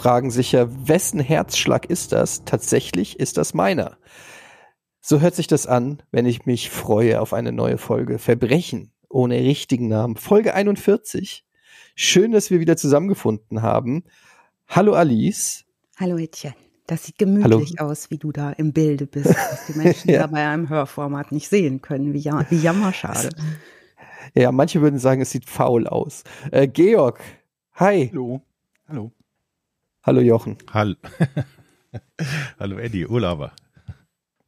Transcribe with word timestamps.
Fragen 0.00 0.30
sich 0.30 0.52
ja, 0.52 0.66
wessen 0.88 1.20
Herzschlag 1.20 1.84
ist 1.84 2.12
das? 2.12 2.46
Tatsächlich 2.46 3.20
ist 3.20 3.36
das 3.36 3.52
meiner. 3.52 3.98
So 5.02 5.20
hört 5.20 5.34
sich 5.34 5.46
das 5.46 5.66
an, 5.66 6.02
wenn 6.10 6.24
ich 6.24 6.46
mich 6.46 6.70
freue 6.70 7.20
auf 7.20 7.34
eine 7.34 7.52
neue 7.52 7.76
Folge. 7.76 8.18
Verbrechen 8.18 8.92
ohne 9.10 9.34
richtigen 9.34 9.88
Namen. 9.88 10.16
Folge 10.16 10.54
41. 10.54 11.44
Schön, 11.96 12.32
dass 12.32 12.50
wir 12.50 12.60
wieder 12.60 12.78
zusammengefunden 12.78 13.60
haben. 13.60 14.04
Hallo 14.68 14.94
Alice. 14.94 15.66
Hallo 15.98 16.16
Etienne. 16.16 16.56
Das 16.86 17.04
sieht 17.04 17.18
gemütlich 17.18 17.74
Hallo. 17.78 17.90
aus, 17.90 18.10
wie 18.10 18.16
du 18.16 18.32
da 18.32 18.52
im 18.52 18.72
Bilde 18.72 19.06
bist, 19.06 19.28
was 19.28 19.66
die 19.66 19.76
Menschen 19.76 20.08
ja. 20.12 20.20
da 20.20 20.28
bei 20.28 20.48
einem 20.48 20.70
Hörformat 20.70 21.30
nicht 21.30 21.50
sehen 21.50 21.82
können. 21.82 22.14
Wie, 22.14 22.20
ja, 22.20 22.46
wie 22.48 22.56
jammerschade. 22.56 23.28
Ja, 24.34 24.50
manche 24.50 24.80
würden 24.80 24.98
sagen, 24.98 25.20
es 25.20 25.30
sieht 25.30 25.46
faul 25.46 25.86
aus. 25.86 26.24
Äh, 26.52 26.68
Georg, 26.68 27.20
hi. 27.74 28.08
Hallo. 28.10 28.40
Hallo. 28.88 29.12
Hallo 30.02 30.22
Jochen. 30.22 30.56
Hallo. 30.72 30.94
Hallo 32.58 32.78
Eddie, 32.78 33.06
Urlauber. 33.06 33.52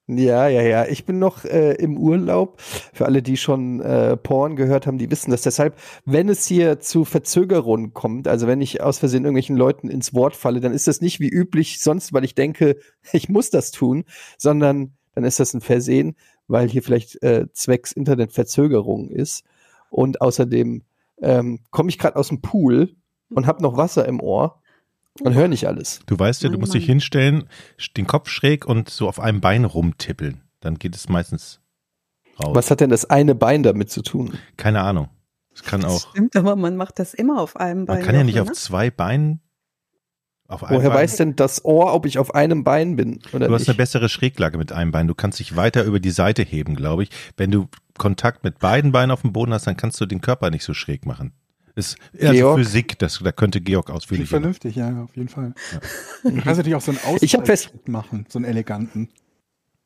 Ja, 0.07 0.49
ja, 0.49 0.63
ja. 0.63 0.87
Ich 0.87 1.05
bin 1.05 1.19
noch 1.19 1.45
äh, 1.45 1.75
im 1.75 1.99
Urlaub. 1.99 2.59
Für 2.59 3.05
alle, 3.05 3.21
die 3.21 3.37
schon 3.37 3.81
äh, 3.81 4.17
Porn 4.17 4.57
gehört 4.57 4.87
haben, 4.87 4.97
die 4.97 5.11
wissen 5.11 5.31
das. 5.31 5.43
Deshalb, 5.43 5.77
wenn 6.07 6.31
es 6.31 6.47
hier 6.47 6.81
zu 6.81 7.05
Verzögerungen 7.05 7.93
kommt, 7.93 8.29
also 8.29 8.47
wenn 8.47 8.63
ich 8.63 8.81
aus 8.81 8.99
Versehen 8.99 9.25
irgendwelchen 9.25 9.57
Leuten 9.59 9.91
ins 9.91 10.15
Wort 10.15 10.37
falle, 10.37 10.61
dann 10.61 10.73
ist 10.73 10.89
das 10.89 11.03
nicht 11.03 11.21
wie 11.21 11.29
üblich 11.29 11.81
sonst, 11.81 12.15
weil 12.15 12.25
ich 12.25 12.35
denke, 12.35 12.79
ich 13.13 13.29
muss 13.29 13.51
das 13.51 13.73
tun, 13.73 14.05
sondern 14.39 14.95
dann 15.15 15.25
ist 15.25 15.39
das 15.39 15.53
ein 15.53 15.61
Versehen, 15.61 16.17
weil 16.49 16.71
hier 16.71 16.83
vielleicht 16.83 17.23
äh, 17.23 17.47
zwecks 17.53 17.93
Internetverzögerung 17.93 19.11
ist. 19.11 19.45
Und 19.91 20.23
außerdem 20.23 20.83
ähm, 21.21 21.61
komme 21.71 21.91
ich 21.91 21.99
gerade 21.99 22.17
aus 22.17 22.29
dem 22.29 22.41
Pool 22.41 22.97
und 23.29 23.47
habe 23.47 23.63
noch 23.63 23.77
Wasser 23.77 24.07
im 24.07 24.19
Ohr 24.19 24.62
und 25.21 25.35
höre 25.35 25.49
nicht 25.49 25.67
alles. 25.67 26.01
Du 26.07 26.19
weißt 26.19 26.43
ja, 26.43 26.49
du 26.49 26.59
musst 26.59 26.75
dich 26.75 26.87
hinstellen, 26.87 27.45
den 27.97 28.07
Kopf 28.07 28.29
schräg 28.29 28.65
und 28.67 28.89
so 28.89 29.09
auf 29.09 29.21
einem 29.21 29.41
Bein 29.41 29.65
rumtippeln. 29.65 30.41
Dann 30.61 30.79
geht 30.79 30.95
es 30.95 31.09
meistens 31.09 31.61
raus. 32.43 32.55
Was 32.55 32.71
hat 32.71 32.81
denn 32.81 32.91
das 32.91 33.05
eine 33.05 33.35
Bein 33.35 33.63
damit 33.63 33.91
zu 33.91 34.03
tun? 34.03 34.39
Keine 34.57 34.81
Ahnung. 34.81 35.09
Es 35.55 35.63
kann 35.63 35.83
das 35.83 35.93
auch. 35.93 36.11
Stimmt, 36.11 36.35
aber 36.37 36.57
man 36.57 36.77
macht 36.77 36.99
das 36.99 37.13
immer 37.15 37.41
auf 37.41 37.57
einem 37.57 37.85
Bein. 37.85 37.99
Man 37.99 38.07
kann 38.07 38.15
ja 38.15 38.25
nicht 38.25 38.37
ne? 38.37 38.43
auf 38.43 38.53
zwei 38.53 38.91
Beinen. 38.91 39.41
Auf 40.49 40.63
Woher 40.63 40.91
Bein. 40.91 40.99
weiß 40.99 41.17
denn 41.17 41.37
das 41.37 41.65
Ohr, 41.65 41.95
ob 41.95 42.07
ich 42.07 42.19
auf 42.19 42.35
einem 42.35 42.65
Bein 42.65 42.97
bin 42.97 43.21
oder 43.33 43.49
Du 43.49 43.55
hast 43.55 43.63
nicht? 43.63 43.71
eine 43.71 43.77
bessere 43.77 44.09
Schräglage 44.09 44.59
mit 44.59 44.73
einem 44.73 44.93
Bein. 44.93 45.09
Du 45.09 45.15
kannst 45.15 45.39
dich 45.39 45.57
weiter 45.57 45.85
über 45.85 46.01
die 46.01 46.11
Seite 46.11 46.43
heben, 46.43 46.75
glaube 46.75 47.05
ich. 47.05 47.11
Wenn 47.37 47.51
du 47.51 47.69
Kontakt 47.99 48.45
mit 48.45 48.59
beiden 48.59 48.93
Beinen 48.93 49.11
auf 49.11 49.23
dem 49.23 49.33
Boden 49.33 49.53
hast, 49.53 49.67
dann 49.67 49.77
kannst 49.77 50.01
du 50.01 50.07
den 50.07 50.21
Körper 50.21 50.51
nicht 50.51 50.65
so 50.65 50.75
schräg 50.75 51.07
machen. 51.07 51.33
Ist 51.75 51.97
eher 52.13 52.33
Georg. 52.33 52.59
so 52.59 52.65
Physik, 52.65 52.99
das, 52.99 53.21
da 53.23 53.33
könnte 53.33 53.61
Georg 53.61 53.91
ausführlich. 53.91 54.29
Vernünftig, 54.29 54.77
ja, 54.77 55.03
auf 55.03 55.17
jeden 55.17 55.29
Fall. 55.29 55.55
Ja. 55.73 56.31
Du 56.31 56.41
kannst 56.43 56.59
natürlich 56.59 56.75
auch 56.75 56.83
so 56.83 56.93
einen 56.93 57.01
Ausfallschritt 57.05 57.89
machen, 57.89 58.27
so 58.29 58.39
einen 58.39 58.45
eleganten. 58.45 59.09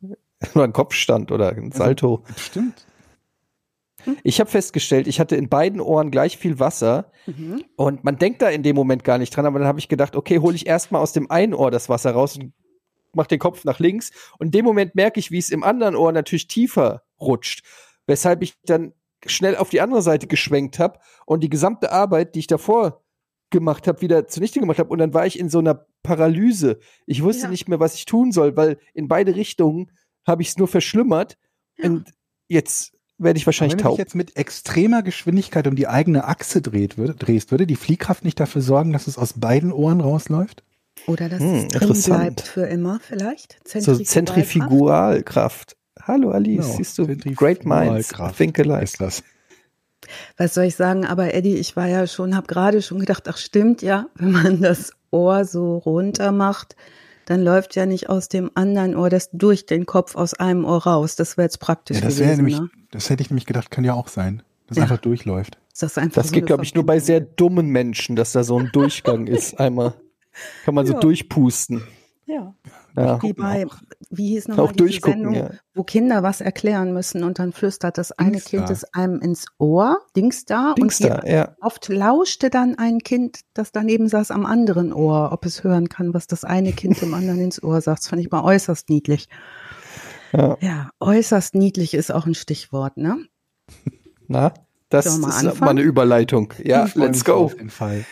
Nur 0.55 0.65
ein 0.65 0.73
Kopfstand 0.73 1.31
oder 1.31 1.51
ein 1.51 1.73
Salto. 1.73 2.25
Also, 2.27 2.39
stimmt. 2.39 2.87
Ich 4.23 4.41
habe 4.41 4.51
festgestellt, 4.51 5.07
ich 5.07 5.19
hatte 5.19 5.37
in 5.37 5.49
beiden 5.49 5.81
Ohren 5.81 6.11
gleich 6.11 6.37
viel 6.39 6.59
Wasser 6.61 7.11
mhm. 7.27 7.65
und 7.77 8.05
man 8.05 8.19
denkt 8.19 8.43
da 8.43 8.49
in 8.49 8.63
dem 8.63 8.77
Moment 8.77 9.03
gar 9.05 9.19
nicht 9.19 9.35
dran, 9.35 9.47
aber 9.47 9.59
dann 9.59 9.69
habe 9.69 9.79
ich 9.79 9.89
gedacht, 9.89 10.15
okay, 10.15 10.39
hole 10.39 10.55
ich 10.55 10.67
erstmal 10.67 11.03
aus 11.03 11.13
dem 11.13 11.31
einen 11.31 11.55
Ohr 11.55 11.71
das 11.71 11.89
Wasser 11.89 12.13
raus 12.13 12.37
und 12.37 12.53
mach 13.15 13.27
den 13.27 13.39
Kopf 13.39 13.65
nach 13.65 13.81
links 13.81 14.13
und 14.39 14.49
in 14.49 14.51
dem 14.53 14.65
Moment 14.65 14.95
merke 14.95 15.19
ich, 15.19 15.31
wie 15.31 15.39
es 15.39 15.51
im 15.51 15.65
anderen 15.65 15.97
Ohr 15.97 16.13
natürlich 16.13 16.47
tiefer 16.47 17.03
rutscht, 17.21 17.65
weshalb 18.07 18.43
ich 18.43 18.55
dann 18.65 18.93
schnell 19.25 19.57
auf 19.57 19.71
die 19.71 19.81
andere 19.81 20.03
Seite 20.03 20.27
geschwenkt 20.27 20.79
habe 20.79 20.99
und 21.25 21.43
die 21.43 21.49
gesamte 21.49 21.93
Arbeit, 21.93 22.35
die 22.35 22.41
ich 22.41 22.47
davor 22.47 23.03
gemacht 23.51 23.87
habe, 23.87 24.01
wieder 24.01 24.27
zunichte 24.27 24.61
gemacht 24.61 24.79
habe. 24.79 24.91
Und 24.91 24.99
dann 24.99 25.15
war 25.15 25.27
ich 25.27 25.39
in 25.39 25.49
so 25.49 25.59
einer 25.59 25.87
Paralyse. 26.03 26.79
Ich 27.07 27.23
wusste 27.23 27.45
ja. 27.45 27.51
nicht 27.51 27.69
mehr, 27.69 27.81
was 27.81 27.95
ich 27.95 28.05
tun 28.05 28.33
soll, 28.33 28.57
weil 28.57 28.79
in 28.95 29.09
beide 29.09 29.37
Richtungen 29.37 29.91
habe 30.27 30.43
ich 30.43 30.49
es 30.49 30.59
nur 30.59 30.69
verschlimmert. 30.69 31.39
Ja. 31.79 31.91
Und 31.91 32.13
jetzt 32.49 32.97
werde 33.19 33.39
ich 33.39 33.47
wahrscheinlich 33.47 33.81
taub. 33.81 33.93
Wenn 33.93 33.97
du 33.97 34.03
jetzt 34.03 34.15
mit 34.15 34.37
extremer 34.37 35.03
Geschwindigkeit 35.03 35.67
um 35.67 35.77
die 35.77 35.89
eigene 35.89 36.25
Achse 36.25 36.61
dreht, 36.61 36.99
würde, 36.99 37.15
drehst, 37.15 37.51
würde 37.51 37.67
die 37.67 37.77
Fliehkraft 37.77 38.25
nicht 38.25 38.39
dafür 38.39 38.63
sorgen, 38.63 38.93
dass 38.93 39.07
es 39.07 39.17
aus 39.19 39.35
beiden 39.35 39.73
Ohren 39.73 40.01
rausläuft? 40.01 40.63
Oder 41.07 41.29
dass 41.29 41.41
hm, 41.41 41.55
es 41.55 41.69
drin 41.69 42.03
bleibt 42.03 42.41
für 42.41 42.67
immer 42.67 43.01
vielleicht? 43.01 43.59
Zentrifugalkraft. 43.65 43.99
So 43.99 44.05
Zentrifugalkraft. 44.05 45.77
Hallo 46.07 46.31
Alice, 46.31 46.67
no, 46.67 46.75
siehst 46.77 46.99
du, 46.99 47.07
Great 47.35 47.65
Minds, 47.65 48.13
think 48.37 48.59
alike. 48.61 48.85
Ist 48.85 49.01
das. 49.01 49.25
Was 50.37 50.55
soll 50.55 50.65
ich 50.65 50.77
sagen? 50.77 51.05
Aber 51.05 51.35
Eddie, 51.35 51.57
ich 51.57 51.75
war 51.75 51.89
ja 51.89 52.07
schon, 52.07 52.37
habe 52.37 52.47
gerade 52.47 52.81
schon 52.81 53.01
gedacht, 53.01 53.29
ach 53.29 53.37
stimmt 53.37 53.83
ja, 53.83 54.07
wenn 54.15 54.31
man 54.31 54.61
das 54.61 54.93
Ohr 55.11 55.45
so 55.45 55.79
runter 55.79 56.31
macht, 56.31 56.77
dann 57.25 57.43
läuft 57.43 57.75
ja 57.75 57.87
nicht 57.87 58.09
aus 58.09 58.29
dem 58.29 58.53
anderen 58.55 58.95
Ohr 58.95 59.11
das 59.11 59.31
durch 59.33 59.67
den 59.67 59.85
Kopf 59.85 60.15
aus 60.15 60.35
einem 60.35 60.65
Ohr 60.65 60.85
raus. 60.85 61.17
Das 61.17 61.37
wäre 61.37 61.47
jetzt 61.47 61.59
praktisch 61.59 61.99
ja, 61.99 62.05
das 62.05 62.17
gewesen. 62.17 62.37
Nämlich, 62.37 62.61
ne? 62.61 62.71
Das 62.93 63.11
hätte 63.11 63.23
ich 63.23 63.31
nämlich 63.31 63.47
gedacht, 63.47 63.73
kann 63.73 63.83
ja 63.83 63.95
auch 63.95 64.09
sein. 64.09 64.43
Das 64.69 64.77
ja. 64.77 64.85
einfach 64.85 64.99
durchläuft. 64.99 65.59
Das, 65.79 65.99
einfach 65.99 66.23
das 66.23 66.29
so 66.29 66.35
geht, 66.35 66.47
glaube 66.47 66.63
ich, 66.63 66.75
nur 66.75 66.87
bei 66.87 67.01
sehr 67.01 67.21
dummen 67.21 67.69
Menschen, 67.69 68.15
dass 68.15 68.33
da 68.33 68.45
so 68.45 68.59
ein 68.59 68.71
Durchgang 68.73 69.27
ist. 69.27 69.59
Einmal 69.61 69.95
kann 70.65 70.75
man 70.75 70.87
ja. 70.87 70.93
so 70.93 71.01
durchpusten. 71.01 71.83
Ja. 72.27 72.55
ja. 72.97 73.23
Wie 73.23 73.33
bei, 73.33 73.67
wie 74.11 74.31
hieß 74.31 74.49
nochmal 74.49 74.73
diese 74.73 75.01
Sendung, 75.01 75.35
ja. 75.35 75.51
wo 75.75 75.85
Kinder 75.85 76.25
was 76.25 76.41
erklären 76.41 76.93
müssen 76.93 77.23
und 77.23 77.39
dann 77.39 77.53
flüstert 77.53 77.99
das 77.99 78.11
eine 78.11 78.33
Dings 78.33 78.45
Kind 78.47 78.69
es 78.69 78.83
einem 78.93 79.21
ins 79.21 79.47
Ohr, 79.59 79.99
Dings 80.17 80.45
da, 80.45 80.75
Dings 80.75 81.01
und 81.01 81.09
da, 81.09 81.23
ja. 81.25 81.55
oft 81.61 81.89
lauschte 81.89 82.51
dann 82.51 82.77
ein 82.79 82.99
Kind, 82.99 83.41
das 83.55 83.71
daneben 83.71 84.09
saß, 84.09 84.33
am 84.33 84.45
anderen 84.45 84.93
Ohr, 84.93 85.31
ob 85.33 85.47
es 85.47 85.63
hören 85.63 85.89
kann, 85.89 86.15
was 86.15 86.27
das 86.27 86.43
eine 86.43 86.73
Kind 86.73 87.01
dem 87.01 87.15
anderen 87.15 87.41
ins 87.41 87.63
Ohr 87.63 87.81
sagt. 87.81 88.01
Das 88.01 88.09
fand 88.09 88.21
ich 88.21 88.31
mal 88.31 88.43
äußerst 88.43 88.91
niedlich. 88.91 89.29
Ja. 90.33 90.57
ja, 90.61 90.91
äußerst 90.99 91.55
niedlich 91.55 91.95
ist 91.95 92.13
auch 92.13 92.27
ein 92.27 92.35
Stichwort, 92.35 92.97
ne? 92.97 93.19
Na, 94.27 94.53
das 94.89 95.07
ist 95.07 95.25
anfangen? 95.25 95.61
mal 95.61 95.71
eine 95.71 95.83
Überleitung. 95.83 96.53
Ja, 96.63 96.89
let's 96.95 97.25
go. 97.25 97.35
Auf 97.35 97.55
den 97.55 97.71
Fall. 97.71 98.05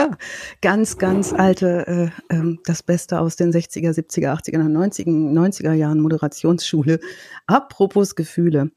Ja, 0.00 0.16
ganz, 0.62 0.96
ganz 0.96 1.34
alte, 1.34 2.10
äh, 2.30 2.34
äh, 2.34 2.56
das 2.64 2.82
Beste 2.82 3.20
aus 3.20 3.36
den 3.36 3.52
60er, 3.52 3.90
70er, 3.90 4.32
80er, 4.32 4.56
90er, 4.66 5.10
90er 5.10 5.74
Jahren 5.74 6.00
Moderationsschule. 6.00 7.00
Apropos 7.46 8.14
Gefühle. 8.14 8.70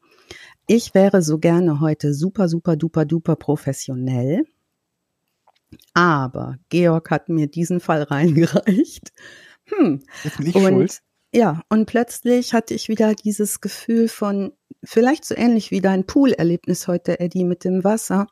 Ich 0.67 0.94
wäre 0.94 1.22
so 1.22 1.38
gerne 1.39 1.79
heute 1.79 2.13
super, 2.13 2.50
super, 2.50 2.75
duper, 2.75 3.06
duper 3.06 3.38
professionell. 3.38 4.44
Aber 5.94 6.57
Georg 6.67 7.09
hat 7.09 7.29
mir 7.29 7.47
diesen 7.47 7.79
Fall 7.79 8.03
reingereicht. 8.03 9.13
Hm. 9.69 10.03
Bin 10.38 10.45
ich 10.45 10.55
Und 10.55 10.73
schuld. 10.73 11.01
Ja, 11.34 11.61
und 11.69 11.85
plötzlich 11.85 12.53
hatte 12.53 12.73
ich 12.73 12.90
wieder 12.90 13.16
dieses 13.16 13.61
Gefühl 13.61 14.09
von, 14.09 14.51
vielleicht 14.84 15.26
so 15.26 15.36
ähnlich 15.36 15.72
wie 15.72 15.82
dein 15.82 16.06
Poolerlebnis 16.06 16.88
heute, 16.88 17.20
Eddie, 17.20 17.44
mit 17.44 17.64
dem 17.64 17.84
Wasser. 17.84 18.28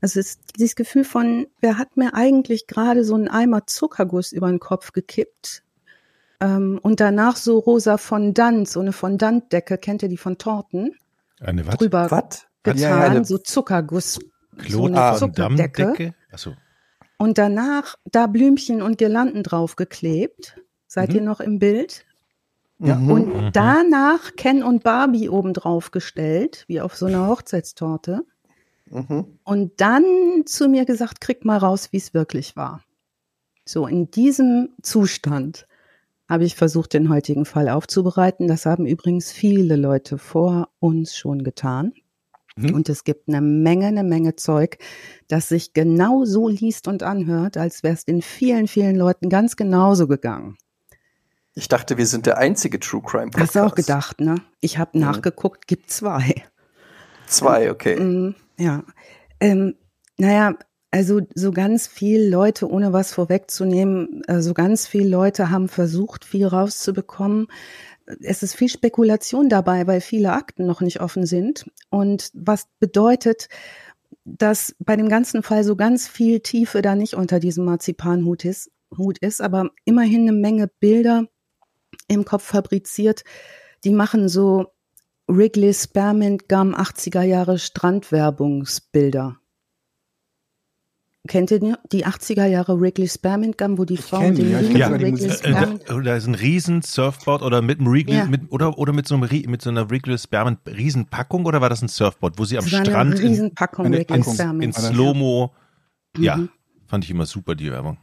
Also 0.00 0.20
es 0.20 0.26
ist 0.26 0.40
dieses 0.58 0.76
Gefühl 0.76 1.04
von, 1.04 1.46
wer 1.60 1.78
hat 1.78 1.96
mir 1.96 2.14
eigentlich 2.14 2.66
gerade 2.66 3.04
so 3.04 3.14
einen 3.14 3.28
Eimer 3.28 3.66
Zuckerguss 3.66 4.32
über 4.32 4.48
den 4.48 4.60
Kopf 4.60 4.92
gekippt? 4.92 5.62
Ähm, 6.40 6.78
und 6.82 7.00
danach 7.00 7.36
so 7.36 7.58
rosa 7.58 7.96
Fondant, 7.96 8.68
so 8.68 8.80
eine 8.80 8.92
Fondantdecke, 8.92 9.78
kennt 9.78 10.02
ihr 10.02 10.08
die 10.08 10.16
von 10.16 10.38
Torten? 10.38 10.96
Eine 11.40 11.66
was? 11.66 11.76
Drüber 11.76 12.10
was? 12.10 12.46
getan, 12.62 12.80
ja, 12.80 13.14
ja, 13.14 13.24
so 13.24 13.38
Zuckerguss. 13.38 14.18
so 14.68 14.86
eine 14.86 15.16
Zuckerdecke. 15.18 16.14
Achso. 16.32 16.54
Und 17.16 17.38
danach 17.38 17.96
da 18.10 18.26
Blümchen 18.26 18.82
und 18.82 18.98
Girlanden 18.98 19.42
draufgeklebt. 19.42 20.60
Seid 20.86 21.10
mhm. 21.10 21.16
ihr 21.16 21.22
noch 21.22 21.40
im 21.40 21.58
Bild? 21.58 22.04
Ja. 22.84 22.96
Mhm. 22.96 23.10
Und 23.10 23.26
mhm. 23.28 23.50
danach 23.52 24.36
Ken 24.36 24.62
und 24.62 24.84
Barbie 24.84 25.28
obendrauf 25.28 25.90
gestellt, 25.90 26.64
wie 26.68 26.80
auf 26.80 26.94
so 26.96 27.06
einer 27.06 27.26
Hochzeitstorte. 27.28 28.24
Mhm. 28.90 29.38
Und 29.44 29.80
dann 29.80 30.04
zu 30.44 30.68
mir 30.68 30.84
gesagt, 30.84 31.20
krieg 31.20 31.44
mal 31.44 31.58
raus, 31.58 31.88
wie 31.92 31.96
es 31.96 32.14
wirklich 32.14 32.56
war. 32.56 32.82
So, 33.64 33.86
in 33.86 34.10
diesem 34.10 34.70
Zustand 34.82 35.66
habe 36.28 36.44
ich 36.44 36.54
versucht, 36.54 36.92
den 36.92 37.08
heutigen 37.08 37.44
Fall 37.44 37.68
aufzubereiten. 37.68 38.48
Das 38.48 38.66
haben 38.66 38.86
übrigens 38.86 39.32
viele 39.32 39.76
Leute 39.76 40.18
vor 40.18 40.68
uns 40.78 41.16
schon 41.16 41.44
getan. 41.44 41.92
Mhm. 42.56 42.74
Und 42.74 42.88
es 42.88 43.04
gibt 43.04 43.28
eine 43.28 43.40
Menge, 43.40 43.86
eine 43.86 44.04
Menge 44.04 44.36
Zeug, 44.36 44.78
das 45.28 45.48
sich 45.48 45.72
genau 45.72 46.24
so 46.24 46.48
liest 46.48 46.88
und 46.88 47.02
anhört, 47.02 47.56
als 47.56 47.82
wäre 47.82 47.94
es 47.94 48.04
den 48.04 48.22
vielen, 48.22 48.68
vielen 48.68 48.96
Leuten 48.96 49.28
ganz 49.28 49.56
genauso 49.56 50.06
gegangen. 50.06 50.56
Ich 51.54 51.68
dachte, 51.68 51.96
wir 51.96 52.06
sind 52.06 52.26
der 52.26 52.38
einzige 52.38 52.80
True 52.80 53.02
Crime 53.02 53.30
Podcast. 53.30 53.54
Hast 53.54 53.54
du 53.54 53.60
auch 53.60 53.74
gedacht, 53.74 54.20
ne? 54.20 54.36
Ich 54.60 54.78
habe 54.78 54.98
mhm. 54.98 55.04
nachgeguckt, 55.04 55.68
gibt 55.68 55.90
zwei. 55.90 56.44
Zwei, 57.26 57.70
okay. 57.70 57.98
Mhm, 57.98 58.34
ja. 58.58 58.82
Ähm, 59.38 59.76
naja, 60.18 60.54
also 60.90 61.20
so 61.34 61.52
ganz 61.52 61.86
viele 61.86 62.28
Leute, 62.28 62.68
ohne 62.68 62.92
was 62.92 63.12
vorwegzunehmen, 63.12 64.22
so 64.26 64.32
also 64.32 64.54
ganz 64.54 64.86
viele 64.86 65.08
Leute 65.08 65.50
haben 65.50 65.68
versucht, 65.68 66.24
viel 66.24 66.46
rauszubekommen. 66.46 67.46
Es 68.20 68.42
ist 68.42 68.56
viel 68.56 68.68
Spekulation 68.68 69.48
dabei, 69.48 69.86
weil 69.86 70.00
viele 70.00 70.32
Akten 70.32 70.66
noch 70.66 70.80
nicht 70.80 71.00
offen 71.00 71.24
sind. 71.24 71.70
Und 71.88 72.30
was 72.34 72.66
bedeutet, 72.80 73.48
dass 74.24 74.74
bei 74.78 74.96
dem 74.96 75.08
ganzen 75.08 75.42
Fall 75.42 75.64
so 75.64 75.76
ganz 75.76 76.08
viel 76.08 76.40
Tiefe 76.40 76.82
da 76.82 76.96
nicht 76.96 77.14
unter 77.14 77.38
diesem 77.38 77.64
Marzipanhut 77.64 78.44
ist 78.44 78.70
Hut 78.96 79.18
ist, 79.18 79.40
aber 79.40 79.70
immerhin 79.84 80.22
eine 80.22 80.32
Menge 80.32 80.68
Bilder 80.80 81.26
im 82.08 82.24
Kopf 82.24 82.44
fabriziert. 82.44 83.24
Die 83.84 83.92
machen 83.92 84.28
so 84.28 84.66
Wrigley 85.26 85.72
Spearmint 85.72 86.48
Gum 86.48 86.74
80er 86.74 87.22
Jahre 87.22 87.58
Strandwerbungsbilder. 87.58 89.38
Kennt 91.26 91.50
ihr 91.50 91.78
die 91.90 92.04
80er 92.04 92.44
Jahre 92.44 92.78
Wrigley 92.78 93.08
Spearmint 93.08 93.56
Gum, 93.56 93.78
wo 93.78 93.86
die 93.86 93.96
Frauen 93.96 94.34
den 94.34 94.50
ja, 94.50 94.58
Ring 94.58 94.76
ja. 94.76 94.90
Wrigley 94.90 95.30
Spearmint 95.30 95.84
da, 95.88 95.98
da 95.98 96.16
ist 96.16 96.26
ein 96.26 96.34
riesen 96.34 96.82
Surfboard 96.82 97.42
oder 97.42 97.62
mit 97.62 97.80
einem 97.80 97.90
Wrigley 97.90 98.18
ja. 98.18 98.26
mit, 98.26 98.52
oder 98.52 98.76
oder 98.76 98.92
mit 98.92 99.08
so 99.08 99.14
einem 99.14 99.50
mit 99.50 99.62
so 99.62 99.70
einer 99.70 99.88
Wrigley 99.88 100.18
Spearmint 100.18 100.60
Riesenpackung 100.66 101.46
oder 101.46 101.62
war 101.62 101.70
das 101.70 101.80
ein 101.80 101.88
Surfboard, 101.88 102.38
wo 102.38 102.44
sie 102.44 102.58
am 102.58 102.66
Strand 102.66 102.94
eine 102.94 103.18
Riesenpackung 103.18 103.86
in, 103.86 103.92
Wrigley 103.94 104.18
in, 104.18 104.24
Spearmint 104.24 104.76
in 104.76 104.82
Slow-Mo 104.82 105.54
ja, 106.18 106.36
mhm. 106.36 106.50
fand 106.86 107.04
ich 107.04 107.10
immer 107.10 107.24
super 107.24 107.54
die 107.54 107.70
Werbung. 107.70 107.96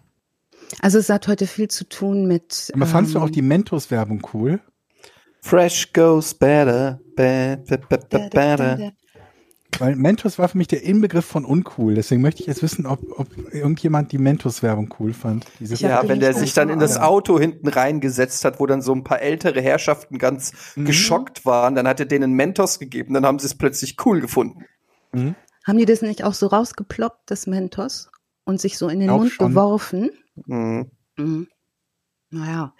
Also 0.79 0.99
es 0.99 1.09
hat 1.09 1.27
heute 1.27 1.47
viel 1.47 1.67
zu 1.67 1.87
tun 1.87 2.27
mit 2.27 2.71
Aber 2.73 2.85
ähm, 2.85 2.91
fandst 2.91 3.15
du 3.15 3.19
auch 3.19 3.29
die 3.29 3.41
Mentos 3.41 3.91
Werbung 3.91 4.25
cool? 4.33 4.59
Fresh 5.41 5.91
goes 5.93 6.33
better, 6.33 6.99
better, 7.15 7.77
better, 7.77 8.29
better. 8.29 8.93
Weil 9.79 9.95
Mentos 9.95 10.37
war 10.37 10.47
für 10.49 10.57
mich 10.57 10.67
der 10.67 10.83
Inbegriff 10.83 11.25
von 11.25 11.45
uncool. 11.45 11.95
Deswegen 11.95 12.21
möchte 12.21 12.41
ich 12.41 12.47
jetzt 12.47 12.61
wissen, 12.61 12.85
ob, 12.85 12.99
ob 13.17 13.27
irgendjemand 13.53 14.11
die 14.11 14.17
Mentos-Werbung 14.17 14.93
cool 14.99 15.13
fand. 15.13 15.45
ja, 15.59 16.07
wenn 16.07 16.19
der 16.19 16.33
sich 16.33 16.53
dann 16.53 16.69
in 16.69 16.79
das 16.79 16.97
Auto 16.97 17.39
hinten 17.39 17.67
reingesetzt 17.67 18.43
hat, 18.45 18.59
wo 18.59 18.65
dann 18.65 18.81
so 18.81 18.93
ein 18.93 19.03
paar 19.03 19.21
ältere 19.21 19.61
Herrschaften 19.61 20.17
ganz 20.17 20.75
mhm. 20.75 20.85
geschockt 20.85 21.45
waren, 21.45 21.75
dann 21.75 21.87
hat 21.87 21.99
er 21.99 22.05
denen 22.05 22.33
Mentos 22.33 22.79
gegeben, 22.79 23.13
dann 23.13 23.25
haben 23.25 23.39
sie 23.39 23.47
es 23.47 23.55
plötzlich 23.55 23.95
cool 24.05 24.19
gefunden. 24.21 24.65
Mhm. 25.13 25.35
Haben 25.65 25.77
die 25.77 25.85
das 25.85 26.01
nicht 26.01 26.23
auch 26.23 26.33
so 26.33 26.47
rausgeploppt, 26.47 27.31
das 27.31 27.47
Mentos, 27.47 28.09
und 28.43 28.59
sich 28.59 28.77
so 28.77 28.89
in 28.89 28.99
den 28.99 29.09
Mund 29.09 29.31
schon. 29.31 29.49
geworfen? 29.49 30.11
Mhm. 30.35 30.91
Mhm. 31.17 31.47
Naja. 32.29 32.73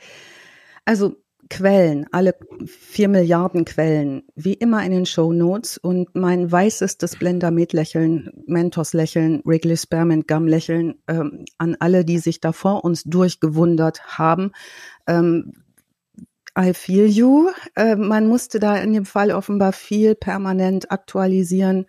Also 0.86 1.16
Quellen, 1.50 2.08
alle 2.12 2.36
vier 2.66 3.10
Milliarden 3.10 3.66
Quellen, 3.66 4.24
wie 4.36 4.54
immer 4.54 4.86
in 4.86 4.92
den 4.92 5.06
Show 5.06 5.34
Notes 5.34 5.78
und 5.78 6.16
mein 6.16 6.50
weißestes 6.50 7.18
Blender-Med-Lächeln, 7.18 8.32
Mentos-Lächeln, 8.48 9.42
Wrigley 9.44 9.76
Spearmint 9.76 10.30
Gum-Lächeln 10.30 10.96
ähm, 11.10 11.44
an 11.58 11.76
alle, 11.80 12.06
die 12.06 12.20
sich 12.20 12.40
da 12.40 12.54
vor 12.54 12.86
uns 12.86 13.04
durchgewundert 13.04 14.18
haben. 14.18 14.54
Ähm, 15.08 15.52
I 16.58 16.74
feel 16.74 17.06
you. 17.06 17.50
Äh, 17.76 17.98
man 17.98 18.28
musste 18.28 18.60
da 18.60 18.78
in 18.78 18.94
dem 18.94 19.06
Fall 19.06 19.32
offenbar 19.32 19.74
viel 19.74 20.16
permanent 20.16 20.90
aktualisieren. 20.90 21.86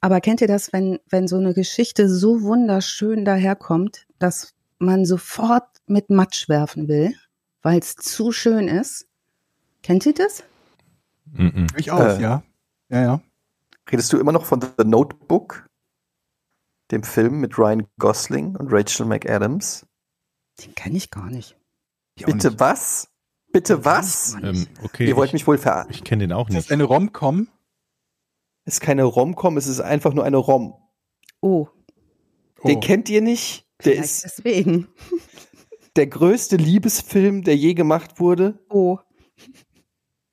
Aber 0.00 0.20
kennt 0.20 0.42
ihr 0.42 0.48
das, 0.48 0.72
wenn, 0.74 0.98
wenn 1.08 1.28
so 1.28 1.36
eine 1.36 1.54
Geschichte 1.54 2.08
so 2.08 2.42
wunderschön 2.42 3.24
daherkommt, 3.24 4.06
dass 4.18 4.55
man 4.78 5.04
sofort 5.04 5.68
mit 5.86 6.10
Matsch 6.10 6.48
werfen 6.48 6.88
will? 6.88 7.14
weil 7.66 7.80
es 7.80 7.96
zu 7.96 8.30
schön 8.30 8.68
ist. 8.68 9.08
Kennt 9.82 10.06
ihr 10.06 10.14
das? 10.14 10.44
Mm 11.32 11.46
-mm. 11.48 11.72
Durchaus, 11.72 12.18
äh, 12.18 12.22
ja. 12.22 12.44
Ja, 12.88 13.02
ja. 13.02 13.20
Redest 13.90 14.12
du 14.12 14.18
immer 14.18 14.30
noch 14.30 14.44
von 14.44 14.60
The 14.60 14.84
Notebook, 14.84 15.66
dem 16.92 17.02
Film 17.02 17.40
mit 17.40 17.58
Ryan 17.58 17.88
Gosling 17.98 18.54
und 18.54 18.72
Rachel 18.72 19.04
McAdams? 19.04 19.84
Den 20.60 20.76
kenne 20.76 20.96
ich 20.96 21.10
gar 21.10 21.28
nicht. 21.28 21.56
Ich 22.14 22.24
Bitte 22.24 22.50
nicht. 22.50 22.60
was? 22.60 23.08
Bitte 23.52 23.84
was? 23.84 24.36
Ähm, 24.40 24.68
okay. 24.84 25.08
Ihr 25.08 25.16
wollt 25.16 25.32
mich 25.32 25.48
wohl 25.48 25.58
verarschen. 25.58 25.90
Ich 25.90 26.04
kenne 26.04 26.28
den 26.28 26.32
auch 26.32 26.48
nicht. 26.48 26.58
Ist 26.58 26.66
das 26.66 26.72
eine 26.72 26.84
Rom-Com? 26.84 27.48
Ist 28.64 28.80
keine 28.80 29.02
Rom-Com, 29.02 29.56
es 29.56 29.66
ist 29.66 29.80
einfach 29.80 30.14
nur 30.14 30.22
eine 30.22 30.36
Rom. 30.36 30.74
Oh. 31.40 31.66
Den 32.62 32.76
oh. 32.76 32.80
kennt 32.80 33.08
ihr 33.08 33.22
nicht? 33.22 33.65
Der 33.84 33.92
Vielleicht 33.92 34.04
ist 34.04 34.24
deswegen 34.24 34.88
der 35.96 36.06
größte 36.06 36.56
Liebesfilm, 36.56 37.42
der 37.42 37.56
je 37.56 37.74
gemacht 37.74 38.20
wurde? 38.20 38.58
Oh. 38.68 38.98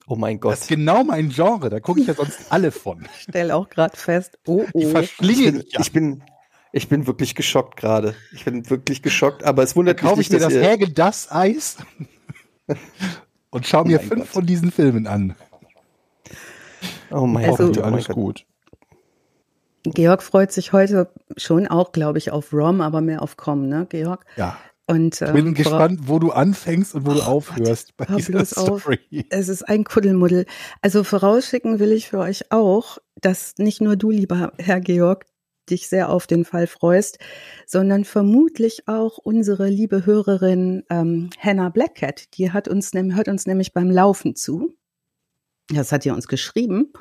Oh 0.07 0.16
mein 0.16 0.40
Gott. 0.40 0.54
Das 0.54 0.62
ist 0.62 0.68
genau 0.68 1.04
mein 1.04 1.30
Genre, 1.30 1.69
da 1.69 1.80
gucke 1.80 2.01
ich 2.01 2.07
ja 2.07 2.13
sonst 2.13 2.51
alle 2.51 2.72
von. 2.72 3.07
Ich 3.18 3.24
stell 3.24 3.51
auch 3.51 3.69
gerade 3.69 3.95
fest, 3.95 4.38
oh, 4.48 4.66
oh. 4.74 4.80
Ich 4.80 4.88
verschlinge 4.88 5.63
ich 5.66 5.72
bin, 5.72 5.81
ich 5.81 5.92
bin, 5.92 6.24
ich 6.72 6.90
bin 6.90 7.07
wirklich 7.07 7.36
geschockt 7.36 7.78
gerade. 7.78 8.16
Ich 8.34 8.45
bin 8.45 8.69
wirklich 8.69 9.01
geschockt, 9.01 9.44
aber 9.44 9.63
es 9.63 9.75
wundert 9.75 10.01
da 10.01 10.10
mich 10.10 10.18
nicht, 10.18 10.34
ich 10.34 10.34
mir 10.34 10.40
das 10.40 10.54
Häge 10.54 10.90
das 10.90 11.31
Eis 11.31 11.78
und 13.50 13.66
schau 13.66 13.81
oh 13.81 13.86
mir 13.86 14.00
fünf 14.00 14.25
Gott. 14.25 14.28
von 14.28 14.45
diesen 14.45 14.72
Filmen 14.72 15.07
an. 15.07 15.36
Oh 17.12 17.25
mein 17.25 17.45
also, 17.50 17.68
Gott, 17.68 17.78
alles 17.80 18.07
gut. 18.07 18.45
Georg 19.83 20.24
freut 20.24 20.51
sich 20.51 20.74
heute 20.74 21.12
schon 21.38 21.68
auch, 21.68 21.91
glaube 21.91 22.18
ich, 22.18 22.31
auf 22.31 22.53
Rom, 22.53 22.81
aber 22.81 23.01
mehr 23.01 23.21
auf 23.21 23.38
Com, 23.38 23.68
ne, 23.68 23.85
Georg? 23.89 24.25
Ja. 24.38 24.57
Und, 24.85 25.21
ich 25.21 25.31
bin 25.31 25.53
gespannt, 25.53 26.01
wo 26.07 26.19
du 26.19 26.31
anfängst 26.31 26.94
und 26.94 27.06
wo 27.06 27.12
oh, 27.12 27.13
du 27.13 27.21
aufhörst 27.21 27.97
Gott, 27.97 28.07
bei 28.07 28.15
dieser 28.15 28.45
Story. 28.45 29.00
Auf. 29.12 29.25
Es 29.30 29.47
ist 29.47 29.63
ein 29.63 29.85
Kuddelmuddel. 29.85 30.45
Also 30.81 31.06
vorausschicken 31.06 31.80
will 31.80 31.94
ich 31.94 32.09
für 32.09 32.19
euch 32.19 32.51
auch, 32.51 32.97
dass 33.15 33.56
nicht 33.57 33.80
nur 33.80 33.95
du, 33.95 34.12
lieber 34.12 34.51
Herr 34.57 34.81
Georg, 34.81 35.25
dich 35.69 35.88
sehr 35.88 36.09
auf 36.09 36.27
den 36.27 36.44
Fall 36.44 36.68
freust, 36.68 37.19
sondern 37.65 38.03
vermutlich 38.03 38.88
auch 38.88 39.18
unsere 39.18 39.69
liebe 39.69 40.06
Hörerin 40.06 40.83
ähm, 40.89 41.30
Hannah 41.39 41.69
Blackcat. 41.69 42.38
Die 42.38 42.51
hat 42.51 42.68
uns, 42.68 42.91
hört 42.94 43.30
uns 43.30 43.45
nämlich 43.45 43.74
beim 43.74 43.89
Laufen 43.89 44.35
zu. 44.35 44.75
Das 45.69 45.94
hat 45.94 46.06
ihr 46.06 46.13
uns 46.13 46.27
geschrieben. 46.27 46.91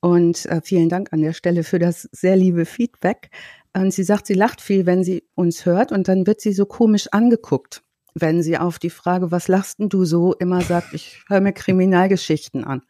Und 0.00 0.46
äh, 0.46 0.60
vielen 0.62 0.88
Dank 0.88 1.12
an 1.12 1.22
der 1.22 1.32
Stelle 1.32 1.64
für 1.64 1.78
das 1.78 2.08
sehr 2.12 2.36
liebe 2.36 2.64
Feedback. 2.64 3.30
Und 3.74 3.92
sie 3.92 4.04
sagt, 4.04 4.26
sie 4.26 4.34
lacht 4.34 4.60
viel, 4.60 4.86
wenn 4.86 5.04
sie 5.04 5.24
uns 5.34 5.66
hört 5.66 5.92
und 5.92 6.08
dann 6.08 6.26
wird 6.26 6.40
sie 6.40 6.52
so 6.52 6.66
komisch 6.66 7.08
angeguckt, 7.12 7.82
wenn 8.14 8.42
sie 8.42 8.58
auf 8.58 8.78
die 8.78 8.90
Frage, 8.90 9.30
was 9.30 9.48
lachst 9.48 9.78
denn 9.78 9.88
du 9.88 10.04
so, 10.04 10.34
immer 10.34 10.62
sagt, 10.62 10.94
ich 10.94 11.22
höre 11.28 11.40
mir 11.40 11.52
Kriminalgeschichten 11.52 12.64
an. 12.64 12.82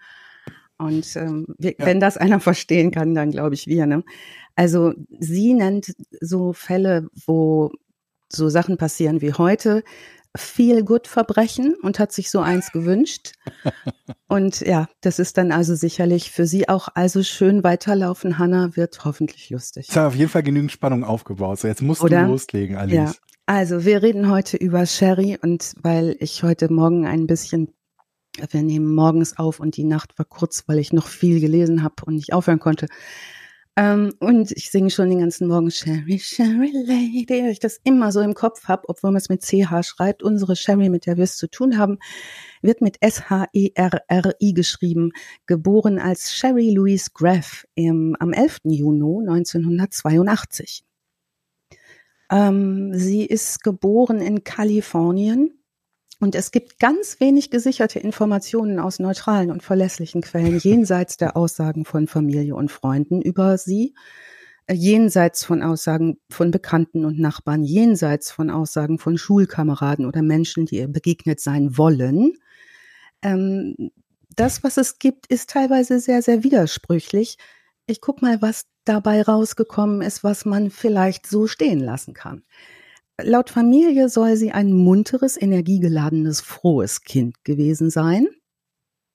Und 0.78 1.16
ähm, 1.16 1.46
wir, 1.58 1.74
ja. 1.78 1.86
wenn 1.86 1.98
das 1.98 2.16
einer 2.16 2.40
verstehen 2.40 2.90
kann, 2.90 3.14
dann 3.14 3.32
glaube 3.32 3.54
ich 3.54 3.66
wir. 3.66 3.86
Ne? 3.86 4.04
Also 4.54 4.94
sie 5.18 5.54
nennt 5.54 5.94
so 6.20 6.52
Fälle, 6.52 7.08
wo 7.26 7.72
so 8.30 8.48
Sachen 8.48 8.76
passieren 8.76 9.20
wie 9.20 9.32
heute, 9.32 9.82
viel 10.38 10.84
gut 10.84 11.06
Verbrechen 11.06 11.74
und 11.82 11.98
hat 11.98 12.12
sich 12.12 12.30
so 12.30 12.40
eins 12.40 12.72
gewünscht. 12.72 13.32
Und 14.28 14.60
ja, 14.60 14.88
das 15.00 15.18
ist 15.18 15.38
dann 15.38 15.52
also 15.52 15.74
sicherlich 15.74 16.30
für 16.30 16.46
Sie 16.46 16.68
auch 16.68 16.88
also 16.94 17.22
schön 17.22 17.64
weiterlaufen. 17.64 18.38
Hanna 18.38 18.76
wird 18.76 19.04
hoffentlich 19.04 19.50
lustig. 19.50 19.86
Es 19.88 19.96
hat 19.96 20.06
auf 20.06 20.14
jeden 20.14 20.30
Fall 20.30 20.42
genügend 20.42 20.70
Spannung 20.70 21.02
aufgebaut. 21.02 21.58
So, 21.58 21.68
jetzt 21.68 21.82
musst 21.82 22.02
Oder? 22.02 22.24
du 22.24 22.28
loslegen, 22.28 22.76
Alice. 22.76 22.94
Ja. 22.94 23.12
Also 23.46 23.86
wir 23.86 24.02
reden 24.02 24.30
heute 24.30 24.58
über 24.58 24.84
Sherry 24.84 25.38
und 25.40 25.74
weil 25.80 26.16
ich 26.20 26.42
heute 26.42 26.70
Morgen 26.70 27.06
ein 27.06 27.26
bisschen 27.26 27.72
wir 28.50 28.62
nehmen 28.62 28.94
morgens 28.94 29.38
auf 29.38 29.58
und 29.58 29.76
die 29.76 29.84
Nacht 29.84 30.18
war 30.18 30.24
kurz, 30.24 30.64
weil 30.66 30.78
ich 30.78 30.92
noch 30.92 31.08
viel 31.08 31.40
gelesen 31.40 31.82
habe 31.82 32.04
und 32.04 32.14
nicht 32.14 32.32
aufhören 32.32 32.60
konnte. 32.60 32.86
Ähm, 33.78 34.12
und 34.18 34.50
ich 34.50 34.72
singe 34.72 34.90
schon 34.90 35.08
den 35.08 35.20
ganzen 35.20 35.46
Morgen 35.46 35.70
Sherry, 35.70 36.18
Sherry 36.18 36.72
Lady, 36.72 37.26
weil 37.28 37.52
ich 37.52 37.60
das 37.60 37.78
immer 37.84 38.10
so 38.10 38.20
im 38.20 38.34
Kopf 38.34 38.64
habe, 38.64 38.88
obwohl 38.88 39.12
man 39.12 39.18
es 39.18 39.28
mit 39.28 39.42
CH 39.42 39.84
schreibt. 39.84 40.24
Unsere 40.24 40.56
Sherry, 40.56 40.88
mit 40.88 41.06
der 41.06 41.16
wir 41.16 41.22
es 41.22 41.36
zu 41.36 41.48
tun 41.48 41.78
haben, 41.78 42.00
wird 42.60 42.80
mit 42.80 42.96
S-H-E-R-R-I 43.00 44.52
geschrieben, 44.52 45.12
geboren 45.46 46.00
als 46.00 46.34
Sherry 46.34 46.70
Louise 46.70 47.10
Graff 47.14 47.68
im, 47.76 48.16
am 48.18 48.32
11. 48.32 48.62
Juni 48.64 49.28
1982. 49.28 50.82
Ähm, 52.32 52.92
sie 52.94 53.26
ist 53.26 53.62
geboren 53.62 54.20
in 54.20 54.42
Kalifornien 54.42 55.57
und 56.20 56.34
es 56.34 56.50
gibt 56.50 56.78
ganz 56.78 57.20
wenig 57.20 57.50
gesicherte 57.50 58.00
Informationen 58.00 58.78
aus 58.80 58.98
neutralen 58.98 59.50
und 59.50 59.62
verlässlichen 59.62 60.20
Quellen 60.20 60.58
jenseits 60.62 61.16
der 61.16 61.36
Aussagen 61.36 61.84
von 61.84 62.08
Familie 62.08 62.54
und 62.56 62.72
Freunden 62.72 63.22
über 63.22 63.56
sie, 63.58 63.94
äh, 64.66 64.74
jenseits 64.74 65.44
von 65.44 65.62
Aussagen 65.62 66.18
von 66.28 66.50
Bekannten 66.50 67.04
und 67.04 67.18
Nachbarn, 67.18 67.62
jenseits 67.62 68.30
von 68.30 68.50
Aussagen 68.50 68.98
von 68.98 69.16
Schulkameraden 69.16 70.06
oder 70.06 70.22
Menschen, 70.22 70.66
die 70.66 70.76
ihr 70.76 70.88
begegnet 70.88 71.40
sein 71.40 71.78
wollen. 71.78 72.34
Ähm, 73.22 73.90
das, 74.34 74.62
was 74.62 74.76
es 74.76 74.98
gibt, 74.98 75.26
ist 75.28 75.50
teilweise 75.50 76.00
sehr, 76.00 76.22
sehr 76.22 76.44
widersprüchlich. 76.44 77.38
Ich 77.86 78.00
guck 78.00 78.22
mal, 78.22 78.42
was 78.42 78.66
dabei 78.84 79.22
rausgekommen 79.22 80.02
ist, 80.02 80.24
was 80.24 80.44
man 80.44 80.70
vielleicht 80.70 81.26
so 81.26 81.46
stehen 81.46 81.80
lassen 81.80 82.14
kann. 82.14 82.42
Laut 83.20 83.50
Familie 83.50 84.08
soll 84.08 84.36
sie 84.36 84.52
ein 84.52 84.72
munteres, 84.72 85.40
energiegeladenes, 85.40 86.40
frohes 86.40 87.02
Kind 87.02 87.44
gewesen 87.44 87.90
sein. 87.90 88.28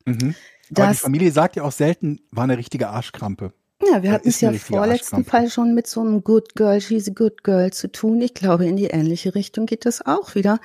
Mhm. 0.06 0.36
Aber 0.76 0.92
die 0.92 0.98
Familie 0.98 1.32
sagt 1.32 1.56
ja 1.56 1.64
auch 1.64 1.72
selten, 1.72 2.20
war 2.32 2.44
eine 2.44 2.58
richtige 2.58 2.90
Arschkrampe. 2.90 3.54
Ja, 3.92 4.02
wir 4.02 4.12
hatten 4.12 4.30
es 4.30 4.40
ja 4.40 4.52
vorletzten 4.54 5.26
Fall 5.26 5.50
schon 5.50 5.74
mit 5.74 5.88
so 5.88 6.02
einem 6.02 6.24
Good 6.24 6.56
Girl, 6.56 6.80
she's 6.80 7.10
a 7.10 7.12
good 7.14 7.44
girl 7.44 7.72
zu 7.72 7.92
tun. 7.92 8.22
Ich 8.22 8.34
glaube, 8.34 8.66
in 8.66 8.78
die 8.78 8.86
ähnliche 8.86 9.36
Richtung 9.36 9.66
geht 9.66 9.86
das 9.86 10.06
auch 10.06 10.36
wieder. 10.36 10.60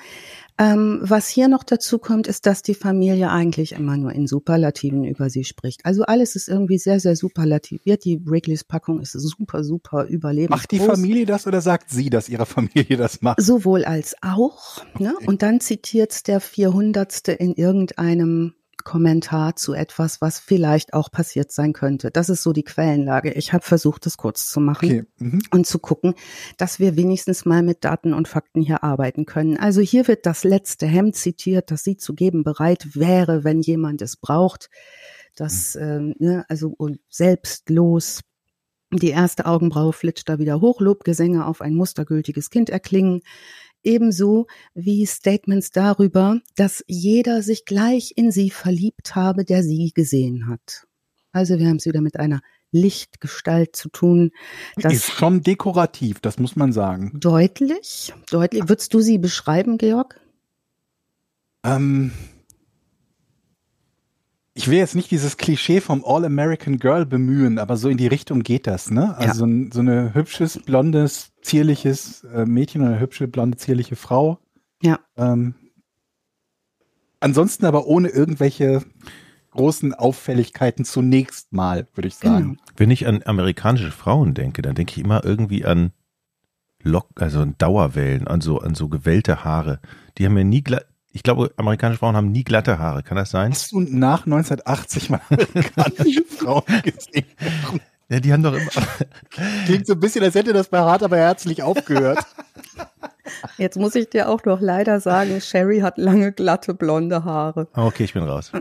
Ähm, 0.59 0.99
was 1.01 1.29
hier 1.29 1.47
noch 1.47 1.63
dazu 1.63 1.99
kommt, 1.99 2.27
ist, 2.27 2.45
dass 2.45 2.61
die 2.61 2.73
Familie 2.73 3.31
eigentlich 3.31 3.71
immer 3.71 3.95
nur 3.95 4.11
in 4.11 4.27
Superlativen 4.27 5.05
über 5.05 5.29
sie 5.29 5.45
spricht. 5.45 5.85
Also 5.85 6.03
alles 6.03 6.35
ist 6.35 6.49
irgendwie 6.49 6.77
sehr, 6.77 6.99
sehr 6.99 7.15
superlativiert. 7.15 8.03
Die 8.03 8.19
Wrigley's 8.25 8.65
Packung 8.65 8.99
ist 8.99 9.13
super, 9.13 9.63
super 9.63 10.05
überlebensgroß. 10.05 10.59
Macht 10.59 10.71
die 10.71 10.79
Familie 10.79 11.25
das 11.25 11.47
oder 11.47 11.61
sagt 11.61 11.89
sie, 11.89 12.09
dass 12.09 12.27
ihre 12.27 12.45
Familie 12.45 12.97
das 12.97 13.21
macht? 13.21 13.41
Sowohl 13.41 13.85
als 13.85 14.15
auch. 14.21 14.83
Ne? 14.99 15.13
Okay. 15.15 15.23
Ne? 15.23 15.27
Und 15.27 15.41
dann 15.43 15.61
zitiert 15.61 16.27
der 16.27 16.41
400. 16.41 17.29
in 17.29 17.53
irgendeinem 17.55 18.53
Kommentar 18.83 19.55
zu 19.55 19.73
etwas, 19.73 20.21
was 20.21 20.39
vielleicht 20.39 20.93
auch 20.93 21.11
passiert 21.11 21.51
sein 21.51 21.73
könnte. 21.73 22.11
Das 22.11 22.29
ist 22.29 22.43
so 22.43 22.53
die 22.53 22.63
Quellenlage. 22.63 23.31
Ich 23.33 23.53
habe 23.53 23.63
versucht, 23.63 24.05
das 24.05 24.17
kurz 24.17 24.49
zu 24.49 24.59
machen 24.59 24.85
okay. 24.85 25.03
mhm. 25.17 25.41
und 25.51 25.67
zu 25.67 25.79
gucken, 25.79 26.13
dass 26.57 26.79
wir 26.79 26.95
wenigstens 26.95 27.45
mal 27.45 27.61
mit 27.61 27.83
Daten 27.83 28.13
und 28.13 28.27
Fakten 28.27 28.61
hier 28.61 28.83
arbeiten 28.83 29.25
können. 29.25 29.57
Also 29.57 29.81
hier 29.81 30.07
wird 30.07 30.25
das 30.25 30.43
letzte 30.43 30.85
Hemd 30.85 31.15
zitiert, 31.15 31.71
das 31.71 31.83
sie 31.83 31.97
zu 31.97 32.13
geben 32.13 32.43
bereit 32.43 32.95
wäre, 32.95 33.43
wenn 33.43 33.61
jemand 33.61 34.01
es 34.01 34.17
braucht. 34.17 34.69
Das, 35.35 35.75
mhm. 35.75 35.81
ähm, 35.81 36.15
ne, 36.19 36.45
also 36.49 36.75
selbstlos. 37.09 38.21
Die 38.91 39.09
erste 39.09 39.45
Augenbraue 39.45 39.93
flitscht 39.93 40.27
da 40.29 40.39
wieder 40.39 40.61
hoch, 40.61 40.81
Lobgesänge 40.81 41.45
auf 41.45 41.61
ein 41.61 41.75
mustergültiges 41.75 42.49
Kind 42.49 42.71
erklingen 42.71 43.21
ebenso 43.83 44.47
wie 44.73 45.05
Statements 45.05 45.71
darüber, 45.71 46.39
dass 46.55 46.83
jeder 46.87 47.41
sich 47.41 47.65
gleich 47.65 48.13
in 48.15 48.31
sie 48.31 48.49
verliebt 48.49 49.15
habe, 49.15 49.45
der 49.45 49.63
sie 49.63 49.91
gesehen 49.93 50.47
hat. 50.47 50.85
Also 51.31 51.59
wir 51.59 51.67
haben 51.67 51.77
es 51.77 51.85
wieder 51.85 52.01
mit 52.01 52.19
einer 52.19 52.41
Lichtgestalt 52.71 53.75
zu 53.75 53.89
tun. 53.89 54.31
Das 54.75 54.93
ist 54.93 55.11
schon 55.11 55.41
dekorativ, 55.41 56.19
das 56.19 56.37
muss 56.39 56.55
man 56.55 56.71
sagen. 56.71 57.11
Deutlich, 57.15 58.13
deutlich. 58.29 58.67
Würdest 58.67 58.93
du 58.93 58.99
sie 58.99 59.17
beschreiben, 59.17 59.77
Georg? 59.77 60.19
Ähm, 61.63 62.11
ich 64.59 64.67
will 64.67 64.77
jetzt 64.77 64.93
nicht 64.93 65.09
dieses 65.09 65.37
Klischee 65.37 65.79
vom 65.79 66.03
All-American 66.05 66.79
Girl 66.79 67.05
bemühen, 67.05 67.59
aber 67.59 67.77
so 67.77 67.87
in 67.87 67.95
die 67.95 68.07
Richtung 68.07 68.43
geht 68.43 68.67
das, 68.67 68.91
ne? 68.91 69.15
Also 69.15 69.25
ja. 69.25 69.33
so, 69.33 69.45
ein, 69.45 69.71
so 69.71 69.79
eine 69.79 70.13
hübsches, 70.13 70.59
blondes, 70.59 71.31
zierliches 71.41 72.25
äh, 72.25 72.43
Mädchen 72.43 72.81
oder 72.81 72.91
eine 72.91 72.99
hübsche, 72.99 73.29
blonde, 73.29 73.55
zierliche 73.55 73.95
Frau. 73.95 74.39
Ja. 74.83 74.99
Ähm, 75.15 75.55
ansonsten 77.21 77.67
aber 77.67 77.87
ohne 77.87 78.09
irgendwelche 78.09 78.83
großen 79.51 79.93
Auffälligkeiten 79.93 80.83
zunächst 80.83 81.53
mal, 81.53 81.87
würde 81.93 82.09
ich 82.09 82.15
sagen. 82.15 82.57
Genau. 82.57 82.61
Wenn 82.75 82.91
ich 82.91 83.07
an 83.07 83.21
amerikanische 83.23 83.91
Frauen 83.91 84.33
denke, 84.33 84.61
dann 84.61 84.75
denke 84.75 84.91
ich 84.91 85.05
immer 85.05 85.23
irgendwie 85.23 85.63
an 85.63 85.93
Lock, 86.83 87.07
also 87.15 87.39
an 87.39 87.55
Dauerwellen, 87.57 88.27
an 88.27 88.41
so, 88.41 88.59
an 88.59 88.75
so 88.75 88.89
gewellte 88.89 89.45
Haare. 89.45 89.79
Die 90.17 90.25
haben 90.25 90.33
mir 90.33 90.43
nie, 90.43 90.65
ich 91.11 91.23
glaube, 91.23 91.51
amerikanische 91.57 91.99
Frauen 91.99 92.15
haben 92.15 92.31
nie 92.31 92.43
glatte 92.43 92.77
Haare. 92.77 93.03
Kann 93.03 93.17
das 93.17 93.31
sein? 93.31 93.51
Hast 93.51 93.71
du 93.71 93.79
nach 93.79 94.25
1980 94.25 95.09
mal 95.09 95.21
amerikanische 95.29 96.23
Frauen 96.23 96.63
gesehen? 96.83 97.25
Ja, 98.09 98.19
die 98.19 98.33
haben 98.33 98.43
doch 98.43 98.53
immer. 98.53 98.69
Klingt 99.65 99.87
so 99.87 99.93
ein 99.93 99.99
bisschen, 99.99 100.23
als 100.23 100.35
hätte 100.35 100.53
das 100.53 100.69
bei 100.69 100.79
Hart 100.79 101.03
aber 101.03 101.17
herzlich 101.17 101.63
aufgehört. 101.63 102.19
Jetzt 103.57 103.77
muss 103.77 103.95
ich 103.95 104.09
dir 104.09 104.29
auch 104.29 104.43
noch 104.45 104.59
leider 104.59 104.99
sagen, 104.99 105.39
Sherry 105.41 105.81
hat 105.81 105.97
lange, 105.97 106.31
glatte, 106.31 106.73
blonde 106.73 107.23
Haare. 107.23 107.67
Okay, 107.73 108.03
ich 108.03 108.13
bin 108.13 108.23
raus. 108.23 108.51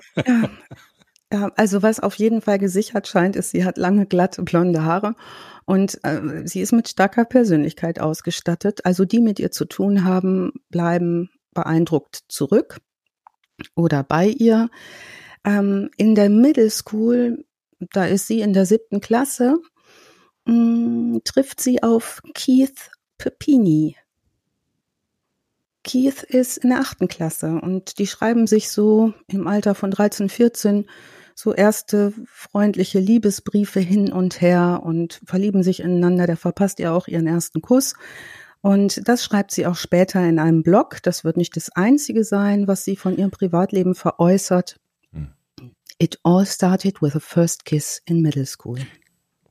Ja, 1.32 1.50
also 1.56 1.82
was 1.82 2.00
auf 2.00 2.14
jeden 2.16 2.42
Fall 2.42 2.58
gesichert 2.58 3.08
scheint, 3.08 3.36
ist, 3.36 3.50
sie 3.50 3.64
hat 3.64 3.78
lange, 3.78 4.06
glatte, 4.06 4.42
blonde 4.42 4.84
Haare 4.84 5.14
und 5.64 6.02
äh, 6.02 6.46
sie 6.46 6.60
ist 6.60 6.72
mit 6.72 6.88
starker 6.88 7.24
Persönlichkeit 7.24 8.00
ausgestattet. 8.00 8.84
Also 8.84 9.04
die 9.06 9.20
mit 9.20 9.38
ihr 9.38 9.50
zu 9.50 9.64
tun 9.66 10.04
haben, 10.04 10.52
bleiben 10.70 11.30
beeindruckt 11.58 12.20
zurück 12.28 12.78
oder 13.74 14.04
bei 14.04 14.28
ihr. 14.28 14.68
Ähm, 15.44 15.90
in 15.96 16.14
der 16.14 16.30
Middle 16.30 16.70
School, 16.70 17.44
da 17.80 18.06
ist 18.06 18.28
sie 18.28 18.40
in 18.40 18.52
der 18.52 18.64
siebten 18.64 19.00
Klasse, 19.00 19.58
mh, 20.44 20.54
mm, 20.54 21.20
trifft 21.24 21.60
sie 21.60 21.82
auf 21.82 22.20
Keith 22.34 22.90
Pepini. 23.18 23.96
Keith 25.82 26.22
ist 26.22 26.58
in 26.58 26.70
der 26.70 26.80
achten 26.80 27.08
Klasse 27.08 27.60
und 27.60 27.98
die 27.98 28.06
schreiben 28.06 28.46
sich 28.46 28.70
so 28.70 29.14
im 29.26 29.48
Alter 29.48 29.74
von 29.74 29.90
13, 29.90 30.28
14 30.28 30.86
so 31.34 31.54
erste 31.54 32.12
freundliche 32.26 32.98
Liebesbriefe 32.98 33.80
hin 33.80 34.12
und 34.12 34.40
her 34.40 34.82
und 34.84 35.20
verlieben 35.24 35.62
sich 35.62 35.80
ineinander. 35.80 36.26
Der 36.26 36.36
verpasst 36.36 36.78
ihr 36.78 36.92
auch 36.92 37.08
ihren 37.08 37.28
ersten 37.28 37.62
Kuss. 37.62 37.94
Und 38.60 39.08
das 39.08 39.24
schreibt 39.24 39.52
sie 39.52 39.66
auch 39.66 39.76
später 39.76 40.26
in 40.26 40.38
einem 40.38 40.62
Blog. 40.62 41.02
Das 41.02 41.24
wird 41.24 41.36
nicht 41.36 41.56
das 41.56 41.70
einzige 41.70 42.24
sein, 42.24 42.66
was 42.66 42.84
sie 42.84 42.96
von 42.96 43.16
ihrem 43.16 43.30
Privatleben 43.30 43.94
veräußert. 43.94 44.80
Hm. 45.12 45.28
It 45.98 46.18
all 46.24 46.44
started 46.44 47.00
with 47.00 47.14
a 47.14 47.20
first 47.20 47.64
kiss 47.64 48.02
in 48.04 48.20
middle 48.20 48.46
school. 48.46 48.78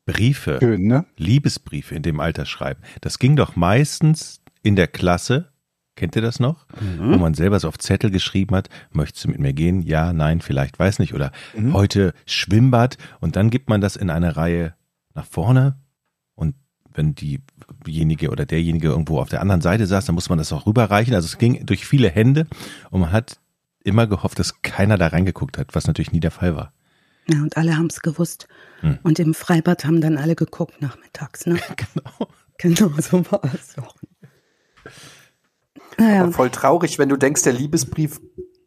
Briefe, 0.05 0.57
Schön, 0.61 0.87
ne? 0.87 1.05
Liebesbriefe 1.17 1.93
in 1.93 2.01
dem 2.01 2.19
Alter 2.19 2.45
schreiben. 2.45 2.81
Das 3.01 3.19
ging 3.19 3.35
doch 3.35 3.55
meistens 3.55 4.41
in 4.63 4.75
der 4.75 4.87
Klasse. 4.87 5.51
Kennt 5.95 6.15
ihr 6.15 6.21
das 6.21 6.39
noch? 6.39 6.65
Mhm. 6.79 7.13
Wo 7.13 7.17
man 7.17 7.33
selber 7.33 7.59
so 7.59 7.67
auf 7.67 7.77
Zettel 7.77 8.11
geschrieben 8.11 8.55
hat, 8.55 8.69
möchtest 8.91 9.25
du 9.25 9.29
mit 9.29 9.39
mir 9.39 9.53
gehen? 9.53 9.81
Ja, 9.81 10.13
nein, 10.13 10.41
vielleicht, 10.41 10.79
weiß 10.79 10.99
nicht. 10.99 11.13
Oder 11.13 11.31
mhm. 11.55 11.73
heute 11.73 12.13
Schwimmbad. 12.25 12.97
Und 13.19 13.35
dann 13.35 13.49
gibt 13.49 13.67
man 13.67 13.81
das 13.81 13.95
in 13.95 14.09
eine 14.09 14.37
Reihe 14.37 14.75
nach 15.13 15.25
vorne 15.25 15.77
wenn 16.97 17.15
diejenige 17.15 18.29
oder 18.29 18.45
derjenige 18.45 18.87
irgendwo 18.87 19.19
auf 19.19 19.29
der 19.29 19.41
anderen 19.41 19.61
Seite 19.61 19.87
saß, 19.87 20.05
dann 20.05 20.15
muss 20.15 20.29
man 20.29 20.37
das 20.37 20.51
auch 20.51 20.65
rüberreichen. 20.65 21.13
Also 21.13 21.27
es 21.27 21.37
ging 21.37 21.65
durch 21.65 21.85
viele 21.85 22.09
Hände 22.09 22.47
und 22.89 23.01
man 23.01 23.11
hat 23.11 23.39
immer 23.83 24.07
gehofft, 24.07 24.39
dass 24.39 24.61
keiner 24.61 24.97
da 24.97 25.07
reingeguckt 25.07 25.57
hat, 25.57 25.73
was 25.73 25.87
natürlich 25.87 26.11
nie 26.11 26.19
der 26.19 26.31
Fall 26.31 26.55
war. 26.55 26.73
Ja, 27.29 27.41
und 27.41 27.57
alle 27.57 27.77
haben 27.77 27.87
es 27.87 28.01
gewusst. 28.01 28.47
Hm. 28.81 28.99
Und 29.03 29.19
im 29.19 29.33
Freibad 29.33 29.85
haben 29.85 30.01
dann 30.01 30.17
alle 30.17 30.35
geguckt 30.35 30.81
nachmittags, 30.81 31.45
ne? 31.45 31.59
genau. 31.75 32.29
Genau, 32.57 32.89
so 32.99 33.23
war 33.31 33.41
es 33.53 33.77
auch. 33.77 33.95
Naja. 35.97 36.23
Aber 36.23 36.31
voll 36.31 36.49
traurig, 36.49 36.97
wenn 36.97 37.09
du 37.09 37.17
denkst, 37.17 37.43
der 37.43 37.53
Liebesbrief 37.53 38.19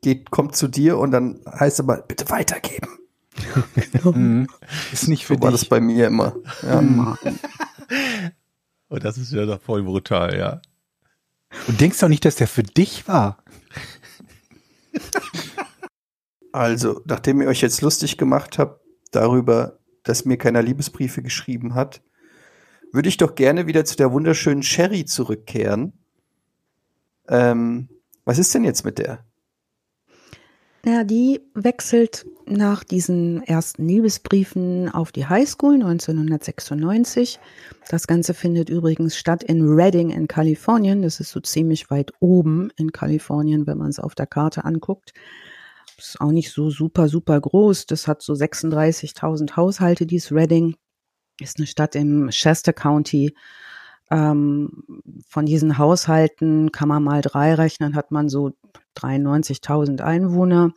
geht, 0.03 0.31
kommt 0.31 0.57
zu 0.57 0.69
dir 0.69 0.99
und 0.99 1.11
dann 1.11 1.41
heißt 1.47 1.81
aber, 1.81 2.03
bitte 2.03 2.29
weitergeben. 2.31 2.89
genau. 3.75 4.13
Mhm. 4.13 4.47
Ist 4.93 5.09
nicht 5.09 5.27
für 5.27 5.35
so 5.35 5.41
dich. 5.41 5.45
war 5.45 5.51
das 5.51 5.65
bei 5.65 5.81
mir 5.81 6.07
immer. 6.07 6.35
Ja. 6.63 7.17
Und 8.89 9.05
das 9.05 9.19
ist 9.19 9.33
ja 9.33 9.47
doch 9.47 9.61
voll 9.61 9.83
brutal, 9.83 10.37
ja. 10.37 10.61
Du 11.67 11.73
denkst 11.73 11.99
doch 11.99 12.09
nicht, 12.09 12.25
dass 12.25 12.37
der 12.37 12.49
für 12.49 12.63
dich 12.63 13.07
war. 13.09 13.43
Also, 16.53 17.01
nachdem 17.05 17.41
ihr 17.41 17.49
euch 17.49 17.61
jetzt 17.61 17.81
lustig 17.81 18.19
gemacht 18.19 18.59
habt 18.59 18.81
darüber, 19.13 19.79
dass 20.03 20.25
mir 20.25 20.37
keiner 20.37 20.63
Liebesbriefe 20.63 21.23
geschrieben 21.23 21.75
hat, 21.75 22.03
würde 22.93 23.09
ich 23.09 23.17
doch 23.17 23.35
gerne 23.35 23.67
wieder 23.67 23.85
zu 23.85 23.97
der 23.97 24.13
wunderschönen 24.13 24.63
Sherry 24.63 25.05
zurückkehren. 25.05 25.93
Ähm, 27.29 27.89
was 28.25 28.39
ist 28.39 28.53
denn 28.55 28.65
jetzt 28.65 28.85
mit 28.85 28.99
der? 28.99 29.25
Ja, 30.85 31.05
die 31.05 31.43
wechselt 31.55 32.25
nach 32.47 32.85
diesen 32.85 33.43
ersten 33.43 33.87
Liebesbriefen 33.87 34.89
auf 34.89 35.13
die 35.13 35.27
Highschool 35.27 35.75
1996. 35.75 37.39
Das 37.91 38.07
Ganze 38.07 38.33
findet 38.33 38.71
übrigens 38.71 39.17
statt 39.17 39.43
in 39.43 39.69
Redding 39.69 40.09
in 40.09 40.27
Kalifornien. 40.27 41.03
Das 41.03 41.21
ist 41.21 41.33
so 41.33 41.41
ziemlich 41.41 41.91
weit 41.91 42.13
oben 42.21 42.71
in 42.77 42.93
Kalifornien, 42.93 43.67
wenn 43.67 43.77
man 43.77 43.91
es 43.91 44.01
auf 44.01 44.15
der 44.15 44.27
Karte 44.27 44.65
anguckt. 44.65 45.13
Ist 45.99 46.19
auch 46.19 46.33
nicht 46.33 46.51
so 46.51 46.71
super, 46.71 47.09
super 47.11 47.39
groß. 47.39 47.85
Das 47.85 48.09
hat 48.09 48.23
so 48.23 48.33
36.000 48.33 49.57
Haushalte, 49.57 50.07
dies 50.07 50.33
Redding. 50.33 50.77
Ist 51.39 51.59
eine 51.59 51.67
Stadt 51.67 51.95
im 51.95 52.31
Chester 52.31 52.73
County. 52.73 53.35
Ähm, 54.11 54.83
von 55.29 55.45
diesen 55.45 55.77
Haushalten 55.77 56.73
kann 56.73 56.89
man 56.89 57.05
mal 57.05 57.21
drei 57.21 57.55
rechnen, 57.55 57.95
hat 57.95 58.11
man 58.11 58.31
so 58.31 58.53
93.000 58.97 60.01
Einwohner. 60.01 60.73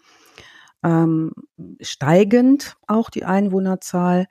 Ähm, 0.84 1.32
steigend 1.80 2.76
auch 2.88 3.10
die 3.10 3.24
Einwohnerzahl. 3.24 4.28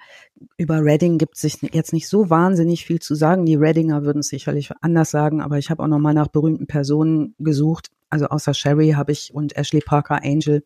Über 0.58 0.84
Reading 0.84 1.16
gibt 1.16 1.42
es 1.42 1.58
jetzt 1.62 1.92
nicht 1.94 2.08
so 2.08 2.28
wahnsinnig 2.28 2.84
viel 2.84 3.00
zu 3.00 3.14
sagen. 3.14 3.46
Die 3.46 3.54
Readinger 3.54 4.04
würden 4.04 4.18
es 4.18 4.28
sicherlich 4.28 4.70
anders 4.82 5.10
sagen, 5.10 5.40
aber 5.40 5.58
ich 5.58 5.70
habe 5.70 5.82
auch 5.82 5.88
nochmal 5.88 6.14
nach 6.14 6.28
berühmten 6.28 6.66
Personen 6.66 7.34
gesucht. 7.38 7.90
Also 8.10 8.26
außer 8.26 8.52
Sherry 8.52 8.90
habe 8.90 9.12
ich 9.12 9.32
und 9.32 9.56
Ashley 9.56 9.80
Parker 9.80 10.22
Angel 10.22 10.62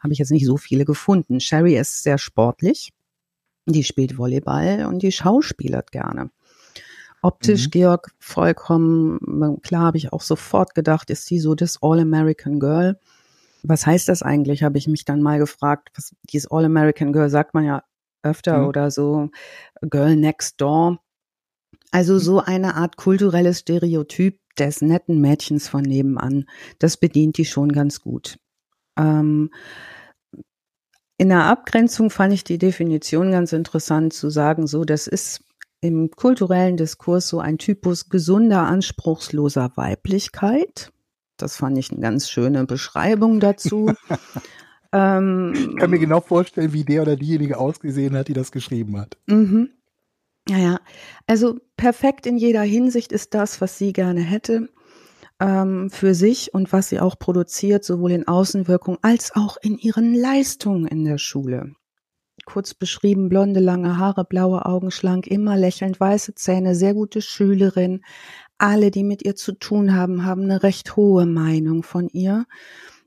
habe 0.00 0.12
ich 0.12 0.18
jetzt 0.18 0.32
nicht 0.32 0.44
so 0.44 0.58
viele 0.58 0.84
gefunden. 0.84 1.40
Sherry 1.40 1.76
ist 1.76 2.02
sehr 2.02 2.18
sportlich. 2.18 2.92
Die 3.66 3.84
spielt 3.84 4.18
Volleyball 4.18 4.86
und 4.86 5.02
die 5.02 5.12
schauspielert 5.12 5.92
gerne. 5.92 6.30
Optisch, 7.22 7.66
mhm. 7.66 7.70
Georg, 7.70 8.10
vollkommen, 8.18 9.60
klar 9.62 9.84
habe 9.84 9.96
ich 9.96 10.12
auch 10.12 10.22
sofort 10.22 10.74
gedacht, 10.74 11.08
ist 11.08 11.26
sie 11.26 11.38
so 11.38 11.54
das 11.54 11.78
All-American 11.80 12.58
Girl. 12.58 12.98
Was 13.62 13.86
heißt 13.86 14.08
das 14.08 14.22
eigentlich, 14.22 14.64
habe 14.64 14.76
ich 14.76 14.88
mich 14.88 15.04
dann 15.04 15.22
mal 15.22 15.38
gefragt. 15.38 15.90
Was, 15.94 16.16
dieses 16.24 16.50
All-American 16.50 17.12
Girl 17.12 17.30
sagt 17.30 17.54
man 17.54 17.64
ja 17.64 17.84
öfter 18.24 18.58
mhm. 18.58 18.66
oder 18.66 18.90
so. 18.90 19.30
Girl 19.82 20.16
Next 20.16 20.60
Door. 20.60 20.98
Also 21.92 22.18
so 22.18 22.40
eine 22.40 22.74
Art 22.74 22.96
kulturelles 22.96 23.60
Stereotyp 23.60 24.40
des 24.58 24.82
netten 24.82 25.20
Mädchens 25.20 25.68
von 25.68 25.82
nebenan. 25.82 26.46
Das 26.80 26.96
bedient 26.96 27.38
die 27.38 27.44
schon 27.44 27.70
ganz 27.70 28.00
gut. 28.00 28.38
Ähm, 28.98 29.50
in 31.18 31.28
der 31.28 31.44
Abgrenzung 31.44 32.10
fand 32.10 32.32
ich 32.34 32.42
die 32.42 32.58
Definition 32.58 33.30
ganz 33.30 33.52
interessant 33.52 34.12
zu 34.12 34.28
sagen, 34.28 34.66
so, 34.66 34.84
das 34.84 35.06
ist 35.06 35.44
im 35.82 36.10
kulturellen 36.12 36.76
Diskurs 36.76 37.28
so 37.28 37.40
ein 37.40 37.58
Typus 37.58 38.08
gesunder, 38.08 38.62
anspruchsloser 38.62 39.72
Weiblichkeit. 39.74 40.92
Das 41.36 41.56
fand 41.56 41.76
ich 41.76 41.90
eine 41.90 42.00
ganz 42.00 42.30
schöne 42.30 42.64
Beschreibung 42.66 43.40
dazu. 43.40 43.92
ähm, 44.92 45.52
ich 45.54 45.76
kann 45.76 45.90
mir 45.90 45.98
genau 45.98 46.20
vorstellen, 46.20 46.72
wie 46.72 46.84
der 46.84 47.02
oder 47.02 47.16
diejenige 47.16 47.58
ausgesehen 47.58 48.16
hat, 48.16 48.28
die 48.28 48.32
das 48.32 48.52
geschrieben 48.52 48.96
hat. 48.96 49.18
Mhm. 49.26 49.70
Naja, 50.48 50.78
also 51.26 51.58
perfekt 51.76 52.26
in 52.26 52.36
jeder 52.36 52.62
Hinsicht 52.62 53.10
ist 53.10 53.34
das, 53.34 53.60
was 53.60 53.76
sie 53.76 53.92
gerne 53.92 54.20
hätte 54.20 54.68
ähm, 55.40 55.90
für 55.90 56.14
sich 56.14 56.54
und 56.54 56.72
was 56.72 56.90
sie 56.90 57.00
auch 57.00 57.18
produziert, 57.18 57.84
sowohl 57.84 58.12
in 58.12 58.28
Außenwirkung 58.28 58.98
als 59.02 59.34
auch 59.34 59.56
in 59.60 59.78
ihren 59.78 60.14
Leistungen 60.14 60.86
in 60.86 61.04
der 61.04 61.18
Schule. 61.18 61.74
Kurz 62.44 62.74
beschrieben, 62.74 63.28
blonde, 63.28 63.60
lange 63.60 63.98
Haare, 63.98 64.24
blaue 64.24 64.66
Augen, 64.66 64.90
schlank, 64.90 65.26
immer 65.26 65.56
lächelnd, 65.56 66.00
weiße 66.00 66.34
Zähne, 66.34 66.74
sehr 66.74 66.94
gute 66.94 67.22
Schülerin. 67.22 68.04
Alle, 68.58 68.90
die 68.90 69.04
mit 69.04 69.24
ihr 69.24 69.36
zu 69.36 69.52
tun 69.52 69.94
haben, 69.94 70.24
haben 70.24 70.42
eine 70.42 70.62
recht 70.62 70.96
hohe 70.96 71.26
Meinung 71.26 71.82
von 71.82 72.08
ihr. 72.08 72.46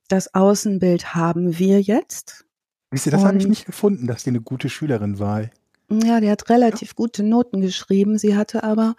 Das 0.07 0.33
Außenbild 0.33 1.15
haben 1.15 1.57
wir 1.57 1.81
jetzt. 1.81 2.45
Wisst 2.91 3.07
ihr, 3.07 3.11
das 3.11 3.25
habe 3.25 3.37
ich 3.37 3.47
nicht 3.47 3.65
gefunden, 3.65 4.07
dass 4.07 4.23
sie 4.23 4.29
eine 4.29 4.41
gute 4.41 4.69
Schülerin 4.69 5.19
war. 5.19 5.49
Ja, 5.89 6.19
die 6.19 6.29
hat 6.29 6.49
relativ 6.49 6.95
gute 6.95 7.23
Noten 7.23 7.61
geschrieben. 7.61 8.17
Sie 8.17 8.35
hatte 8.35 8.63
aber 8.63 8.95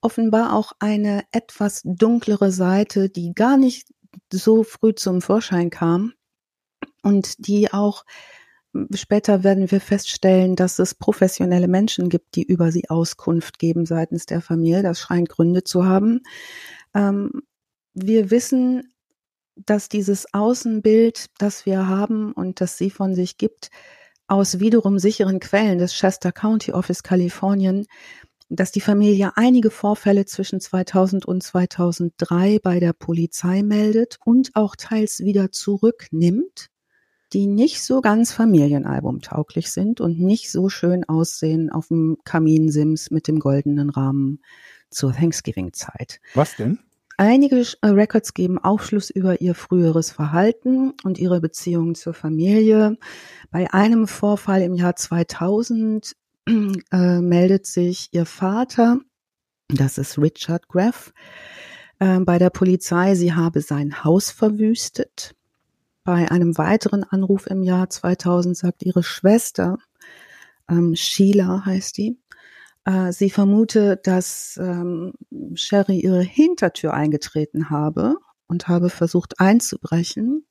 offenbar 0.00 0.54
auch 0.54 0.72
eine 0.78 1.24
etwas 1.32 1.82
dunklere 1.84 2.50
Seite, 2.52 3.08
die 3.08 3.34
gar 3.34 3.56
nicht 3.56 3.88
so 4.32 4.62
früh 4.62 4.94
zum 4.94 5.20
Vorschein 5.20 5.70
kam 5.70 6.12
und 7.02 7.46
die 7.46 7.72
auch 7.72 8.04
später 8.94 9.44
werden 9.44 9.70
wir 9.70 9.80
feststellen, 9.80 10.56
dass 10.56 10.78
es 10.78 10.94
professionelle 10.94 11.68
Menschen 11.68 12.08
gibt, 12.08 12.36
die 12.36 12.42
über 12.42 12.72
sie 12.72 12.88
Auskunft 12.90 13.58
geben 13.58 13.86
seitens 13.86 14.26
der 14.26 14.40
Familie. 14.40 14.82
Das 14.82 15.00
scheint 15.00 15.28
Gründe 15.28 15.64
zu 15.64 15.84
haben. 15.84 16.20
Ähm, 16.94 17.30
wir 17.94 18.30
wissen, 18.30 18.92
dass 19.56 19.88
dieses 19.88 20.32
Außenbild, 20.34 21.26
das 21.38 21.66
wir 21.66 21.86
haben 21.86 22.32
und 22.32 22.60
das 22.60 22.76
sie 22.76 22.90
von 22.90 23.14
sich 23.14 23.38
gibt, 23.38 23.70
aus 24.26 24.58
wiederum 24.58 24.98
sicheren 24.98 25.38
Quellen 25.38 25.78
des 25.78 25.92
Chester 25.92 26.32
County 26.32 26.72
Office 26.72 27.02
Kalifornien, 27.02 27.86
dass 28.48 28.72
die 28.72 28.80
Familie 28.80 29.32
einige 29.36 29.70
Vorfälle 29.70 30.26
zwischen 30.26 30.60
2000 30.60 31.24
und 31.24 31.42
2003 31.42 32.58
bei 32.62 32.80
der 32.80 32.92
Polizei 32.92 33.62
meldet 33.62 34.18
und 34.24 34.50
auch 34.54 34.76
teils 34.76 35.20
wieder 35.20 35.50
zurücknimmt, 35.50 36.68
die 37.34 37.46
nicht 37.46 37.82
so 37.82 38.00
ganz 38.00 38.32
familienalbumtauglich 38.32 39.70
sind 39.70 40.00
und 40.00 40.20
nicht 40.20 40.50
so 40.50 40.68
schön 40.68 41.04
aussehen 41.04 41.70
auf 41.70 41.88
dem 41.88 42.16
Kaminsims 42.24 43.10
mit 43.10 43.26
dem 43.26 43.40
goldenen 43.40 43.90
Rahmen 43.90 44.40
zur 44.90 45.12
Thanksgiving-Zeit. 45.12 46.20
Was 46.34 46.56
denn? 46.56 46.78
Einige 47.16 47.64
äh, 47.82 47.88
Records 47.88 48.34
geben 48.34 48.58
Aufschluss 48.58 49.10
über 49.10 49.40
ihr 49.40 49.54
früheres 49.54 50.10
Verhalten 50.10 50.94
und 51.04 51.18
ihre 51.18 51.40
Beziehungen 51.40 51.94
zur 51.94 52.14
Familie. 52.14 52.96
Bei 53.50 53.72
einem 53.72 54.06
Vorfall 54.08 54.62
im 54.62 54.74
Jahr 54.74 54.96
2000 54.96 56.14
äh, 56.46 57.20
meldet 57.20 57.66
sich 57.66 58.08
ihr 58.12 58.26
Vater, 58.26 59.00
das 59.68 59.98
ist 59.98 60.18
Richard 60.18 60.68
Graff, 60.68 61.12
äh, 61.98 62.20
bei 62.20 62.38
der 62.38 62.50
Polizei, 62.50 63.14
sie 63.14 63.32
habe 63.32 63.60
sein 63.60 64.04
Haus 64.04 64.30
verwüstet. 64.30 65.33
Bei 66.04 66.30
einem 66.30 66.58
weiteren 66.58 67.02
Anruf 67.02 67.46
im 67.46 67.62
Jahr 67.62 67.88
2000 67.88 68.54
sagt 68.54 68.82
ihre 68.82 69.02
Schwester, 69.02 69.78
ähm, 70.68 70.94
Sheila 70.94 71.64
heißt 71.64 71.96
die, 71.96 72.18
äh, 72.84 73.10
sie 73.10 73.30
vermute, 73.30 73.96
dass 73.96 74.58
ähm, 74.62 75.14
Sherry 75.54 76.00
ihre 76.00 76.20
Hintertür 76.20 76.92
eingetreten 76.92 77.70
habe 77.70 78.16
und 78.46 78.68
habe 78.68 78.90
versucht 78.90 79.40
einzubrechen. 79.40 80.46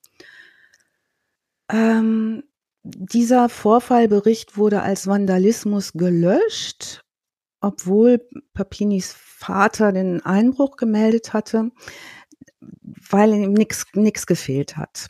Ähm, 1.70 2.44
dieser 2.82 3.48
Vorfallbericht 3.48 4.58
wurde 4.58 4.82
als 4.82 5.06
Vandalismus 5.06 5.94
gelöscht, 5.94 7.04
obwohl 7.62 8.28
Papinis 8.56 9.13
Vater 9.16 9.92
den 9.92 10.26
Einbruch 10.26 10.78
gemeldet 10.78 11.32
hatte, 11.34 11.70
weil 12.60 13.34
ihm 13.36 13.54
nichts 13.54 14.26
gefehlt 14.26 14.78
hat. 14.78 15.10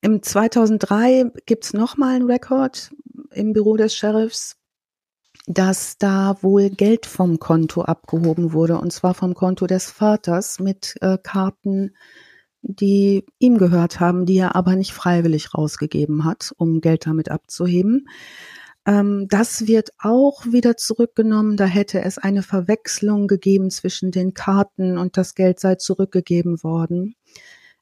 Im 0.00 0.22
2003 0.22 1.32
gibt's 1.46 1.72
noch 1.72 1.96
mal 1.96 2.14
einen 2.14 2.30
Rekord 2.30 2.92
im 3.32 3.52
Büro 3.52 3.76
des 3.76 3.94
Sheriffs, 3.94 4.56
dass 5.46 5.98
da 5.98 6.36
wohl 6.40 6.70
Geld 6.70 7.06
vom 7.06 7.38
Konto 7.38 7.82
abgehoben 7.82 8.52
wurde, 8.52 8.78
und 8.78 8.92
zwar 8.92 9.14
vom 9.14 9.34
Konto 9.34 9.66
des 9.66 9.90
Vaters 9.90 10.60
mit 10.60 10.94
äh, 11.00 11.18
Karten, 11.22 11.96
die 12.62 13.24
ihm 13.38 13.58
gehört 13.58 13.98
haben, 13.98 14.26
die 14.26 14.36
er 14.36 14.54
aber 14.56 14.76
nicht 14.76 14.92
freiwillig 14.92 15.54
rausgegeben 15.54 16.24
hat, 16.24 16.52
um 16.58 16.80
Geld 16.80 17.06
damit 17.06 17.30
abzuheben. 17.30 18.08
Ähm, 18.86 19.26
das 19.28 19.66
wird 19.66 19.90
auch 19.98 20.44
wieder 20.46 20.76
zurückgenommen. 20.76 21.56
Da 21.56 21.64
hätte 21.64 22.02
es 22.02 22.18
eine 22.18 22.42
Verwechslung 22.42 23.26
gegeben 23.26 23.70
zwischen 23.70 24.10
den 24.10 24.34
Karten 24.34 24.98
und 24.98 25.16
das 25.16 25.34
Geld 25.34 25.60
sei 25.60 25.76
zurückgegeben 25.76 26.62
worden. 26.62 27.14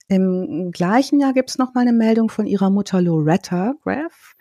Im 0.08 0.70
gleichen 0.70 1.20
Jahr 1.20 1.32
gibt 1.32 1.50
es 1.50 1.58
noch 1.58 1.74
mal 1.74 1.80
eine 1.80 1.92
Meldung 1.92 2.28
von 2.28 2.46
ihrer 2.46 2.70
Mutter 2.70 3.02
Loretta 3.02 3.74
Graff, 3.82 4.34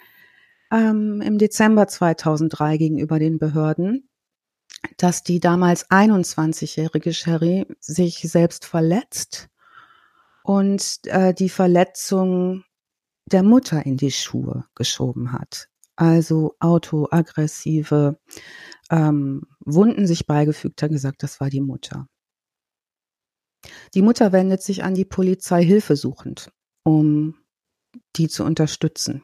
ähm, 0.72 1.22
im 1.22 1.38
Dezember 1.38 1.88
2003 1.88 2.78
gegenüber 2.78 3.18
den 3.18 3.40
Behörden, 3.40 4.10
dass 4.98 5.24
die 5.24 5.40
damals 5.40 5.90
21-jährige 5.90 7.14
Sherry 7.14 7.66
sich 7.80 8.20
selbst 8.20 8.66
verletzt 8.66 9.50
und 10.44 11.00
äh, 11.06 11.34
die 11.34 11.50
Verletzung 11.50 12.64
der 13.26 13.42
Mutter 13.42 13.86
in 13.86 13.98
die 13.98 14.12
Schuhe 14.12 14.66
geschoben 14.76 15.32
hat. 15.32 15.70
Also 15.96 16.56
autoaggressive 16.60 18.20
ähm, 18.92 19.48
Wunden 19.62 20.06
sich 20.06 20.28
beigefügt 20.28 20.84
hat, 20.84 20.92
gesagt, 20.92 21.24
das 21.24 21.40
war 21.40 21.50
die 21.50 21.62
Mutter. 21.62 22.08
Die 23.94 24.02
Mutter 24.02 24.32
wendet 24.32 24.62
sich 24.62 24.84
an 24.84 24.96
die 24.96 25.06
Polizei 25.06 25.64
hilfesuchend, 25.64 26.52
um 26.84 27.36
die 28.16 28.28
zu 28.28 28.44
unterstützen. 28.44 29.24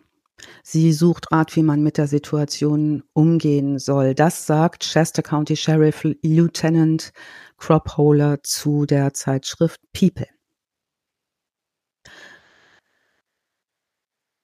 Sie 0.64 0.92
sucht 0.92 1.32
Rat, 1.32 1.56
wie 1.56 1.64
man 1.64 1.84
mit 1.84 1.98
der 1.98 2.08
Situation 2.08 3.04
umgehen 3.14 3.80
soll. 3.80 4.16
Das 4.16 4.46
sagt 4.46 4.84
Chester 4.84 5.22
County 5.22 5.56
Sheriff 5.56 6.04
Lieutenant 6.22 7.12
Cropholer 7.58 8.42
zu 8.44 8.86
der 8.86 9.14
Zeitschrift 9.14 9.80
People. 9.94 10.28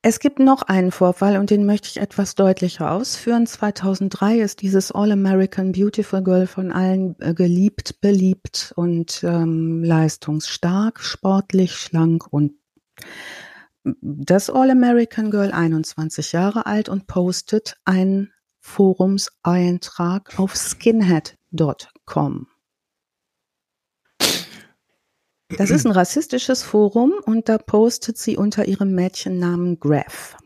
Es 0.03 0.19
gibt 0.19 0.39
noch 0.39 0.61
einen 0.61 0.91
Vorfall 0.91 1.37
und 1.37 1.49
den 1.49 1.65
möchte 1.65 1.87
ich 1.87 1.97
etwas 1.97 2.35
deutlicher 2.35 2.91
ausführen. 2.91 3.47
2003 3.47 4.39
ist 4.39 4.61
dieses 4.61 4.91
All-American 4.91 5.71
Beautiful 5.71 6.23
Girl 6.23 6.47
von 6.47 6.71
allen 6.71 7.15
äh, 7.19 7.33
geliebt, 7.33 7.99
beliebt 7.99 8.73
und 8.75 9.23
ähm, 9.23 9.83
leistungsstark, 9.83 11.01
sportlich, 11.01 11.75
schlank 11.75 12.31
und 12.31 12.53
das 14.01 14.49
All-American 14.49 15.31
Girl 15.31 15.51
21 15.51 16.31
Jahre 16.31 16.65
alt 16.65 16.89
und 16.89 17.07
postet 17.07 17.77
einen 17.85 18.31
Forumseintrag 18.59 20.37
auf 20.37 20.55
skinhead.com. 20.55 22.47
Das 25.49 25.69
ist 25.69 25.85
ein 25.85 25.91
rassistisches 25.91 26.63
Forum 26.63 27.13
und 27.25 27.47
da 27.47 27.57
postet 27.57 28.17
sie 28.17 28.37
unter 28.37 28.67
ihrem 28.67 28.93
Mädchennamen 28.93 29.79
Graf. 29.79 30.37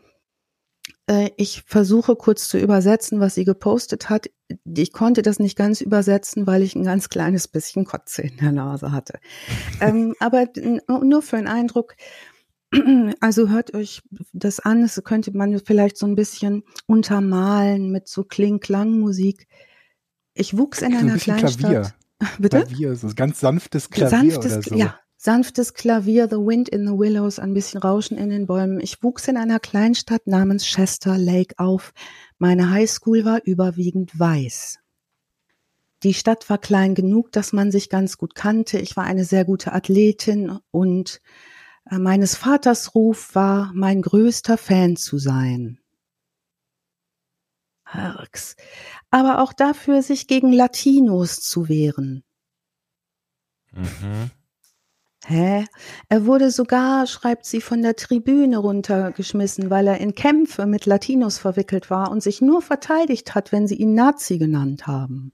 Äh, 1.06 1.30
ich 1.36 1.62
versuche 1.66 2.14
kurz 2.14 2.48
zu 2.48 2.58
übersetzen, 2.58 3.18
was 3.18 3.34
sie 3.34 3.44
gepostet 3.44 4.08
hat. 4.08 4.30
Ich 4.64 4.92
konnte 4.92 5.22
das 5.22 5.38
nicht 5.38 5.56
ganz 5.56 5.80
übersetzen, 5.80 6.46
weil 6.46 6.62
ich 6.62 6.76
ein 6.76 6.84
ganz 6.84 7.08
kleines 7.08 7.48
bisschen 7.48 7.84
Kotze 7.84 8.22
in 8.22 8.36
der 8.36 8.52
Nase 8.52 8.92
hatte. 8.92 9.18
ähm, 9.80 10.14
aber 10.20 10.46
nur 11.02 11.22
für 11.22 11.36
einen 11.36 11.48
Eindruck, 11.48 11.96
also 13.20 13.48
hört 13.48 13.74
euch 13.74 14.02
das 14.32 14.60
an, 14.60 14.82
das 14.82 15.02
könnte 15.04 15.36
man 15.36 15.58
vielleicht 15.58 15.96
so 15.96 16.06
ein 16.06 16.14
bisschen 16.14 16.62
untermalen 16.86 17.90
mit 17.90 18.08
so 18.08 18.22
Kling-Klang-Musik. 18.22 19.48
Ich 20.34 20.56
wuchs 20.56 20.80
in 20.80 20.94
einer 20.94 21.18
Kleinstadt. 21.18 21.58
Klavier. 21.58 21.92
Bitte? 22.38 22.64
Klavier, 22.64 22.94
so 22.96 23.08
ganz 23.14 23.40
sanftes 23.40 23.90
Klavier 23.90 24.32
sanftes, 24.32 24.52
oder 24.52 24.62
so. 24.62 24.74
Ja, 24.76 24.98
Sanftes 25.24 25.74
Klavier, 25.74 26.26
The 26.28 26.34
Wind 26.34 26.68
in 26.68 26.84
the 26.84 26.98
Willows, 26.98 27.38
ein 27.38 27.54
bisschen 27.54 27.80
Rauschen 27.80 28.18
in 28.18 28.28
den 28.28 28.48
Bäumen. 28.48 28.80
Ich 28.80 29.04
wuchs 29.04 29.28
in 29.28 29.36
einer 29.36 29.60
Kleinstadt 29.60 30.26
namens 30.26 30.64
Chester 30.64 31.16
Lake 31.16 31.54
auf. 31.58 31.92
Meine 32.38 32.70
Highschool 32.70 33.24
war 33.24 33.40
überwiegend 33.44 34.18
weiß. 34.18 34.80
Die 36.02 36.14
Stadt 36.14 36.50
war 36.50 36.58
klein 36.58 36.96
genug, 36.96 37.30
dass 37.30 37.52
man 37.52 37.70
sich 37.70 37.88
ganz 37.88 38.18
gut 38.18 38.34
kannte. 38.34 38.80
Ich 38.80 38.96
war 38.96 39.04
eine 39.04 39.24
sehr 39.24 39.44
gute 39.44 39.72
Athletin 39.72 40.58
und 40.72 41.20
äh, 41.88 41.98
meines 41.98 42.34
Vaters 42.34 42.96
Ruf 42.96 43.36
war, 43.36 43.70
mein 43.74 44.02
größter 44.02 44.58
Fan 44.58 44.96
zu 44.96 45.18
sein. 45.18 45.78
Herx. 47.94 48.56
Aber 49.10 49.40
auch 49.40 49.52
dafür, 49.52 50.02
sich 50.02 50.26
gegen 50.26 50.52
Latinos 50.52 51.40
zu 51.40 51.68
wehren. 51.68 52.24
Mhm. 53.72 54.30
Hä? 55.24 55.64
Er 56.08 56.26
wurde 56.26 56.50
sogar, 56.50 57.06
schreibt 57.06 57.46
sie, 57.46 57.60
von 57.60 57.82
der 57.82 57.94
Tribüne 57.94 58.58
runtergeschmissen, 58.58 59.70
weil 59.70 59.86
er 59.86 59.98
in 59.98 60.14
Kämpfe 60.14 60.66
mit 60.66 60.84
Latinos 60.86 61.38
verwickelt 61.38 61.90
war 61.90 62.10
und 62.10 62.22
sich 62.22 62.40
nur 62.42 62.60
verteidigt 62.60 63.34
hat, 63.34 63.52
wenn 63.52 63.68
sie 63.68 63.76
ihn 63.76 63.94
Nazi 63.94 64.38
genannt 64.38 64.86
haben. 64.88 65.32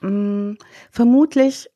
Hm, 0.00 0.56
vermutlich, 0.90 1.68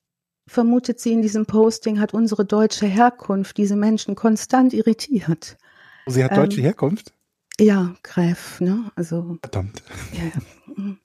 vermutet 0.46 1.00
sie 1.00 1.12
in 1.12 1.22
diesem 1.22 1.46
Posting, 1.46 2.00
hat 2.00 2.14
unsere 2.14 2.44
deutsche 2.44 2.86
Herkunft 2.86 3.56
diese 3.56 3.76
Menschen 3.76 4.14
konstant 4.14 4.72
irritiert. 4.72 5.58
Sie 6.06 6.22
hat 6.22 6.36
deutsche 6.36 6.58
ähm, 6.58 6.64
Herkunft? 6.64 7.12
Ja, 7.60 7.94
Gräf, 8.02 8.60
ne? 8.60 8.90
Also. 8.96 9.38
Verdammt. 9.42 9.82
Ja 10.12 10.96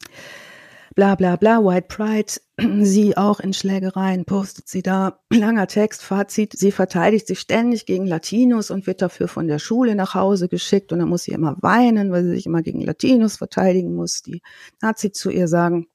bla 1.00 1.16
bla 1.16 1.38
bla, 1.38 1.64
White 1.64 1.88
Pride, 1.88 2.34
sie 2.86 3.16
auch 3.16 3.40
in 3.40 3.54
Schlägereien, 3.54 4.26
postet 4.26 4.68
sie 4.68 4.82
da, 4.82 5.22
langer 5.34 5.68
Text, 5.68 6.04
Fazit, 6.04 6.52
sie 6.52 6.74
verteidigt 6.74 7.26
sich 7.26 7.40
ständig 7.40 7.86
gegen 7.86 8.06
Latinos 8.06 8.70
und 8.70 8.86
wird 8.86 9.02
dafür 9.02 9.30
von 9.30 9.48
der 9.48 9.60
Schule 9.60 9.96
nach 9.96 10.14
Hause 10.14 10.50
geschickt 10.50 10.92
und 10.92 11.00
dann 11.00 11.08
muss 11.08 11.24
sie 11.24 11.32
immer 11.32 11.56
weinen, 11.62 12.12
weil 12.12 12.26
sie 12.26 12.32
sich 12.32 12.46
immer 12.46 12.62
gegen 12.62 12.82
Latinos 12.82 13.38
verteidigen 13.38 13.96
muss, 13.96 14.24
die 14.24 14.42
Nazi 14.82 15.14
zu 15.14 15.30
ihr 15.30 15.48
sagen, 15.48 15.88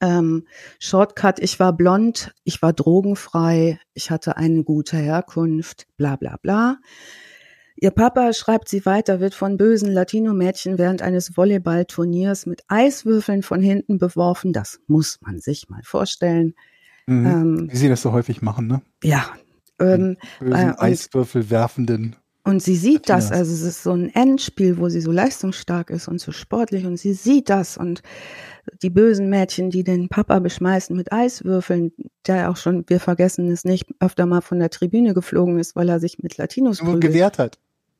ähm, 0.00 0.48
Shortcut, 0.80 1.38
ich 1.38 1.60
war 1.60 1.72
blond, 1.72 2.34
ich 2.42 2.60
war 2.60 2.72
drogenfrei, 2.72 3.78
ich 3.94 4.10
hatte 4.10 4.36
eine 4.36 4.64
gute 4.64 4.96
Herkunft, 4.96 5.86
bla 5.96 6.16
bla 6.16 6.38
bla. 6.42 6.78
Ihr 7.80 7.92
Papa, 7.92 8.32
schreibt 8.32 8.68
sie 8.68 8.84
weiter, 8.86 9.20
wird 9.20 9.34
von 9.34 9.56
bösen 9.56 9.92
Latino-Mädchen 9.92 10.78
während 10.78 11.00
eines 11.00 11.36
Volleyballturniers 11.36 12.44
mit 12.46 12.62
Eiswürfeln 12.66 13.44
von 13.44 13.60
hinten 13.60 13.98
beworfen. 13.98 14.52
Das 14.52 14.80
muss 14.88 15.20
man 15.20 15.38
sich 15.38 15.68
mal 15.68 15.82
vorstellen. 15.84 16.54
Mhm. 17.06 17.26
Ähm, 17.26 17.68
Wie 17.70 17.76
sie 17.76 17.88
das 17.88 18.02
so 18.02 18.10
häufig 18.10 18.42
machen, 18.42 18.66
ne? 18.66 18.82
Ja. 19.04 19.26
Ähm, 19.78 20.16
bösen 20.40 20.70
äh, 20.70 20.74
Eiswürfel 20.76 21.50
werfenden. 21.50 22.16
Und 22.42 22.64
sie 22.64 22.74
sieht 22.74 23.08
Latinas. 23.08 23.28
das, 23.28 23.38
also 23.38 23.52
es 23.52 23.62
ist 23.62 23.82
so 23.84 23.92
ein 23.92 24.12
Endspiel, 24.12 24.78
wo 24.78 24.88
sie 24.88 25.00
so 25.00 25.12
leistungsstark 25.12 25.90
ist 25.90 26.08
und 26.08 26.20
so 26.20 26.32
sportlich 26.32 26.84
und 26.84 26.96
sie 26.96 27.12
sieht 27.12 27.48
das 27.48 27.76
und 27.76 28.02
die 28.82 28.90
bösen 28.90 29.30
Mädchen, 29.30 29.70
die 29.70 29.84
den 29.84 30.08
Papa 30.08 30.40
beschmeißen 30.40 30.96
mit 30.96 31.12
Eiswürfeln, 31.12 31.92
der 32.26 32.50
auch 32.50 32.56
schon, 32.56 32.84
wir 32.88 32.98
vergessen 32.98 33.48
es 33.50 33.64
nicht, 33.64 33.86
öfter 34.00 34.26
mal 34.26 34.40
von 34.40 34.58
der 34.58 34.70
Tribüne 34.70 35.14
geflogen 35.14 35.60
ist, 35.60 35.76
weil 35.76 35.88
er 35.88 36.00
sich 36.00 36.18
mit 36.18 36.38
Latinos 36.38 36.80
gewehrt 36.80 37.38
hat. 37.38 37.58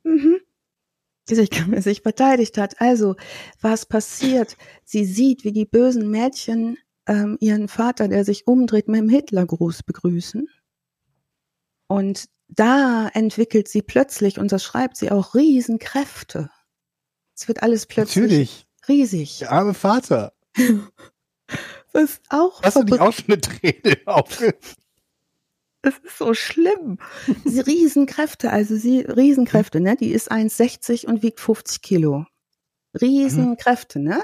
Mhm. 0.09 0.40
Sich, 1.29 1.51
sich 1.83 2.03
verteidigt 2.03 2.59
hat. 2.59 2.81
Also, 2.81 3.16
was 3.61 3.87
passiert? 3.87 4.57
Sie 4.85 5.05
sieht, 5.05 5.44
wie 5.44 5.53
die 5.53 5.66
bösen 5.66 6.11
Mädchen 6.11 6.79
ähm, 7.07 7.37
ihren 7.40 7.68
Vater, 7.68 8.09
der 8.09 8.25
sich 8.25 8.47
umdreht, 8.47 8.88
mit 8.88 9.01
dem 9.01 9.09
Hitlergruß 9.09 9.83
begrüßen. 9.83 10.49
Und 11.87 12.29
da 12.49 13.09
entwickelt 13.12 13.68
sie 13.68 13.83
plötzlich, 13.83 14.38
und 14.38 14.53
das 14.53 14.62
schreibt 14.62 14.97
sie 14.97 15.11
auch, 15.11 15.35
Riesenkräfte. 15.35 16.51
Es 17.35 17.49
wird 17.49 17.62
alles 17.62 17.87
plötzlich 17.87 18.16
Natürlich. 18.25 18.66
riesig. 18.88 19.38
Der 19.38 19.53
arme 19.53 19.75
Vater. 19.75 20.33
Was 21.92 22.21
auch 22.29 22.62
Hast 22.62 22.77
du 22.77 22.83
nicht 22.83 23.01
auch 23.01 23.12
schon 23.12 23.27
eine 23.27 23.40
Träne 23.40 23.97
aufge 24.07 24.59
es 25.83 25.99
ist 25.99 26.19
so 26.19 26.35
schlimm. 26.35 26.99
Sie 27.45 27.61
Riesenkräfte, 27.61 28.51
also 28.51 28.77
sie 28.77 29.01
Riesenkräfte, 29.01 29.81
ne? 29.81 29.97
Die 29.97 30.11
ist 30.11 30.31
1,60 30.31 31.07
und 31.07 31.23
wiegt 31.23 31.41
50 31.41 31.83
Kilo. 31.83 32.27
Riesenkräfte, 33.01 34.01
ne? 34.01 34.23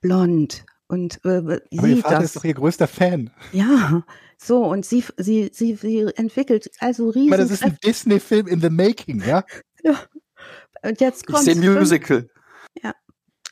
Blond 0.00 0.64
und 0.88 1.20
äh, 1.24 1.38
Aber 1.38 1.60
ihr 1.70 1.96
Vater 1.98 2.16
das. 2.16 2.24
ist 2.26 2.36
doch 2.36 2.44
ihr 2.44 2.54
größter 2.54 2.86
Fan. 2.86 3.30
Ja, 3.52 4.04
so 4.38 4.64
und 4.64 4.86
sie 4.86 5.04
sie 5.16 5.50
sie, 5.52 5.74
sie 5.74 6.06
entwickelt 6.16 6.70
also 6.78 7.10
riesen. 7.10 7.32
Aber 7.32 7.42
das 7.42 7.50
ist 7.50 7.64
ein 7.64 7.76
Disney-Film 7.84 8.46
in 8.46 8.60
the 8.60 8.70
making, 8.70 9.22
ja? 9.22 9.44
Ja. 9.82 10.00
Und 10.82 11.00
jetzt 11.00 11.26
kommt. 11.26 11.46
Ich 11.46 11.54
sehe 11.54 11.70
Musical. 11.70 12.28
Ja. 12.82 12.92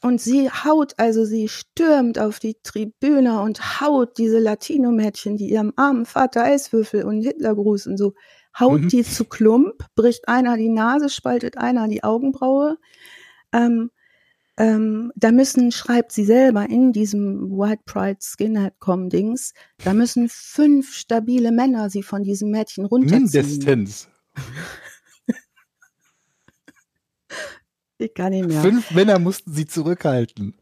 Und 0.05 0.21
sie 0.21 0.51
haut, 0.51 0.93
also 0.99 1.25
sie 1.25 1.49
stürmt 1.49 2.19
auf 2.19 2.39
die 2.39 2.59
Tribüne 2.63 3.41
und 3.41 3.81
haut 3.81 4.19
diese 4.19 4.39
Latino-Mädchen, 4.39 5.39
die 5.39 5.49
ihrem 5.49 5.73
armen 5.77 6.05
Vater 6.05 6.45
Eiswürfel 6.45 7.05
und 7.05 7.23
Hitlergruß 7.23 7.87
und 7.87 7.97
so, 7.97 8.13
haut 8.61 8.83
mhm. 8.83 8.89
die 8.89 9.03
zu 9.03 9.25
Klump, 9.25 9.87
bricht 9.95 10.29
einer 10.29 10.59
die 10.59 10.69
Nase, 10.69 11.09
spaltet 11.09 11.57
einer 11.57 11.89
die 11.89 12.05
Augenbraue. 12.05 12.77
Ähm, 13.55 13.91
ähm, 14.59 15.11
da 15.17 15.33
müssen, 15.33 15.73
schreibt 15.73 16.13
sie 16.13 16.27
selber 16.27 16.69
in 16.69 16.93
diesem 16.93 17.49
White 17.49 17.85
Pride 17.87 18.19
Skinhead-Com-Dings, 18.21 19.55
da 19.85 19.95
müssen 19.95 20.29
fünf 20.29 20.93
stabile 20.93 21.51
Männer 21.51 21.89
sie 21.89 22.03
von 22.03 22.25
diesem 22.25 22.51
Mädchen 22.51 22.85
runterziehen. 22.85 23.23
Mindestens. 23.23 24.11
Ich 27.99 28.15
kann 28.15 28.31
nicht 28.31 28.49
mehr. 28.49 28.61
Fünf 28.61 28.91
Männer 28.91 29.19
mussten 29.19 29.53
sie 29.53 29.67
zurückhalten. 29.67 30.57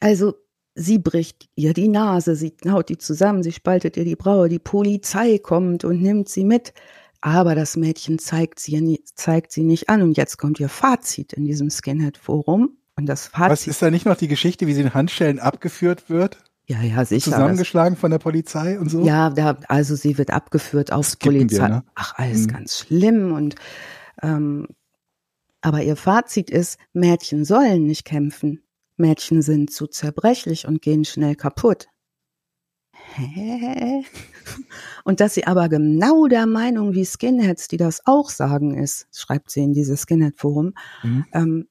Also, 0.00 0.34
sie 0.74 0.98
bricht 0.98 1.48
ihr 1.54 1.74
die 1.74 1.88
Nase, 1.88 2.36
sie 2.36 2.54
haut 2.68 2.88
die 2.88 2.98
zusammen, 2.98 3.42
sie 3.42 3.52
spaltet 3.52 3.96
ihr 3.96 4.04
die 4.04 4.16
Braue, 4.16 4.48
die 4.48 4.58
Polizei 4.58 5.38
kommt 5.38 5.84
und 5.84 6.00
nimmt 6.00 6.28
sie 6.28 6.44
mit. 6.44 6.72
Aber 7.20 7.54
das 7.54 7.76
Mädchen 7.76 8.18
zeigt 8.18 8.60
sie, 8.60 9.02
zeigt 9.14 9.52
sie 9.52 9.62
nicht 9.62 9.88
an. 9.90 10.02
Und 10.02 10.16
jetzt 10.16 10.38
kommt 10.38 10.58
ihr 10.58 10.70
Fazit 10.70 11.34
in 11.34 11.44
diesem 11.44 11.68
Skinhead-Forum. 11.68 12.78
Und 12.96 13.06
das 13.06 13.26
Fazit. 13.26 13.50
Was 13.50 13.66
ist 13.66 13.82
da 13.82 13.90
nicht 13.90 14.06
noch 14.06 14.16
die 14.16 14.28
Geschichte, 14.28 14.66
wie 14.66 14.74
sie 14.74 14.80
in 14.82 14.94
Handschellen 14.94 15.38
abgeführt 15.38 16.08
wird? 16.08 16.38
Ja, 16.66 16.80
ja, 16.82 17.04
sicher. 17.04 17.32
Zusammengeschlagen 17.32 17.96
von 17.96 18.10
der 18.10 18.18
Polizei 18.18 18.78
und 18.78 18.90
so? 18.90 19.04
Ja, 19.04 19.30
da, 19.30 19.58
also 19.68 19.96
sie 19.96 20.16
wird 20.18 20.30
abgeführt 20.30 20.92
auf 20.92 21.18
Polizei. 21.18 21.62
Wir, 21.62 21.68
ne? 21.68 21.84
Ach, 21.94 22.14
alles 22.16 22.42
hm. 22.42 22.46
ganz 22.48 22.78
schlimm. 22.78 23.32
Und 23.32 23.56
ähm, 24.22 24.68
aber 25.60 25.82
ihr 25.82 25.96
Fazit 25.96 26.50
ist, 26.50 26.78
Mädchen 26.92 27.44
sollen 27.44 27.86
nicht 27.86 28.04
kämpfen. 28.04 28.62
Mädchen 28.96 29.42
sind 29.42 29.70
zu 29.70 29.86
zerbrechlich 29.86 30.66
und 30.66 30.82
gehen 30.82 31.04
schnell 31.04 31.34
kaputt. 31.34 31.88
Hä? 33.14 34.04
Und 35.04 35.20
dass 35.20 35.34
sie 35.34 35.46
aber 35.46 35.68
genau 35.68 36.26
der 36.26 36.46
Meinung 36.46 36.94
wie 36.94 37.04
Skinheads, 37.04 37.66
die 37.68 37.76
das 37.76 38.02
auch 38.04 38.30
sagen, 38.30 38.76
ist, 38.76 39.06
schreibt 39.12 39.50
sie 39.50 39.62
in 39.62 39.72
dieses 39.72 40.02
Skinhead-Forum, 40.02 40.74
mhm. 41.02 41.24
ähm, 41.32 41.68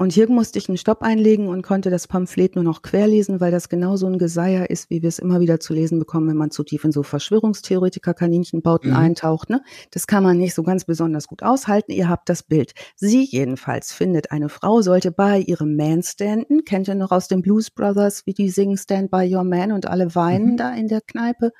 und 0.00 0.14
hier 0.14 0.30
musste 0.30 0.58
ich 0.58 0.66
einen 0.66 0.78
Stopp 0.78 1.02
einlegen 1.02 1.46
und 1.48 1.60
konnte 1.60 1.90
das 1.90 2.08
Pamphlet 2.08 2.54
nur 2.54 2.64
noch 2.64 2.80
querlesen, 2.80 3.38
weil 3.38 3.50
das 3.50 3.68
genau 3.68 3.96
so 3.96 4.06
ein 4.06 4.16
Geseier 4.16 4.70
ist, 4.70 4.88
wie 4.88 5.02
wir 5.02 5.10
es 5.10 5.18
immer 5.18 5.40
wieder 5.40 5.60
zu 5.60 5.74
lesen 5.74 5.98
bekommen, 5.98 6.26
wenn 6.26 6.38
man 6.38 6.50
zu 6.50 6.64
tief 6.64 6.84
in 6.84 6.90
so 6.90 7.02
Verschwörungstheoretiker-Kaninchenbauten 7.02 8.92
mhm. 8.92 8.96
eintaucht. 8.96 9.50
Ne? 9.50 9.62
Das 9.90 10.06
kann 10.06 10.22
man 10.22 10.38
nicht 10.38 10.54
so 10.54 10.62
ganz 10.62 10.86
besonders 10.86 11.26
gut 11.26 11.42
aushalten. 11.42 11.92
Ihr 11.92 12.08
habt 12.08 12.30
das 12.30 12.42
Bild. 12.42 12.72
Sie 12.96 13.24
jedenfalls 13.24 13.92
findet, 13.92 14.32
eine 14.32 14.48
Frau 14.48 14.80
sollte 14.80 15.12
bei 15.12 15.40
ihrem 15.40 15.76
Man 15.76 16.02
standen. 16.02 16.64
Kennt 16.64 16.88
ihr 16.88 16.94
noch 16.94 17.10
aus 17.10 17.28
den 17.28 17.42
Blues 17.42 17.70
Brothers, 17.70 18.24
wie 18.24 18.32
die 18.32 18.48
singen 18.48 18.78
Stand 18.78 19.10
by 19.10 19.30
Your 19.30 19.44
Man 19.44 19.70
und 19.70 19.84
alle 19.84 20.14
weinen 20.14 20.52
mhm. 20.52 20.56
da 20.56 20.72
in 20.72 20.88
der 20.88 21.02
Kneipe? 21.02 21.52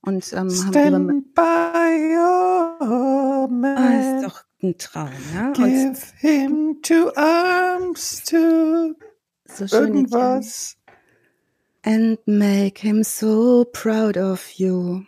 Und 0.00 0.32
ähm, 0.32 0.48
Stand 0.48 0.74
haben 0.74 1.10
ihre 1.10 1.20
by 1.34 2.14
your 2.16 3.48
man. 3.50 3.76
Ah, 3.76 4.16
ist 4.16 4.24
doch 4.24 4.42
ein 4.64 4.78
Traum, 4.78 5.10
ja. 5.34 5.52
Give 5.52 5.88
und, 5.88 5.98
him 6.18 6.78
two 6.82 7.10
arms 7.14 8.22
to 8.24 8.94
so 9.46 9.76
irgendwas. 9.76 10.76
And 11.82 12.18
make 12.26 12.80
him 12.80 13.04
so 13.04 13.66
proud 13.72 14.16
of 14.16 14.52
you. 14.52 15.04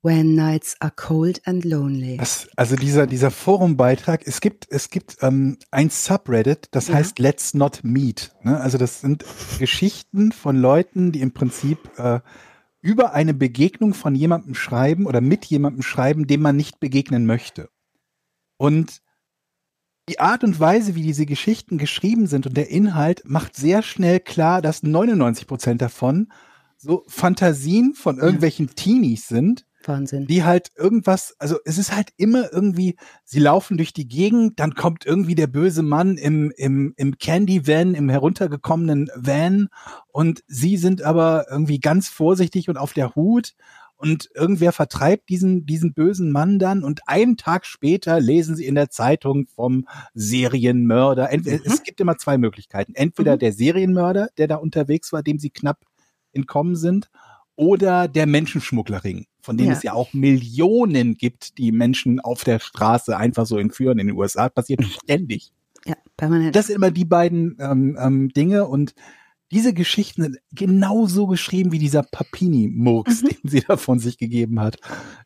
When 0.00 0.36
nights 0.36 0.76
are 0.78 0.92
cold 0.94 1.40
and 1.44 1.64
lonely. 1.64 2.18
Das, 2.18 2.48
also 2.54 2.76
dieser, 2.76 3.08
dieser 3.08 3.32
Forumbeitrag, 3.32 4.22
es 4.24 4.40
gibt, 4.40 4.68
es 4.70 4.90
gibt 4.90 5.16
ähm, 5.22 5.58
ein 5.72 5.90
Subreddit, 5.90 6.68
das 6.70 6.86
ja. 6.86 6.94
heißt 6.94 7.18
Let's 7.18 7.52
Not 7.52 7.80
Meet. 7.82 8.32
Ne? 8.44 8.60
Also 8.60 8.78
das 8.78 9.00
sind 9.00 9.24
Geschichten 9.58 10.30
von 10.30 10.56
Leuten, 10.56 11.10
die 11.10 11.20
im 11.20 11.32
Prinzip 11.32 11.78
äh, 11.98 12.20
über 12.80 13.12
eine 13.12 13.34
Begegnung 13.34 13.92
von 13.92 14.14
jemandem 14.14 14.54
schreiben 14.54 15.04
oder 15.04 15.20
mit 15.20 15.44
jemandem 15.46 15.82
schreiben, 15.82 16.28
dem 16.28 16.42
man 16.42 16.56
nicht 16.56 16.78
begegnen 16.78 17.26
möchte. 17.26 17.68
Und 18.58 19.00
die 20.10 20.20
Art 20.20 20.44
und 20.44 20.60
Weise, 20.60 20.94
wie 20.94 21.02
diese 21.02 21.24
Geschichten 21.26 21.78
geschrieben 21.78 22.26
sind 22.26 22.46
und 22.46 22.56
der 22.56 22.70
Inhalt 22.70 23.22
macht 23.24 23.56
sehr 23.56 23.82
schnell 23.82 24.20
klar, 24.20 24.60
dass 24.60 24.82
99 24.82 25.46
Prozent 25.46 25.80
davon 25.80 26.30
so 26.76 27.04
Fantasien 27.08 27.94
von 27.94 28.18
irgendwelchen 28.18 28.66
ja. 28.66 28.72
Teenies 28.74 29.26
sind, 29.26 29.66
gefahren 29.88 30.06
sind. 30.06 30.28
Die 30.30 30.44
halt 30.44 30.70
irgendwas, 30.76 31.34
also 31.38 31.56
es 31.64 31.78
ist 31.78 31.94
halt 31.94 32.10
immer 32.16 32.52
irgendwie, 32.52 32.96
sie 33.24 33.40
laufen 33.40 33.76
durch 33.76 33.92
die 33.92 34.06
Gegend, 34.06 34.60
dann 34.60 34.74
kommt 34.74 35.06
irgendwie 35.06 35.34
der 35.34 35.46
böse 35.46 35.82
Mann 35.82 36.16
im, 36.16 36.52
im, 36.56 36.94
im 36.96 37.18
Candy 37.18 37.66
Van, 37.66 37.94
im 37.94 38.08
heruntergekommenen 38.08 39.10
Van 39.14 39.68
und 40.08 40.42
sie 40.46 40.76
sind 40.76 41.02
aber 41.02 41.46
irgendwie 41.50 41.80
ganz 41.80 42.08
vorsichtig 42.08 42.68
und 42.68 42.76
auf 42.76 42.92
der 42.92 43.14
Hut 43.14 43.54
und 43.98 44.30
irgendwer 44.34 44.72
vertreibt 44.72 45.28
diesen, 45.28 45.66
diesen 45.66 45.92
bösen 45.92 46.30
Mann 46.30 46.58
dann 46.60 46.84
und 46.84 47.00
einen 47.06 47.36
Tag 47.36 47.66
später 47.66 48.20
lesen 48.20 48.54
sie 48.54 48.64
in 48.64 48.76
der 48.76 48.90
Zeitung 48.90 49.46
vom 49.46 49.86
Serienmörder. 50.14 51.30
Entweder, 51.30 51.58
mhm. 51.58 51.72
Es 51.72 51.82
gibt 51.82 52.00
immer 52.00 52.16
zwei 52.16 52.38
Möglichkeiten. 52.38 52.94
Entweder 52.94 53.34
mhm. 53.34 53.38
der 53.40 53.52
Serienmörder, 53.52 54.28
der 54.38 54.46
da 54.46 54.56
unterwegs 54.56 55.12
war, 55.12 55.22
dem 55.22 55.38
sie 55.38 55.50
knapp 55.50 55.84
entkommen 56.32 56.76
sind, 56.76 57.10
oder 57.56 58.06
der 58.06 58.26
Menschenschmugglerring, 58.26 59.26
von 59.40 59.56
dem 59.56 59.66
ja. 59.66 59.72
es 59.72 59.82
ja 59.82 59.92
auch 59.92 60.12
Millionen 60.12 61.16
gibt, 61.16 61.58
die 61.58 61.72
Menschen 61.72 62.20
auf 62.20 62.44
der 62.44 62.60
Straße 62.60 63.16
einfach 63.16 63.46
so 63.46 63.58
entführen 63.58 63.98
in 63.98 64.06
den 64.06 64.16
USA. 64.16 64.48
passiert 64.48 64.84
ständig. 64.84 65.50
Ja, 65.84 65.96
permanent. 66.16 66.54
Das 66.54 66.68
sind 66.68 66.76
immer 66.76 66.92
die 66.92 67.04
beiden 67.04 67.56
ähm, 67.58 67.98
ähm, 68.00 68.28
Dinge 68.28 68.66
und 68.66 68.94
diese 69.50 69.72
Geschichten 69.72 70.22
sind 70.22 70.38
genauso 70.52 71.26
geschrieben 71.26 71.72
wie 71.72 71.78
dieser 71.78 72.02
Papini-Murks, 72.02 73.22
mhm. 73.22 73.28
den 73.28 73.50
sie 73.50 73.60
da 73.66 73.76
von 73.76 73.98
sich 73.98 74.18
gegeben 74.18 74.60
hat. 74.60 74.76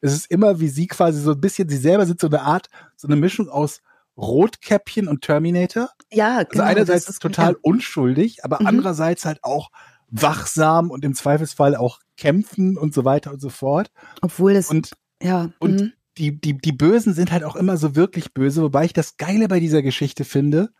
Es 0.00 0.12
ist 0.12 0.30
immer 0.30 0.60
wie 0.60 0.68
sie 0.68 0.86
quasi 0.86 1.20
so 1.20 1.32
ein 1.32 1.40
bisschen, 1.40 1.68
sie 1.68 1.76
selber 1.76 2.06
sind 2.06 2.20
so 2.20 2.28
eine 2.28 2.42
Art, 2.42 2.68
so 2.96 3.08
eine 3.08 3.16
Mischung 3.16 3.48
aus 3.48 3.80
Rotkäppchen 4.16 5.08
und 5.08 5.22
Terminator. 5.22 5.88
Ja, 6.12 6.38
also 6.38 6.48
genau. 6.50 6.64
Also 6.64 6.76
einerseits 6.80 7.18
total 7.18 7.52
ja. 7.52 7.58
unschuldig, 7.62 8.44
aber 8.44 8.60
mhm. 8.60 8.66
andererseits 8.66 9.24
halt 9.24 9.42
auch 9.42 9.70
wachsam 10.08 10.90
und 10.90 11.04
im 11.04 11.14
Zweifelsfall 11.14 11.74
auch 11.74 11.98
kämpfen 12.16 12.76
und 12.76 12.94
so 12.94 13.04
weiter 13.04 13.32
und 13.32 13.40
so 13.40 13.48
fort. 13.48 13.90
Obwohl 14.20 14.52
es, 14.52 14.70
und, 14.70 14.92
ja. 15.22 15.50
Und 15.58 15.80
mhm. 15.80 15.92
die, 16.18 16.38
die, 16.38 16.58
die 16.58 16.72
Bösen 16.72 17.14
sind 17.14 17.32
halt 17.32 17.44
auch 17.44 17.56
immer 17.56 17.78
so 17.78 17.96
wirklich 17.96 18.34
böse, 18.34 18.62
wobei 18.62 18.84
ich 18.84 18.92
das 18.92 19.16
Geile 19.16 19.48
bei 19.48 19.58
dieser 19.58 19.82
Geschichte 19.82 20.24
finde, 20.24 20.70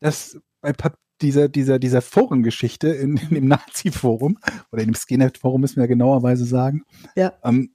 dass 0.00 0.38
bei 0.62 0.72
Pap 0.72 0.96
dieser, 1.22 1.48
dieser, 1.48 1.78
dieser 1.78 2.02
Forengeschichte 2.02 2.88
in, 2.88 3.16
in 3.16 3.34
dem 3.34 3.48
Nazi-Forum 3.48 4.38
oder 4.70 4.82
in 4.82 4.88
dem 4.88 4.94
Skinhead-Forum 4.94 5.60
müssen 5.60 5.76
wir 5.76 5.84
ja 5.84 5.88
genauerweise 5.88 6.44
sagen, 6.44 6.84
ja. 7.16 7.32
ähm, 7.44 7.70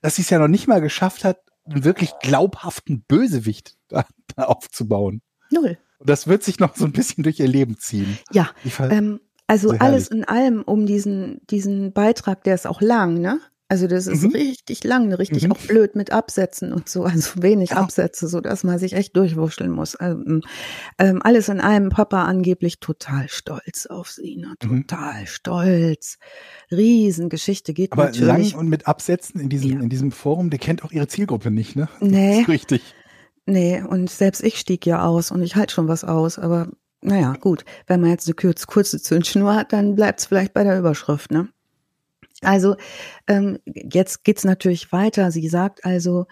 dass 0.00 0.16
sie 0.16 0.22
es 0.22 0.30
ja 0.30 0.38
noch 0.38 0.48
nicht 0.48 0.66
mal 0.66 0.80
geschafft 0.80 1.24
hat, 1.24 1.38
einen 1.66 1.84
wirklich 1.84 2.12
glaubhaften 2.20 3.02
Bösewicht 3.06 3.76
da, 3.88 4.04
da 4.36 4.44
aufzubauen. 4.44 5.22
Null. 5.50 5.78
Und 5.98 6.08
das 6.10 6.26
wird 6.26 6.42
sich 6.42 6.58
noch 6.60 6.76
so 6.76 6.84
ein 6.84 6.92
bisschen 6.92 7.24
durch 7.24 7.40
ihr 7.40 7.48
Leben 7.48 7.78
ziehen. 7.78 8.18
Ja, 8.32 8.50
ähm, 8.80 9.20
also 9.46 9.70
alles 9.70 10.08
in 10.08 10.24
allem 10.24 10.62
um 10.62 10.86
diesen, 10.86 11.40
diesen 11.48 11.92
Beitrag, 11.92 12.44
der 12.44 12.54
ist 12.54 12.66
auch 12.66 12.80
lang, 12.80 13.20
ne? 13.20 13.40
Also 13.68 13.86
das 13.86 14.06
ist 14.06 14.22
mhm. 14.22 14.32
richtig 14.32 14.84
lang, 14.84 15.12
richtig 15.14 15.44
mhm. 15.44 15.52
auch 15.52 15.58
blöd 15.58 15.96
mit 15.96 16.12
Absätzen 16.12 16.72
und 16.72 16.88
so, 16.88 17.04
also 17.04 17.42
wenig 17.42 17.70
ja. 17.70 17.78
Absätze, 17.78 18.28
so 18.28 18.40
dass 18.40 18.62
man 18.62 18.78
sich 18.78 18.92
echt 18.92 19.16
durchwurschteln 19.16 19.70
muss. 19.70 19.96
Also, 19.96 20.22
ähm, 20.98 21.22
alles 21.22 21.48
in 21.48 21.60
allem, 21.60 21.88
Papa 21.88 22.24
angeblich 22.24 22.78
total 22.80 23.28
stolz 23.28 23.86
auf 23.86 24.10
sie, 24.10 24.36
ne? 24.36 24.54
Mhm. 24.62 24.86
total 24.86 25.22
mhm. 25.22 25.26
stolz. 25.26 26.18
Riesengeschichte 26.70 27.72
geht 27.72 27.92
Aber 27.92 28.06
natürlich. 28.06 28.52
lang 28.52 28.60
und 28.60 28.68
mit 28.68 28.86
Absätzen 28.86 29.40
in 29.40 29.48
diesem, 29.48 29.70
ja. 29.70 29.80
in 29.80 29.88
diesem 29.88 30.12
Forum, 30.12 30.50
der 30.50 30.58
kennt 30.58 30.84
auch 30.84 30.92
ihre 30.92 31.08
Zielgruppe 31.08 31.50
nicht, 31.50 31.74
ne? 31.74 31.88
Nee. 32.00 32.32
Das 32.32 32.40
ist 32.42 32.48
richtig. 32.48 32.94
Nee, 33.46 33.82
und 33.82 34.10
selbst 34.10 34.42
ich 34.42 34.58
stieg 34.58 34.84
ja 34.86 35.04
aus 35.04 35.30
und 35.30 35.42
ich 35.42 35.56
halte 35.56 35.74
schon 35.74 35.88
was 35.88 36.04
aus, 36.04 36.38
aber 36.38 36.68
naja, 37.00 37.34
gut, 37.38 37.64
wenn 37.86 38.00
man 38.00 38.10
jetzt 38.10 38.26
eine 38.26 38.34
kurze, 38.34 38.66
kurze 38.66 39.00
Zündschnur 39.00 39.54
hat, 39.54 39.72
dann 39.72 39.94
bleibt 39.94 40.20
es 40.20 40.26
vielleicht 40.26 40.54
bei 40.54 40.64
der 40.64 40.78
Überschrift, 40.78 41.30
ne? 41.30 41.48
Also 42.40 42.76
ähm, 43.26 43.58
jetzt 43.64 44.24
geht's 44.24 44.44
natürlich 44.44 44.92
weiter. 44.92 45.30
Sie 45.30 45.48
sagt 45.48 45.84
also, 45.84 46.26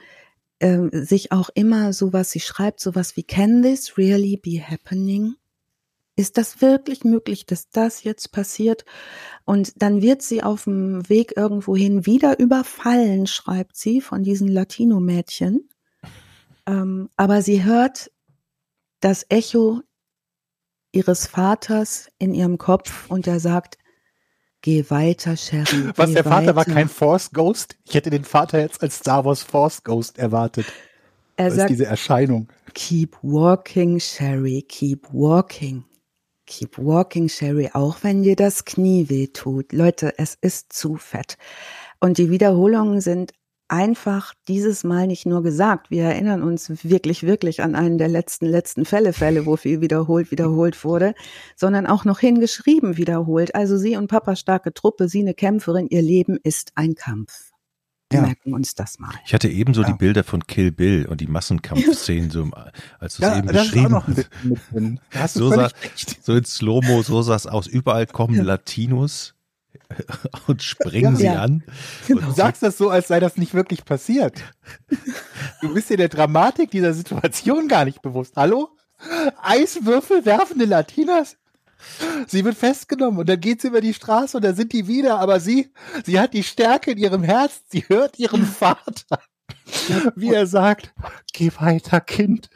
ähm, 0.61 0.91
sich 0.93 1.33
auch 1.33 1.51
immer 1.55 1.93
sowas, 1.93 2.31
sie 2.31 2.41
schreibt 2.41 2.81
sowas 2.81 3.17
wie, 3.17 3.25
can 3.25 3.63
this 3.63 3.99
really 3.99 4.37
be 4.37 4.61
happening? 4.61 5.35
Ist 6.15 6.37
das 6.37 6.61
wirklich 6.61 7.05
möglich, 7.05 7.47
dass 7.47 7.71
das 7.71 8.05
jetzt 8.05 8.33
passiert? 8.33 8.85
Und 9.45 9.83
dann 9.83 10.03
wird 10.03 10.23
sie 10.23 10.43
auf 10.43 10.65
dem 10.65 11.09
Weg 11.09 11.37
irgendwohin 11.37 12.07
wieder 12.07 12.39
überfallen, 12.39 13.27
schreibt 13.27 13.77
sie, 13.77 14.01
von 14.01 14.23
diesen 14.23 14.49
Latino-Mädchen. 14.49 15.69
Ähm, 16.67 17.09
aber 17.17 17.43
sie 17.43 17.65
hört 17.65 18.13
das 19.01 19.27
Echo 19.31 19.81
ihres 20.93 21.27
Vaters 21.27 22.09
in 22.19 22.35
ihrem 22.35 22.59
Kopf 22.59 23.11
und 23.11 23.27
er 23.27 23.41
sagt, 23.41 23.79
geh 24.63 24.85
weiter, 24.89 25.37
Sherry. 25.37 25.91
Was, 25.97 26.13
der 26.13 26.25
Vater 26.25 26.55
weiter. 26.55 26.57
war 26.57 26.65
kein 26.65 26.89
Force 26.89 27.31
Ghost? 27.33 27.77
Ich 27.85 27.95
hätte 27.95 28.11
den 28.11 28.25
Vater 28.25 28.61
jetzt 28.61 28.83
als 28.83 28.99
Star 28.99 29.25
Wars 29.25 29.43
Force 29.43 29.83
Ghost 29.83 30.19
erwartet. 30.19 30.67
Er 31.37 31.47
das 31.47 31.57
sagt, 31.57 31.71
diese 31.71 31.87
Erscheinung. 31.87 32.49
Keep 32.75 33.19
walking, 33.23 34.01
Sherry, 34.01 34.65
keep 34.67 35.07
walking. 35.13 35.85
Keep 36.47 36.79
walking, 36.79 37.29
Sherry, 37.29 37.71
auch 37.73 37.99
wenn 38.03 38.23
dir 38.23 38.37
das 38.37 38.65
Knie 38.65 39.09
weh 39.09 39.29
tut. 39.29 39.73
Leute, 39.73 40.15
es 40.19 40.37
ist 40.41 40.73
zu 40.73 40.97
fett. 40.97 41.37
Und 42.01 42.19
die 42.19 42.31
Wiederholungen 42.31 43.01
sind 43.01 43.33
einfach 43.73 44.35
dieses 44.49 44.85
Mal 44.85 45.07
nicht 45.07 45.25
nur 45.25 45.43
gesagt. 45.43 45.91
Wir 45.91 46.05
erinnern 46.05 46.43
uns 46.43 46.85
wirklich, 46.85 47.23
wirklich 47.23 47.63
an 47.63 47.75
einen 47.75 47.97
der 47.97 48.09
letzten, 48.09 48.45
letzten 48.45 48.85
Fälle, 48.85 49.15
Fälle, 49.15 49.47
wo 49.47 49.57
viel 49.57 49.81
wiederholt, 49.81 50.31
wiederholt 50.31 50.85
wurde, 50.85 51.15
sondern 51.57 51.87
auch 51.87 52.05
noch 52.05 52.21
hingeschrieben 52.21 52.99
wiederholt. 52.99 53.55
Also 53.55 53.79
sie 53.79 53.97
und 53.97 54.09
Papa 54.09 54.37
starke 54.37 54.75
Truppe, 54.75 55.09
sie 55.09 55.21
eine 55.21 55.33
Kämpferin, 55.33 55.87
ihr 55.89 56.03
Leben 56.03 56.39
ist 56.43 56.73
ein 56.75 56.95
Kampf. 56.95 57.51
Wir 58.11 58.21
ja. 58.21 58.27
merken 58.27 58.53
uns 58.53 58.75
das 58.75 58.99
mal. 58.99 59.15
Ich 59.25 59.33
hatte 59.33 59.49
ebenso 59.49 59.81
ja. 59.81 59.89
die 59.89 59.95
Bilder 59.95 60.23
von 60.23 60.47
Kill 60.47 60.71
Bill 60.71 61.07
und 61.07 61.23
die 61.23 61.27
Massenkampfszenen, 61.27 62.31
so, 62.31 62.51
als 62.99 63.17
du 63.17 63.23
es 63.23 63.29
ja, 63.31 63.39
eben 63.39 63.47
beschrieben 63.49 64.29
hast. 65.15 65.33
So, 65.33 65.49
sah, 65.49 65.71
so 66.21 66.35
in 66.35 66.45
Slow-Mo, 66.45 67.01
so 67.01 67.23
sah 67.23 67.37
es 67.37 67.47
aus. 67.47 67.69
Überall 67.69 68.07
kommen 68.07 68.45
Latinos 68.45 69.35
und 70.47 70.63
springen 70.63 71.15
ja, 71.15 71.17
sie 71.17 71.25
ja. 71.25 71.43
an. 71.43 71.65
Du 72.09 72.31
sagst 72.33 72.63
das 72.63 72.79
so, 72.79 72.91
als 72.91 73.09
sei 73.09 73.21
das 73.21 73.37
nicht 73.37 73.55
wirklich 73.55 73.85
passiert. 73.85 74.43
Du 75.61 75.75
bist 75.75 75.91
dir 75.91 75.97
der 75.97 76.09
Dramatik 76.09 76.71
dieser 76.71 76.95
Situation 76.95 77.69
gar 77.69 77.85
nicht 77.85 78.03
bewusst. 78.03 78.35
Hallo? 78.37 78.71
Eiswürfel 79.43 80.25
werfende 80.25 80.65
Latinas? 80.65 81.37
Sie 82.29 82.45
wird 82.45 82.57
festgenommen 82.57 83.19
und 83.19 83.29
dann 83.29 83.41
geht 83.41 83.61
sie 83.61 83.69
über 83.69 83.81
die 83.81 83.95
Straße 83.95 84.37
und 84.37 84.45
da 84.45 84.55
sind 84.55 84.73
die 84.73 84.87
wieder, 84.87 85.19
aber 85.19 85.41
sie, 85.41 85.73
sie 86.05 86.21
hat 86.21 86.33
die 86.33 86.45
Stärke 86.45 86.93
in 86.93 86.99
ihrem 86.99 87.25
Herz, 87.25 87.63
sie 87.69 87.85
hört 87.89 88.21
ihren 88.21 88.47
Vater, 88.47 89.21
wie 90.15 90.33
er 90.33 90.47
sagt, 90.47 90.95
geh 91.33 91.51
weiter, 91.59 92.01
Kind. 92.01 92.51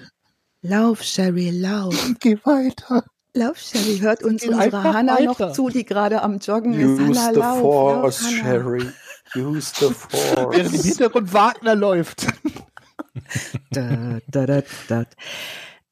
Lauf, 0.63 1.03
Sherry, 1.03 1.51
lauf. 1.51 1.95
Geh 2.21 2.39
weiter. 2.43 3.05
Lauf, 3.37 3.59
Sherry, 3.59 3.99
hört 3.99 4.23
uns 4.23 4.47
unsere 4.47 4.83
Hannah 4.83 5.21
noch 5.21 5.53
zu, 5.53 5.69
die 5.69 5.85
gerade 5.85 6.23
am 6.23 6.39
Joggen 6.39 6.73
Use 6.73 7.03
ist. 7.03 7.19
Hannah, 7.19 7.35
the 7.35 7.41
lauf, 7.41 7.61
force, 7.61 8.23
lauf, 8.23 8.31
Sherry. 8.33 8.87
Use 9.35 9.73
the 9.79 9.87
force. 9.95 10.57
Während 10.57 10.75
im 10.75 10.83
Hintergrund 10.83 11.33
Wagner 11.35 11.75
läuft. 11.75 12.27
da, 13.71 14.19
da, 14.27 14.47
da, 14.47 14.63
da. 14.89 15.05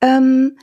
Ähm, 0.01 0.57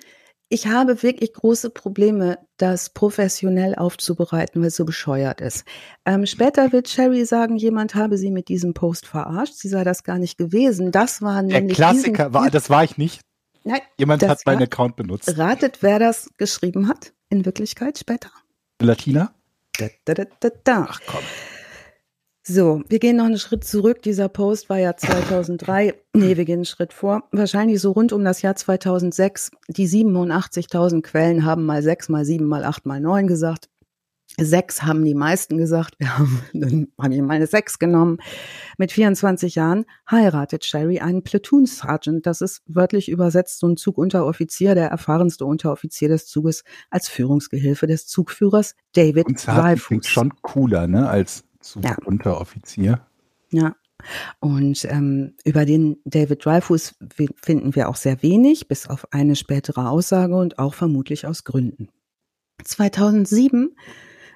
ich 0.49 0.67
habe 0.67 1.01
wirklich 1.03 1.33
große 1.33 1.69
Probleme, 1.69 2.39
das 2.57 2.89
professionell 2.89 3.75
aufzubereiten, 3.75 4.61
weil 4.61 4.67
es 4.67 4.75
so 4.75 4.83
bescheuert 4.83 5.39
ist. 5.39 5.65
Ähm, 6.05 6.25
später 6.25 6.71
wird 6.73 6.89
Sherry 6.89 7.25
sagen, 7.25 7.57
jemand 7.57 7.93
habe 7.95 8.17
sie 8.17 8.31
mit 8.31 8.49
diesem 8.49 8.73
Post 8.73 9.05
verarscht. 9.05 9.53
Sie 9.53 9.69
sei 9.69 9.83
das 9.83 10.03
gar 10.03 10.17
nicht 10.17 10.37
gewesen. 10.37 10.91
Das 10.91 11.21
war 11.21 11.43
nämlich. 11.43 11.77
Der 11.77 11.93
Klassiker 11.93 12.33
war, 12.33 12.49
das 12.49 12.69
war 12.71 12.83
ich 12.83 12.97
nicht. 12.97 13.21
Nein, 13.63 13.82
Jemand 13.97 14.28
hat 14.28 14.45
meinen 14.45 14.63
Account 14.63 14.95
benutzt. 14.95 15.38
Ratet, 15.38 15.82
wer 15.82 16.00
das 16.00 16.30
geschrieben 16.38 16.88
hat, 16.88 17.13
in 17.30 17.45
Wirklichkeit 17.45 17.97
später. 17.97 18.32
Latina? 18.82 19.34
Da, 19.78 19.88
da, 20.06 20.26
da, 20.39 20.50
da. 20.63 20.88
Ach 20.89 21.00
komm. 21.06 21.21
So, 22.43 22.82
wir 22.89 22.97
gehen 22.97 23.17
noch 23.17 23.26
einen 23.26 23.38
Schritt 23.38 23.63
zurück. 23.63 24.02
Dieser 24.02 24.28
Post 24.28 24.69
war 24.69 24.80
ja 24.80 24.97
2003. 24.97 25.93
nee, 26.13 26.38
wir 26.38 26.45
gehen 26.45 26.60
einen 26.60 26.65
Schritt 26.65 26.91
vor. 26.91 27.24
Wahrscheinlich 27.32 27.80
so 27.80 27.91
rund 27.91 28.13
um 28.13 28.24
das 28.24 28.41
Jahr 28.41 28.56
2006. 28.56 29.52
Die 29.67 29.88
87.000 29.88 31.04
Quellen 31.04 31.45
haben 31.45 31.65
mal 31.65 31.84
sechs, 31.84 32.10
mal 32.10 32.26
sieben, 32.26 32.45
mal 32.45 32.63
acht, 32.63 32.88
mal 32.88 33.00
neun 33.00 33.28
gesagt. 33.28 33.69
Sechs 34.39 34.83
haben 34.83 35.03
die 35.03 35.13
meisten 35.13 35.57
gesagt. 35.57 35.95
Wir 35.99 36.17
haben, 36.17 36.41
dann 36.53 36.87
habe 36.99 37.15
ich 37.15 37.21
meine 37.21 37.47
sechs 37.47 37.79
genommen. 37.79 38.17
Mit 38.77 38.91
24 38.91 39.55
Jahren 39.55 39.85
heiratet 40.09 40.65
Sherry 40.65 40.99
einen 40.99 41.23
Platoon 41.23 41.65
Sergeant. 41.65 42.25
Das 42.25 42.41
ist 42.41 42.61
wörtlich 42.65 43.09
übersetzt 43.09 43.59
so 43.59 43.67
ein 43.67 43.77
Zugunteroffizier, 43.77 44.75
der 44.75 44.87
erfahrenste 44.87 45.45
Unteroffizier 45.45 46.09
des 46.09 46.27
Zuges 46.27 46.63
als 46.89 47.09
Führungsgehilfe 47.09 47.87
des 47.87 48.07
Zugführers 48.07 48.75
David 48.93 49.27
Und 49.27 49.45
Dreyfus. 49.45 50.07
schon 50.07 50.33
cooler, 50.41 50.87
ne, 50.87 51.09
als 51.09 51.43
Zugunteroffizier. 51.59 53.01
Ja. 53.51 53.61
ja. 53.61 53.75
Und 54.39 54.85
ähm, 54.85 55.35
über 55.45 55.65
den 55.65 55.97
David 56.05 56.43
Dreyfus 56.45 56.95
finden 57.35 57.75
wir 57.75 57.89
auch 57.89 57.95
sehr 57.95 58.23
wenig, 58.23 58.67
bis 58.67 58.87
auf 58.87 59.07
eine 59.11 59.35
spätere 59.35 59.89
Aussage 59.89 60.35
und 60.35 60.57
auch 60.57 60.73
vermutlich 60.73 61.27
aus 61.27 61.43
Gründen. 61.43 61.89
2007 62.63 63.75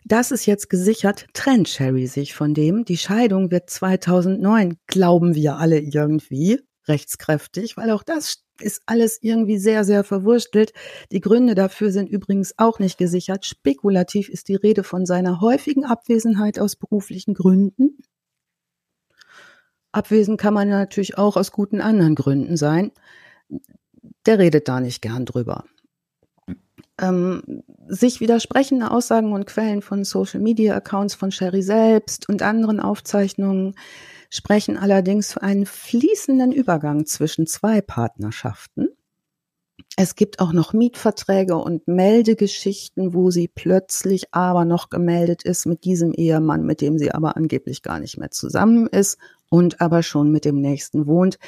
Das 0.07 0.29
ist 0.29 0.45
jetzt 0.45 0.69
gesichert, 0.69 1.25
trennt 1.33 1.67
Sherry 1.67 2.05
sich 2.05 2.35
von 2.35 2.53
dem. 2.53 2.85
Die 2.85 2.95
Scheidung 2.97 3.49
wird 3.49 3.71
2009, 3.71 4.77
glauben 4.85 5.33
wir 5.33 5.57
alle 5.57 5.79
irgendwie, 5.79 6.61
rechtskräftig, 6.87 7.75
weil 7.75 7.89
auch 7.89 8.03
das 8.03 8.43
ist 8.59 8.83
alles 8.85 9.17
irgendwie 9.23 9.57
sehr, 9.57 9.83
sehr 9.83 10.03
verwurstelt. 10.03 10.73
Die 11.11 11.21
Gründe 11.21 11.55
dafür 11.55 11.91
sind 11.91 12.07
übrigens 12.07 12.53
auch 12.57 12.77
nicht 12.77 12.99
gesichert. 12.99 13.47
Spekulativ 13.47 14.29
ist 14.29 14.47
die 14.47 14.53
Rede 14.53 14.83
von 14.83 15.07
seiner 15.07 15.41
häufigen 15.41 15.85
Abwesenheit 15.85 16.59
aus 16.59 16.75
beruflichen 16.75 17.33
Gründen. 17.33 17.97
Abwesend 19.91 20.39
kann 20.39 20.53
man 20.53 20.69
natürlich 20.69 21.17
auch 21.17 21.35
aus 21.35 21.51
guten 21.51 21.81
anderen 21.81 22.13
Gründen 22.13 22.57
sein. 22.57 22.91
Der 24.27 24.37
redet 24.37 24.67
da 24.67 24.81
nicht 24.81 25.01
gern 25.01 25.25
drüber. 25.25 25.65
Ähm, 26.99 27.63
sich 27.87 28.21
widersprechende 28.21 28.89
Aussagen 28.89 29.33
und 29.33 29.45
Quellen 29.45 29.81
von 29.81 30.03
Social 30.05 30.39
Media 30.39 30.75
Accounts 30.75 31.13
von 31.13 31.31
Sherry 31.31 31.61
selbst 31.61 32.29
und 32.29 32.41
anderen 32.41 32.79
Aufzeichnungen 32.79 33.75
sprechen 34.29 34.77
allerdings 34.77 35.33
für 35.33 35.41
einen 35.41 35.65
fließenden 35.65 36.51
Übergang 36.51 37.05
zwischen 37.05 37.47
zwei 37.47 37.81
Partnerschaften. 37.81 38.89
Es 39.97 40.15
gibt 40.15 40.39
auch 40.39 40.51
noch 40.51 40.73
Mietverträge 40.73 41.55
und 41.55 41.87
Meldegeschichten, 41.87 43.13
wo 43.13 43.31
sie 43.31 43.47
plötzlich 43.47 44.33
aber 44.33 44.65
noch 44.65 44.89
gemeldet 44.89 45.43
ist 45.43 45.65
mit 45.65 45.85
diesem 45.85 46.13
Ehemann, 46.13 46.65
mit 46.65 46.81
dem 46.81 46.97
sie 46.97 47.11
aber 47.11 47.37
angeblich 47.37 47.81
gar 47.81 47.99
nicht 47.99 48.17
mehr 48.17 48.31
zusammen 48.31 48.87
ist 48.87 49.17
und 49.49 49.79
aber 49.79 50.03
schon 50.03 50.31
mit 50.31 50.43
dem 50.43 50.59
nächsten 50.59 51.07
wohnt. 51.07 51.39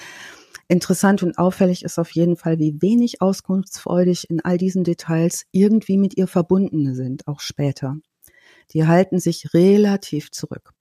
Interessant 0.68 1.24
und 1.24 1.38
auffällig 1.38 1.84
ist 1.84 2.00
auf 2.00 2.12
jeden 2.12 2.36
Fall, 2.36 2.60
wie 2.60 2.82
wenig 2.82 3.22
auskunftsfreudig 3.22 4.30
in 4.30 4.42
all 4.42 4.58
diesen 4.58 4.84
Details 4.84 5.46
irgendwie 5.52 5.98
mit 5.98 6.18
ihr 6.18 6.28
Verbundene 6.28 6.96
sind, 6.96 7.28
auch 7.28 7.40
später. 7.40 7.98
Die 8.72 8.86
halten 8.86 9.20
sich 9.20 9.54
relativ 9.54 10.32
zurück. 10.32 10.74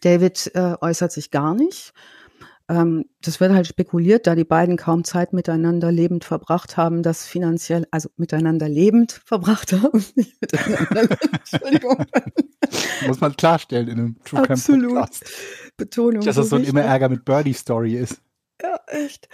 David 0.00 0.50
äh, 0.54 0.74
äußert 0.80 1.12
sich 1.12 1.30
gar 1.30 1.54
nicht. 1.54 1.92
Ähm, 2.68 3.06
das 3.20 3.40
wird 3.40 3.52
halt 3.52 3.66
spekuliert, 3.66 4.26
da 4.26 4.34
die 4.34 4.44
beiden 4.44 4.76
kaum 4.76 5.04
Zeit 5.04 5.32
miteinander 5.32 5.90
lebend 5.90 6.24
verbracht 6.24 6.76
haben, 6.76 7.02
das 7.02 7.26
finanziell, 7.26 7.86
also 7.90 8.08
miteinander 8.16 8.68
lebend 8.68 9.12
verbracht 9.24 9.72
haben. 9.72 10.04
Entschuldigung. 10.40 12.04
Muss 13.06 13.20
man 13.20 13.36
klarstellen 13.36 13.88
in 13.88 13.98
einem 13.98 14.16
True 14.24 14.42
Crime 14.42 14.88
Podcast. 14.88 15.24
Betonung. 15.76 16.22
Dass 16.22 16.36
das 16.36 16.48
so 16.48 16.56
ein 16.56 16.64
immer 16.64 16.82
Ärger 16.82 17.08
mit 17.08 17.24
Birdie 17.24 17.52
Story 17.52 17.96
ist. 17.96 18.20
Echt. 18.86 19.28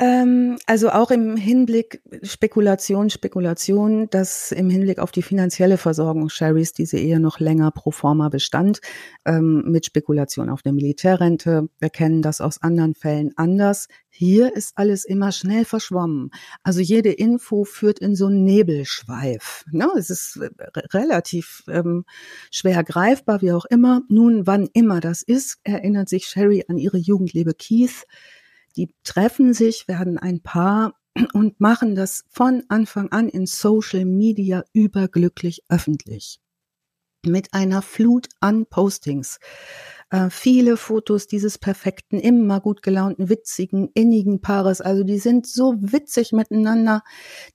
Ähm, 0.00 0.58
also 0.66 0.90
auch 0.90 1.12
im 1.12 1.36
Hinblick 1.36 2.02
Spekulation, 2.22 3.10
Spekulation, 3.10 4.08
dass 4.10 4.50
im 4.50 4.68
Hinblick 4.68 4.98
auf 4.98 5.12
die 5.12 5.22
finanzielle 5.22 5.78
Versorgung 5.78 6.28
Sherrys 6.30 6.72
diese 6.72 6.98
Ehe 6.98 7.20
noch 7.20 7.38
länger 7.38 7.70
pro 7.70 7.92
forma 7.92 8.28
bestand, 8.28 8.80
ähm, 9.24 9.62
mit 9.66 9.86
Spekulation 9.86 10.50
auf 10.50 10.62
eine 10.64 10.72
Militärrente. 10.72 11.68
Wir 11.78 11.90
kennen 11.90 12.22
das 12.22 12.40
aus 12.40 12.60
anderen 12.60 12.96
Fällen 12.96 13.32
anders. 13.36 13.86
Hier 14.10 14.56
ist 14.56 14.72
alles 14.76 15.04
immer 15.04 15.30
schnell 15.30 15.64
verschwommen. 15.64 16.30
Also 16.64 16.80
jede 16.80 17.12
Info 17.12 17.64
führt 17.64 18.00
in 18.00 18.16
so 18.16 18.26
einen 18.26 18.42
Nebelschweif. 18.42 19.64
Ne? 19.70 19.88
Es 19.96 20.10
ist 20.10 20.40
relativ 20.92 21.62
ähm, 21.68 22.04
schwer 22.50 22.82
greifbar, 22.82 23.42
wie 23.42 23.52
auch 23.52 23.64
immer. 23.66 24.02
Nun, 24.08 24.46
wann 24.46 24.68
immer 24.72 25.00
das 25.00 25.22
ist, 25.22 25.58
erinnert 25.62 26.08
sich 26.08 26.26
Sherry 26.26 26.64
an 26.68 26.78
ihre 26.78 26.98
Jugendliebe 26.98 27.54
Keith 27.54 28.06
die 28.76 28.94
treffen 29.04 29.54
sich, 29.54 29.88
werden 29.88 30.18
ein 30.18 30.40
Paar 30.40 30.94
und 31.32 31.60
machen 31.60 31.94
das 31.94 32.24
von 32.28 32.64
Anfang 32.68 33.10
an 33.10 33.28
in 33.28 33.46
Social 33.46 34.04
Media 34.04 34.64
überglücklich 34.72 35.62
öffentlich. 35.68 36.40
Mit 37.26 37.54
einer 37.54 37.80
Flut 37.80 38.28
an 38.40 38.66
Postings. 38.66 39.38
Äh, 40.10 40.28
viele 40.28 40.76
Fotos 40.76 41.26
dieses 41.26 41.56
perfekten, 41.56 42.18
immer 42.18 42.60
gut 42.60 42.82
gelaunten, 42.82 43.30
witzigen, 43.30 43.88
innigen 43.94 44.42
Paares. 44.42 44.82
Also 44.82 45.04
die 45.04 45.18
sind 45.18 45.46
so 45.46 45.74
witzig 45.78 46.32
miteinander, 46.32 47.02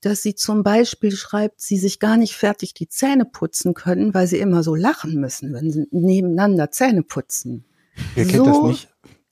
dass 0.02 0.24
sie 0.24 0.34
zum 0.34 0.64
Beispiel 0.64 1.12
schreibt, 1.12 1.62
sie 1.62 1.78
sich 1.78 2.00
gar 2.00 2.18
nicht 2.18 2.34
fertig 2.34 2.74
die 2.74 2.90
Zähne 2.90 3.26
putzen 3.26 3.76
können, 3.76 4.16
weil 4.16 4.26
sie 4.26 4.40
immer 4.40 4.64
so 4.64 4.74
lachen 4.74 5.20
müssen, 5.20 5.54
wenn 5.54 5.72
sie 5.72 5.86
nebeneinander 5.92 6.72
Zähne 6.72 7.04
putzen. 7.04 7.66
Wer 8.16 8.26
kennt 8.26 8.38
so, 8.38 8.46
das 8.46 8.62
nicht? 8.64 8.89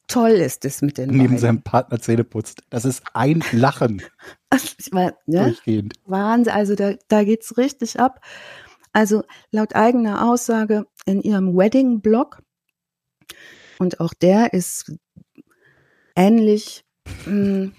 Toll 0.07 0.31
ist 0.31 0.65
es 0.65 0.81
mit 0.81 0.97
den 0.97 1.09
Neben 1.09 1.19
beiden. 1.19 1.37
seinem 1.37 1.61
Partner 1.61 1.99
Zähne 1.99 2.23
putzt. 2.23 2.61
Das 2.69 2.85
ist 2.85 3.03
ein 3.13 3.43
Lachen. 3.51 4.01
ich 4.77 4.91
meine, 4.91 5.15
ne? 5.25 5.45
Durchgehend. 5.45 5.93
Wahnsinn, 6.05 6.53
also 6.53 6.75
da, 6.75 6.93
da 7.07 7.23
geht's 7.23 7.57
richtig 7.57 7.99
ab. 7.99 8.21
Also 8.93 9.23
laut 9.51 9.75
eigener 9.75 10.27
Aussage 10.27 10.85
in 11.05 11.21
ihrem 11.21 11.55
Wedding-Blog, 11.55 12.41
und 13.79 13.99
auch 13.99 14.13
der 14.13 14.53
ist 14.53 14.91
ähnlich 16.15 16.83
mh, 17.25 17.31
hm, 17.31 17.73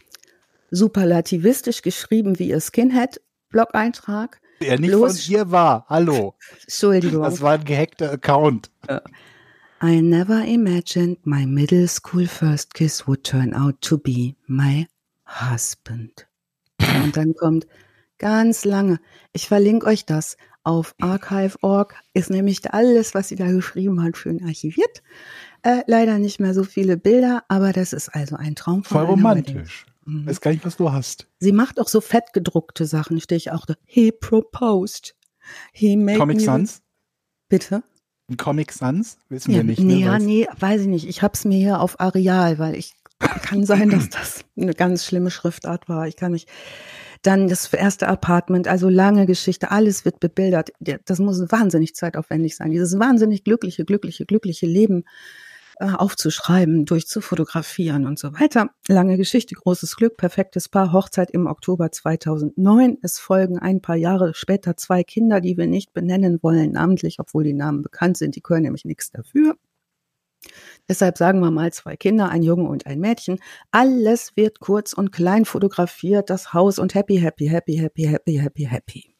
superlativistisch 0.70 1.82
geschrieben 1.82 2.38
wie 2.38 2.48
ihr 2.48 2.60
Skinhead-Blog-Eintrag. 2.60 4.40
Der 4.60 4.78
nicht 4.78 4.90
Bloß, 4.90 5.20
von 5.20 5.28
dir 5.28 5.50
war. 5.50 5.86
Hallo. 5.88 6.34
Entschuldigung. 6.62 7.22
Das 7.22 7.40
war 7.40 7.54
ein 7.54 7.64
gehackter 7.64 8.12
Account. 8.12 8.70
Ja. 8.88 9.02
I 9.80 10.00
never 10.00 10.42
imagined 10.44 11.18
my 11.24 11.46
middle 11.46 11.86
school 11.86 12.26
first 12.26 12.74
kiss 12.74 13.06
would 13.06 13.22
turn 13.22 13.54
out 13.54 13.80
to 13.82 13.96
be 13.96 14.34
my 14.48 14.88
husband. 15.24 16.26
Und 16.80 17.16
dann 17.16 17.34
kommt 17.34 17.66
ganz 18.18 18.64
lange, 18.64 18.98
ich 19.32 19.46
verlinke 19.46 19.86
euch 19.86 20.04
das 20.04 20.36
auf 20.64 20.96
archive.org, 20.98 21.94
ist 22.12 22.28
nämlich 22.28 22.72
alles, 22.72 23.14
was 23.14 23.28
sie 23.28 23.36
da 23.36 23.46
geschrieben 23.52 24.02
hat, 24.02 24.16
schön 24.16 24.44
archiviert. 24.44 25.02
Äh, 25.62 25.82
leider 25.86 26.18
nicht 26.18 26.40
mehr 26.40 26.54
so 26.54 26.64
viele 26.64 26.96
Bilder, 26.96 27.44
aber 27.46 27.72
das 27.72 27.92
ist 27.92 28.08
also 28.08 28.34
ein 28.34 28.56
Traum 28.56 28.82
von 28.82 28.98
Voll 28.98 29.06
romantisch. 29.06 29.86
Mhm. 30.04 30.26
Weiß 30.26 30.40
gar 30.40 30.50
nicht, 30.50 30.66
was 30.66 30.76
du 30.76 30.90
hast. 30.90 31.28
Sie 31.38 31.52
macht 31.52 31.78
auch 31.78 31.88
so 31.88 32.00
fett 32.00 32.32
gedruckte 32.32 32.84
Sachen, 32.84 33.20
stehe 33.20 33.36
ich 33.36 33.52
auch 33.52 33.64
da. 33.64 33.74
He 33.84 34.10
proposed. 34.10 35.14
He 35.72 35.96
made 35.96 36.18
Comic 36.18 36.40
Sans? 36.40 36.82
Bitte? 37.48 37.84
Comic 38.36 38.72
Sans? 38.72 39.18
Wissen 39.28 39.52
ja, 39.52 39.58
wir 39.58 39.64
nicht. 39.64 39.80
Nee, 39.80 39.94
ne, 39.94 40.00
ja, 40.00 40.18
nee, 40.18 40.46
weiß 40.58 40.82
ich 40.82 40.86
nicht. 40.86 41.08
Ich 41.08 41.22
habe 41.22 41.34
es 41.34 41.44
mir 41.44 41.58
hier 41.58 41.80
auf 41.80 41.98
Areal, 42.00 42.58
weil 42.58 42.74
ich 42.74 42.94
kann 43.42 43.64
sein, 43.64 43.90
dass 43.90 44.10
das 44.10 44.44
eine 44.56 44.74
ganz 44.74 45.04
schlimme 45.04 45.30
Schriftart 45.30 45.88
war. 45.88 46.06
Ich 46.06 46.16
kann 46.16 46.32
mich 46.32 46.46
dann 47.22 47.48
das 47.48 47.72
erste 47.72 48.06
Apartment, 48.06 48.68
also 48.68 48.88
lange 48.88 49.26
Geschichte, 49.26 49.70
alles 49.70 50.04
wird 50.04 50.20
bebildert. 50.20 50.70
Das 50.78 51.18
muss 51.18 51.40
wahnsinnig 51.50 51.94
zeitaufwendig 51.94 52.56
sein. 52.56 52.70
Dieses 52.70 52.98
wahnsinnig 52.98 53.44
glückliche, 53.44 53.84
glückliche, 53.84 54.24
glückliche 54.24 54.66
Leben 54.66 55.04
äh, 55.80 55.90
aufzuschreiben, 55.90 56.84
durchzufotografieren 56.84 58.06
und 58.06 58.18
so 58.18 58.32
weiter. 58.32 58.70
Lange 58.88 59.16
Geschichte, 59.16 59.54
großes 59.54 59.96
Glück, 59.96 60.16
perfektes 60.16 60.68
Paar, 60.68 60.92
Hochzeit 60.92 61.30
im 61.30 61.46
Oktober 61.46 61.92
2009. 61.92 62.98
Es 63.02 63.18
folgen 63.18 63.58
ein 63.58 63.80
paar 63.80 63.96
Jahre 63.96 64.34
später 64.34 64.76
zwei 64.76 65.04
Kinder, 65.04 65.40
die 65.40 65.56
wir 65.56 65.66
nicht 65.66 65.92
benennen 65.92 66.40
wollen, 66.42 66.72
namentlich, 66.72 67.20
obwohl 67.20 67.44
die 67.44 67.54
Namen 67.54 67.82
bekannt 67.82 68.16
sind. 68.16 68.34
Die 68.36 68.40
können 68.40 68.62
nämlich 68.62 68.84
nichts 68.84 69.10
dafür. 69.10 69.56
Deshalb 70.88 71.18
sagen 71.18 71.40
wir 71.40 71.50
mal 71.50 71.72
zwei 71.72 71.96
Kinder, 71.96 72.28
ein 72.28 72.42
Junge 72.42 72.68
und 72.68 72.86
ein 72.86 73.00
Mädchen. 73.00 73.38
Alles 73.70 74.32
wird 74.36 74.60
kurz 74.60 74.92
und 74.92 75.12
klein 75.12 75.44
fotografiert, 75.44 76.30
das 76.30 76.52
Haus 76.52 76.78
und 76.78 76.94
happy, 76.94 77.18
happy, 77.18 77.46
happy, 77.46 77.74
happy, 77.74 78.04
happy, 78.04 78.36
happy, 78.36 78.64
happy. 78.64 79.17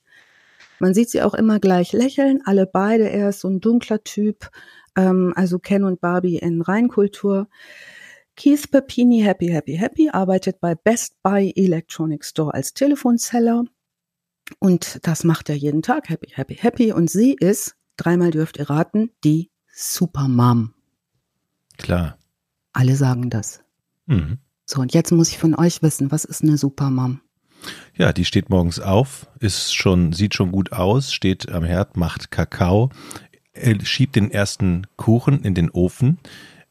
Man 0.81 0.95
sieht 0.95 1.11
sie 1.11 1.23
auch 1.23 1.35
immer 1.35 1.61
gleich 1.61 1.93
lächeln, 1.93 2.41
alle 2.45 2.67
beide. 2.67 3.09
Er 3.09 3.31
ist 3.31 3.41
so 3.41 3.49
ein 3.49 3.61
dunkler 3.61 4.03
Typ, 4.05 4.51
ähm, 4.97 5.33
also 5.37 5.59
Ken 5.59 5.85
und 5.85 6.01
Barbie 6.01 6.37
in 6.37 6.63
Reinkultur. 6.63 7.49
Keith 8.37 8.71
Pepini, 8.71 9.21
happy, 9.23 9.49
happy, 9.49 9.75
happy, 9.75 10.11
arbeitet 10.11 10.61
bei 10.61 10.75
Best 10.77 11.21
Buy 11.23 11.53
Electronic 11.57 12.25
Store 12.25 12.55
als 12.55 12.73
Telefonseller. 12.73 13.65
Und 14.61 15.01
das 15.07 15.25
macht 15.25 15.49
er 15.49 15.57
jeden 15.57 15.83
Tag, 15.83 16.09
happy, 16.09 16.31
happy, 16.33 16.55
happy. 16.55 16.93
Und 16.93 17.11
sie 17.11 17.35
ist, 17.35 17.75
dreimal 17.97 18.31
dürft 18.31 18.59
ihr 18.59 18.71
raten, 18.71 19.11
die 19.25 19.51
Supermom. 19.73 20.75
Klar. 21.79 22.19
Alle 22.73 22.95
sagen 22.95 23.29
das. 23.31 23.63
Mhm. 24.07 24.39
So, 24.65 24.81
und 24.81 24.95
jetzt 24.95 25.11
muss 25.13 25.31
ich 25.31 25.39
von 25.39 25.55
euch 25.55 25.83
wissen, 25.83 26.13
was 26.13 26.25
ist 26.25 26.43
eine 26.43 26.59
Supermom? 26.59 27.21
Ja, 27.95 28.13
die 28.13 28.25
steht 28.25 28.49
morgens 28.51 28.81
auf, 28.81 29.27
ist 29.41 29.75
schon, 29.75 30.13
sieht 30.13 30.35
schon 30.35 30.53
gut 30.53 30.73
aus, 30.73 31.13
steht 31.13 31.51
am 31.51 31.65
Herd, 31.65 31.97
macht 31.97 32.31
Kakao, 32.31 32.91
schiebt 33.83 34.17
den 34.17 34.31
ersten 34.31 34.87
Kuchen 34.97 35.43
in 35.43 35.55
den 35.55 35.71
Ofen, 35.71 36.19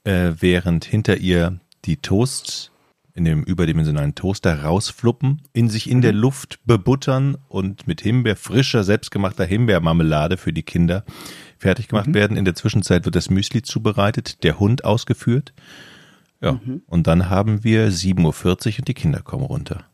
äh, 0.03 0.31
während 0.39 0.85
hinter 0.85 1.17
ihr 1.17 1.59
die 1.85 1.97
Toasts 1.97 2.71
in 3.17 3.25
dem 3.25 3.43
überdimensionalen 3.43 4.13
Toaster 4.13 4.63
rausfluppen, 4.63 5.41
in 5.51 5.69
sich 5.69 5.89
in 5.89 6.01
der 6.01 6.13
mhm. 6.13 6.19
Luft 6.19 6.59
bebuttern 6.65 7.35
und 7.49 7.88
mit 7.88 8.01
Himbeer, 8.01 8.35
frischer, 8.35 8.83
selbstgemachter 8.83 9.43
Himbeermarmelade 9.43 10.38
für 10.38 10.53
die 10.53 10.61
Kinder 10.61 11.03
fertig 11.57 11.88
gemacht 11.88 12.09
mhm. 12.09 12.13
werden. 12.13 12.38
In 12.38 12.45
der 12.45 12.53
Zwischenzeit 12.53 13.05
wird 13.05 13.15
das 13.15 13.31
Müsli 13.31 13.63
zubereitet, 13.63 14.43
der 14.43 14.59
Hund 14.59 14.85
ausgeführt. 14.85 15.53
Ja, 16.41 16.53
mhm. 16.53 16.83
und 16.85 17.07
dann 17.07 17.29
haben 17.29 17.63
wir 17.63 17.91
7.40 17.91 18.23
Uhr 18.23 18.79
und 18.79 18.88
die 18.88 18.93
Kinder 18.93 19.21
kommen 19.21 19.43
runter. 19.43 19.85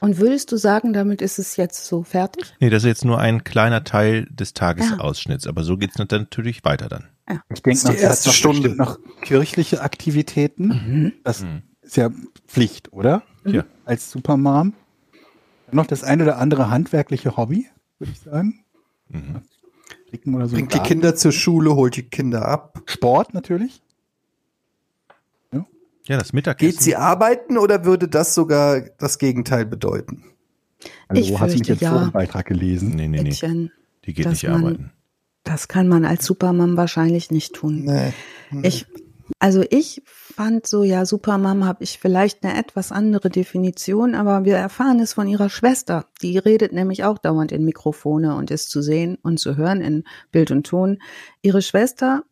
Und 0.00 0.18
würdest 0.18 0.52
du 0.52 0.56
sagen, 0.56 0.92
damit 0.92 1.22
ist 1.22 1.38
es 1.38 1.56
jetzt 1.56 1.86
so 1.86 2.02
fertig? 2.02 2.54
Nee, 2.60 2.70
das 2.70 2.82
ist 2.82 2.88
jetzt 2.88 3.04
nur 3.04 3.18
ein 3.18 3.44
kleiner 3.44 3.84
Teil 3.84 4.26
des 4.30 4.52
Tagesausschnitts, 4.54 5.44
ja. 5.44 5.50
aber 5.50 5.64
so 5.64 5.76
geht 5.76 5.90
es 5.90 5.98
natürlich 5.98 6.64
weiter 6.64 6.88
dann. 6.88 7.08
Ja. 7.28 7.42
Ich 7.52 7.62
denke, 7.62 7.88
die 7.90 7.96
erste 7.96 8.30
Stunde 8.30 8.76
noch 8.76 8.98
kirchliche 9.22 9.80
Aktivitäten. 9.80 10.68
Mhm. 10.68 11.12
Das 11.24 11.42
mhm. 11.42 11.62
ist 11.82 11.96
ja 11.96 12.10
Pflicht, 12.46 12.92
oder? 12.92 13.22
Ja. 13.44 13.64
Als 13.84 14.10
Supermom. 14.10 14.74
Noch 15.72 15.86
das 15.86 16.04
ein 16.04 16.22
oder 16.22 16.38
andere 16.38 16.70
handwerkliche 16.70 17.36
Hobby, 17.36 17.66
würde 17.98 18.12
ich 18.12 18.20
sagen. 18.20 18.64
Mhm. 19.08 19.42
Oder 20.34 20.48
so 20.48 20.56
Bringt 20.56 20.72
die 20.72 20.78
Kinder 20.78 21.14
zur 21.14 21.32
Schule, 21.32 21.74
holt 21.74 21.96
die 21.96 22.04
Kinder 22.04 22.46
ab. 22.46 22.82
Sport 22.86 23.34
natürlich. 23.34 23.82
Ja, 26.08 26.18
das 26.18 26.32
Mittagessen. 26.32 26.70
Geht 26.70 26.80
sie 26.80 26.96
arbeiten 26.96 27.58
oder 27.58 27.84
würde 27.84 28.08
das 28.08 28.34
sogar 28.34 28.80
das 28.98 29.18
Gegenteil 29.18 29.66
bedeuten? 29.66 30.24
Also, 31.08 31.22
ich 31.22 31.40
hast 31.40 31.54
du 31.54 31.58
mit 31.58 31.68
dem 31.68 31.78
ja. 31.78 31.90
Forenbeitrag 31.90 32.46
gelesen? 32.46 32.90
Nee, 32.90 33.08
nee, 33.08 33.22
nee. 33.22 33.70
Die 34.04 34.14
geht 34.14 34.28
nicht 34.28 34.48
arbeiten. 34.48 34.92
Das 35.42 35.68
kann 35.68 35.88
man 35.88 36.04
als 36.04 36.24
Supermam 36.26 36.76
wahrscheinlich 36.76 37.30
nicht 37.30 37.54
tun. 37.54 37.84
Nee. 37.84 38.12
nee. 38.50 38.66
Ich, 38.66 38.86
also 39.38 39.62
ich 39.70 40.02
fand 40.06 40.66
so, 40.66 40.82
ja, 40.82 41.06
Supermam 41.06 41.64
habe 41.64 41.84
ich 41.84 41.98
vielleicht 41.98 42.44
eine 42.44 42.58
etwas 42.58 42.92
andere 42.92 43.30
Definition, 43.30 44.14
aber 44.14 44.44
wir 44.44 44.56
erfahren 44.56 45.00
es 45.00 45.12
von 45.12 45.28
ihrer 45.28 45.48
Schwester. 45.48 46.06
Die 46.22 46.38
redet 46.38 46.72
nämlich 46.72 47.04
auch 47.04 47.18
dauernd 47.18 47.52
in 47.52 47.64
Mikrofone 47.64 48.34
und 48.34 48.50
ist 48.50 48.70
zu 48.70 48.82
sehen 48.82 49.18
und 49.22 49.38
zu 49.38 49.56
hören 49.56 49.80
in 49.80 50.04
Bild 50.32 50.50
und 50.50 50.66
Ton. 50.66 50.98
Ihre 51.42 51.62
Schwester 51.62 52.24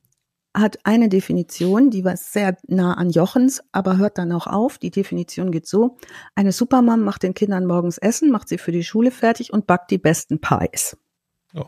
hat 0.55 0.79
eine 0.85 1.09
Definition, 1.09 1.91
die 1.91 2.05
war 2.05 2.17
sehr 2.17 2.57
nah 2.69 2.95
an 2.95 3.11
Jochens, 3.11 3.63
aber 3.73 3.99
hört 3.99 4.19
dann 4.19 4.33
auch 4.33 4.47
auf. 4.47 4.79
Die 4.79 4.91
Definition 4.91 5.51
geht 5.51 5.67
so. 5.67 5.97
Eine 6.35 6.53
Supermam 6.53 7.03
macht 7.03 7.25
den 7.25 7.35
Kindern 7.35 7.67
morgens 7.67 7.99
Essen, 7.99 8.31
macht 8.31 8.49
sie 8.49 8.59
für 8.59 8.73
die 8.73 8.85
Schule 8.85 9.11
fertig 9.11 9.53
und 9.53 9.67
backt 9.67 9.91
die 9.91 9.99
besten 9.99 10.41
Pies. 10.41 10.97
Oh. 11.55 11.67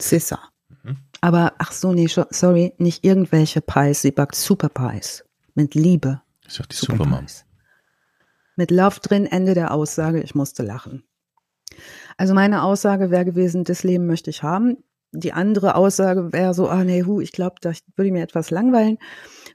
Sissa. 0.00 0.40
Aber 1.20 1.54
ach 1.58 1.72
so, 1.72 1.92
nee, 1.92 2.08
sorry, 2.08 2.72
nicht 2.78 3.04
irgendwelche 3.04 3.60
Pies. 3.60 4.02
Sie 4.02 4.10
backt 4.10 4.34
Super 4.34 4.68
Pies. 4.68 5.24
Mit 5.54 5.74
Liebe. 5.74 6.22
Ist 6.46 6.58
doch 6.58 6.66
die 6.66 6.76
Super 6.76 6.96
Supermom. 6.96 7.26
Mit 8.56 8.70
Love 8.70 9.00
drin, 9.00 9.26
Ende 9.26 9.54
der 9.54 9.72
Aussage. 9.72 10.22
Ich 10.22 10.34
musste 10.34 10.62
lachen. 10.62 11.04
Also 12.16 12.34
meine 12.34 12.62
Aussage 12.62 13.10
wäre 13.10 13.24
gewesen, 13.24 13.64
das 13.64 13.84
Leben 13.84 14.06
möchte 14.06 14.30
ich 14.30 14.42
haben. 14.42 14.78
Die 15.12 15.32
andere 15.32 15.74
Aussage 15.74 16.32
wäre 16.32 16.54
so, 16.54 16.68
ah 16.68 16.84
nee, 16.84 17.02
hu, 17.02 17.20
ich 17.20 17.32
glaube, 17.32 17.56
da 17.60 17.72
würde 17.96 18.12
mir 18.12 18.22
etwas 18.22 18.50
langweilen. 18.50 18.98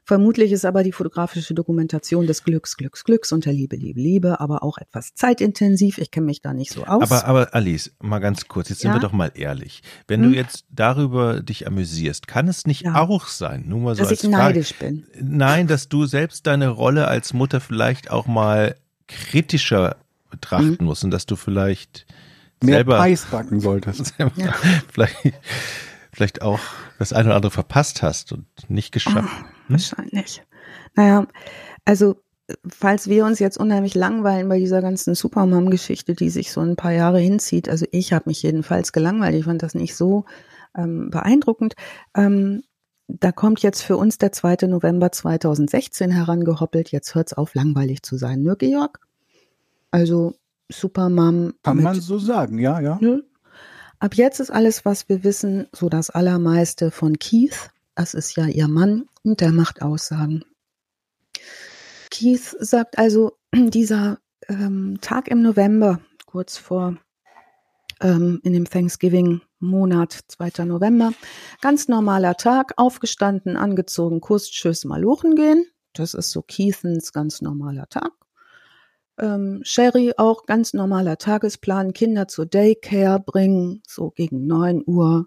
Vermutlich 0.04 0.52
ist 0.52 0.66
aber 0.66 0.82
die 0.82 0.92
fotografische 0.92 1.54
Dokumentation 1.54 2.26
des 2.26 2.44
Glücks, 2.44 2.76
Glücks, 2.76 3.04
Glücks 3.04 3.32
und 3.32 3.46
der 3.46 3.54
Liebe, 3.54 3.74
Liebe, 3.74 3.98
Liebe, 3.98 4.38
aber 4.38 4.62
auch 4.62 4.76
etwas 4.78 5.14
zeitintensiv. 5.14 5.96
Ich 5.98 6.10
kenne 6.10 6.26
mich 6.26 6.42
da 6.42 6.52
nicht 6.52 6.72
so 6.72 6.84
aus. 6.84 7.10
Aber, 7.10 7.24
aber 7.24 7.54
Alice, 7.54 7.90
mal 8.00 8.18
ganz 8.18 8.48
kurz, 8.48 8.68
jetzt 8.68 8.84
ja? 8.84 8.92
sind 8.92 9.00
wir 9.00 9.08
doch 9.08 9.14
mal 9.14 9.32
ehrlich. 9.34 9.82
Wenn 10.06 10.22
hm? 10.22 10.30
du 10.30 10.36
jetzt 10.36 10.66
darüber 10.70 11.40
dich 11.40 11.66
amüsierst, 11.66 12.28
kann 12.28 12.48
es 12.48 12.66
nicht 12.66 12.82
ja. 12.82 12.94
auch 12.96 13.26
sein, 13.26 13.64
nur 13.66 13.80
mal 13.80 13.94
so 13.94 14.02
dass 14.02 14.10
als 14.10 14.22
ich 14.22 14.28
neidisch 14.28 14.74
bin. 14.74 15.06
Nein, 15.18 15.66
dass 15.66 15.88
du 15.88 16.04
selbst 16.04 16.46
deine 16.46 16.68
Rolle 16.68 17.08
als 17.08 17.32
Mutter 17.32 17.60
vielleicht 17.60 18.10
auch 18.10 18.26
mal 18.26 18.76
kritischer 19.08 19.96
betrachten 20.30 20.78
hm? 20.78 20.84
musst 20.84 21.02
und 21.02 21.10
dass 21.10 21.24
du 21.24 21.36
vielleicht 21.36 22.06
mehr 22.62 22.76
selber, 22.76 23.00
Eis 23.00 23.26
backen 23.26 23.60
solltest. 23.60 24.14
ja. 24.18 24.52
vielleicht, 24.92 25.16
vielleicht 26.12 26.42
auch 26.42 26.60
das 26.98 27.12
eine 27.12 27.28
oder 27.28 27.36
andere 27.36 27.52
verpasst 27.52 28.02
hast 28.02 28.32
und 28.32 28.46
nicht 28.68 28.92
geschafft. 28.92 29.28
Oh, 29.30 29.40
hm? 29.40 29.46
Wahrscheinlich. 29.68 30.42
Naja, 30.94 31.26
also 31.84 32.16
falls 32.68 33.08
wir 33.08 33.24
uns 33.24 33.38
jetzt 33.38 33.58
unheimlich 33.58 33.94
langweilen 33.94 34.48
bei 34.48 34.58
dieser 34.58 34.80
ganzen 34.80 35.14
Supermom-Geschichte, 35.14 36.14
die 36.14 36.30
sich 36.30 36.52
so 36.52 36.60
ein 36.60 36.76
paar 36.76 36.92
Jahre 36.92 37.18
hinzieht, 37.18 37.68
also 37.68 37.86
ich 37.90 38.12
habe 38.12 38.28
mich 38.28 38.42
jedenfalls 38.42 38.92
gelangweilt, 38.92 39.34
ich 39.34 39.44
fand 39.44 39.62
das 39.62 39.74
nicht 39.74 39.96
so 39.96 40.24
ähm, 40.76 41.10
beeindruckend. 41.10 41.74
Ähm, 42.16 42.62
da 43.08 43.32
kommt 43.32 43.62
jetzt 43.62 43.82
für 43.82 43.96
uns 43.96 44.18
der 44.18 44.32
2. 44.32 44.66
November 44.68 45.12
2016 45.12 46.10
herangehoppelt. 46.10 46.90
Jetzt 46.90 47.14
hört 47.14 47.28
es 47.28 47.36
auf, 47.36 47.54
langweilig 47.54 48.02
zu 48.02 48.16
sein, 48.16 48.42
ne, 48.42 48.56
Georg? 48.56 49.00
Also 49.90 50.34
Supermom. 50.70 51.54
Kann 51.62 51.82
man 51.82 52.00
so 52.00 52.18
sagen, 52.18 52.58
ja, 52.58 52.80
ja. 52.80 52.98
Ne? 53.00 53.24
Ab 53.98 54.14
jetzt 54.14 54.40
ist 54.40 54.50
alles, 54.50 54.84
was 54.84 55.08
wir 55.08 55.24
wissen, 55.24 55.68
so 55.72 55.88
das 55.88 56.10
Allermeiste 56.10 56.90
von 56.90 57.18
Keith. 57.18 57.70
Das 57.94 58.12
ist 58.12 58.36
ja 58.36 58.46
ihr 58.46 58.68
Mann 58.68 59.08
und 59.22 59.40
der 59.40 59.52
macht 59.52 59.80
Aussagen. 59.80 60.44
Keith 62.10 62.56
sagt 62.60 62.98
also, 62.98 63.38
dieser 63.54 64.18
ähm, 64.48 64.98
Tag 65.00 65.28
im 65.28 65.42
November, 65.42 66.00
kurz 66.26 66.58
vor 66.58 66.96
ähm, 68.00 68.40
in 68.42 68.52
dem 68.52 68.66
Thanksgiving-Monat, 68.66 70.20
2. 70.28 70.64
November, 70.66 71.12
ganz 71.62 71.88
normaler 71.88 72.36
Tag, 72.36 72.74
aufgestanden, 72.76 73.56
angezogen, 73.56 74.20
Kuss, 74.20 74.50
Tschüss, 74.50 74.84
Malochen 74.84 75.34
gehen. 75.34 75.66
Das 75.94 76.12
ist 76.12 76.30
so 76.30 76.42
Keithens 76.42 77.12
ganz 77.12 77.40
normaler 77.40 77.88
Tag. 77.88 78.12
Ähm, 79.18 79.60
Sherry 79.62 80.12
auch 80.16 80.46
ganz 80.46 80.74
normaler 80.74 81.18
Tagesplan, 81.18 81.92
Kinder 81.92 82.28
zur 82.28 82.46
Daycare 82.46 83.20
bringen, 83.20 83.82
so 83.86 84.10
gegen 84.10 84.46
neun 84.46 84.82
Uhr. 84.86 85.26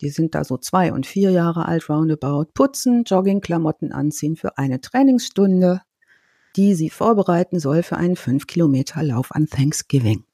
Die 0.00 0.10
sind 0.10 0.34
da 0.34 0.44
so 0.44 0.56
zwei 0.56 0.92
und 0.92 1.06
vier 1.06 1.30
Jahre 1.30 1.66
alt, 1.66 1.88
roundabout. 1.88 2.46
Putzen, 2.54 3.04
Joggingklamotten 3.04 3.92
anziehen 3.92 4.36
für 4.36 4.56
eine 4.56 4.80
Trainingsstunde, 4.80 5.82
die 6.56 6.74
sie 6.74 6.90
vorbereiten 6.90 7.58
soll 7.60 7.82
für 7.82 7.96
einen 7.96 8.16
fünf 8.16 8.46
Kilometer 8.46 9.02
Lauf 9.02 9.32
an 9.32 9.46
Thanksgiving. 9.46 10.24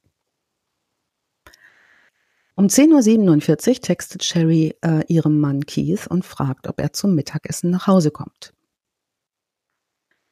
Um 2.56 2.66
10.47 2.66 3.68
Uhr 3.68 3.80
textet 3.80 4.22
Sherry 4.22 4.76
äh, 4.82 5.04
ihrem 5.08 5.40
Mann 5.40 5.66
Keith 5.66 6.06
und 6.08 6.24
fragt, 6.24 6.68
ob 6.68 6.80
er 6.80 6.92
zum 6.92 7.16
Mittagessen 7.16 7.70
nach 7.70 7.88
Hause 7.88 8.12
kommt. 8.12 8.53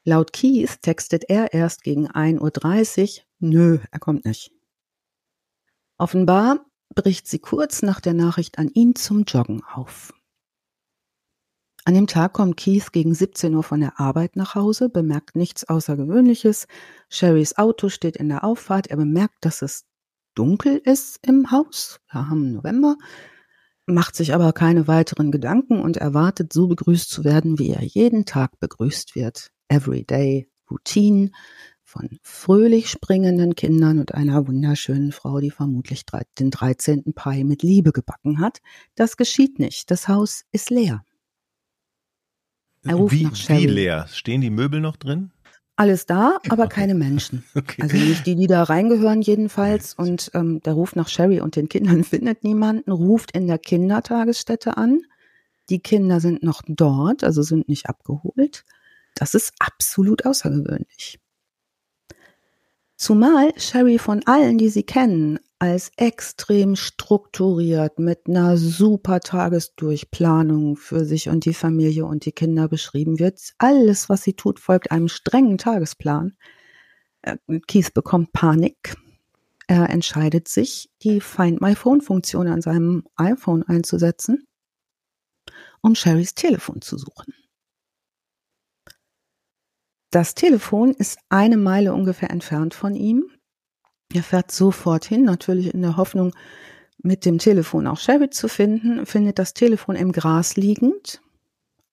Laut 0.05 0.33
Keith 0.33 0.83
textet 0.83 1.25
er 1.29 1.53
erst 1.53 1.85
gegen 1.85 2.09
1.30 2.09 3.19
Uhr, 3.19 3.25
nö, 3.39 3.79
er 3.91 3.99
kommt 4.01 4.25
nicht. 4.25 4.51
Offenbar 5.97 6.67
bricht 6.95 7.29
sie 7.29 7.39
kurz 7.39 7.83
nach 7.83 8.01
der 8.01 8.15
Nachricht 8.15 8.59
an 8.59 8.69
ihn 8.69 8.97
zum 8.97 9.23
Joggen 9.25 9.63
auf. 9.65 10.13
An 11.85 11.95
dem 11.95 12.07
Tag 12.07 12.33
kommt 12.33 12.57
Keith 12.57 12.93
gegen 12.93 13.15
17 13.15 13.55
Uhr 13.55 13.63
von 13.63 13.81
der 13.81 13.99
Arbeit 13.99 14.37
nach 14.37 14.55
Hause, 14.55 14.89
bemerkt 14.89 15.35
nichts 15.35 15.69
Außergewöhnliches. 15.69 16.67
Sherrys 17.09 17.59
Auto 17.59 17.89
steht 17.89 18.17
in 18.17 18.29
der 18.29 18.45
Auffahrt. 18.45 18.87
Er 18.87 18.97
bemerkt, 18.97 19.45
dass 19.45 19.63
es 19.63 19.85
dunkel 20.35 20.81
ist 20.85 21.19
im 21.27 21.51
Haus. 21.51 22.01
Wir 22.11 22.29
haben 22.29 22.53
November. 22.53 22.97
Macht 23.87 24.15
sich 24.15 24.33
aber 24.33 24.53
keine 24.53 24.87
weiteren 24.87 25.33
Gedanken 25.33 25.81
und 25.81 25.97
erwartet, 25.97 26.53
so 26.53 26.69
begrüßt 26.69 27.11
zu 27.11 27.25
werden, 27.25 27.59
wie 27.59 27.71
er 27.71 27.83
jeden 27.83 28.27
Tag 28.27 28.61
begrüßt 28.61 29.17
wird. 29.17 29.51
Everyday 29.73 30.49
Routine 30.71 31.31
von 31.83 32.09
fröhlich 32.23 32.91
springenden 32.91 33.55
Kindern 33.55 33.99
und 33.99 34.15
einer 34.15 34.47
wunderschönen 34.47 35.13
Frau, 35.13 35.41
die 35.41 35.51
vermutlich 35.51 36.05
den 36.39 36.51
13. 36.51 37.15
Pi 37.15 37.45
mit 37.45 37.63
Liebe 37.63 37.93
gebacken 37.93 38.39
hat. 38.39 38.61
Das 38.95 39.17
geschieht 39.17 39.59
nicht. 39.59 39.91
Das 39.91 40.09
Haus 40.09 40.45
ist 40.53 40.71
leer. 40.71 41.05
Er 42.85 42.97
ruft 42.97 43.15
wie, 43.15 43.25
nach 43.25 43.37
Sherry. 43.37 43.63
Wie 43.63 43.67
leer? 43.67 44.07
Stehen 44.09 44.41
die 44.43 44.51
Möbel 44.51 44.81
noch 44.81 44.97
drin? 44.97 45.33
Alles 45.77 46.05
da, 46.05 46.39
aber 46.49 46.65
okay. 46.67 46.75
keine 46.75 46.95
Menschen. 46.95 47.45
Okay. 47.55 47.81
Also 47.83 47.97
nicht 47.97 48.27
die, 48.27 48.37
die 48.37 48.47
da 48.47 48.63
reingehören 48.63 49.23
jedenfalls. 49.23 49.95
Und 49.95 50.31
ähm, 50.35 50.61
der 50.61 50.75
Ruf 50.75 50.97
nach 50.97 51.09
Sherry 51.09 51.41
und 51.41 51.57
den 51.57 51.69
Kindern 51.69 52.05
findet 52.05 52.45
niemanden, 52.45 52.91
ruft 52.91 53.33
in 53.33 53.47
der 53.47 53.59
Kindertagesstätte 53.59 54.77
an. 54.77 55.01
Die 55.71 55.81
Kinder 55.81 56.21
sind 56.21 56.43
noch 56.43 56.63
dort, 56.67 57.25
also 57.25 57.43
sind 57.43 57.69
nicht 57.69 57.87
abgeholt. 57.87 58.65
Das 59.23 59.35
ist 59.35 59.53
absolut 59.61 60.27
außergewöhnlich. 60.27 61.21
Zumal 62.97 63.53
Sherry 63.57 64.01
von 64.01 64.27
allen, 64.27 64.59
die 64.59 64.69
sie 64.69 64.83
kennen, 64.83 65.39
als 65.61 65.93
extrem 65.97 66.75
strukturiert 66.75 68.01
mit 68.01 68.27
einer 68.27 68.57
super 68.57 69.21
Tagesdurchplanung 69.21 70.75
für 70.75 71.05
sich 71.05 71.29
und 71.29 71.45
die 71.45 71.55
Familie 71.55 72.05
und 72.05 72.25
die 72.25 72.33
Kinder 72.33 72.67
beschrieben 72.67 73.21
wird. 73.21 73.39
Alles, 73.59 74.09
was 74.09 74.25
sie 74.25 74.35
tut, 74.35 74.59
folgt 74.59 74.91
einem 74.91 75.07
strengen 75.07 75.57
Tagesplan. 75.57 76.37
Äh, 77.23 77.37
Keith 77.69 77.95
bekommt 77.95 78.33
Panik. 78.33 78.97
Er 79.69 79.89
entscheidet 79.89 80.49
sich, 80.49 80.91
die 81.05 81.21
Find 81.21 81.61
My 81.61 81.77
Phone 81.77 82.01
Funktion 82.01 82.49
an 82.49 82.61
seinem 82.61 83.05
iPhone 83.15 83.63
einzusetzen, 83.63 84.49
um 85.81 85.95
Sherrys 85.95 86.35
Telefon 86.35 86.83
zu 86.83 86.99
suchen. 86.99 87.35
Das 90.13 90.35
Telefon 90.35 90.91
ist 90.93 91.19
eine 91.31 91.57
Meile 91.57 91.95
ungefähr 91.95 92.31
entfernt 92.31 92.75
von 92.75 92.95
ihm. 92.95 93.25
Er 94.13 94.23
fährt 94.23 94.51
sofort 94.51 95.07
hin, 95.07 95.25
natürlich 95.25 95.73
in 95.73 95.81
der 95.81 95.97
Hoffnung, 95.97 96.35
mit 96.99 97.25
dem 97.25 97.39
Telefon 97.39 97.87
auch 97.87 97.97
Sherry 97.97 98.29
zu 98.29 98.47
finden, 98.47 99.07
findet 99.07 99.39
das 99.39 99.55
Telefon 99.55 99.97
im 99.97 100.13
Gras 100.13 100.57
liegend, 100.57 101.23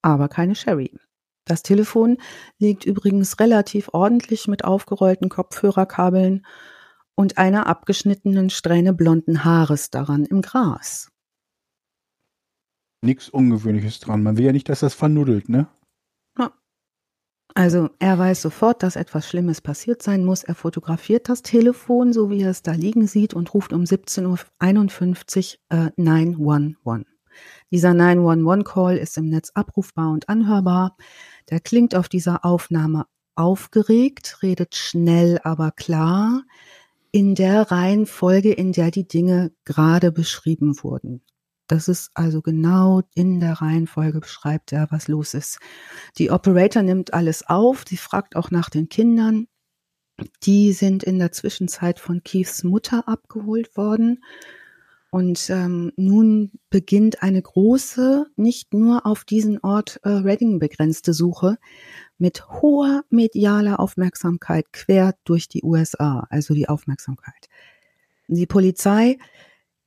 aber 0.02 0.28
keine 0.28 0.56
Sherry. 0.56 1.00
Das 1.46 1.64
Telefon 1.64 2.18
liegt 2.58 2.84
übrigens 2.84 3.40
relativ 3.40 3.88
ordentlich 3.94 4.50
mit 4.50 4.66
aufgerollten 4.66 5.30
Kopfhörerkabeln 5.30 6.46
und 7.16 7.38
einer 7.38 7.68
abgeschnittenen 7.68 8.50
Strähne 8.50 8.92
blonden 8.94 9.46
Haares 9.46 9.92
daran 9.92 10.26
im 10.26 10.42
Gras. 10.42 11.10
Nichts 13.02 13.30
Ungewöhnliches 13.30 14.02
dran. 14.02 14.24
Man 14.24 14.36
will 14.36 14.44
ja 14.44 14.52
nicht, 14.52 14.68
dass 14.68 14.82
das 14.82 14.94
vernuddelt, 14.94 15.48
ne? 15.48 15.70
Also 17.60 17.90
er 18.00 18.18
weiß 18.18 18.42
sofort, 18.42 18.84
dass 18.84 18.96
etwas 18.96 19.28
Schlimmes 19.28 19.60
passiert 19.60 20.02
sein 20.02 20.24
muss. 20.24 20.46
Er 20.46 20.56
fotografiert 20.56 21.28
das 21.28 21.42
Telefon, 21.42 22.14
so 22.14 22.30
wie 22.30 22.44
er 22.44 22.52
es 22.52 22.62
da 22.62 22.72
liegen 22.72 23.06
sieht, 23.06 23.34
und 23.34 23.54
ruft 23.54 23.74
um 23.74 23.84
17.51 23.84 25.58
Uhr 25.70 25.78
äh, 25.78 25.92
911. 25.98 27.06
Dieser 27.70 27.90
911-Call 27.90 28.96
ist 28.96 29.18
im 29.18 29.28
Netz 29.28 29.52
abrufbar 29.56 30.10
und 30.10 30.30
anhörbar. 30.30 30.96
Der 31.50 31.60
klingt 31.60 31.96
auf 31.96 32.08
dieser 32.08 32.46
Aufnahme 32.46 33.08
aufgeregt, 33.36 34.38
redet 34.42 34.76
schnell, 34.76 35.42
aber 35.44 35.72
klar, 35.72 36.44
in 37.12 37.36
der 37.36 37.72
Reihenfolge, 37.72 38.54
in 38.54 38.72
der 38.72 38.90
die 38.90 39.06
Dinge 39.06 39.52
gerade 39.66 40.14
beschrieben 40.14 40.82
wurden. 40.82 41.24
Das 41.70 41.88
ist 41.88 42.10
also 42.16 42.42
genau 42.42 43.04
in 43.14 43.40
der 43.40 43.54
Reihenfolge 43.62 44.20
beschreibt 44.20 44.74
er, 44.74 44.88
was 44.90 45.08
los 45.08 45.36
ist. 45.36 45.60
Die 46.18 46.32
Operator 46.32 46.82
nimmt 46.82 47.14
alles 47.14 47.48
auf, 47.48 47.86
sie 47.88 47.96
fragt 47.96 48.36
auch 48.36 48.50
nach 48.50 48.72
den 48.72 48.90
Kindern. 48.90 49.46
Die 50.44 50.74
sind 50.74 51.04
in 51.04 51.20
der 51.20 51.32
Zwischenzeit 51.32 52.00
von 52.00 52.24
Keiths 52.24 52.64
Mutter 52.64 53.08
abgeholt 53.08 53.78
worden. 53.78 54.24
Und 55.12 55.52
ähm, 55.52 55.92
nun 55.96 56.52
beginnt 56.72 57.22
eine 57.22 57.42
große, 57.42 58.26
nicht 58.36 58.74
nur 58.74 59.06
auf 59.06 59.24
diesen 59.24 59.60
Ort 59.60 60.00
äh, 60.04 60.10
Reading 60.10 60.58
begrenzte 60.58 61.14
Suche 61.14 61.58
mit 62.18 62.50
hoher 62.50 63.04
medialer 63.12 63.80
Aufmerksamkeit 63.80 64.74
quer 64.74 65.14
durch 65.24 65.48
die 65.48 65.64
USA, 65.64 66.26
also 66.32 66.56
die 66.56 66.68
Aufmerksamkeit. 66.68 67.48
Die 68.28 68.48
Polizei 68.48 69.18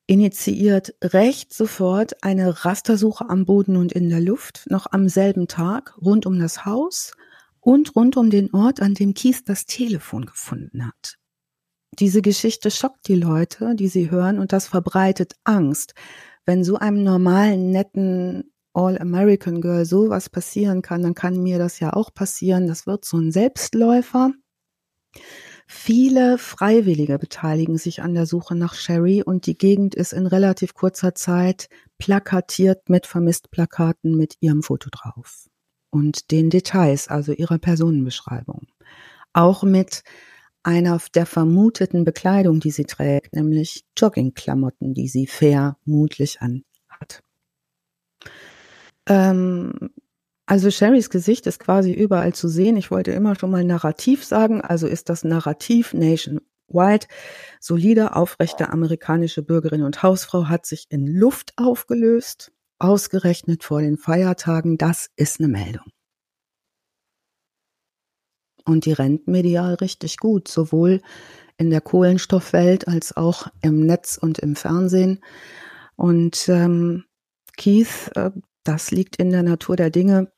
initiiert 0.07 0.95
recht 1.03 1.55
sofort 1.55 2.23
eine 2.23 2.65
Rastersuche 2.65 3.29
am 3.29 3.45
Boden 3.45 3.77
und 3.77 3.93
in 3.93 4.09
der 4.09 4.21
Luft, 4.21 4.67
noch 4.69 4.87
am 4.91 5.09
selben 5.09 5.49
Tag, 5.49 5.97
rund 6.01 6.27
um 6.27 6.39
das 6.39 6.65
Haus 6.65 7.13
und 7.61 7.95
rund 7.95 8.17
um 8.17 8.31
den 8.31 8.53
Ort, 8.53 8.81
an 8.81 8.95
dem 8.95 9.15
Kies 9.15 9.45
das 9.45 9.67
Telefon 9.67 10.27
gefunden 10.27 10.87
hat. 10.87 11.19
Diese 11.99 12.23
Geschichte 12.23 12.71
schockt 12.71 13.07
die 13.07 13.15
Leute, 13.15 13.75
die 13.75 13.89
sie 13.89 14.11
hören, 14.11 14.39
und 14.39 14.53
das 14.53 14.67
verbreitet 14.67 15.35
Angst. 15.45 15.95
Wenn 16.45 16.65
so 16.65 16.77
einem 16.77 17.05
normalen, 17.05 17.71
netten 17.71 18.53
All-American 18.75 19.61
Girl 19.61 19.85
sowas 19.85 20.31
passieren 20.31 20.83
kann, 20.83 21.03
dann 21.03 21.15
kann 21.15 21.43
mir 21.43 21.59
das 21.59 21.79
ja 21.81 21.93
auch 21.93 22.13
passieren. 22.15 22.67
Das 22.67 22.87
wird 22.87 23.05
so 23.05 23.19
ein 23.19 23.31
Selbstläufer. 23.31 24.33
Viele 25.67 26.39
Freiwillige 26.39 27.19
beteiligen 27.19 27.79
sich 27.79 28.03
an 28.03 28.15
der 28.15 28.27
Suche 28.27 28.55
nach 28.55 28.75
Sherry 28.75 29.23
und 29.23 29.47
die 29.47 29.57
Gegend 29.57 29.95
ist 29.95 30.13
in 30.13 30.27
relativ 30.27 30.75
kurzer 30.75 31.15
Zeit 31.15 31.69
plakatiert 31.99 32.89
mit 32.89 33.07
Vermisstplakaten 33.07 34.17
mit 34.17 34.37
ihrem 34.41 34.63
Foto 34.63 34.91
drauf 34.91 35.49
und 35.91 36.31
den 36.31 36.51
Details, 36.51 37.09
also 37.09 37.33
ihrer 37.33 37.59
Personenbeschreibung. 37.59 38.67
Auch 39.33 39.63
mit 39.63 40.03
einer 40.63 41.01
der 41.15 41.27
vermuteten 41.27 42.05
Bekleidung, 42.05 42.61
die 42.61 42.71
sie 42.71 42.85
trägt, 42.85 43.35
nämlich 43.35 43.85
Joggingklamotten, 43.97 44.95
die 44.95 45.09
sie 45.09 45.27
vermutlich 45.27 46.41
anhat. 46.41 47.23
Ähm, 49.07 49.91
also 50.47 50.71
Sherrys 50.71 51.09
Gesicht 51.09 51.47
ist 51.47 51.61
quasi 51.61 51.93
überall 51.93 52.35
zu 52.35 52.49
sehen. 52.49 52.77
Ich 52.77 52.91
wollte 52.91 53.13
immer 53.13 53.39
schon 53.39 53.51
mal 53.51 53.65
Narrativ 53.65 54.25
sagen. 54.25 54.61
Also 54.61 54.87
ist 54.87 55.09
das 55.09 55.25
Narrativ 55.25 55.95
nationwide. 55.95 57.07
Solide, 57.61 58.17
aufrechte 58.17 58.71
amerikanische 58.71 59.43
Bürgerin 59.43 59.83
und 59.83 60.03
Hausfrau 60.03 60.49
hat 60.49 60.67
sich 60.67 60.87
in 60.91 61.07
Luft 61.07 61.53
aufgelöst. 61.57 62.53
Ausgerechnet 62.79 63.63
vor 63.63 63.81
den 63.81 63.97
Feiertagen. 63.97 64.79
Das 64.79 65.11
ist 65.17 65.39
eine 65.39 65.49
Meldung. 65.49 65.87
Und 68.65 68.85
die 68.85 68.93
rennt 68.93 69.29
medial 69.29 69.75
richtig 69.75 70.19
gut, 70.19 70.49
sowohl 70.49 71.01
in 71.57 71.71
der 71.71 71.81
Kohlenstoffwelt 71.81 72.89
als 72.89 73.17
auch 73.17 73.49
im 73.61 73.87
Netz 73.87 74.19
und 74.21 74.39
im 74.41 74.57
Fernsehen. 74.57 75.21
Und 75.97 76.49
ähm, 76.49 77.05
Keith, 77.57 78.11
äh, 78.17 78.31
das 78.65 78.91
liegt 78.91 79.17
in 79.17 79.31
der 79.31 79.43
Natur 79.43 79.77
der 79.77 79.91
Dinge, 79.91 80.33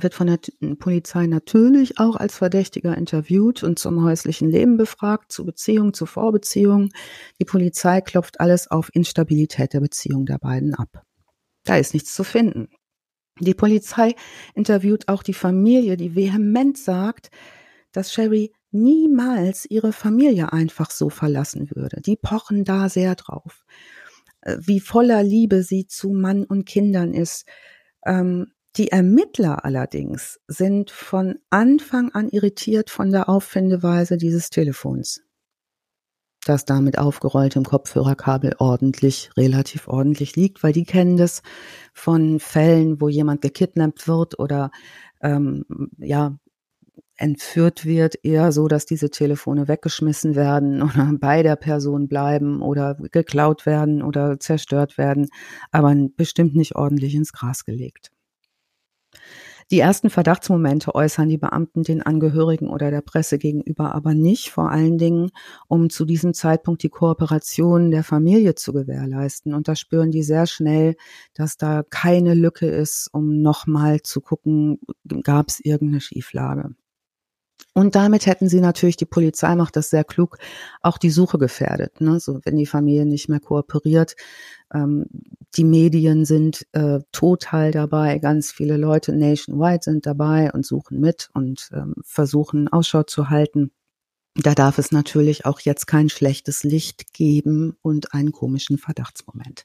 wird 0.00 0.14
von 0.14 0.26
der 0.26 0.38
Polizei 0.76 1.26
natürlich 1.26 1.98
auch 1.98 2.16
als 2.16 2.36
Verdächtiger 2.36 2.96
interviewt 2.96 3.62
und 3.62 3.78
zum 3.78 4.02
häuslichen 4.02 4.50
Leben 4.50 4.76
befragt, 4.76 5.30
zu 5.30 5.44
Beziehung, 5.44 5.94
zu 5.94 6.06
Vorbeziehung. 6.06 6.90
Die 7.40 7.44
Polizei 7.44 8.00
klopft 8.00 8.40
alles 8.40 8.70
auf 8.70 8.90
Instabilität 8.92 9.72
der 9.72 9.80
Beziehung 9.80 10.26
der 10.26 10.38
beiden 10.38 10.74
ab. 10.74 11.02
Da 11.64 11.76
ist 11.76 11.94
nichts 11.94 12.14
zu 12.14 12.24
finden. 12.24 12.68
Die 13.40 13.54
Polizei 13.54 14.14
interviewt 14.54 15.08
auch 15.08 15.22
die 15.22 15.34
Familie, 15.34 15.96
die 15.96 16.14
vehement 16.14 16.78
sagt, 16.78 17.30
dass 17.92 18.12
Sherry 18.12 18.52
niemals 18.70 19.66
ihre 19.66 19.92
Familie 19.92 20.52
einfach 20.52 20.90
so 20.90 21.08
verlassen 21.08 21.70
würde. 21.74 22.00
Die 22.00 22.16
pochen 22.16 22.64
da 22.64 22.88
sehr 22.88 23.14
drauf. 23.14 23.64
Äh, 24.44 24.58
wie 24.60 24.80
voller 24.80 25.22
Liebe 25.22 25.62
sie 25.62 25.86
zu 25.86 26.10
Mann 26.10 26.44
und 26.44 26.66
Kindern 26.66 27.12
ist. 27.14 27.46
Ähm, 28.06 28.52
die 28.76 28.90
Ermittler 28.90 29.64
allerdings 29.64 30.40
sind 30.48 30.90
von 30.90 31.36
Anfang 31.50 32.10
an 32.12 32.28
irritiert 32.28 32.90
von 32.90 33.10
der 33.10 33.28
Auffindeweise 33.28 34.16
dieses 34.16 34.50
Telefons, 34.50 35.22
das 36.44 36.64
da 36.64 36.80
mit 36.80 36.98
aufgerolltem 36.98 37.64
Kopfhörerkabel 37.64 38.56
ordentlich, 38.58 39.30
relativ 39.36 39.86
ordentlich 39.86 40.34
liegt, 40.34 40.64
weil 40.64 40.72
die 40.72 40.84
kennen 40.84 41.16
das 41.16 41.42
von 41.92 42.40
Fällen, 42.40 43.00
wo 43.00 43.08
jemand 43.08 43.42
gekidnappt 43.42 44.08
wird 44.08 44.40
oder 44.40 44.72
ähm, 45.22 45.64
ja 45.98 46.36
entführt 47.16 47.84
wird, 47.84 48.16
eher 48.24 48.52
so, 48.52 48.68
dass 48.68 48.86
diese 48.86 49.10
Telefone 49.10 49.68
weggeschmissen 49.68 50.34
werden 50.34 50.82
oder 50.82 51.12
bei 51.18 51.42
der 51.42 51.56
Person 51.56 52.08
bleiben 52.08 52.62
oder 52.62 52.96
geklaut 53.12 53.66
werden 53.66 54.02
oder 54.02 54.38
zerstört 54.40 54.98
werden, 54.98 55.28
aber 55.70 55.94
bestimmt 56.16 56.54
nicht 56.54 56.76
ordentlich 56.76 57.14
ins 57.14 57.32
Gras 57.32 57.64
gelegt. 57.64 58.10
Die 59.70 59.80
ersten 59.80 60.10
Verdachtsmomente 60.10 60.94
äußern 60.94 61.28
die 61.28 61.38
Beamten 61.38 61.84
den 61.84 62.02
Angehörigen 62.02 62.68
oder 62.68 62.90
der 62.90 63.00
Presse 63.00 63.38
gegenüber 63.38 63.94
aber 63.94 64.14
nicht, 64.14 64.50
vor 64.50 64.70
allen 64.70 64.98
Dingen, 64.98 65.30
um 65.68 65.88
zu 65.88 66.04
diesem 66.04 66.34
Zeitpunkt 66.34 66.82
die 66.82 66.90
Kooperation 66.90 67.90
der 67.90 68.04
Familie 68.04 68.54
zu 68.56 68.72
gewährleisten. 68.74 69.54
Und 69.54 69.66
da 69.66 69.74
spüren 69.74 70.10
die 70.10 70.22
sehr 70.22 70.46
schnell, 70.46 70.96
dass 71.32 71.56
da 71.56 71.82
keine 71.82 72.34
Lücke 72.34 72.66
ist, 72.66 73.08
um 73.12 73.40
nochmal 73.40 74.02
zu 74.02 74.20
gucken, 74.20 74.80
gab 75.22 75.48
es 75.48 75.60
irgendeine 75.60 76.02
Schieflage. 76.02 76.74
Und 77.76 77.96
damit 77.96 78.26
hätten 78.26 78.48
sie 78.48 78.60
natürlich, 78.60 78.96
die 78.96 79.04
Polizei 79.04 79.54
macht 79.56 79.74
das 79.74 79.90
sehr 79.90 80.04
klug, 80.04 80.38
auch 80.80 80.96
die 80.96 81.10
Suche 81.10 81.38
gefährdet. 81.38 82.00
Ne? 82.00 82.20
So, 82.20 82.40
wenn 82.44 82.56
die 82.56 82.66
Familie 82.66 83.04
nicht 83.04 83.28
mehr 83.28 83.40
kooperiert. 83.40 84.14
Ähm, 84.72 85.06
die 85.56 85.64
Medien 85.64 86.24
sind 86.24 86.66
äh, 86.72 87.00
total 87.10 87.72
dabei, 87.72 88.18
ganz 88.18 88.52
viele 88.52 88.76
Leute 88.76 89.12
nationwide 89.12 89.82
sind 89.82 90.06
dabei 90.06 90.52
und 90.52 90.64
suchen 90.64 91.00
mit 91.00 91.30
und 91.34 91.68
ähm, 91.72 91.94
versuchen 92.04 92.68
Ausschau 92.68 93.02
zu 93.02 93.28
halten. 93.28 93.72
Da 94.36 94.56
darf 94.56 94.78
es 94.78 94.90
natürlich 94.90 95.46
auch 95.46 95.60
jetzt 95.60 95.86
kein 95.86 96.08
schlechtes 96.08 96.64
Licht 96.64 97.14
geben 97.14 97.76
und 97.82 98.14
einen 98.14 98.32
komischen 98.32 98.78
Verdachtsmoment. 98.78 99.64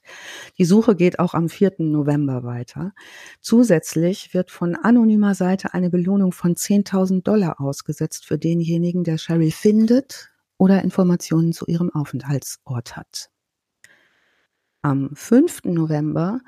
Die 0.58 0.64
Suche 0.64 0.94
geht 0.94 1.18
auch 1.18 1.34
am 1.34 1.48
4. 1.48 1.74
November 1.78 2.44
weiter. 2.44 2.92
Zusätzlich 3.40 4.32
wird 4.32 4.52
von 4.52 4.76
anonymer 4.76 5.34
Seite 5.34 5.74
eine 5.74 5.90
Belohnung 5.90 6.30
von 6.30 6.54
10.000 6.54 7.24
Dollar 7.24 7.60
ausgesetzt 7.60 8.26
für 8.26 8.38
denjenigen, 8.38 9.02
der 9.02 9.18
Sherry 9.18 9.50
findet 9.50 10.30
oder 10.56 10.82
Informationen 10.82 11.52
zu 11.52 11.66
ihrem 11.66 11.90
Aufenthaltsort 11.90 12.96
hat. 12.96 13.30
Am 14.82 15.10
5. 15.14 15.64
November 15.64 16.42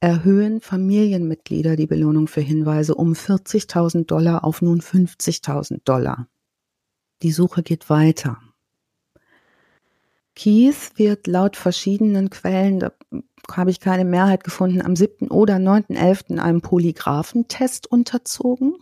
erhöhen 0.00 0.60
Familienmitglieder 0.60 1.76
die 1.76 1.86
Belohnung 1.86 2.26
für 2.26 2.40
Hinweise 2.40 2.96
um 2.96 3.12
40.000 3.12 4.06
Dollar 4.06 4.42
auf 4.42 4.62
nun 4.62 4.80
50.000 4.80 5.82
Dollar. 5.84 6.28
Die 7.22 7.32
Suche 7.32 7.62
geht 7.62 7.90
weiter. 7.90 8.38
Keith 10.34 10.92
wird 10.94 11.26
laut 11.26 11.56
verschiedenen 11.56 12.30
Quellen, 12.30 12.78
da 12.78 12.92
habe 13.50 13.70
ich 13.70 13.80
keine 13.80 14.04
Mehrheit 14.04 14.44
gefunden, 14.44 14.80
am 14.82 14.94
7. 14.94 15.28
oder 15.30 15.56
9.11. 15.56 16.38
einem 16.38 16.60
Polygraphentest 16.60 17.90
unterzogen. 17.90 18.76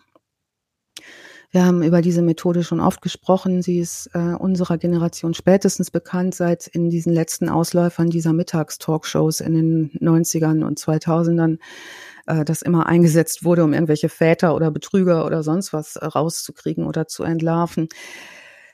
Wir 1.57 1.65
haben 1.65 1.83
über 1.83 2.03
diese 2.03 2.21
Methode 2.21 2.63
schon 2.65 2.81
oft 2.81 3.01
gesprochen. 3.01 3.63
Sie 3.63 3.79
ist 3.79 4.11
äh, 4.13 4.19
unserer 4.19 4.77
Generation 4.77 5.33
spätestens 5.33 5.91
bekannt, 5.91 6.35
seit 6.35 6.67
in 6.67 6.91
diesen 6.91 7.15
letzten 7.15 7.49
Ausläufern 7.49 8.11
dieser 8.11 8.35
Mittagstalkshows 8.35 9.41
in 9.41 9.55
den 9.55 9.91
90ern 9.93 10.63
und 10.67 10.79
2000ern 10.79 11.57
äh, 12.27 12.45
das 12.45 12.61
immer 12.61 12.85
eingesetzt 12.85 13.43
wurde, 13.43 13.65
um 13.65 13.73
irgendwelche 13.73 14.11
Väter 14.11 14.55
oder 14.55 14.71
Betrüger 14.71 15.25
oder 15.25 15.43
sonst 15.43 15.73
was 15.73 15.97
rauszukriegen 15.97 16.85
oder 16.85 17.07
zu 17.07 17.23
entlarven. 17.23 17.89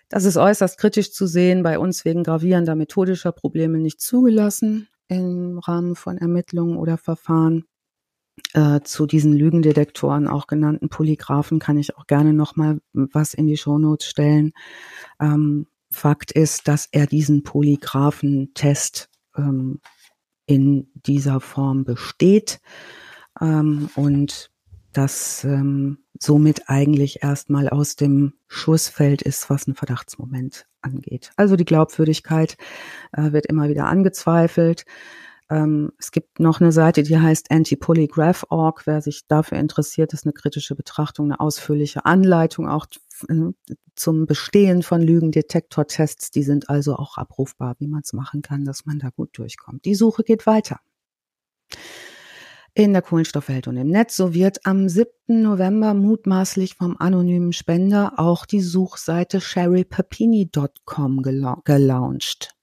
Das 0.09 0.25
ist 0.25 0.37
äußerst 0.37 0.77
kritisch 0.77 1.13
zu 1.13 1.29
sehen, 1.29 1.63
bei 1.63 1.79
uns 1.79 2.05
wegen 2.05 2.25
gravierender 2.25 2.75
methodischer 2.75 3.31
Probleme 3.31 3.79
nicht 3.79 4.01
zugelassen 4.01 4.89
im 5.07 5.61
Rahmen 5.61 5.95
von 5.95 6.19
Ermittlungen 6.19 6.77
oder 6.77 6.99
Verfahren. 6.99 7.65
Äh, 8.55 8.81
zu 8.81 9.07
diesen 9.07 9.35
Lügendetektoren, 9.35 10.27
auch 10.27 10.47
genannten 10.47 10.89
Polygraphen, 10.89 11.59
kann 11.59 11.77
ich 11.77 11.97
auch 11.97 12.07
gerne 12.07 12.33
noch 12.33 12.57
mal 12.57 12.81
was 12.93 13.35
in 13.35 13.47
die 13.47 13.59
Shownotes 13.59 14.07
stellen. 14.07 14.53
Ähm, 15.21 15.67
Fakt 15.91 16.33
ist, 16.33 16.67
dass 16.69 16.89
er 16.91 17.07
diesen 17.07 17.43
Polygraphentest 17.43 19.11
ähm, 19.37 19.81
in 20.47 20.89
dieser 20.95 21.41
Form 21.41 21.85
besteht 21.85 22.61
ähm, 23.41 23.91
und 23.95 24.51
das 24.93 25.45
ähm, 25.45 25.99
somit 26.19 26.69
eigentlich 26.69 27.23
erstmal 27.23 27.69
aus 27.69 27.97
dem 27.97 28.35
Schussfeld 28.49 29.23
ist, 29.23 29.51
was 29.51 29.67
ein 29.67 29.75
Verdachtsmoment 29.75 30.67
angeht. 30.81 31.33
Also 31.37 31.57
die 31.57 31.65
Glaubwürdigkeit 31.65 32.57
äh, 33.13 33.33
wird 33.33 33.47
immer 33.47 33.69
wieder 33.69 33.87
angezweifelt. 33.87 34.85
Ähm, 35.53 35.93
es 35.99 36.13
gibt 36.13 36.41
noch 36.41 36.61
eine 36.63 36.73
Seite, 36.73 37.03
die 37.03 37.19
heißt 37.19 37.51
antipolygraph.org. 37.51 38.87
Wer 38.87 39.03
sich 39.03 39.27
dafür 39.29 39.59
interessiert, 39.59 40.15
ist 40.15 40.25
eine 40.25 40.33
kritische 40.33 40.75
Betrachtung, 40.75 41.27
eine 41.27 41.41
ausführliche 41.41 42.07
Anleitung 42.07 42.69
auch 42.69 42.87
äh, 43.29 43.51
zum 43.95 44.25
Bestehen 44.27 44.83
von 44.83 45.03
Lügendetektortests. 45.03 46.31
Die 46.31 46.43
sind 46.43 46.71
also 46.71 46.97
auch 46.97 47.19
abrufbar, 47.19 47.75
wie 47.81 47.87
man 47.87 48.01
es 48.03 48.15
machen 48.15 48.41
kann, 48.41 48.65
dass 48.65 48.87
man 48.87 48.99
da 48.99 49.11
gut 49.11 49.37
durchkommt. 49.37 49.85
Die 49.85 49.95
Suche 49.95 50.23
geht 50.23 50.47
weiter 50.47 50.81
in 52.75 52.95
der 52.95 53.03
Kohlenstoffwelt 53.03 53.69
und 53.69 53.77
im 53.77 53.89
Netz. 53.89 54.17
So 54.17 54.33
wird 54.33 54.65
am 54.65 54.89
7. 54.89 55.11
November 55.43 55.93
mutmaßlich 55.93 56.77
vom 56.77 56.97
anonymen 56.99 57.53
Spender 57.53 58.15
auch 58.17 58.47
die 58.47 58.63
Suchseite 58.63 59.43
sherrypapini.com 59.43 61.23
gelauncht. 61.65 62.55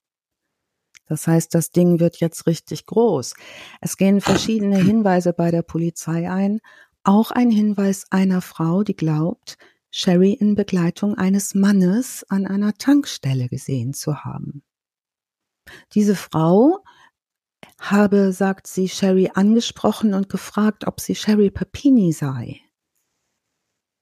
Das 1.10 1.26
heißt, 1.26 1.54
das 1.56 1.72
Ding 1.72 2.00
wird 2.00 2.18
jetzt 2.18 2.46
richtig 2.46 2.86
groß. 2.86 3.34
Es 3.82 3.98
gehen 3.98 4.22
verschiedene 4.22 4.78
Hinweise 4.84 5.34
bei 5.34 5.52
der 5.52 5.64
Polizei 5.64 6.30
ein. 6.30 6.62
Auch 7.04 7.32
ein 7.32 7.50
Hinweis 7.50 8.06
einer 8.12 8.42
Frau, 8.42 8.84
die 8.84 8.96
glaubt, 8.96 9.58
Sherry 9.90 10.34
in 10.34 10.54
Begleitung 10.54 11.16
eines 11.16 11.56
Mannes 11.56 12.24
an 12.30 12.46
einer 12.46 12.76
Tankstelle 12.76 13.50
gesehen 13.50 13.94
zu 13.94 14.24
haben. 14.24 14.62
Diese 15.94 16.16
Frau 16.16 16.84
habe, 17.80 18.32
sagt 18.32 18.68
sie, 18.68 18.88
Sherry 18.88 19.32
angesprochen 19.34 20.14
und 20.14 20.30
gefragt, 20.30 20.86
ob 20.86 21.00
sie 21.00 21.16
Sherry 21.16 21.50
Papini 21.50 22.14
sei. 22.14 22.62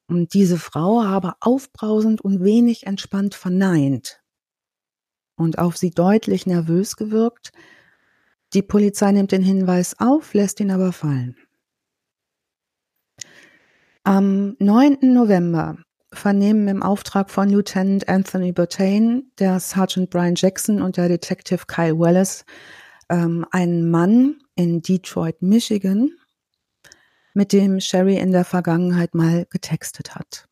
Und 0.09 0.33
diese 0.33 0.57
Frau 0.57 1.03
habe 1.03 1.35
aufbrausend 1.39 2.19
und 2.19 2.43
wenig 2.43 2.85
entspannt 2.85 3.33
verneint 3.33 4.21
und 5.38 5.59
auf 5.59 5.77
sie 5.77 5.91
deutlich 5.91 6.45
nervös 6.45 6.97
gewirkt. 6.97 7.51
Die 8.53 8.61
Polizei 8.61 9.11
nimmt 9.11 9.31
den 9.31 9.43
Hinweis 9.43 9.95
auf, 9.99 10.33
lässt 10.33 10.59
ihn 10.59 10.71
aber 10.71 10.91
fallen. 10.91 11.38
Am 14.03 14.55
9. 14.59 14.99
November 15.01 15.77
vernehmen 16.13 16.67
im 16.67 16.83
Auftrag 16.83 17.29
von 17.29 17.49
Lieutenant 17.49 18.07
Anthony 18.07 18.51
Bertain 18.51 19.31
der 19.39 19.59
Sergeant 19.59 20.09
Brian 20.09 20.35
Jackson 20.35 20.81
und 20.81 20.97
der 20.97 21.09
Detective 21.09 21.65
Kyle 21.67 21.99
Wallace 21.99 22.45
ähm, 23.09 23.45
einen 23.51 23.89
Mann 23.89 24.39
in 24.55 24.81
Detroit, 24.81 25.41
Michigan, 25.41 26.11
mit 27.33 27.53
dem 27.53 27.79
Sherry 27.79 28.17
in 28.17 28.31
der 28.31 28.45
Vergangenheit 28.45 29.13
mal 29.13 29.45
getextet 29.49 30.15
hat. 30.15 30.46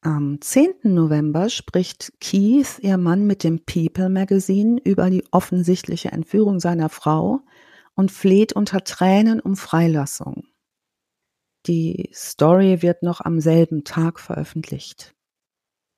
Am 0.00 0.40
10. 0.40 0.74
November 0.84 1.50
spricht 1.50 2.12
Keith, 2.20 2.78
ihr 2.80 2.98
Mann, 2.98 3.26
mit 3.26 3.42
dem 3.42 3.64
People 3.64 4.08
Magazine 4.08 4.80
über 4.84 5.10
die 5.10 5.24
offensichtliche 5.32 6.12
Entführung 6.12 6.60
seiner 6.60 6.88
Frau 6.88 7.40
und 7.94 8.12
fleht 8.12 8.52
unter 8.52 8.84
Tränen 8.84 9.40
um 9.40 9.56
Freilassung. 9.56 10.44
Die 11.66 12.10
Story 12.14 12.80
wird 12.80 13.02
noch 13.02 13.20
am 13.20 13.40
selben 13.40 13.82
Tag 13.82 14.20
veröffentlicht. 14.20 15.16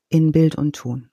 In 0.08 0.32
Bild 0.32 0.54
und 0.54 0.76
Ton. 0.76 1.10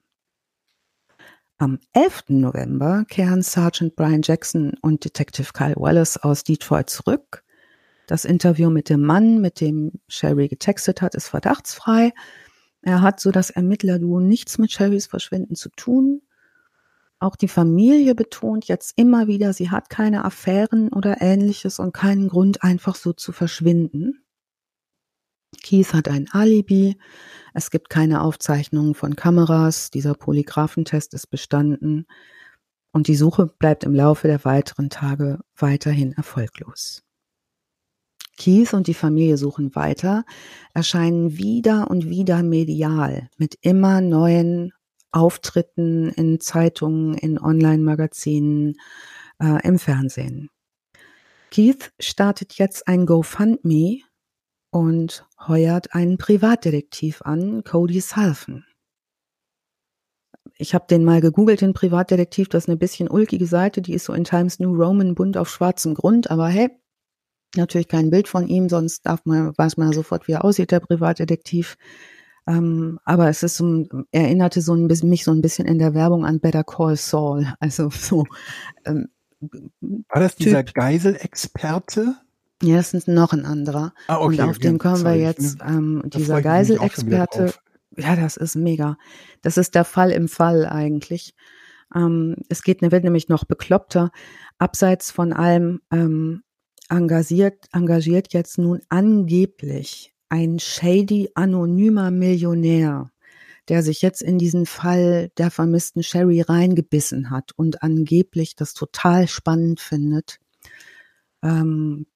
Am 1.57 1.79
11. 1.91 2.25
November 2.29 3.03
kehren 3.09 3.41
Sergeant 3.41 3.97
Brian 3.97 4.21
Jackson 4.21 4.75
und 4.81 5.03
Detective 5.03 5.51
Kyle 5.53 5.75
Wallace 5.75 6.15
aus 6.17 6.45
Detroit 6.45 6.89
zurück. 6.89 7.43
Das 8.07 8.23
Interview 8.23 8.69
mit 8.69 8.87
dem 8.89 9.01
Mann, 9.01 9.41
mit 9.41 9.59
dem 9.59 9.91
Sherry 10.07 10.47
getextet 10.47 11.01
hat, 11.01 11.15
ist 11.15 11.27
verdachtsfrei. 11.27 12.13
Er 12.87 13.01
hat 13.01 13.19
so 13.19 13.31
das 13.31 13.49
Ermittlerduo 13.49 14.21
nichts 14.21 14.59
mit 14.59 14.71
Sherrys 14.71 15.07
Verschwinden 15.07 15.55
zu 15.55 15.67
tun. 15.67 16.21
Auch 17.19 17.35
die 17.35 17.49
Familie 17.49 18.15
betont 18.15 18.69
jetzt 18.69 18.93
immer 18.95 19.27
wieder, 19.27 19.51
sie 19.51 19.69
hat 19.69 19.89
keine 19.89 20.23
Affären 20.23 20.87
oder 20.93 21.19
ähnliches 21.19 21.79
und 21.79 21.91
keinen 21.91 22.29
Grund, 22.29 22.63
einfach 22.63 22.95
so 22.95 23.11
zu 23.11 23.33
verschwinden. 23.33 24.23
Keith 25.61 25.93
hat 25.93 26.07
ein 26.07 26.29
Alibi. 26.31 26.97
Es 27.53 27.71
gibt 27.71 27.89
keine 27.89 28.21
Aufzeichnungen 28.21 28.95
von 28.95 29.17
Kameras. 29.17 29.91
Dieser 29.91 30.13
Polygraphentest 30.13 31.13
ist 31.13 31.27
bestanden. 31.27 32.07
Und 32.93 33.09
die 33.09 33.17
Suche 33.17 33.47
bleibt 33.47 33.83
im 33.83 33.95
Laufe 33.95 34.29
der 34.29 34.45
weiteren 34.45 34.89
Tage 34.89 35.41
weiterhin 35.57 36.13
erfolglos. 36.13 37.06
Keith 38.37 38.73
und 38.73 38.87
die 38.87 38.93
Familie 38.93 39.37
suchen 39.37 39.75
weiter, 39.75 40.23
erscheinen 40.73 41.37
wieder 41.37 41.89
und 41.89 42.09
wieder 42.09 42.43
medial 42.43 43.29
mit 43.37 43.57
immer 43.61 43.99
neuen 43.99 44.71
Auftritten 45.11 46.09
in 46.09 46.39
Zeitungen, 46.39 47.15
in 47.15 47.39
Online-Magazinen, 47.39 48.75
äh, 49.41 49.67
im 49.67 49.79
Fernsehen. 49.79 50.49
Keith 51.51 51.91
startet 51.99 52.53
jetzt 52.53 52.87
ein 52.87 53.05
GoFundMe 53.05 54.01
und 54.69 55.25
heuert 55.47 55.93
einen 55.95 56.17
Privatdetektiv 56.17 57.21
an, 57.23 57.63
Cody 57.63 58.01
Salfen. 58.01 58.65
Ich 60.57 60.73
habe 60.73 60.85
den 60.89 61.03
mal 61.03 61.21
gegoogelt, 61.21 61.61
den 61.61 61.73
Privatdetektiv, 61.73 62.49
das 62.49 62.65
ist 62.65 62.69
eine 62.69 62.77
bisschen 62.77 63.09
ulkige 63.09 63.45
Seite, 63.45 63.81
die 63.81 63.93
ist 63.93 64.05
so 64.05 64.13
in 64.13 64.23
Times 64.23 64.59
New 64.59 64.73
Roman 64.73 65.15
bunt 65.15 65.37
auf 65.37 65.49
schwarzem 65.49 65.93
Grund, 65.93 66.29
aber 66.31 66.47
hey, 66.47 66.69
natürlich 67.57 67.87
kein 67.87 68.09
Bild 68.09 68.27
von 68.27 68.47
ihm, 68.47 68.69
sonst 68.69 69.05
darf 69.05 69.21
man, 69.25 69.53
weiß 69.57 69.77
man 69.77 69.87
ja 69.87 69.93
sofort, 69.93 70.27
wie 70.27 70.33
er 70.33 70.45
aussieht, 70.45 70.71
der 70.71 70.79
Privatdetektiv. 70.79 71.77
Ähm, 72.47 72.99
aber 73.03 73.27
es 73.29 73.43
ist 73.43 73.57
so, 73.57 73.85
erinnerte 74.11 74.61
so 74.61 74.73
ein 74.73 74.87
bisschen, 74.87 75.09
mich 75.09 75.23
so 75.23 75.31
ein 75.31 75.41
bisschen 75.41 75.65
in 75.67 75.79
der 75.79 75.93
Werbung 75.93 76.25
an 76.25 76.39
Better 76.39 76.63
Call 76.63 76.95
Saul. 76.95 77.47
Also 77.59 77.89
so. 77.89 78.25
Ähm, 78.85 79.09
War 79.39 80.21
das 80.21 80.35
dieser 80.35 80.63
Geiselexperte? 80.63 82.15
Ja, 82.63 82.77
das 82.77 82.93
ist 82.93 83.07
noch 83.07 83.33
ein 83.33 83.45
anderer. 83.45 83.93
Ah, 84.07 84.17
okay, 84.17 84.25
und 84.25 84.41
auf 84.41 84.55
okay, 84.55 84.59
den 84.67 84.77
kommen 84.79 85.03
wir 85.03 85.15
jetzt. 85.15 85.57
Ähm, 85.61 86.03
dieser 86.05 86.41
Geiselexperte. 86.41 87.53
Ja, 87.97 88.15
das 88.15 88.37
ist 88.37 88.55
mega. 88.55 88.97
Das 89.41 89.57
ist 89.57 89.75
der 89.75 89.85
Fall 89.85 90.11
im 90.11 90.27
Fall 90.27 90.65
eigentlich. 90.65 91.35
Ähm, 91.95 92.35
es 92.49 92.63
geht, 92.63 92.81
wird 92.81 93.03
nämlich 93.03 93.29
noch 93.29 93.45
bekloppter. 93.45 94.11
Abseits 94.57 95.11
von 95.11 95.33
allem 95.33 95.81
ähm, 95.91 96.43
engagiert, 96.89 97.65
engagiert 97.73 98.33
jetzt 98.33 98.57
nun 98.57 98.81
angeblich 98.89 100.13
ein 100.29 100.59
shady 100.59 101.29
anonymer 101.35 102.11
Millionär, 102.11 103.11
der 103.69 103.83
sich 103.83 104.01
jetzt 104.01 104.21
in 104.21 104.37
diesen 104.37 104.65
Fall 104.65 105.29
der 105.37 105.51
vermissten 105.51 106.03
Sherry 106.03 106.41
reingebissen 106.41 107.29
hat 107.29 107.51
und 107.55 107.83
angeblich 107.83 108.55
das 108.55 108.73
total 108.73 109.27
spannend 109.27 109.79
findet. 109.79 110.39
Ähm, 111.43 112.07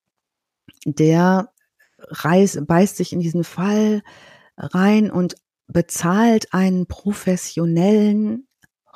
der 0.86 1.51
reißt, 1.99 2.65
beißt 2.65 2.97
sich 2.97 3.13
in 3.13 3.19
diesen 3.19 3.43
Fall 3.43 4.01
rein 4.57 5.11
und 5.11 5.36
bezahlt 5.67 6.53
einen 6.53 6.88
professionellen 6.88 8.47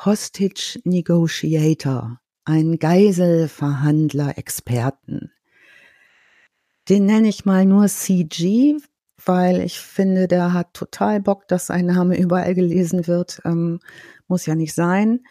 Hostage 0.03 0.79
Negotiator, 0.83 2.19
einen 2.43 2.79
Geiselverhandler, 2.79 4.37
Experten. 4.37 5.31
Den 6.87 7.05
nenne 7.05 7.29
ich 7.29 7.45
mal 7.45 7.65
nur 7.65 7.87
CG, 7.87 8.77
weil 9.25 9.61
ich 9.61 9.79
finde, 9.79 10.27
der 10.27 10.53
hat 10.53 10.73
total 10.73 11.19
Bock, 11.19 11.47
dass 11.47 11.67
sein 11.67 11.87
Name 11.87 12.17
überall 12.17 12.53
gelesen 12.53 13.07
wird. 13.07 13.41
Ähm, 13.43 13.79
muss 14.27 14.45
ja 14.45 14.55
nicht 14.55 14.73
sein. 14.73 15.21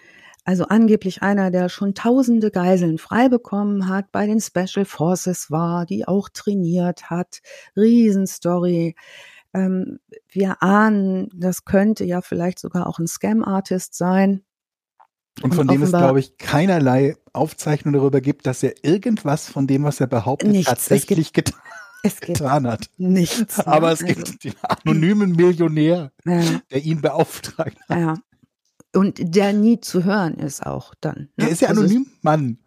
Also 0.45 0.65
angeblich 0.67 1.23
einer, 1.23 1.51
der 1.51 1.69
schon 1.71 1.95
tausende 1.95 2.51
Geiseln 2.51 2.99
frei 2.99 3.29
bekommen 3.29 3.89
hat, 3.89 4.13
bei 4.13 4.27
den 4.27 4.41
Special 4.41 4.85
Forces 4.85 5.51
war, 5.51 5.87
die 5.87 6.07
auch 6.07 6.29
trainiert 6.29 7.09
hat. 7.09 7.41
Riesenstory. 7.77 8.95
Ähm, 9.55 10.01
wir 10.29 10.63
ahnen, 10.63 11.31
das 11.35 11.65
könnte 11.65 12.05
ja 12.05 12.21
vielleicht 12.21 12.59
sogar 12.59 12.87
auch 12.89 12.99
ein 12.99 13.07
Scam-Artist 13.07 13.95
sein. 13.95 14.45
Und, 15.43 15.51
und 15.51 15.55
von 15.55 15.69
dem 15.69 15.83
es, 15.83 15.91
glaube 15.91 16.21
ich, 16.21 16.39
keinerlei 16.39 17.17
Aufzeichnung 17.33 17.95
darüber 17.95 18.21
gibt, 18.21 18.47
dass 18.47 18.63
er 18.63 18.75
irgendwas 18.85 19.49
von 19.49 19.67
dem, 19.67 19.83
was 19.83 20.01
er 20.01 20.07
behauptet, 20.07 20.51
nichts. 20.51 20.69
tatsächlich 20.69 21.33
getan, 21.33 21.61
getan 22.21 22.67
hat. 22.69 22.89
Nichts. 22.99 23.59
Ne? 23.59 23.67
Aber 23.67 23.93
es 23.93 24.03
also, 24.03 24.15
gibt 24.15 24.45
den 24.45 24.55
anonymen 24.63 25.33
Millionär, 25.33 26.13
ja. 26.25 26.43
der 26.71 26.85
ihn 26.85 27.01
beauftragt 27.01 27.77
hat. 27.89 27.99
Ja. 27.99 28.15
Und 28.95 29.19
der 29.19 29.53
nie 29.53 29.81
zu 29.81 30.05
hören 30.05 30.35
ist 30.35 30.65
auch 30.65 30.95
dann. 31.01 31.29
Ne? 31.37 31.47
Er 31.47 31.49
ist 31.49 31.61
ja 31.61 31.69
also 31.69 31.81
anonym, 31.81 32.03
also, 32.03 32.19
Mann. 32.23 32.59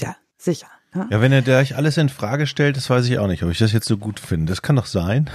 Ja, 0.00 0.16
sicher. 0.38 0.68
Ne? 0.94 1.08
Ja, 1.10 1.20
wenn 1.20 1.32
er 1.32 1.42
gleich 1.42 1.76
alles 1.76 1.98
in 1.98 2.08
Frage 2.08 2.46
stellt, 2.46 2.78
das 2.78 2.88
weiß 2.88 3.06
ich 3.06 3.18
auch 3.18 3.26
nicht, 3.26 3.42
ob 3.42 3.50
ich 3.50 3.58
das 3.58 3.72
jetzt 3.72 3.86
so 3.86 3.98
gut 3.98 4.18
finde. 4.18 4.50
Das 4.50 4.62
kann 4.62 4.76
doch 4.76 4.86
sein. 4.86 5.28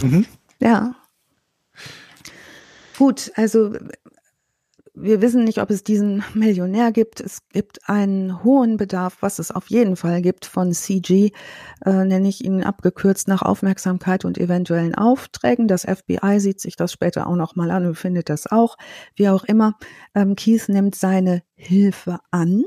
Mhm. 0.00 0.24
Ja. 0.58 0.94
Gut, 2.96 3.32
also 3.34 3.76
wir 4.94 5.22
wissen 5.22 5.44
nicht, 5.44 5.58
ob 5.58 5.70
es 5.70 5.84
diesen 5.84 6.22
Millionär 6.34 6.92
gibt. 6.92 7.20
Es 7.20 7.48
gibt 7.48 7.88
einen 7.88 8.44
hohen 8.44 8.76
Bedarf, 8.76 9.18
was 9.20 9.38
es 9.38 9.50
auf 9.50 9.70
jeden 9.70 9.96
Fall 9.96 10.20
gibt 10.20 10.44
von 10.44 10.72
CG, 10.72 11.32
äh, 11.84 12.04
nenne 12.04 12.28
ich 12.28 12.44
ihn 12.44 12.62
abgekürzt 12.62 13.28
nach 13.28 13.42
Aufmerksamkeit 13.42 14.24
und 14.24 14.38
eventuellen 14.38 14.94
Aufträgen. 14.94 15.66
Das 15.66 15.84
FBI 15.84 16.40
sieht 16.40 16.60
sich 16.60 16.76
das 16.76 16.92
später 16.92 17.26
auch 17.26 17.36
noch 17.36 17.56
mal 17.56 17.70
an 17.70 17.86
und 17.86 17.94
findet 17.94 18.28
das 18.28 18.46
auch. 18.46 18.76
Wie 19.14 19.28
auch 19.28 19.44
immer, 19.44 19.78
ähm, 20.14 20.36
Keith 20.36 20.68
nimmt 20.68 20.94
seine 20.94 21.42
Hilfe 21.54 22.18
an 22.30 22.64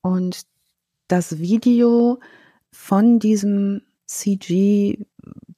und 0.00 0.42
das 1.08 1.38
Video 1.38 2.20
von 2.70 3.18
diesem 3.18 3.82
CG, 4.06 5.04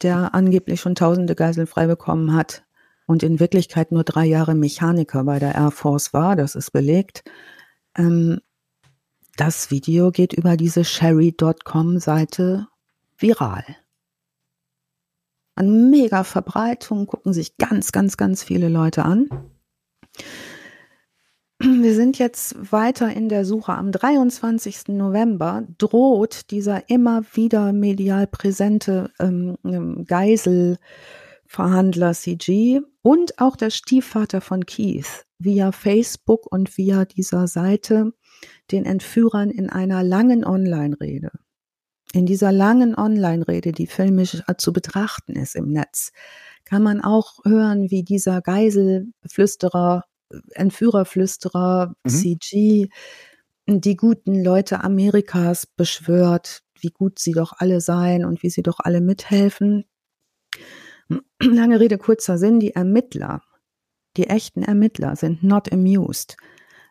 der 0.03 0.35
angeblich 0.35 0.81
schon 0.81 0.95
tausende 0.95 1.35
Geiseln 1.35 1.66
frei 1.66 1.87
bekommen 1.87 2.35
hat, 2.35 2.64
und 3.11 3.25
in 3.25 3.41
Wirklichkeit 3.41 3.91
nur 3.91 4.05
drei 4.05 4.25
Jahre 4.25 4.55
Mechaniker 4.55 5.25
bei 5.25 5.41
der 5.41 5.57
Air 5.57 5.73
Force 5.73 6.13
war, 6.13 6.37
das 6.37 6.55
ist 6.55 6.71
belegt. 6.71 7.25
Ähm, 7.99 8.41
das 9.37 9.73
Video 9.73 10.13
geht 10.13 10.33
über 10.33 10.57
diese 10.57 10.85
Sherry.com-Seite 10.85 12.69
viral. 13.19 13.65
Eine 15.57 15.73
mega 15.73 16.23
Verbreitung, 16.23 17.09
gucken 17.09 17.33
sich 17.33 17.57
ganz, 17.57 17.91
ganz, 17.91 18.17
ganz 18.17 18.45
viele 18.45 18.69
Leute 18.69 19.05
an. 19.05 19.29
Wir 21.59 21.97
sind 21.97 22.17
jetzt 22.17 22.71
weiter 22.71 23.13
in 23.13 23.29
der 23.29 23.45
Suche. 23.45 23.73
Am 23.73 23.91
23. 23.91 24.87
November 24.91 25.65
droht 25.79 26.53
dieser 26.53 26.89
immer 26.89 27.23
wieder 27.35 27.73
medial 27.73 28.29
präsente 28.29 29.11
ähm, 29.19 29.57
ähm 29.65 30.05
Geisel, 30.05 30.79
Verhandler 31.51 32.13
CG 32.13 32.81
und 33.03 33.41
auch 33.41 33.57
der 33.57 33.71
Stiefvater 33.71 34.41
von 34.41 34.67
Keith 34.67 35.27
via 35.41 35.73
Facebook 35.73 36.47
und 36.47 36.79
via 36.79 37.05
dieser 37.05 37.49
Seite 37.49 38.13
den 38.71 38.87
Entführern 38.87 39.51
in 39.51 39.69
einer 39.69 40.05
langen 40.05 40.45
Online-Rede. 40.45 41.33
In 42.13 42.25
dieser 42.25 42.53
langen 42.53 42.95
Online-Rede, 42.95 43.73
die 43.73 43.89
filmisch 43.89 44.41
zu 44.59 44.73
betrachten 44.73 45.33
ist 45.33 45.57
im 45.57 45.73
Netz, 45.73 46.13
kann 46.65 46.85
man 46.85 47.01
auch 47.01 47.41
hören, 47.45 47.91
wie 47.91 48.05
dieser 48.05 48.43
Geiselflüsterer, 48.43 50.05
Entführerflüsterer, 50.53 51.95
mhm. 52.05 52.09
CG, 52.09 52.89
die 53.67 53.97
guten 53.97 54.41
Leute 54.45 54.85
Amerikas 54.85 55.67
beschwört, 55.67 56.63
wie 56.79 56.91
gut 56.91 57.19
sie 57.19 57.33
doch 57.33 57.55
alle 57.57 57.81
seien 57.81 58.25
und 58.25 58.45
wie 58.45 58.51
sie 58.51 58.63
doch 58.63 58.79
alle 58.79 59.01
mithelfen. 59.01 59.85
Lange 61.43 61.81
Rede, 61.81 61.99
kurzer 61.99 62.39
Sinn, 62.39 62.61
die 62.61 62.75
Ermittler, 62.75 63.43
die 64.17 64.29
echten 64.29 64.63
Ermittler 64.63 65.17
sind 65.17 65.43
not 65.43 65.73
amused, 65.73 66.37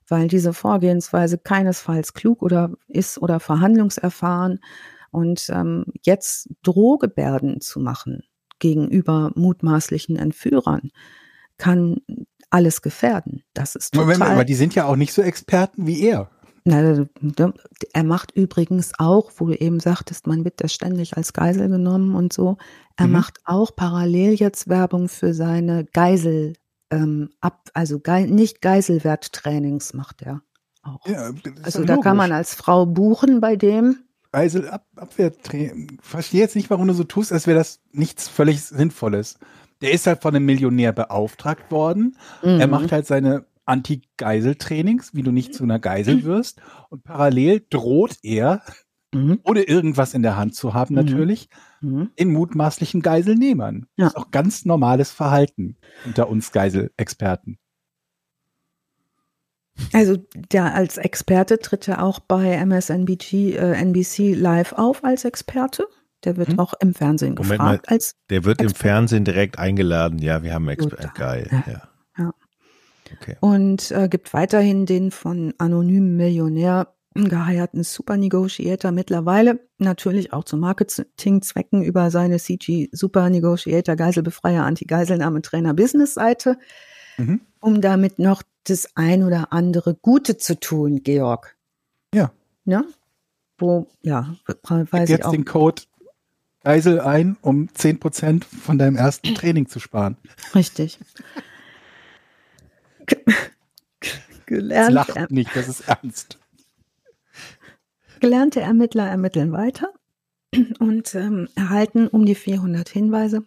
weil 0.08 0.28
diese 0.28 0.54
Vorgehensweise 0.54 1.38
keinesfalls 1.38 2.14
klug 2.14 2.42
oder 2.42 2.74
ist 2.88 3.18
oder 3.22 3.40
verhandlungserfahren 3.40 4.60
und 5.12 5.50
ähm, 5.50 5.86
jetzt 6.04 6.50
Drohgebärden 6.64 7.62
zu 7.62 7.80
machen 7.80 8.24
gegenüber 8.60 9.32
mutmaßlichen 9.36 10.16
Entführern 10.16 10.92
kann 11.58 11.98
alles 12.50 12.82
gefährden. 12.82 13.44
Das 13.54 13.76
ist 13.76 13.94
total. 13.94 14.06
Moment, 14.06 14.32
aber 14.32 14.46
die 14.46 14.56
sind 14.56 14.76
ja 14.76 14.86
auch 14.86 14.96
nicht 14.96 15.14
so 15.14 15.22
Experten 15.22 15.86
wie 15.86 16.02
er. 16.02 16.30
Na, 16.70 17.54
er 17.94 18.04
macht 18.04 18.32
übrigens 18.36 18.92
auch, 19.00 19.32
wo 19.38 19.48
du 19.48 19.54
eben 19.54 19.80
sagtest, 19.80 20.28
man 20.28 20.46
wird 20.46 20.62
das 20.62 20.72
ständig 20.72 21.18
als 21.18 21.34
Geisel 21.34 21.68
genommen 21.68 22.14
und 22.14 22.32
so. 22.32 22.58
Er 22.96 23.08
mhm. 23.08 23.14
macht 23.14 23.40
auch 23.46 23.76
parallel 23.76 24.34
jetzt 24.36 24.68
Werbung 24.68 25.10
für 25.10 25.34
seine 25.34 25.86
Geisel, 25.86 26.54
ähm, 26.92 27.30
ab, 27.42 27.70
also 27.74 28.00
Ge 28.00 28.28
nicht 28.28 28.62
Geiselwerttrainings 28.62 29.94
macht 29.94 30.22
er 30.22 30.42
auch. 30.84 31.06
Ja, 31.08 31.32
also 31.64 31.84
da 31.84 31.94
logisch. 31.94 32.04
kann 32.04 32.18
man 32.18 32.32
als 32.32 32.54
Frau 32.54 32.86
buchen 32.86 33.42
bei 33.42 33.56
dem. 33.56 34.04
Geiselabwehrtraining. 34.32 35.98
Verstehe 36.02 36.42
jetzt 36.42 36.56
nicht, 36.56 36.70
warum 36.70 36.88
du 36.88 36.94
so 36.94 37.04
tust, 37.04 37.34
als 37.34 37.48
wäre 37.48 37.58
das 37.58 37.80
nichts 37.92 38.28
völlig 38.28 38.62
Sinnvolles. 38.62 39.40
Der 39.82 39.92
ist 39.92 40.06
halt 40.06 40.22
von 40.22 40.36
einem 40.36 40.46
Millionär 40.46 40.92
beauftragt 40.92 41.72
worden. 41.72 42.16
Mhm. 42.44 42.60
Er 42.60 42.68
macht 42.68 42.92
halt 42.92 43.08
seine 43.08 43.46
Anti-Geisel-Trainings, 43.70 45.14
wie 45.14 45.22
du 45.22 45.32
nicht 45.32 45.54
zu 45.54 45.64
einer 45.64 45.80
Geisel 45.80 46.18
mhm. 46.18 46.24
wirst. 46.24 46.62
Und 46.90 47.04
parallel 47.04 47.66
droht 47.70 48.18
er, 48.24 48.62
mhm. 49.14 49.40
ohne 49.44 49.64
irgendwas 49.64 50.14
in 50.14 50.24
der 50.24 50.36
Hand 50.36 50.56
zu 50.56 50.74
haben 50.74 50.96
mhm. 50.96 51.02
natürlich, 51.02 51.50
mhm. 51.82 52.12
in 52.16 52.34
mutmaßlichen 52.34 53.02
Geiselnehmern. 53.02 53.86
Ja. 53.96 54.06
Das 54.06 54.14
ist 54.14 54.18
auch 54.18 54.32
ganz 54.32 54.66
normales 54.66 55.12
Verhalten 55.12 55.78
unter 56.06 56.30
uns 56.30 56.52
Geiselexperten. 56.52 57.58
Also 59.94 60.18
der 60.36 60.74
als 60.74 60.98
Experte 60.98 61.60
tritt 61.60 61.88
er 61.88 62.04
auch 62.04 62.20
bei 62.20 62.58
MSNBG, 62.66 63.56
äh, 63.56 63.74
NBC 63.76 64.34
live 64.34 64.74
auf 64.74 65.06
als 65.06 65.24
Experte. 65.24 65.88
Der 66.26 66.36
wird 66.36 66.50
hm? 66.50 66.60
auch 66.60 66.74
im 66.82 66.94
Fernsehen 66.94 67.36
Moment 67.36 67.52
gefragt. 67.52 67.88
Mal, 67.88 67.94
als 67.94 68.16
der 68.30 68.44
wird 68.44 68.60
Experte. 68.60 68.74
im 68.74 68.76
Fernsehen 68.76 69.24
direkt 69.24 69.58
eingeladen. 69.58 70.20
Ja, 70.20 70.44
wir 70.44 70.54
haben 70.54 70.68
Experten. 70.68 71.12
Geil. 71.16 71.48
Ja. 71.50 71.64
ja. 71.66 71.89
Okay. 73.14 73.38
Und 73.42 73.92
äh, 73.92 74.08
gibt 74.10 74.34
weiterhin 74.34 74.86
den 74.86 75.12
von 75.12 75.54
anonymen 75.58 76.16
Millionär 76.16 76.94
geheierten 77.16 77.84
Super 77.84 78.18
Negotiator 78.18 78.92
mittlerweile 78.92 79.60
natürlich 79.78 80.32
auch 80.32 80.44
zu 80.44 80.58
Marketingzwecken 80.58 81.82
über 81.82 82.12
seine 82.12 82.38
CG 82.38 82.90
Super 82.92 83.30
Negotiator 83.30 83.96
Geiselbefreier 83.96 84.64
Anti-Geiselnahme 84.64 85.42
Trainer 85.42 85.74
Business 85.74 86.14
Seite, 86.14 86.58
mhm. 87.18 87.42
um 87.60 87.82
damit 87.82 88.20
noch 88.20 88.44
das 88.66 88.96
ein 88.96 89.24
oder 89.24 89.52
andere 89.52 89.96
Gute 89.96 90.38
zu 90.38 90.60
tun, 90.60 91.02
Georg. 91.04 91.58
Ja. 92.14 92.32
Ja. 92.66 92.84
Wo, 93.58 93.88
ja, 94.02 94.36
weiß 94.46 94.90
Gib 94.92 95.10
jetzt 95.10 95.32
den 95.32 95.46
Code 95.46 95.82
Geisel 96.64 97.00
ein, 97.00 97.38
um 97.42 97.68
10% 97.70 98.44
von 98.44 98.78
deinem 98.78 98.96
ersten 98.96 99.34
Training 99.34 99.68
zu 99.68 99.80
sparen. 99.80 100.18
Richtig. 100.54 101.00
Gelernt. 104.46 104.96
Das 104.96 105.08
lacht 105.08 105.32
nicht, 105.32 105.56
das 105.56 105.68
ist 105.68 105.82
ernst. 105.88 106.40
Gelernte 108.20 108.62
Ermittler 108.62 109.08
ermitteln 109.08 109.52
weiter 109.52 109.94
und 110.80 111.16
ähm, 111.16 111.48
erhalten 111.56 112.08
um 112.08 112.26
die 112.26 112.36
400 112.36 112.90
Hinweise, 112.90 113.46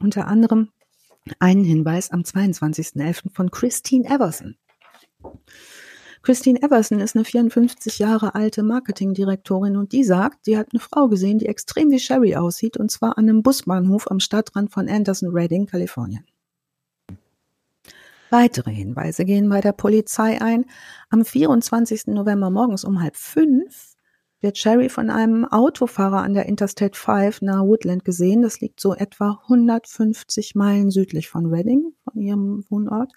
unter 0.00 0.26
anderem 0.26 0.70
einen 1.38 1.64
Hinweis 1.64 2.10
am 2.10 2.22
22.11. 2.22 3.32
von 3.32 3.50
Christine 3.50 4.08
Everson. 4.08 4.56
Christine 6.22 6.60
Everson 6.62 7.00
ist 7.00 7.14
eine 7.14 7.24
54 7.24 7.98
Jahre 7.98 8.34
alte 8.34 8.62
Marketingdirektorin 8.62 9.76
und 9.76 9.92
die 9.92 10.04
sagt, 10.04 10.44
sie 10.44 10.58
hat 10.58 10.68
eine 10.72 10.80
Frau 10.80 11.08
gesehen, 11.08 11.38
die 11.38 11.46
extrem 11.46 11.90
wie 11.90 12.00
Sherry 12.00 12.34
aussieht 12.34 12.76
und 12.76 12.90
zwar 12.90 13.18
an 13.18 13.28
einem 13.28 13.42
Busbahnhof 13.42 14.10
am 14.10 14.20
Stadtrand 14.20 14.72
von 14.72 14.88
Anderson 14.88 15.30
Redding, 15.30 15.66
Kalifornien. 15.66 16.24
Weitere 18.30 18.70
Hinweise 18.70 19.24
gehen 19.24 19.48
bei 19.48 19.60
der 19.62 19.72
Polizei 19.72 20.40
ein. 20.40 20.66
Am 21.08 21.24
24. 21.24 22.08
November 22.08 22.50
morgens 22.50 22.84
um 22.84 23.00
halb 23.00 23.16
fünf 23.16 23.96
wird 24.40 24.58
Sherry 24.58 24.88
von 24.88 25.10
einem 25.10 25.46
Autofahrer 25.46 26.22
an 26.22 26.34
der 26.34 26.46
Interstate 26.46 26.96
5 26.96 27.42
nahe 27.42 27.66
Woodland 27.66 28.04
gesehen. 28.04 28.42
Das 28.42 28.60
liegt 28.60 28.80
so 28.80 28.94
etwa 28.94 29.40
150 29.44 30.54
Meilen 30.54 30.90
südlich 30.90 31.28
von 31.28 31.46
Reading, 31.46 31.94
von 32.04 32.20
ihrem 32.20 32.64
Wohnort. 32.68 33.12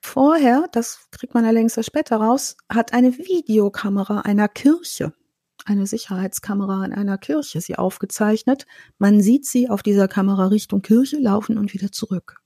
Vorher, 0.00 0.68
das 0.72 1.08
kriegt 1.10 1.34
man 1.34 1.44
allerdings 1.44 1.76
erst 1.76 1.88
später 1.88 2.16
raus, 2.16 2.56
hat 2.68 2.92
eine 2.92 3.18
Videokamera 3.18 4.20
einer 4.20 4.48
Kirche, 4.48 5.12
eine 5.64 5.86
Sicherheitskamera 5.86 6.84
in 6.84 6.92
einer 6.92 7.18
Kirche 7.18 7.60
sie 7.60 7.76
aufgezeichnet. 7.76 8.66
Man 8.98 9.20
sieht 9.20 9.46
sie 9.46 9.68
auf 9.68 9.82
dieser 9.82 10.06
Kamera 10.08 10.46
Richtung 10.46 10.82
Kirche 10.82 11.18
laufen 11.18 11.58
und 11.58 11.74
wieder 11.74 11.90
zurück. 11.90 12.43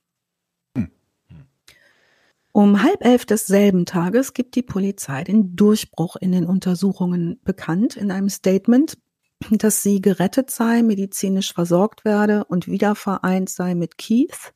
Um 2.59 2.83
halb 2.83 3.05
elf 3.05 3.25
desselben 3.25 3.87
Tages 3.87 4.35
gibt 4.35 4.57
die 4.57 4.65
Polizei 4.65 5.23
den 5.23 5.55
Durchbruch 5.55 6.17
in 6.17 6.33
den 6.33 6.45
Untersuchungen 6.45 7.41
bekannt. 7.45 7.97
In 7.97 8.11
einem 8.11 8.29
Statement 8.29 8.99
dass 9.53 9.85
sie 9.85 10.01
gerettet 10.01 10.51
sei, 10.51 10.83
medizinisch 10.83 11.55
versorgt 11.55 12.05
werde 12.05 12.45
und 12.47 12.67
wieder 12.67 12.97
vereint 12.97 13.49
sei 13.49 13.77
mit 13.77 13.97
Keith, 13.97 14.55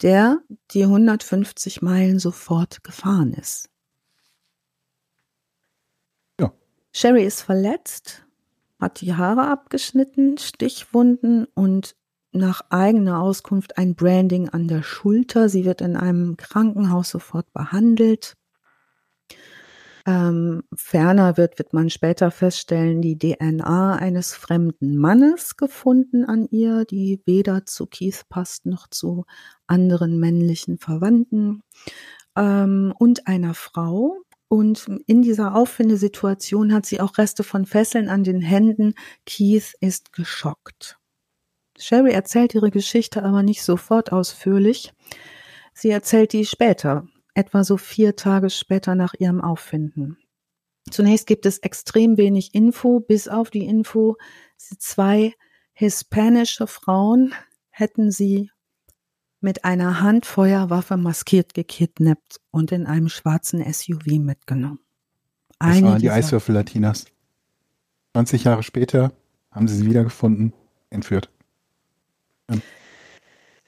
der 0.00 0.38
die 0.70 0.84
150 0.84 1.82
Meilen 1.82 2.18
sofort 2.18 2.82
gefahren 2.82 3.34
ist. 3.34 3.68
Ja. 6.40 6.54
Sherry 6.94 7.26
ist 7.26 7.42
verletzt, 7.42 8.24
hat 8.80 9.02
die 9.02 9.14
Haare 9.14 9.48
abgeschnitten, 9.48 10.38
Stichwunden 10.38 11.44
und 11.44 11.94
nach 12.32 12.62
eigener 12.70 13.20
Auskunft 13.20 13.78
ein 13.78 13.94
Branding 13.94 14.48
an 14.48 14.68
der 14.68 14.82
Schulter. 14.82 15.48
Sie 15.48 15.64
wird 15.64 15.80
in 15.80 15.96
einem 15.96 16.36
Krankenhaus 16.36 17.10
sofort 17.10 17.52
behandelt. 17.52 18.36
Ähm, 20.04 20.64
ferner 20.74 21.36
wird, 21.36 21.58
wird 21.58 21.72
man 21.72 21.88
später 21.88 22.32
feststellen, 22.32 23.02
die 23.02 23.16
DNA 23.16 23.94
eines 23.94 24.34
fremden 24.34 24.96
Mannes 24.96 25.56
gefunden 25.56 26.24
an 26.24 26.48
ihr, 26.50 26.84
die 26.84 27.22
weder 27.24 27.66
zu 27.66 27.86
Keith 27.86 28.24
passt 28.28 28.66
noch 28.66 28.88
zu 28.88 29.26
anderen 29.68 30.18
männlichen 30.18 30.78
Verwandten 30.78 31.62
ähm, 32.36 32.92
und 32.98 33.28
einer 33.28 33.54
Frau. 33.54 34.18
Und 34.48 34.86
in 35.06 35.22
dieser 35.22 35.54
Auffindesituation 35.54 36.74
hat 36.74 36.84
sie 36.84 37.00
auch 37.00 37.16
Reste 37.16 37.44
von 37.44 37.64
Fesseln 37.64 38.08
an 38.08 38.24
den 38.24 38.40
Händen. 38.40 38.94
Keith 39.24 39.74
ist 39.80 40.12
geschockt. 40.12 40.98
Sherry 41.82 42.12
erzählt 42.12 42.54
ihre 42.54 42.70
Geschichte 42.70 43.22
aber 43.22 43.42
nicht 43.42 43.62
sofort 43.62 44.12
ausführlich. 44.12 44.92
Sie 45.74 45.90
erzählt 45.90 46.32
die 46.32 46.44
später, 46.44 47.06
etwa 47.34 47.64
so 47.64 47.76
vier 47.76 48.16
Tage 48.16 48.50
später 48.50 48.94
nach 48.94 49.14
ihrem 49.18 49.40
Auffinden. 49.40 50.18
Zunächst 50.90 51.26
gibt 51.26 51.46
es 51.46 51.58
extrem 51.58 52.16
wenig 52.16 52.54
Info, 52.54 53.00
bis 53.00 53.28
auf 53.28 53.50
die 53.50 53.64
Info, 53.64 54.16
zwei 54.56 55.34
hispanische 55.72 56.66
Frauen 56.66 57.34
hätten 57.70 58.10
sie 58.10 58.50
mit 59.40 59.64
einer 59.64 60.00
Handfeuerwaffe 60.00 60.96
maskiert 60.96 61.54
gekidnappt 61.54 62.40
und 62.50 62.70
in 62.70 62.86
einem 62.86 63.08
schwarzen 63.08 63.60
SUV 63.72 64.06
mitgenommen. 64.18 64.78
Das 65.58 65.76
Eine 65.76 65.88
waren 65.88 66.00
die 66.00 66.10
Eiswürfel 66.10 66.54
Latinas. 66.54 67.06
20 68.12 68.44
Jahre 68.44 68.62
später 68.62 69.12
haben 69.50 69.66
sie 69.66 69.76
sie 69.76 69.86
wiedergefunden, 69.86 70.52
entführt. 70.90 71.30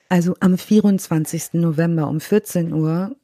Also 0.08 0.36
am 0.40 0.56
24. 0.56 1.54
November 1.54 2.08
um 2.08 2.20
14 2.20 2.72
Uhr 2.72 3.16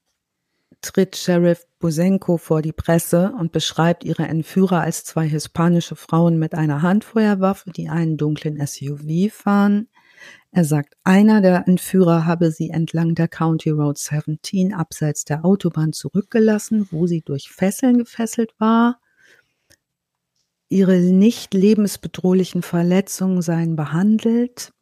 tritt 0.80 1.16
Sheriff 1.16 1.66
Busenko 1.78 2.36
vor 2.38 2.62
die 2.62 2.72
Presse 2.72 3.32
und 3.38 3.52
beschreibt 3.52 4.04
ihre 4.04 4.26
Entführer 4.26 4.80
als 4.80 5.04
zwei 5.04 5.28
hispanische 5.28 5.94
Frauen 5.96 6.38
mit 6.38 6.54
einer 6.54 6.82
Handfeuerwaffe, 6.82 7.70
die 7.70 7.88
einen 7.88 8.16
dunklen 8.16 8.64
SUV 8.66 9.30
fahren. 9.30 9.88
Er 10.52 10.64
sagt, 10.64 10.96
einer 11.04 11.40
der 11.40 11.68
Entführer 11.68 12.26
habe 12.26 12.50
sie 12.50 12.70
entlang 12.70 13.14
der 13.14 13.28
County 13.28 13.70
Road 13.70 13.98
17 13.98 14.74
abseits 14.74 15.24
der 15.24 15.44
Autobahn 15.44 15.92
zurückgelassen, 15.92 16.88
wo 16.90 17.06
sie 17.06 17.22
durch 17.22 17.50
Fesseln 17.50 17.98
gefesselt 17.98 18.52
war. 18.58 19.00
Ihre 20.68 20.98
nicht 20.98 21.54
lebensbedrohlichen 21.54 22.62
Verletzungen 22.62 23.42
seien 23.42 23.76
behandelt 23.76 24.72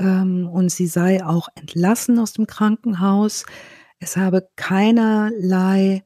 ähm, 0.00 0.48
und 0.48 0.70
sie 0.70 0.86
sei 0.86 1.24
auch 1.24 1.48
entlassen 1.54 2.18
aus 2.18 2.32
dem 2.32 2.46
Krankenhaus. 2.46 3.44
Es 3.98 4.16
habe 4.16 4.48
keinerlei 4.56 6.02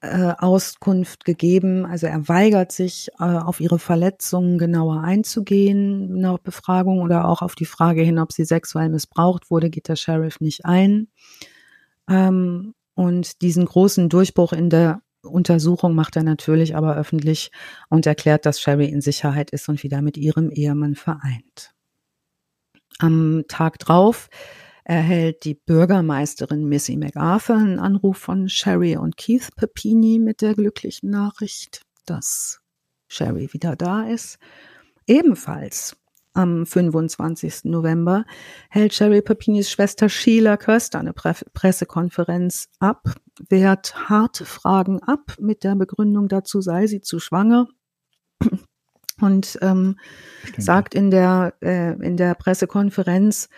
äh, 0.00 0.32
Auskunft 0.38 1.26
gegeben. 1.26 1.84
Also 1.84 2.06
er 2.06 2.28
weigert 2.28 2.72
sich, 2.72 3.10
äh, 3.18 3.24
auf 3.24 3.60
ihre 3.60 3.78
Verletzungen 3.78 4.58
genauer 4.58 5.02
einzugehen, 5.02 6.18
nach 6.18 6.38
Befragung 6.38 7.02
oder 7.02 7.28
auch 7.28 7.42
auf 7.42 7.54
die 7.54 7.66
Frage 7.66 8.02
hin, 8.02 8.18
ob 8.18 8.32
sie 8.32 8.44
sexuell 8.44 8.88
missbraucht 8.88 9.50
wurde, 9.50 9.68
geht 9.68 9.88
der 9.88 9.96
Sheriff 9.96 10.40
nicht 10.40 10.64
ein. 10.64 11.08
Ähm, 12.08 12.74
und 12.94 13.42
diesen 13.42 13.66
großen 13.66 14.08
Durchbruch 14.08 14.52
in 14.54 14.70
der 14.70 15.02
Untersuchung 15.22 15.94
macht 15.94 16.16
er 16.16 16.22
natürlich 16.22 16.76
aber 16.76 16.96
öffentlich 16.96 17.50
und 17.90 18.06
erklärt, 18.06 18.46
dass 18.46 18.60
Sherry 18.60 18.86
in 18.86 19.02
Sicherheit 19.02 19.50
ist 19.50 19.68
und 19.68 19.82
wieder 19.82 20.00
mit 20.00 20.16
ihrem 20.16 20.50
Ehemann 20.50 20.94
vereint. 20.94 21.74
Am 23.00 23.44
Tag 23.48 23.78
drauf 23.78 24.28
erhält 24.84 25.44
die 25.46 25.54
Bürgermeisterin 25.54 26.68
Missy 26.68 26.98
MacArthur 26.98 27.56
einen 27.56 27.78
Anruf 27.78 28.18
von 28.18 28.50
Sherry 28.50 28.98
und 28.98 29.16
Keith 29.16 29.48
Pepini 29.56 30.18
mit 30.18 30.42
der 30.42 30.54
glücklichen 30.54 31.08
Nachricht, 31.08 31.80
dass 32.04 32.60
Sherry 33.08 33.54
wieder 33.54 33.74
da 33.74 34.02
ist. 34.02 34.38
Ebenfalls 35.06 35.96
am 36.34 36.66
25. 36.66 37.64
November 37.64 38.26
hält 38.68 38.92
Sherry 38.92 39.22
Pepinis 39.22 39.70
Schwester 39.70 40.10
Sheila 40.10 40.58
Köster 40.58 40.98
eine 40.98 41.14
Pre 41.14 41.34
Pressekonferenz 41.54 42.68
ab, 42.80 43.14
wehrt 43.48 44.10
harte 44.10 44.44
Fragen 44.44 45.02
ab 45.02 45.36
mit 45.40 45.64
der 45.64 45.74
Begründung 45.74 46.28
dazu 46.28 46.60
sei 46.60 46.86
sie 46.86 47.00
zu 47.00 47.18
schwanger 47.18 47.66
und 49.20 49.58
ähm, 49.62 49.98
sagt 50.56 50.94
in 50.94 51.10
der 51.10 51.54
äh, 51.62 51.92
in 52.04 52.16
der 52.16 52.34
Pressekonferenz 52.34 53.48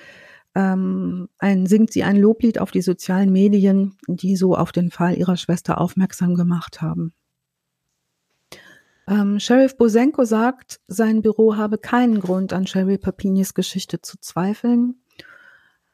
ähm, 0.54 1.28
ein, 1.38 1.66
singt 1.66 1.92
sie 1.92 2.02
ein 2.02 2.16
Loblied 2.16 2.58
auf 2.58 2.70
die 2.70 2.82
sozialen 2.82 3.32
Medien, 3.32 3.96
die 4.06 4.36
so 4.36 4.56
auf 4.56 4.72
den 4.72 4.90
Fall 4.90 5.16
ihrer 5.16 5.36
Schwester 5.36 5.80
aufmerksam 5.80 6.34
gemacht 6.34 6.82
haben. 6.82 7.14
Ähm, 9.08 9.40
Sheriff 9.40 9.76
Bosenko 9.76 10.24
sagt, 10.24 10.80
sein 10.86 11.22
Büro 11.22 11.56
habe 11.56 11.78
keinen 11.78 12.20
Grund, 12.20 12.52
an 12.52 12.66
Sherry 12.66 12.98
Papinis 12.98 13.54
Geschichte 13.54 14.00
zu 14.00 14.18
zweifeln. 14.20 15.01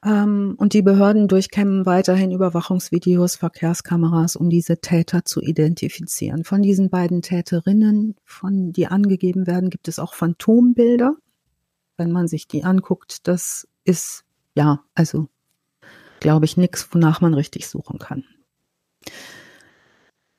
Ähm, 0.04 0.54
und 0.58 0.74
die 0.74 0.82
Behörden 0.82 1.28
durchkämmen 1.28 1.84
weiterhin 1.86 2.30
Überwachungsvideos, 2.30 3.36
Verkehrskameras, 3.36 4.36
um 4.36 4.48
diese 4.48 4.80
Täter 4.80 5.24
zu 5.24 5.40
identifizieren. 5.40 6.44
Von 6.44 6.62
diesen 6.62 6.88
beiden 6.88 7.22
Täterinnen, 7.22 8.14
von 8.24 8.72
die 8.72 8.86
angegeben 8.86 9.46
werden, 9.46 9.70
gibt 9.70 9.88
es 9.88 9.98
auch 9.98 10.14
Phantombilder. 10.14 11.16
Wenn 11.96 12.12
man 12.12 12.28
sich 12.28 12.46
die 12.46 12.62
anguckt, 12.62 13.26
das 13.26 13.66
ist 13.84 14.24
ja, 14.54 14.84
also 14.94 15.28
glaube 16.20 16.44
ich 16.44 16.56
nichts, 16.56 16.88
wonach 16.92 17.20
man 17.20 17.34
richtig 17.34 17.68
suchen 17.68 17.98
kann. 17.98 18.24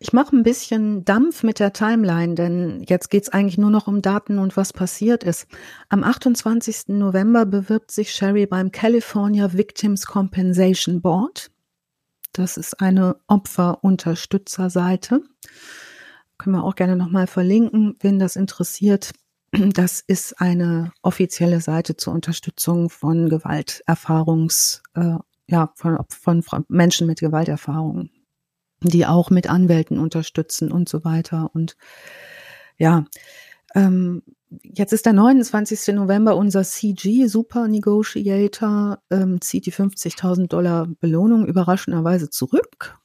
Ich 0.01 0.13
mache 0.13 0.33
ein 0.33 0.43
bisschen 0.43 1.03
Dampf 1.03 1.43
mit 1.43 1.59
der 1.59 1.73
Timeline, 1.73 2.33
denn 2.33 2.85
jetzt 2.87 3.09
geht 3.09 3.23
es 3.23 3.29
eigentlich 3.29 3.57
nur 3.57 3.69
noch 3.69 3.87
um 3.87 4.01
Daten 4.01 4.39
und 4.39 4.55
was 4.55 4.71
passiert 4.71 5.25
ist. 5.25 5.45
Am 5.89 6.05
28. 6.05 6.87
November 6.87 7.45
bewirbt 7.45 7.91
sich 7.91 8.13
Sherry 8.13 8.45
beim 8.45 8.71
California 8.71 9.51
Victims 9.51 10.05
Compensation 10.05 11.01
Board. 11.01 11.51
Das 12.31 12.55
ist 12.55 12.79
eine 12.79 13.17
Opferunterstützerseite. 13.27 15.21
Können 16.37 16.55
wir 16.55 16.63
auch 16.63 16.75
gerne 16.75 16.95
nochmal 16.95 17.27
verlinken, 17.27 17.97
wenn 17.99 18.19
das 18.19 18.37
interessiert. 18.37 19.11
Das 19.51 19.99
ist 19.99 20.39
eine 20.39 20.93
offizielle 21.01 21.59
Seite 21.59 21.97
zur 21.97 22.13
Unterstützung 22.13 22.89
von 22.89 23.27
Gewalterfahrungs, 23.27 24.81
äh, 24.93 25.15
ja, 25.47 25.73
von, 25.75 25.97
von 26.07 26.65
Menschen 26.69 27.07
mit 27.07 27.19
Gewalterfahrungen, 27.19 28.11
die 28.81 29.05
auch 29.05 29.29
mit 29.29 29.49
Anwälten 29.49 29.99
unterstützen 29.99 30.71
und 30.71 30.87
so 30.87 31.03
weiter. 31.03 31.51
Und 31.53 31.75
ja, 32.77 33.05
ähm, 33.75 34.23
jetzt 34.63 34.93
ist 34.93 35.05
der 35.05 35.13
29. 35.13 35.93
November, 35.95 36.35
unser 36.35 36.63
CG 36.63 37.27
Super 37.27 37.67
Negotiator 37.67 38.99
ähm, 39.09 39.41
zieht 39.41 39.65
die 39.65 39.73
50.000 39.73 40.47
Dollar 40.47 40.87
Belohnung 40.99 41.45
überraschenderweise 41.45 42.29
zurück, 42.29 42.97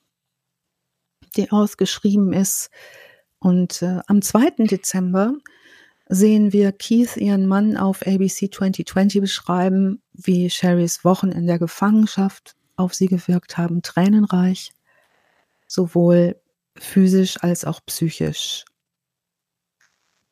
die 1.37 1.51
ausgeschrieben 1.51 2.33
ist. 2.33 2.71
Und 3.39 3.83
äh, 3.83 4.01
am 4.07 4.23
2. 4.23 4.65
Dezember 4.65 5.35
sehen 6.09 6.53
wir 6.53 6.73
Keith 6.73 7.17
ihren 7.17 7.47
Mann 7.47 7.77
auf 7.77 8.07
ABC 8.07 8.51
2020 8.51 9.21
beschreiben, 9.21 10.03
wie 10.13 10.51
Sherrys 10.51 11.05
Wochen 11.05 11.31
in 11.31 11.47
der 11.47 11.59
Gefangenschaft 11.59 12.57
auf 12.77 12.95
sie 12.95 13.07
gewirkt 13.07 13.57
haben, 13.57 13.83
tränenreich, 13.83 14.73
sowohl 15.75 16.37
physisch 16.77 17.43
als 17.43 17.65
auch 17.65 17.81
psychisch. 17.87 18.65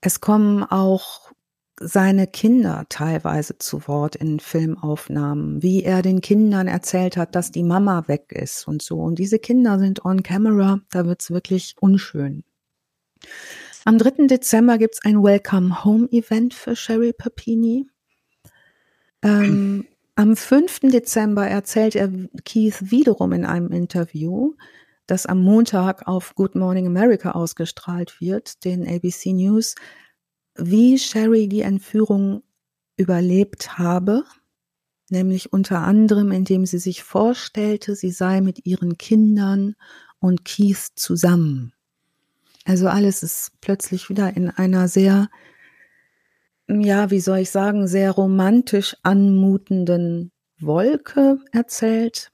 Es 0.00 0.20
kommen 0.20 0.64
auch 0.64 1.32
seine 1.80 2.26
Kinder 2.26 2.86
teilweise 2.88 3.58
zu 3.58 3.86
Wort 3.88 4.16
in 4.16 4.40
Filmaufnahmen, 4.40 5.62
wie 5.62 5.82
er 5.82 6.02
den 6.02 6.20
Kindern 6.20 6.68
erzählt 6.68 7.16
hat, 7.16 7.34
dass 7.34 7.50
die 7.50 7.64
Mama 7.64 8.06
weg 8.08 8.32
ist 8.32 8.68
und 8.68 8.82
so. 8.82 9.00
Und 9.00 9.18
diese 9.18 9.38
Kinder 9.38 9.78
sind 9.78 10.04
on 10.04 10.22
camera, 10.22 10.80
da 10.90 11.06
wird's 11.06 11.30
wirklich 11.30 11.74
unschön. 11.80 12.44
Am 13.84 13.98
3. 13.98 14.26
Dezember 14.26 14.78
gibt 14.78 14.94
es 14.94 15.04
ein 15.04 15.22
Welcome 15.22 15.84
Home 15.84 16.08
Event 16.12 16.54
für 16.54 16.76
Sherry 16.76 17.12
Papini. 17.12 17.88
Ähm, 19.22 19.86
am 20.14 20.36
5. 20.36 20.80
Dezember 20.80 21.48
erzählt 21.48 21.96
er 21.96 22.10
Keith 22.44 22.90
wiederum 22.90 23.32
in 23.32 23.44
einem 23.44 23.72
Interview, 23.72 24.54
das 25.12 25.26
am 25.26 25.42
Montag 25.42 26.08
auf 26.08 26.34
Good 26.36 26.54
Morning 26.54 26.86
America 26.86 27.32
ausgestrahlt 27.32 28.18
wird, 28.22 28.64
den 28.64 28.88
ABC 28.88 29.34
News, 29.34 29.74
wie 30.54 30.98
Sherry 30.98 31.48
die 31.48 31.60
Entführung 31.60 32.42
überlebt 32.96 33.76
habe, 33.76 34.24
nämlich 35.10 35.52
unter 35.52 35.80
anderem, 35.80 36.32
indem 36.32 36.64
sie 36.64 36.78
sich 36.78 37.02
vorstellte, 37.02 37.94
sie 37.94 38.10
sei 38.10 38.40
mit 38.40 38.64
ihren 38.64 38.96
Kindern 38.96 39.74
und 40.18 40.46
Keith 40.46 40.92
zusammen. 40.94 41.74
Also 42.64 42.88
alles 42.88 43.22
ist 43.22 43.60
plötzlich 43.60 44.08
wieder 44.08 44.34
in 44.34 44.48
einer 44.48 44.88
sehr, 44.88 45.28
ja, 46.68 47.10
wie 47.10 47.20
soll 47.20 47.40
ich 47.40 47.50
sagen, 47.50 47.86
sehr 47.86 48.12
romantisch 48.12 48.96
anmutenden 49.02 50.32
Wolke 50.58 51.36
erzählt. 51.52 52.32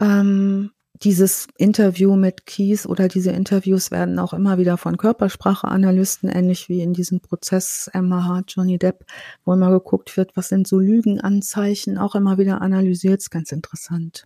Ähm, 0.00 0.72
dieses 1.02 1.46
Interview 1.56 2.16
mit 2.16 2.46
Kies 2.46 2.86
oder 2.86 3.08
diese 3.08 3.30
Interviews 3.30 3.90
werden 3.90 4.18
auch 4.18 4.32
immer 4.32 4.58
wieder 4.58 4.76
von 4.76 4.96
Körperspracheanalysten, 4.96 6.28
ähnlich 6.28 6.68
wie 6.68 6.80
in 6.80 6.92
diesem 6.92 7.20
Prozess 7.20 7.90
Hart, 7.94 8.54
Johnny 8.56 8.78
Depp, 8.78 9.04
wo 9.44 9.52
immer 9.52 9.70
geguckt 9.70 10.16
wird, 10.16 10.36
was 10.36 10.48
sind 10.48 10.66
so 10.66 10.78
Lügenanzeichen, 10.78 11.98
auch 11.98 12.14
immer 12.14 12.38
wieder 12.38 12.60
analysiert, 12.60 13.20
ist 13.20 13.30
ganz 13.30 13.52
interessant. 13.52 14.24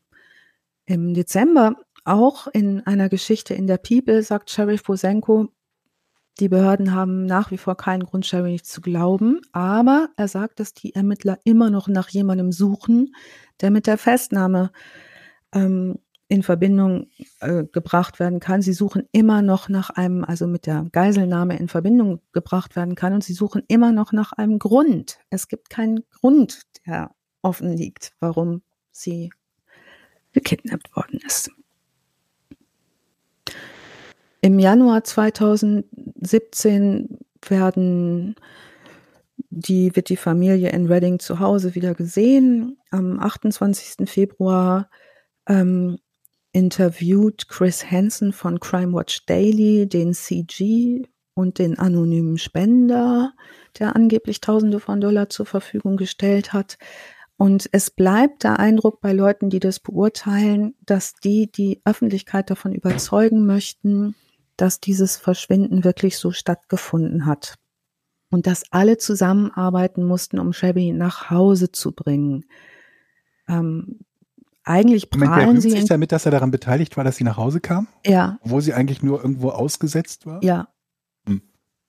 Im 0.87 1.15
Dezember 1.15 1.77
auch 2.05 2.49
in 2.49 2.81
einer 2.87 3.09
Geschichte 3.09 3.55
in 3.55 3.67
der 3.67 3.79
People 3.79 4.23
sagt 4.23 4.51
Sheriff 4.51 4.83
Bosenko, 4.83 5.49
die 6.41 6.49
Behörden 6.49 6.95
haben 6.95 7.27
nach 7.27 7.51
wie 7.51 7.59
vor 7.59 7.77
keinen 7.77 8.05
Grund, 8.05 8.25
Sherry 8.25 8.53
nicht 8.53 8.67
zu 8.67 8.81
glauben, 8.81 9.41
aber 9.53 10.09
er 10.17 10.29
sagt, 10.29 10.61
dass 10.61 10.73
die 10.73 10.95
Ermittler 10.95 11.39
immer 11.45 11.69
noch 11.69 11.89
nach 11.89 12.09
jemandem 12.09 12.53
suchen, 12.53 13.15
der 13.61 13.71
mit 13.71 13.87
der 13.87 13.99
Festnahme 13.99 14.73
ähm, 15.53 15.99
in 16.33 16.43
Verbindung 16.43 17.09
äh, 17.41 17.65
gebracht 17.65 18.19
werden 18.19 18.41
kann. 18.41 18.63
Sie 18.63 18.73
suchen 18.73 19.07
immer 19.13 19.43
noch 19.43 19.69
nach 19.69 19.91
einem, 19.91 20.25
also 20.25 20.47
mit 20.47 20.65
der 20.65 20.87
Geiselnahme 20.91 21.59
in 21.59 21.69
Verbindung 21.69 22.23
gebracht 22.33 22.75
werden 22.75 22.95
kann 22.95 23.13
und 23.13 23.23
sie 23.23 23.35
suchen 23.35 23.63
immer 23.69 23.93
noch 23.93 24.13
nach 24.13 24.33
einem 24.33 24.59
Grund. 24.59 25.19
Es 25.29 25.49
gibt 25.49 25.69
keinen 25.69 26.05
Grund, 26.11 26.63
der 26.87 27.11
offen 27.43 27.77
liegt, 27.77 28.15
warum 28.19 28.63
sie 28.93 29.31
gekidnappt 30.33 30.97
worden 30.97 31.21
ist. 31.27 31.51
Im 34.41 34.59
Januar 34.59 35.05
2017 35.05 37.19
werden 37.47 38.37
die, 39.51 39.95
wird 39.95 40.09
die 40.09 40.17
Familie 40.17 40.71
in 40.71 40.87
Reading 40.87 41.19
zu 41.19 41.41
Hause 41.41 41.75
wieder 41.75 41.95
gesehen. 41.95 42.79
Am 42.91 43.21
28. 43.21 44.09
Februar 44.09 44.89
ähm, 45.47 45.99
interviewt 46.53 47.49
Chris 47.49 47.91
Hansen 47.91 48.33
von 48.33 48.61
Crime 48.61 48.93
Watch 48.93 49.25
Daily 49.27 49.89
den 49.89 50.15
CG 50.15 51.03
und 51.35 51.59
den 51.59 51.79
anonymen 51.79 52.39
Spender, 52.39 53.33
der 53.79 53.97
angeblich 53.97 54.41
Tausende 54.41 54.81
von 54.81 55.01
Dollar 55.01 55.29
zur 55.31 55.47
Verfügung 55.47 55.97
gestellt 55.97 56.53
hat. 56.53 56.79
Und 57.39 57.69
es 57.73 57.91
bleibt 57.91 58.45
der 58.45 58.59
Eindruck 58.59 59.01
bei 59.01 59.13
Leuten, 59.13 59.51
die 59.51 59.61
das 59.61 59.81
beurteilen, 59.81 60.75
dass 60.83 61.15
die 61.15 61.51
die 61.51 61.81
Öffentlichkeit 61.85 62.51
davon 62.51 62.73
überzeugen 62.73 63.47
möchten, 63.47 64.15
dass 64.57 64.81
dieses 64.81 65.17
Verschwinden 65.17 65.85
wirklich 65.85 66.19
so 66.19 66.31
stattgefunden 66.31 67.27
hat. 67.27 67.57
Und 68.31 68.47
dass 68.47 68.65
alle 68.71 68.97
zusammenarbeiten 68.97 70.05
mussten, 70.05 70.39
um 70.39 70.53
Shelby 70.53 70.93
nach 70.93 71.31
Hause 71.31 71.73
zu 71.73 71.93
bringen. 71.93 72.45
Ähm, 73.49 74.01
eigentlich 74.65 75.11
prahlen 75.11 75.47
Moment, 75.47 75.63
sie 75.63 75.71
sich 75.71 75.85
damit, 75.87 76.13
dass 76.13 76.25
er 76.25 76.31
daran 76.31 76.51
beteiligt 76.51 76.97
war, 76.97 77.05
dass 77.05 77.17
sie 77.17 77.25
nach 77.25 77.37
Hause 77.37 77.61
kam? 77.61 77.89
Ja. 78.07 78.39
Wo 78.43 78.61
sie 78.61 78.75
eigentlich 78.75 79.03
nur 79.03 79.21
irgendwo 79.21 79.51
ausgesetzt 79.51 80.27
war? 80.27 80.43
Ja. 80.43 80.69
Hm. 81.27 81.43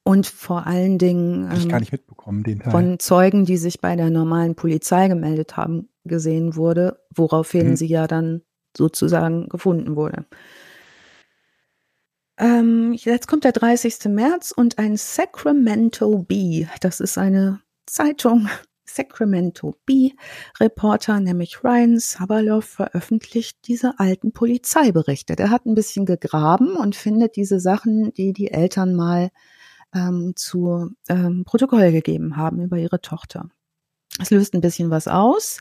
Und 0.04 0.28
vor 0.28 0.66
allen 0.66 0.98
Dingen 0.98 1.50
ähm, 1.52 1.58
ich 1.58 1.70
gar 1.70 1.80
nicht 1.80 1.92
mitbekommen, 1.92 2.44
den 2.44 2.60
Teil. 2.60 2.72
von 2.72 3.00
Zeugen, 3.00 3.46
die 3.46 3.58
sich 3.58 3.80
bei 3.80 3.96
der 3.96 4.10
normalen 4.10 4.56
Polizei 4.56 5.08
gemeldet 5.08 5.56
haben, 5.56 5.90
gesehen 6.04 6.56
wurde, 6.56 7.00
woraufhin 7.16 7.70
hm. 7.70 7.76
sie 7.76 7.88
ja 7.88 8.08
dann 8.08 8.42
sozusagen 8.76 9.50
gefunden 9.50 9.96
wurde. 9.96 10.26
Ähm, 12.38 12.94
jetzt 12.94 13.28
kommt 13.28 13.44
der 13.44 13.52
30. 13.52 14.06
März 14.06 14.52
und 14.52 14.80
ein 14.80 14.98
Sacramento 14.98 16.18
Bee, 16.20 16.68
das 16.82 17.00
ist 17.00 17.18
eine 17.20 17.62
Zeitung, 17.86 18.50
Sacramento 18.86 19.76
Bee 19.86 20.14
Reporter, 20.60 21.20
nämlich 21.20 21.64
Ryan 21.64 22.00
Sabalov, 22.00 22.66
veröffentlicht 22.66 23.58
diese 23.68 24.00
alten 24.00 24.32
Polizeiberichte. 24.32 25.36
Der 25.36 25.50
hat 25.50 25.66
ein 25.66 25.76
bisschen 25.76 26.06
gegraben 26.06 26.76
und 26.76 26.96
findet 26.96 27.36
diese 27.36 27.60
Sachen, 27.60 28.14
die 28.14 28.34
die 28.34 28.52
Eltern 28.52 28.94
mal 28.96 29.30
ähm, 29.94 30.34
zu 30.36 30.92
ähm, 31.08 31.44
Protokoll 31.46 31.92
gegeben 31.92 32.38
haben 32.38 32.62
über 32.62 32.78
ihre 32.78 33.02
Tochter. 33.02 33.50
Es 34.20 34.30
löst 34.30 34.54
ein 34.54 34.62
bisschen 34.62 34.90
was 34.90 35.08
aus. 35.08 35.60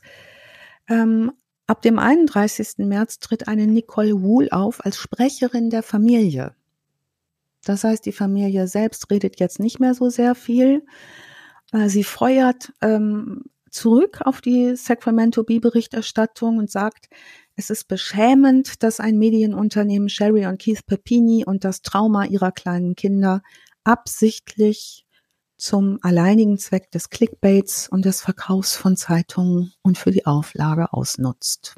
Ähm, 0.89 1.33
ab 1.67 1.83
dem 1.83 1.99
31. 1.99 2.79
März 2.79 3.19
tritt 3.19 3.49
eine 3.49 3.67
Nicole 3.67 4.23
Wool 4.23 4.49
auf 4.51 4.85
als 4.85 4.97
Sprecherin 4.97 5.71
der 5.71 5.83
Familie. 5.83 6.55
Das 7.65 7.85
heißt, 7.85 8.05
die 8.05 8.13
Familie 8.13 8.67
selbst 8.67 9.11
redet 9.11 9.39
jetzt 9.39 9.61
nicht 9.61 9.79
mehr 9.79 9.95
so 9.95 10.11
sehr 10.11 10.35
viel. 10.35 10.85
Sie 11.73 12.05
feuert 12.05 12.73
ähm, 12.83 13.45
zurück 13.71 14.21
auf 14.23 14.43
die 14.43 14.77
Sacramento 14.77 15.43
Bee-Berichterstattung 15.43 16.59
und 16.59 16.71
sagt, 16.71 17.09
es 17.57 17.71
ist 17.71 17.89
beschämend, 17.89 18.83
dass 18.83 19.01
ein 19.01 19.19
Medienunternehmen 19.19 20.09
Sherry 20.09 20.47
und 20.47 20.61
Keith 20.61 20.85
Pepini 20.87 21.45
und 21.45 21.65
das 21.65 21.83
Trauma 21.83 22.25
ihrer 22.27 22.53
kleinen 22.53 22.95
Kinder 22.95 23.43
absichtlich 23.85 25.07
zum 25.57 25.99
alleinigen 26.03 26.59
Zweck 26.59 26.91
des 26.91 27.09
Clickbaits 27.09 27.89
und 27.89 28.05
des 28.05 28.21
Verkaufs 28.21 28.77
von 28.77 28.97
Zeitungen 28.97 29.73
und 29.83 29.97
für 29.97 30.11
die 30.11 30.27
Auflage 30.27 30.93
ausnutzt. 30.93 31.77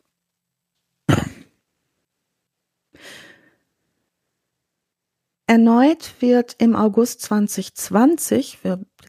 Erneut 5.47 6.15
wird 6.21 6.57
im 6.59 6.75
August 6.75 7.21
2020, 7.21 8.65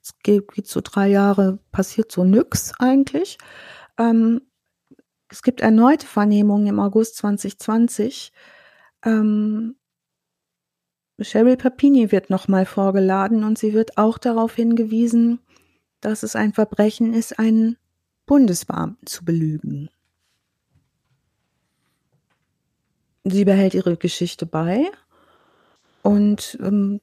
jetzt 0.06 0.24
geht 0.54 0.68
so 0.68 0.82
drei 0.82 1.08
Jahre, 1.08 1.60
passiert 1.72 2.12
so 2.12 2.24
nix 2.24 2.74
eigentlich. 2.80 3.38
Ähm, 3.98 4.42
es 5.30 5.42
gibt 5.42 5.62
erneute 5.62 6.06
Vernehmungen 6.06 6.68
im 6.68 6.80
August 6.80 7.18
2020. 7.18 8.32
Ähm, 9.04 9.76
Sherry 11.20 11.56
Papini 11.56 12.12
wird 12.12 12.30
nochmal 12.30 12.66
vorgeladen 12.66 13.44
und 13.44 13.58
sie 13.58 13.74
wird 13.74 13.98
auch 13.98 14.18
darauf 14.18 14.56
hingewiesen, 14.56 15.40
dass 16.02 16.24
es 16.24 16.36
ein 16.36 16.54
Verbrechen 16.54 17.14
ist, 17.14 17.40
einen 17.40 17.78
Bundesbeamten 18.26 19.08
zu 19.08 19.24
belügen. 19.24 19.90
Sie 23.24 23.46
behält 23.46 23.74
ihre 23.74 23.98
Geschichte 23.98 24.46
bei 24.46 24.92
und 26.04 26.60
ähm, 26.62 27.02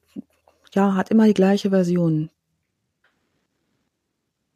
ja, 0.73 0.95
hat 0.95 1.11
immer 1.11 1.25
die 1.25 1.33
gleiche 1.33 1.71
Version. 1.71 2.29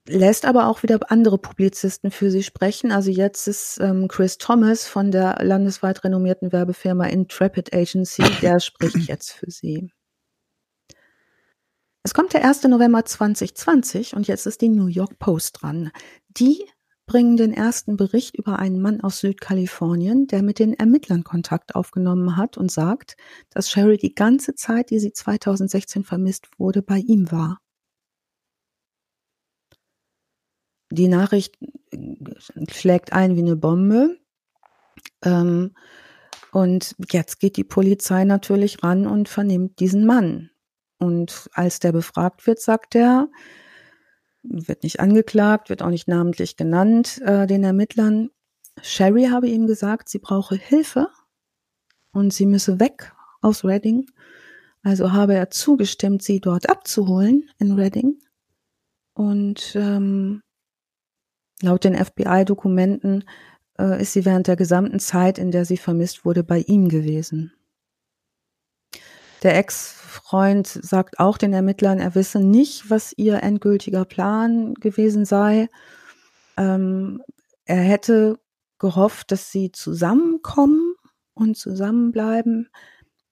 Lässt 0.10 0.46
aber 0.46 0.68
auch 0.68 0.84
wieder 0.84 1.00
andere 1.12 1.38
Publizisten 1.38 2.12
für 2.12 2.32
sie 2.32 2.42
sprechen. 2.42 2.94
Also 2.94 3.12
jetzt 3.12 3.48
ist 3.48 3.78
ähm, 3.82 4.08
Chris 4.08 4.38
Thomas 4.38 4.88
von 4.88 5.12
der 5.12 5.44
landesweit 5.44 6.04
renommierten 6.06 6.54
Werbefirma 6.54 7.08
Intrepid 7.08 7.74
Agency, 7.74 8.24
der 8.42 8.60
spricht 8.62 9.10
jetzt 9.10 9.32
für 9.34 9.52
sie. 9.52 9.92
Es 12.04 12.14
kommt 12.14 12.32
der 12.32 12.46
1. 12.46 12.64
November 12.64 13.04
2020 13.04 14.16
und 14.16 14.28
jetzt 14.28 14.46
ist 14.46 14.62
die 14.62 14.70
New 14.70 14.88
York 14.88 15.20
Post 15.20 15.62
dran. 15.62 15.92
Die 16.30 16.64
bringen 17.06 17.36
den 17.36 17.52
ersten 17.52 17.98
Bericht 17.98 18.38
über 18.38 18.60
einen 18.60 18.82
Mann 18.82 19.02
aus 19.02 19.20
Südkalifornien, 19.20 20.28
der 20.28 20.42
mit 20.42 20.60
den 20.60 20.74
Ermittlern 20.74 21.26
Kontakt 21.26 21.76
aufgenommen 21.76 22.38
hat 22.38 22.58
und 22.58 22.72
sagt, 22.72 23.18
dass 23.50 23.70
Sherry 23.70 23.98
die 23.98 24.16
ganze 24.16 24.56
Zeit, 24.56 24.90
die 24.90 25.00
sie 25.00 25.12
2016 25.12 26.06
vermisst 26.06 26.48
wurde, 26.58 26.82
bei 26.82 26.98
ihm 26.98 27.30
war. 27.30 27.60
Die 30.90 31.08
Nachricht 31.08 31.58
schlägt 32.70 33.14
ein 33.14 33.36
wie 33.36 33.42
eine 33.42 33.56
Bombe. 33.56 34.18
Ähm, 35.24 35.74
und 36.52 36.96
jetzt 37.12 37.40
geht 37.40 37.58
die 37.58 37.64
Polizei 37.64 38.24
natürlich 38.24 38.84
ran 38.84 39.06
und 39.06 39.30
vernimmt 39.30 39.80
diesen 39.80 40.06
Mann. 40.06 40.50
Und 40.98 41.50
als 41.54 41.80
der 41.80 41.92
befragt 41.92 42.48
wird, 42.48 42.60
sagt 42.60 42.96
er, 42.96 43.30
wird 44.44 44.84
nicht 44.84 45.00
angeklagt, 45.00 45.70
wird 45.70 45.82
auch 45.82 45.90
nicht 45.90 46.08
namentlich 46.08 46.56
genannt, 46.56 47.22
äh, 47.24 47.48
den 47.48 47.64
Ermittlern. 47.64 48.30
Sherry 48.82 49.26
habe 49.26 49.48
ihm 49.48 49.68
gesagt, 49.68 50.10
sie 50.10 50.20
brauche 50.20 50.56
Hilfe 50.56 51.10
und 52.12 52.34
sie 52.34 52.46
müsse 52.46 52.80
weg 52.80 53.14
aus 53.42 53.64
Reading. 53.64 54.10
Also 54.84 55.12
habe 55.12 55.34
er 55.34 55.50
zugestimmt, 55.50 56.24
sie 56.24 56.40
dort 56.40 56.70
abzuholen 56.70 57.50
in 57.60 57.74
Reading. 57.74 58.20
Und 59.14 59.76
ähm, 59.76 60.42
laut 61.62 61.84
den 61.84 61.96
FBI-Dokumenten 61.96 63.24
äh, 63.80 64.02
ist 64.02 64.14
sie 64.14 64.26
während 64.26 64.48
der 64.48 64.56
gesamten 64.56 65.00
Zeit, 65.00 65.38
in 65.38 65.52
der 65.52 65.66
sie 65.66 65.78
vermisst 65.78 66.26
wurde, 66.26 66.44
bei 66.44 66.60
ihm 66.60 66.90
gewesen. 66.90 67.54
Der 69.44 69.58
Ex 69.58 69.98
Ex-Freund 70.18 70.68
sagt 70.68 71.20
auch 71.20 71.38
den 71.38 71.54
Ermittlern, 71.54 72.00
er 72.00 72.16
wisse 72.16 72.40
nicht, 72.40 72.90
was 72.90 73.14
ihr 73.18 73.44
endgültiger 73.44 74.04
Plan 74.04 74.74
gewesen 74.74 75.26
sei. 75.26 75.70
Ähm, 76.58 77.22
er 77.66 77.82
hätte 77.82 78.40
gehofft, 78.80 79.32
dass 79.32 79.52
sie 79.52 79.72
zusammenkommen 79.72 80.96
und 81.34 81.56
zusammenbleiben. 81.58 82.70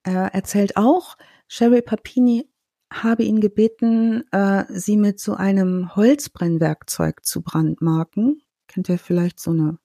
Er 0.03 0.33
erzählt 0.33 0.77
auch, 0.77 1.17
Sherry 1.47 1.81
Papini 1.81 2.47
habe 3.03 3.23
ihn 3.23 3.41
gebeten, 3.41 4.23
äh, 4.31 4.65
sie 4.69 4.97
mit 4.97 5.19
so 5.19 5.35
einem 5.35 5.95
Holzbrennwerkzeug 5.95 7.25
zu 7.25 7.41
brandmarken. 7.41 8.41
Kennt 8.67 8.89
ihr 8.89 8.97
vielleicht 8.97 9.39
so 9.39 9.51
eine 9.51 9.77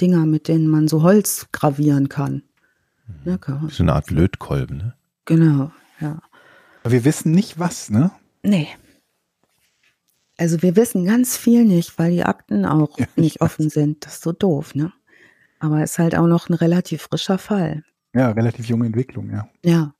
Dinger, 0.00 0.26
mit 0.26 0.48
denen 0.48 0.68
man 0.68 0.88
so 0.88 1.02
Holz 1.02 1.48
gravieren 1.52 2.08
kann? 2.08 2.42
Mhm. 3.06 3.32
Ja, 3.32 3.68
so 3.68 3.82
eine 3.82 3.94
Art 3.94 4.10
Lötkolben, 4.10 4.76
ne? 4.76 4.94
Genau, 5.24 5.70
ja. 6.00 6.20
Aber 6.82 6.92
wir 6.92 7.04
wissen 7.04 7.32
nicht 7.32 7.58
was, 7.58 7.90
ne? 7.90 8.10
Nee. 8.42 8.68
Also 10.36 10.62
wir 10.62 10.74
wissen 10.74 11.04
ganz 11.04 11.36
viel 11.36 11.64
nicht, 11.64 11.98
weil 11.98 12.12
die 12.12 12.24
Akten 12.24 12.64
auch 12.64 12.98
ja, 12.98 13.06
nicht 13.16 13.42
offen 13.42 13.66
weiß. 13.66 13.74
sind. 13.74 14.06
Das 14.06 14.14
ist 14.14 14.22
so 14.22 14.32
doof, 14.32 14.74
ne? 14.74 14.92
Aber 15.58 15.82
es 15.82 15.92
ist 15.92 15.98
halt 15.98 16.16
auch 16.16 16.26
noch 16.26 16.48
ein 16.48 16.54
relativ 16.54 17.02
frischer 17.02 17.36
Fall. 17.36 17.84
Ja, 18.14 18.30
relativ 18.30 18.66
junge 18.66 18.86
Entwicklung, 18.86 19.30
ja. 19.30 19.48
Ja. 19.62 19.94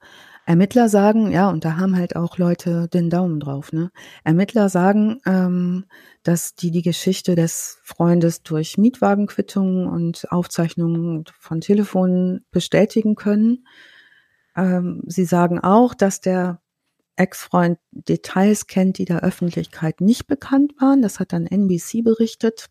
Ermittler 0.50 0.88
sagen, 0.88 1.30
ja, 1.30 1.48
und 1.48 1.64
da 1.64 1.76
haben 1.76 1.94
halt 1.94 2.16
auch 2.16 2.36
Leute 2.36 2.88
den 2.88 3.08
Daumen 3.08 3.38
drauf, 3.38 3.72
ne? 3.72 3.92
Ermittler 4.24 4.68
sagen, 4.68 5.20
ähm, 5.24 5.84
dass 6.24 6.56
die 6.56 6.72
die 6.72 6.82
Geschichte 6.82 7.36
des 7.36 7.78
Freundes 7.84 8.42
durch 8.42 8.76
Mietwagenquittungen 8.76 9.86
und 9.86 10.26
Aufzeichnungen 10.32 11.22
von 11.38 11.60
Telefonen 11.60 12.44
bestätigen 12.50 13.14
können. 13.14 13.64
Ähm, 14.56 15.04
sie 15.06 15.24
sagen 15.24 15.60
auch, 15.60 15.94
dass 15.94 16.20
der 16.20 16.60
Ex-Freund 17.14 17.78
Details 17.92 18.66
kennt, 18.66 18.98
die 18.98 19.04
der 19.04 19.22
Öffentlichkeit 19.22 20.00
nicht 20.00 20.26
bekannt 20.26 20.72
waren. 20.80 21.00
Das 21.00 21.20
hat 21.20 21.32
dann 21.32 21.46
NBC 21.46 22.02
berichtet. 22.02 22.66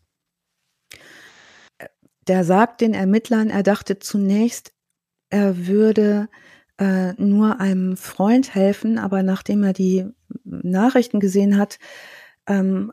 Der 2.28 2.44
sagt 2.44 2.82
den 2.82 2.92
Ermittlern, 2.92 3.48
er 3.48 3.62
dachte 3.62 3.98
zunächst, 3.98 4.74
er 5.30 5.66
würde 5.66 6.28
äh, 6.80 7.12
nur 7.22 7.60
einem 7.60 7.96
Freund 7.96 8.54
helfen, 8.54 8.98
aber 8.98 9.22
nachdem 9.22 9.62
er 9.62 9.74
die 9.74 10.06
Nachrichten 10.44 11.20
gesehen 11.20 11.58
hat, 11.58 11.78
ähm, 12.46 12.90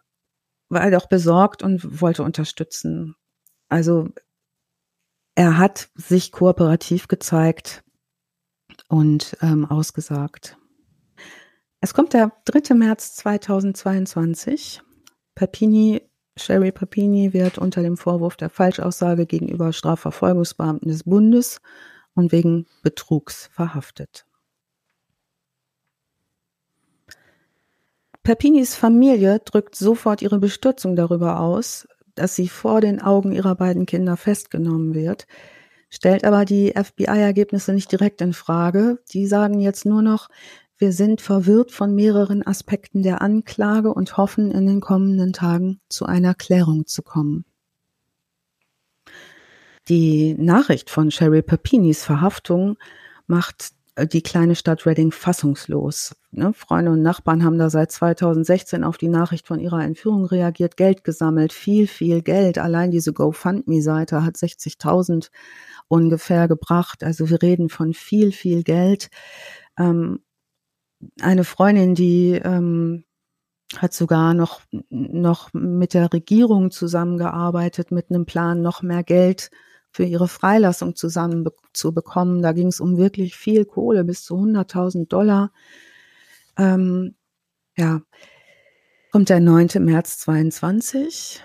war 0.69 0.81
er 0.81 0.91
doch 0.91 1.07
besorgt 1.07 1.63
und 1.63 2.01
wollte 2.01 2.23
unterstützen. 2.23 3.15
Also 3.69 4.09
er 5.35 5.57
hat 5.57 5.89
sich 5.95 6.33
kooperativ 6.33 7.07
gezeigt 7.07 7.83
und 8.89 9.37
ähm, 9.41 9.65
ausgesagt. 9.65 10.57
Es 11.79 11.93
kommt 11.93 12.13
der 12.13 12.33
3. 12.45 12.73
März 12.73 13.15
2022. 13.15 14.81
Papini, 15.33 16.01
Sherry 16.35 16.73
Papini 16.73 17.33
wird 17.33 17.57
unter 17.57 17.83
dem 17.83 17.95
Vorwurf 17.95 18.35
der 18.35 18.49
Falschaussage 18.49 19.25
gegenüber 19.25 19.71
Strafverfolgungsbeamten 19.71 20.89
des 20.89 21.03
Bundes 21.03 21.61
und 22.17 22.31
wegen 22.31 22.65
Betrugs 22.83 23.49
verhaftet. 23.53 24.25
Pepinis 28.23 28.75
Familie 28.75 29.39
drückt 29.39 29.75
sofort 29.75 30.21
ihre 30.21 30.39
Bestürzung 30.39 30.97
darüber 30.97 31.39
aus, 31.39 31.87
dass 32.15 32.35
sie 32.35 32.49
vor 32.49 32.81
den 32.81 33.01
Augen 33.01 33.31
ihrer 33.31 33.55
beiden 33.55 33.85
Kinder 33.85 34.17
festgenommen 34.17 34.93
wird, 34.93 35.27
stellt 35.89 36.25
aber 36.25 36.43
die 36.43 36.73
FBI-Ergebnisse 36.75 37.71
nicht 37.71 37.89
direkt 37.91 38.19
in 38.21 38.33
Frage. 38.33 38.99
Die 39.13 39.27
sagen 39.27 39.59
jetzt 39.59 39.85
nur 39.85 40.01
noch, 40.01 40.27
wir 40.77 40.91
sind 40.91 41.21
verwirrt 41.21 41.71
von 41.71 41.95
mehreren 41.95 42.45
Aspekten 42.45 43.01
der 43.01 43.21
Anklage 43.21 43.93
und 43.93 44.17
hoffen 44.17 44.51
in 44.51 44.67
den 44.67 44.81
kommenden 44.81 45.31
Tagen 45.31 45.79
zu 45.87 46.05
einer 46.05 46.33
Klärung 46.33 46.85
zu 46.85 47.03
kommen. 47.03 47.45
Die 49.89 50.35
Nachricht 50.37 50.89
von 50.89 51.11
Sherry 51.11 51.41
Papinis 51.41 52.03
Verhaftung 52.03 52.77
macht 53.25 53.71
äh, 53.95 54.05
die 54.05 54.21
kleine 54.21 54.55
Stadt 54.55 54.85
Reading 54.85 55.11
fassungslos. 55.11 56.15
Ne? 56.31 56.53
Freunde 56.53 56.91
und 56.91 57.01
Nachbarn 57.01 57.43
haben 57.43 57.57
da 57.57 57.69
seit 57.69 57.91
2016 57.91 58.83
auf 58.83 58.97
die 58.97 59.07
Nachricht 59.07 59.47
von 59.47 59.59
ihrer 59.59 59.83
Entführung 59.83 60.25
reagiert, 60.25 60.75
Geld 60.75 61.03
gesammelt, 61.03 61.53
viel, 61.53 61.87
viel 61.87 62.21
Geld. 62.21 62.57
Allein 62.57 62.91
diese 62.91 63.13
GoFundMe-Seite 63.13 64.25
hat 64.25 64.35
60.000 64.35 65.29
ungefähr 65.87 66.49
gebracht. 66.49 67.03
Also 67.03 67.29
wir 67.29 67.41
reden 67.41 67.69
von 67.69 67.93
viel, 67.93 68.33
viel 68.33 68.63
Geld. 68.63 69.09
Ähm, 69.79 70.19
eine 71.21 71.45
Freundin, 71.45 71.95
die 71.95 72.33
ähm, 72.33 73.05
hat 73.77 73.93
sogar 73.93 74.33
noch, 74.33 74.61
noch 74.89 75.53
mit 75.53 75.93
der 75.93 76.11
Regierung 76.11 76.71
zusammengearbeitet, 76.71 77.91
mit 77.91 78.09
einem 78.09 78.25
Plan, 78.25 78.61
noch 78.61 78.81
mehr 78.81 79.03
Geld 79.03 79.49
für 79.97 80.03
ihre 80.03 80.27
Freilassung 80.27 80.95
zusammen 80.95 81.43
be 81.43 81.51
zu 81.73 81.91
bekommen. 81.91 82.43
Da 82.43 82.51
ging 82.51 82.67
es 82.67 82.79
um 82.79 82.97
wirklich 82.97 83.35
viel 83.35 83.65
Kohle, 83.65 84.03
bis 84.03 84.23
zu 84.23 84.35
100.000 84.35 85.07
Dollar. 85.07 85.51
Ähm, 86.55 87.15
ja, 87.75 88.01
kommt 89.11 89.29
der 89.29 89.39
9. 89.39 89.69
März 89.79 90.19
22 90.19 91.43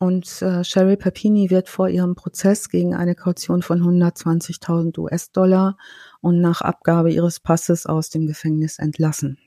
und 0.00 0.42
äh, 0.42 0.64
Sherry 0.64 0.96
Papini 0.96 1.50
wird 1.50 1.68
vor 1.68 1.88
ihrem 1.88 2.16
Prozess 2.16 2.68
gegen 2.68 2.96
eine 2.96 3.14
Kaution 3.14 3.62
von 3.62 3.80
120.000 3.80 4.98
US-Dollar 4.98 5.78
und 6.20 6.40
nach 6.40 6.60
Abgabe 6.62 7.12
ihres 7.12 7.38
Passes 7.38 7.86
aus 7.86 8.10
dem 8.10 8.26
Gefängnis 8.26 8.80
entlassen. 8.80 9.38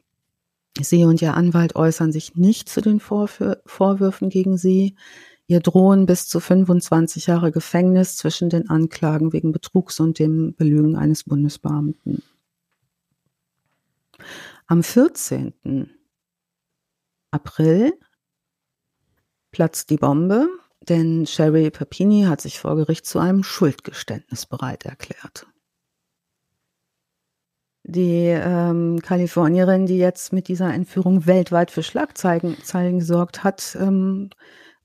Sie 0.80 1.04
und 1.04 1.22
ihr 1.22 1.34
Anwalt 1.34 1.76
äußern 1.76 2.14
sich 2.14 2.36
nicht 2.36 2.70
zu 2.70 2.80
den 2.80 3.02
Vorwür 3.02 3.62
Vorwürfen 3.66 4.30
gegen 4.30 4.58
sie. 4.58 4.96
Ihr 5.52 5.60
drohen 5.60 6.06
bis 6.06 6.30
zu 6.30 6.40
25 6.40 7.28
Jahre 7.28 7.52
Gefängnis 7.52 8.16
zwischen 8.16 8.50
den 8.50 8.70
Anklagen 8.70 9.34
wegen 9.34 9.52
Betrugs 9.52 10.00
und 10.00 10.18
dem 10.18 10.56
Belügen 10.56 10.96
eines 10.96 11.26
Bundesbeamten. 11.26 12.24
Am 14.68 14.82
14. 14.82 15.92
April 17.32 17.92
platzt 19.52 19.90
die 19.90 19.98
Bombe, 19.98 20.48
denn 20.88 21.26
Sherry 21.26 21.70
Papini 21.70 22.24
hat 22.24 22.40
sich 22.40 22.58
vor 22.58 22.78
Gericht 22.78 23.06
zu 23.06 23.20
einem 23.20 23.44
Schuldgeständnis 23.44 24.46
bereit 24.46 24.86
erklärt. 24.86 25.48
Die 27.84 28.28
ähm, 28.28 29.02
Kalifornierin, 29.02 29.86
die 29.86 29.98
jetzt 29.98 30.32
mit 30.32 30.48
dieser 30.48 30.74
Entführung 30.74 31.26
weltweit 31.26 31.72
für 31.72 31.84
Schlagzeilen 31.84 32.56
gesorgt 33.00 33.44
hat, 33.44 33.76
ähm, 33.78 34.30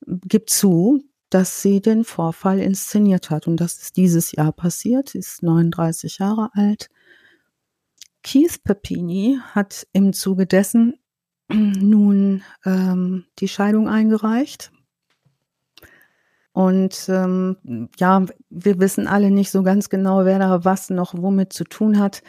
gibt 0.07 0.51
zu, 0.51 1.03
dass 1.31 1.63
sie 1.63 1.81
den 1.81 2.05
Vorfall 2.05 2.61
inszeniert 2.61 3.31
hat. 3.31 3.47
Und 3.47 3.57
das 3.59 3.79
ist 3.79 3.97
dieses 3.97 4.33
Jahr 4.33 4.53
passiert. 4.53 5.11
Sie 5.11 5.19
ist 5.19 5.43
39 5.43 6.19
Jahre 6.19 6.51
alt. 6.55 6.89
Keith 8.23 8.63
Papini 8.65 9.39
hat 9.53 9.87
im 9.93 10.13
Zuge 10.13 10.47
dessen 10.47 10.95
nun 11.53 12.43
ähm, 12.65 13.25
die 13.39 13.49
Scheidung 13.49 13.89
eingereicht. 13.89 14.73
Und 16.53 17.09
ähm, 17.09 17.91
ja, 17.99 18.25
wir 18.49 18.81
wissen 18.81 19.07
alle 19.07 19.31
nicht 19.31 19.51
so 19.51 19.63
ganz 19.63 19.91
genau, 19.91 20.25
wer 20.25 20.39
da 20.39 20.65
was 20.65 20.89
noch 20.89 21.13
womit 21.15 21.53
zu 21.53 21.65
tun 21.65 21.99
hat. 21.99 22.23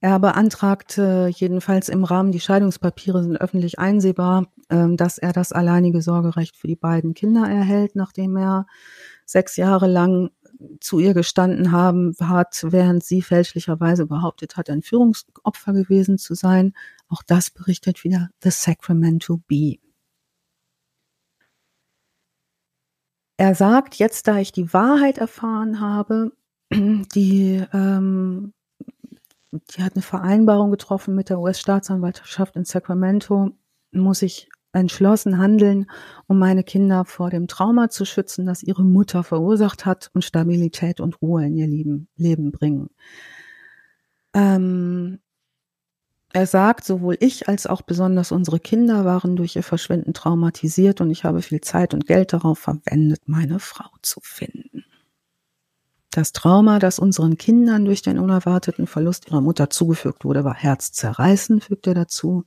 Er 0.00 0.20
beantragte 0.20 1.30
jedenfalls 1.34 1.88
im 1.88 2.04
Rahmen, 2.04 2.30
die 2.30 2.38
Scheidungspapiere 2.38 3.24
sind 3.24 3.40
öffentlich 3.40 3.80
einsehbar, 3.80 4.46
dass 4.68 5.18
er 5.18 5.32
das 5.32 5.52
alleinige 5.52 6.02
Sorgerecht 6.02 6.56
für 6.56 6.66
die 6.66 6.76
beiden 6.76 7.14
Kinder 7.14 7.48
erhält, 7.48 7.94
nachdem 7.94 8.36
er 8.36 8.66
sechs 9.24 9.56
Jahre 9.56 9.86
lang 9.86 10.30
zu 10.80 10.98
ihr 10.98 11.14
gestanden 11.14 11.72
haben 11.72 12.14
hat, 12.20 12.64
während 12.68 13.04
sie 13.04 13.22
fälschlicherweise 13.22 14.06
behauptet 14.06 14.56
hat, 14.56 14.70
ein 14.70 14.82
Führungsopfer 14.82 15.72
gewesen 15.72 16.18
zu 16.18 16.34
sein. 16.34 16.72
Auch 17.08 17.22
das 17.22 17.50
berichtet 17.50 18.04
wieder 18.04 18.30
The 18.42 18.50
Sacramento 18.50 19.38
Bee. 19.46 19.80
Er 23.38 23.54
sagt, 23.54 23.96
jetzt 23.96 24.26
da 24.28 24.38
ich 24.38 24.52
die 24.52 24.72
Wahrheit 24.72 25.18
erfahren 25.18 25.80
habe, 25.80 26.32
die 26.72 27.62
ähm, 27.72 28.54
die 29.52 29.82
hat 29.82 29.94
eine 29.94 30.02
Vereinbarung 30.02 30.70
getroffen 30.70 31.14
mit 31.14 31.28
der 31.30 31.40
US-Staatsanwaltschaft 31.40 32.56
in 32.56 32.64
Sacramento, 32.64 33.50
muss 33.92 34.22
ich 34.22 34.48
entschlossen 34.76 35.38
handeln, 35.38 35.90
um 36.26 36.38
meine 36.38 36.62
Kinder 36.62 37.04
vor 37.04 37.30
dem 37.30 37.48
Trauma 37.48 37.88
zu 37.88 38.04
schützen, 38.04 38.46
das 38.46 38.62
ihre 38.62 38.84
Mutter 38.84 39.24
verursacht 39.24 39.86
hat 39.86 40.10
und 40.14 40.24
Stabilität 40.24 41.00
und 41.00 41.20
Ruhe 41.20 41.46
in 41.46 41.56
ihr 41.56 41.66
Leben, 41.66 42.08
Leben 42.16 42.52
bringen. 42.52 42.90
Ähm, 44.34 45.18
er 46.32 46.46
sagt, 46.46 46.84
sowohl 46.84 47.16
ich 47.20 47.48
als 47.48 47.66
auch 47.66 47.80
besonders 47.82 48.30
unsere 48.30 48.60
Kinder 48.60 49.04
waren 49.06 49.36
durch 49.36 49.56
ihr 49.56 49.62
Verschwinden 49.62 50.12
traumatisiert 50.12 51.00
und 51.00 51.10
ich 51.10 51.24
habe 51.24 51.40
viel 51.40 51.62
Zeit 51.62 51.94
und 51.94 52.06
Geld 52.06 52.34
darauf 52.34 52.58
verwendet, 52.58 53.22
meine 53.26 53.58
Frau 53.58 53.88
zu 54.02 54.20
finden. 54.22 54.84
Das 56.10 56.32
Trauma, 56.32 56.78
das 56.78 56.98
unseren 56.98 57.36
Kindern 57.36 57.84
durch 57.84 58.02
den 58.02 58.18
unerwarteten 58.18 58.86
Verlust 58.86 59.28
ihrer 59.28 59.40
Mutter 59.40 59.70
zugefügt 59.70 60.24
wurde, 60.24 60.44
war 60.44 60.54
herzzerreißend, 60.54 61.64
fügt 61.64 61.86
er 61.86 61.94
dazu. 61.94 62.44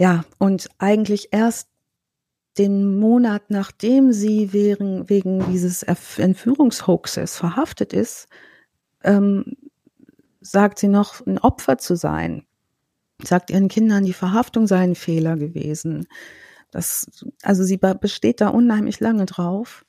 Ja, 0.00 0.24
und 0.38 0.70
eigentlich 0.78 1.28
erst 1.30 1.68
den 2.56 2.98
Monat, 2.98 3.50
nachdem 3.50 4.12
sie 4.12 4.54
wegen, 4.54 5.10
wegen 5.10 5.52
dieses 5.52 5.82
Entführungshoaxes 5.82 7.36
verhaftet 7.36 7.92
ist, 7.92 8.26
ähm, 9.04 9.58
sagt 10.40 10.78
sie 10.78 10.88
noch, 10.88 11.26
ein 11.26 11.38
Opfer 11.38 11.76
zu 11.76 11.96
sein. 11.96 12.46
Sagt 13.22 13.50
ihren 13.50 13.68
Kindern, 13.68 14.06
die 14.06 14.14
Verhaftung 14.14 14.66
sei 14.66 14.78
ein 14.78 14.94
Fehler 14.94 15.36
gewesen. 15.36 16.06
Das, 16.70 17.06
also 17.42 17.62
sie 17.62 17.76
besteht 17.76 18.40
da 18.40 18.48
unheimlich 18.48 19.00
lange 19.00 19.26
drauf. 19.26 19.84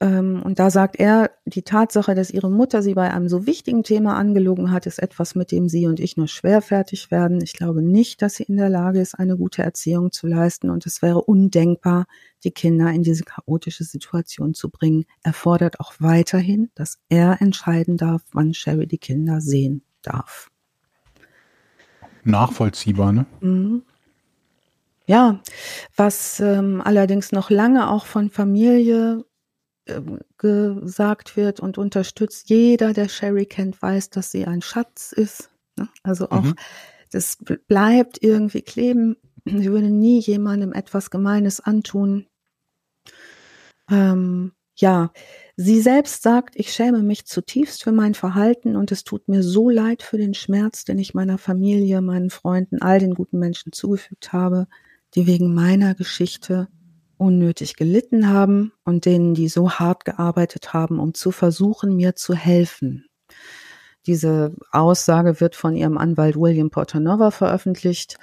Ähm, 0.00 0.42
und 0.44 0.60
da 0.60 0.70
sagt 0.70 0.96
er, 0.96 1.32
die 1.44 1.62
Tatsache, 1.62 2.14
dass 2.14 2.30
ihre 2.30 2.50
Mutter 2.50 2.82
sie 2.82 2.94
bei 2.94 3.12
einem 3.12 3.28
so 3.28 3.46
wichtigen 3.46 3.82
Thema 3.82 4.16
angelogen 4.16 4.70
hat, 4.70 4.86
ist 4.86 5.00
etwas, 5.00 5.34
mit 5.34 5.50
dem 5.50 5.68
sie 5.68 5.86
und 5.86 5.98
ich 5.98 6.16
nur 6.16 6.28
schwer 6.28 6.62
fertig 6.62 7.10
werden. 7.10 7.40
Ich 7.42 7.52
glaube 7.52 7.82
nicht, 7.82 8.22
dass 8.22 8.34
sie 8.34 8.44
in 8.44 8.56
der 8.56 8.68
Lage 8.68 9.00
ist, 9.00 9.14
eine 9.18 9.36
gute 9.36 9.62
Erziehung 9.62 10.12
zu 10.12 10.28
leisten. 10.28 10.70
Und 10.70 10.86
es 10.86 11.02
wäre 11.02 11.22
undenkbar, 11.22 12.06
die 12.44 12.52
Kinder 12.52 12.90
in 12.92 13.02
diese 13.02 13.24
chaotische 13.24 13.82
Situation 13.82 14.54
zu 14.54 14.70
bringen. 14.70 15.04
Er 15.24 15.32
fordert 15.32 15.80
auch 15.80 15.94
weiterhin, 15.98 16.70
dass 16.76 17.00
er 17.08 17.42
entscheiden 17.42 17.96
darf, 17.96 18.22
wann 18.32 18.54
Sherry 18.54 18.86
die 18.86 18.98
Kinder 18.98 19.40
sehen 19.40 19.82
darf. 20.02 20.48
Nachvollziehbar, 22.22 23.12
ne? 23.12 23.26
Mhm. 23.40 23.82
Ja, 25.06 25.40
was 25.96 26.38
ähm, 26.38 26.82
allerdings 26.84 27.32
noch 27.32 27.48
lange 27.48 27.90
auch 27.90 28.04
von 28.04 28.28
Familie 28.28 29.24
gesagt 30.36 31.36
wird 31.36 31.60
und 31.60 31.78
unterstützt. 31.78 32.50
Jeder, 32.50 32.92
der 32.92 33.08
Sherry 33.08 33.46
kennt, 33.46 33.80
weiß, 33.80 34.10
dass 34.10 34.30
sie 34.30 34.46
ein 34.46 34.62
Schatz 34.62 35.12
ist. 35.12 35.50
Ne? 35.76 35.88
Also 36.02 36.30
auch, 36.30 36.42
mhm. 36.42 36.54
das 37.10 37.38
bleibt 37.68 38.22
irgendwie 38.22 38.62
kleben. 38.62 39.16
Sie 39.44 39.70
würde 39.70 39.90
nie 39.90 40.20
jemandem 40.20 40.72
etwas 40.72 41.10
Gemeines 41.10 41.60
antun. 41.60 42.26
Ähm, 43.90 44.52
ja, 44.76 45.10
sie 45.56 45.80
selbst 45.80 46.22
sagt, 46.22 46.54
ich 46.54 46.72
schäme 46.72 47.02
mich 47.02 47.26
zutiefst 47.26 47.82
für 47.82 47.90
mein 47.90 48.14
Verhalten 48.14 48.76
und 48.76 48.92
es 48.92 49.02
tut 49.02 49.26
mir 49.28 49.42
so 49.42 49.70
leid 49.70 50.02
für 50.02 50.18
den 50.18 50.34
Schmerz, 50.34 50.84
den 50.84 50.98
ich 50.98 51.14
meiner 51.14 51.38
Familie, 51.38 52.00
meinen 52.00 52.30
Freunden, 52.30 52.80
all 52.80 53.00
den 53.00 53.14
guten 53.14 53.38
Menschen 53.38 53.72
zugefügt 53.72 54.32
habe, 54.32 54.68
die 55.14 55.26
wegen 55.26 55.52
meiner 55.52 55.94
Geschichte 55.94 56.68
unnötig 57.18 57.76
gelitten 57.76 58.28
haben 58.28 58.72
und 58.84 59.04
denen, 59.04 59.34
die 59.34 59.48
so 59.48 59.72
hart 59.72 60.04
gearbeitet 60.04 60.72
haben, 60.72 60.98
um 60.98 61.14
zu 61.14 61.30
versuchen, 61.30 61.96
mir 61.96 62.16
zu 62.16 62.34
helfen. 62.34 63.06
Diese 64.06 64.54
Aussage 64.72 65.40
wird 65.40 65.54
von 65.54 65.76
ihrem 65.76 65.98
Anwalt 65.98 66.36
William 66.36 66.70
Portanova 66.70 67.30
veröffentlicht 67.30 68.16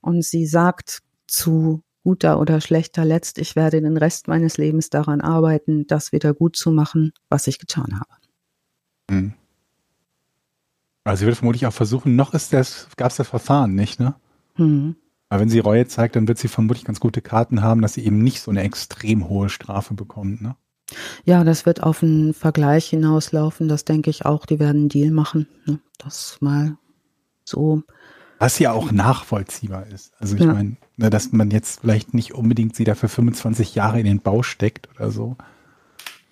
und 0.00 0.24
sie 0.24 0.46
sagt 0.46 1.02
zu 1.26 1.82
guter 2.02 2.38
oder 2.38 2.60
schlechter 2.60 3.04
Letzt, 3.04 3.36
ich 3.38 3.56
werde 3.56 3.82
den 3.82 3.96
Rest 3.96 4.28
meines 4.28 4.58
Lebens 4.58 4.90
daran 4.90 5.20
arbeiten, 5.20 5.86
das 5.88 6.12
wieder 6.12 6.32
gut 6.34 6.56
zu 6.56 6.70
machen, 6.70 7.12
was 7.28 7.48
ich 7.48 7.58
getan 7.58 7.98
habe. 7.98 8.14
Hm. 9.10 9.34
Also 11.02 11.20
sie 11.20 11.26
wird 11.26 11.36
vermutlich 11.36 11.66
auch 11.66 11.72
versuchen, 11.72 12.16
noch 12.16 12.32
ist 12.32 12.52
das, 12.52 12.88
gab 12.96 13.10
es 13.10 13.16
das 13.16 13.28
Verfahren 13.28 13.74
nicht, 13.74 14.00
ne? 14.00 14.14
Mhm. 14.56 14.96
Aber 15.28 15.40
wenn 15.40 15.48
sie 15.48 15.58
Reue 15.58 15.86
zeigt, 15.86 16.16
dann 16.16 16.28
wird 16.28 16.38
sie 16.38 16.48
vermutlich 16.48 16.84
ganz 16.84 17.00
gute 17.00 17.20
Karten 17.20 17.62
haben, 17.62 17.82
dass 17.82 17.94
sie 17.94 18.04
eben 18.04 18.22
nicht 18.22 18.40
so 18.40 18.50
eine 18.50 18.62
extrem 18.62 19.28
hohe 19.28 19.48
Strafe 19.48 19.94
bekommt. 19.94 20.40
Ne? 20.40 20.56
Ja, 21.24 21.42
das 21.42 21.66
wird 21.66 21.82
auf 21.82 22.02
einen 22.02 22.32
Vergleich 22.32 22.86
hinauslaufen. 22.86 23.68
Das 23.68 23.84
denke 23.84 24.10
ich 24.10 24.24
auch. 24.24 24.46
Die 24.46 24.60
werden 24.60 24.82
einen 24.82 24.88
Deal 24.88 25.10
machen. 25.10 25.48
Ne? 25.64 25.80
Das 25.98 26.38
mal 26.40 26.76
so. 27.44 27.82
Was 28.38 28.58
ja 28.58 28.72
auch 28.72 28.92
nachvollziehbar 28.92 29.86
ist. 29.86 30.12
Also 30.18 30.36
ich 30.36 30.42
ja. 30.42 30.52
meine, 30.52 30.76
ne, 30.96 31.10
dass 31.10 31.32
man 31.32 31.50
jetzt 31.50 31.80
vielleicht 31.80 32.14
nicht 32.14 32.34
unbedingt 32.34 32.76
sie 32.76 32.84
da 32.84 32.94
für 32.94 33.08
25 33.08 33.74
Jahre 33.74 33.98
in 33.98 34.04
den 34.04 34.20
Bau 34.20 34.42
steckt 34.42 34.88
oder 34.94 35.10
so. 35.10 35.36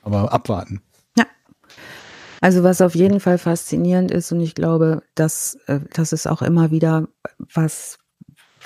Aber 0.03 0.33
abwarten. 0.33 0.83
Ja. 1.17 1.25
Also 2.43 2.63
was 2.63 2.83
auf 2.83 2.95
jeden 2.95 3.21
Fall 3.21 3.39
faszinierend 3.39 4.11
ist 4.11 4.31
und 4.33 4.41
ich 4.41 4.55
glaube, 4.55 5.03
dass 5.15 5.55
äh, 5.67 5.81
das 5.95 6.13
ist 6.13 6.27
auch 6.27 6.43
immer 6.43 6.71
wieder 6.71 7.09
was, 7.39 7.99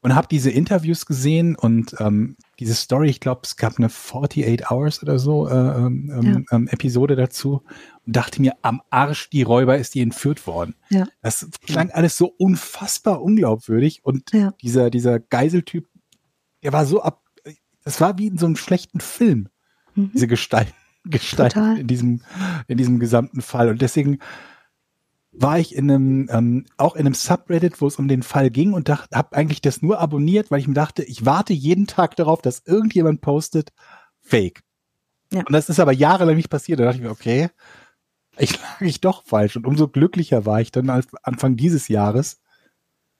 Und 0.00 0.14
habe 0.14 0.28
diese 0.30 0.52
Interviews 0.52 1.06
gesehen 1.06 1.56
und 1.56 1.96
ähm, 1.98 2.36
diese 2.60 2.74
Story, 2.74 3.08
ich 3.10 3.18
glaube, 3.18 3.40
es 3.42 3.56
gab 3.56 3.78
eine 3.78 3.86
48 3.86 4.70
Hours 4.70 5.02
oder 5.02 5.18
so 5.18 5.48
äh, 5.48 5.52
ähm, 5.52 6.12
ähm, 6.14 6.46
ja. 6.48 6.56
ähm, 6.56 6.68
Episode 6.68 7.16
dazu 7.16 7.62
und 8.06 8.14
dachte 8.14 8.40
mir, 8.40 8.54
am 8.62 8.80
Arsch 8.90 9.28
die 9.30 9.42
Räuber 9.42 9.76
ist 9.76 9.96
die 9.96 10.00
entführt 10.00 10.46
worden. 10.46 10.76
Ja. 10.88 11.08
Das 11.20 11.48
klang 11.66 11.90
alles 11.90 12.16
so 12.16 12.32
unfassbar 12.38 13.20
unglaubwürdig 13.20 14.04
und 14.04 14.32
ja. 14.32 14.52
dieser, 14.62 14.90
dieser 14.90 15.18
Geiseltyp, 15.18 15.88
der 16.62 16.72
war 16.72 16.86
so 16.86 17.02
ab, 17.02 17.24
das 17.82 18.00
war 18.00 18.18
wie 18.18 18.28
in 18.28 18.38
so 18.38 18.46
einem 18.46 18.56
schlechten 18.56 19.00
Film, 19.00 19.48
mhm. 19.96 20.12
diese 20.14 20.28
Gestalt, 20.28 20.72
Gestalt 21.10 21.56
in 21.56 21.86
diesem, 21.86 22.22
in 22.66 22.78
diesem 22.78 22.98
gesamten 22.98 23.42
Fall. 23.42 23.68
Und 23.68 23.82
deswegen 23.82 24.18
war 25.32 25.58
ich 25.58 25.74
in 25.74 25.90
einem, 25.90 26.28
ähm, 26.30 26.66
auch 26.76 26.94
in 26.94 27.06
einem 27.06 27.14
Subreddit, 27.14 27.80
wo 27.80 27.86
es 27.86 27.96
um 27.96 28.08
den 28.08 28.22
Fall 28.22 28.50
ging 28.50 28.72
und 28.72 28.88
habe 28.88 29.36
eigentlich 29.36 29.60
das 29.60 29.82
nur 29.82 30.00
abonniert, 30.00 30.50
weil 30.50 30.60
ich 30.60 30.68
mir 30.68 30.74
dachte, 30.74 31.04
ich 31.04 31.24
warte 31.24 31.52
jeden 31.52 31.86
Tag 31.86 32.16
darauf, 32.16 32.42
dass 32.42 32.62
irgendjemand 32.66 33.20
postet, 33.20 33.72
Fake. 34.20 34.62
Ja. 35.32 35.40
Und 35.40 35.52
das 35.52 35.68
ist 35.68 35.80
aber 35.80 35.92
jahrelang 35.92 36.36
nicht 36.36 36.50
passiert. 36.50 36.80
Da 36.80 36.84
dachte 36.84 36.98
ich 36.98 37.02
mir, 37.02 37.10
okay, 37.10 37.50
ich 38.38 38.58
lag 38.60 38.80
ich 38.80 39.00
doch 39.00 39.24
falsch. 39.24 39.56
Und 39.56 39.66
umso 39.66 39.88
glücklicher 39.88 40.46
war 40.46 40.60
ich 40.60 40.72
dann 40.72 40.90
als 40.90 41.06
Anfang 41.22 41.56
dieses 41.56 41.88
Jahres, 41.88 42.40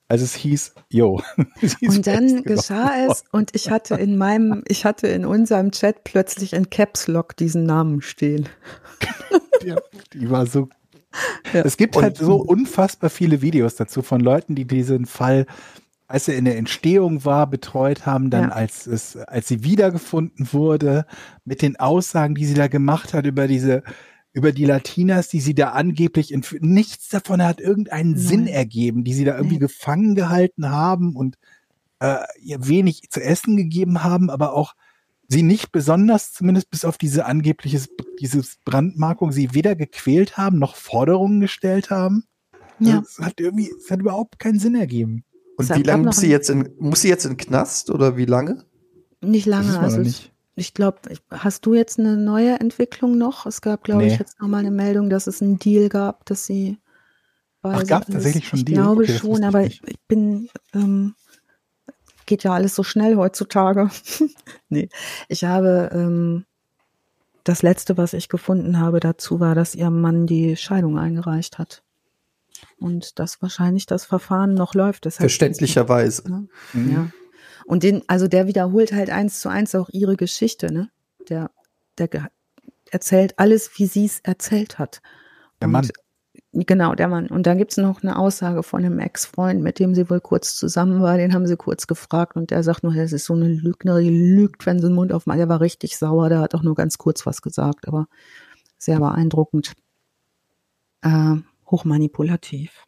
als 0.09 0.23
es 0.23 0.35
hieß, 0.35 0.75
yo. 0.89 1.21
und 1.83 2.07
dann 2.07 2.43
geschah 2.43 3.07
es 3.07 3.25
und 3.31 3.55
ich 3.55 3.71
hatte 3.71 3.95
in 3.97 4.17
meinem, 4.17 4.63
ich 4.67 4.85
hatte 4.85 5.07
in 5.09 5.25
unserem 5.25 5.71
Chat 5.71 6.05
plötzlich 6.05 6.55
in 6.55 6.71
Caps 6.71 7.07
Lock 7.07 7.37
diesen 7.37 7.65
Namen 7.65 8.01
stehen. 8.03 8.49
die, 9.63 9.75
die 10.15 10.31
war 10.31 10.47
so 10.47 10.69
Ja. 11.53 11.63
Es 11.63 11.77
gibt 11.77 11.97
halt 11.97 12.17
so 12.17 12.37
unfassbar 12.37 13.11
viele 13.11 13.43
Videos 13.43 13.77
dazu 13.77 14.03
von 14.03 14.21
Leuten, 14.21 14.55
die 14.55 14.67
diesen 14.67 15.07
Fall 15.07 15.47
als 16.09 16.27
er 16.27 16.37
in 16.37 16.47
der 16.47 16.57
Entstehung 16.57 17.27
war, 17.27 17.47
betreut 17.47 18.07
haben, 18.07 18.31
dann 18.31 18.45
ja. 18.45 18.49
als 18.49 18.87
es, 18.87 19.15
als 19.15 19.47
sie 19.47 19.63
wiedergefunden 19.63 20.55
wurde, 20.55 21.05
mit 21.45 21.61
den 21.61 21.79
Aussagen, 21.79 22.35
die 22.35 22.47
sie 22.47 22.55
da 22.55 22.67
gemacht 22.67 23.13
hat 23.13 23.27
über 23.27 23.47
diese, 23.47 23.83
über 24.33 24.53
die 24.53 24.65
Latinas, 24.65 25.29
die 25.29 25.41
sie 25.41 25.55
da 25.55 25.71
angeblich 25.71 26.33
in, 26.33 26.45
nichts 26.61 27.09
davon 27.09 27.43
hat 27.43 27.61
irgendeinen 27.61 28.13
Nein. 28.13 28.21
Sinn 28.21 28.47
ergeben, 28.47 29.05
die 29.05 29.15
sie 29.15 29.25
da 29.25 29.37
irgendwie 29.37 29.55
nee. 29.55 29.61
gefangen 29.61 30.15
gehalten 30.15 30.71
haben 30.71 31.17
und 31.17 31.37
äh, 32.01 32.19
ihr 32.41 32.67
wenig 32.69 33.11
zu 33.11 33.21
essen 33.21 33.57
gegeben 33.57 34.05
haben, 34.05 34.31
aber 34.31 34.53
auch 34.53 34.75
sie 35.29 35.43
nicht 35.43 35.73
besonders, 35.73 36.33
zumindest 36.33 36.71
bis 36.71 36.85
auf 36.85 36.99
diese 36.99 37.27
angebliche, 37.27 37.83
dieses 38.21 38.59
Brandmarkung, 38.65 39.33
sie 39.33 39.55
weder 39.55 39.77
gequält 39.77 40.37
haben, 40.37 40.59
noch 40.59 40.77
Forderungen 40.77 41.41
gestellt 41.41 41.91
haben. 41.91 42.25
Ja. 42.79 43.03
Es 43.05 43.19
hat 43.19 43.41
irgendwie, 43.41 43.71
es 43.77 43.91
hat 43.91 44.01
überhaupt 44.01 44.39
keinen 44.39 44.59
Sinn 44.59 44.75
ergeben. 44.75 45.25
Und 45.57 45.75
wie 45.75 45.83
lange 45.83 46.05
muss 46.05 46.19
sie 46.19 46.31
jetzt 46.31 46.51
in, 46.51 46.71
muss 46.79 47.03
sie 47.03 47.09
jetzt 47.09 47.27
in 47.27 47.37
Knast 47.37 47.91
oder 47.91 48.17
wie 48.17 48.25
lange? 48.25 48.65
Nicht 49.21 49.47
lange, 49.47 49.79
also 49.81 49.99
nicht. 49.99 50.33
Ich 50.59 50.75
glaube, 50.75 50.99
hast 51.31 51.67
du 51.67 51.75
jetzt 51.75 51.99
eine 51.99 52.17
neue 52.17 52.59
Entwicklung 52.61 53.17
noch? 53.19 53.47
Es 53.47 53.61
gab, 53.61 53.85
glaube 53.85 54.05
nee. 54.05 54.13
ich, 54.13 54.19
jetzt 54.19 54.41
nochmal 54.41 54.61
eine 54.61 54.71
Meldung, 54.71 55.11
dass 55.11 55.27
es 55.27 55.43
einen 55.43 55.59
Deal 55.59 55.89
gab, 55.89 56.25
dass 56.27 56.47
sie 56.47 56.79
Ach, 57.63 57.85
gab 57.87 58.09
es 58.09 58.15
tatsächlich 58.15 58.49
schon 58.49 58.59
einen 58.59 58.67
Deal? 58.67 58.79
Ich 58.79 58.85
glaube 58.85 59.03
okay, 59.03 59.19
schon, 59.19 59.45
aber 59.45 59.65
ich, 59.65 59.83
ich, 59.87 60.01
bin, 60.07 60.49
ähm, 60.75 61.15
geht 62.27 62.45
ja 62.45 62.53
alles 62.53 62.75
so 62.75 62.83
schnell 62.83 63.17
heutzutage. 63.17 63.91
nee, 64.69 64.89
ich 65.29 65.45
habe, 65.45 65.91
ähm, 65.93 66.45
das 67.45 67.63
letzte, 67.63 67.97
was 67.97 68.13
ich 68.13 68.29
gefunden 68.29 68.79
habe 68.79 69.01
dazu, 69.01 69.41
war, 69.41 69.55
dass 69.55 69.75
ihr 69.75 69.91
Mann 69.91 70.27
die 70.27 70.57
Scheidung 70.57 70.99
eingereicht 70.99 71.59
hat 71.59 71.83
und 72.79 73.19
dass 73.19 73.41
wahrscheinlich 73.41 73.87
das 73.87 74.05
Verfahren 74.05 74.55
noch 74.55 74.75
läuft. 74.75 75.07
Das 75.07 75.17
Verständlicherweise. 75.17 76.31
Ne? 76.31 76.49
Mhm. 76.75 76.93
Ja. 76.93 77.11
Und 77.69 77.83
den, 77.83 78.03
also 78.07 78.29
der 78.29 78.47
wiederholt 78.47 78.93
halt 78.93 79.11
eins 79.11 79.41
zu 79.41 79.51
eins 79.51 79.75
auch 79.75 79.91
ihre 79.91 80.17
Geschichte, 80.17 80.73
ne? 80.73 80.89
Der, 81.29 81.51
der 81.99 82.31
erzählt 82.91 83.39
alles, 83.39 83.71
wie 83.77 83.85
sie 83.85 84.07
es 84.07 84.21
erzählt 84.21 84.79
hat. 84.79 85.03
Der 85.61 85.69
Mann. 85.69 85.87
genau, 86.53 86.95
der 86.95 87.09
Mann. 87.09 87.27
Und 87.27 87.47
dann 87.47 87.59
gibt's 87.59 87.77
noch 87.77 88.03
eine 88.03 88.17
Aussage 88.17 88.63
von 88.63 88.83
einem 88.83 88.99
Ex-Freund, 88.99 89.63
mit 89.63 89.81
dem 89.81 89.95
sie 89.95 90.09
wohl 90.09 90.23
kurz 90.23 90.57
zusammen 90.57 91.03
war. 91.03 91.19
Den 91.19 91.35
haben 91.35 91.47
sie 91.47 91.59
kurz 91.59 91.87
gefragt 91.87 92.37
und 92.37 92.51
der 92.51 92.63
sagt 92.63 92.85
nur, 92.85 92.95
das 92.95 93.13
ist 93.13 93.27
so 93.27 93.35
eine 93.35 93.49
Lügnerin, 93.49 94.03
die 94.03 94.35
lügt, 94.35 94.65
wenn 94.65 94.79
sie 94.79 94.87
den 94.87 94.95
Mund 94.95 95.13
aufmacht. 95.13 95.39
Der 95.39 95.51
war 95.51 95.61
richtig 95.61 95.99
sauer, 95.99 96.31
der 96.31 96.41
hat 96.41 96.55
auch 96.55 96.63
nur 96.63 96.75
ganz 96.75 96.97
kurz 96.97 97.27
was 97.27 97.43
gesagt, 97.43 97.87
aber 97.87 98.07
sehr 98.79 98.99
beeindruckend. 98.99 99.75
Äh, 101.03 101.37
hochmanipulativ. 101.67 102.88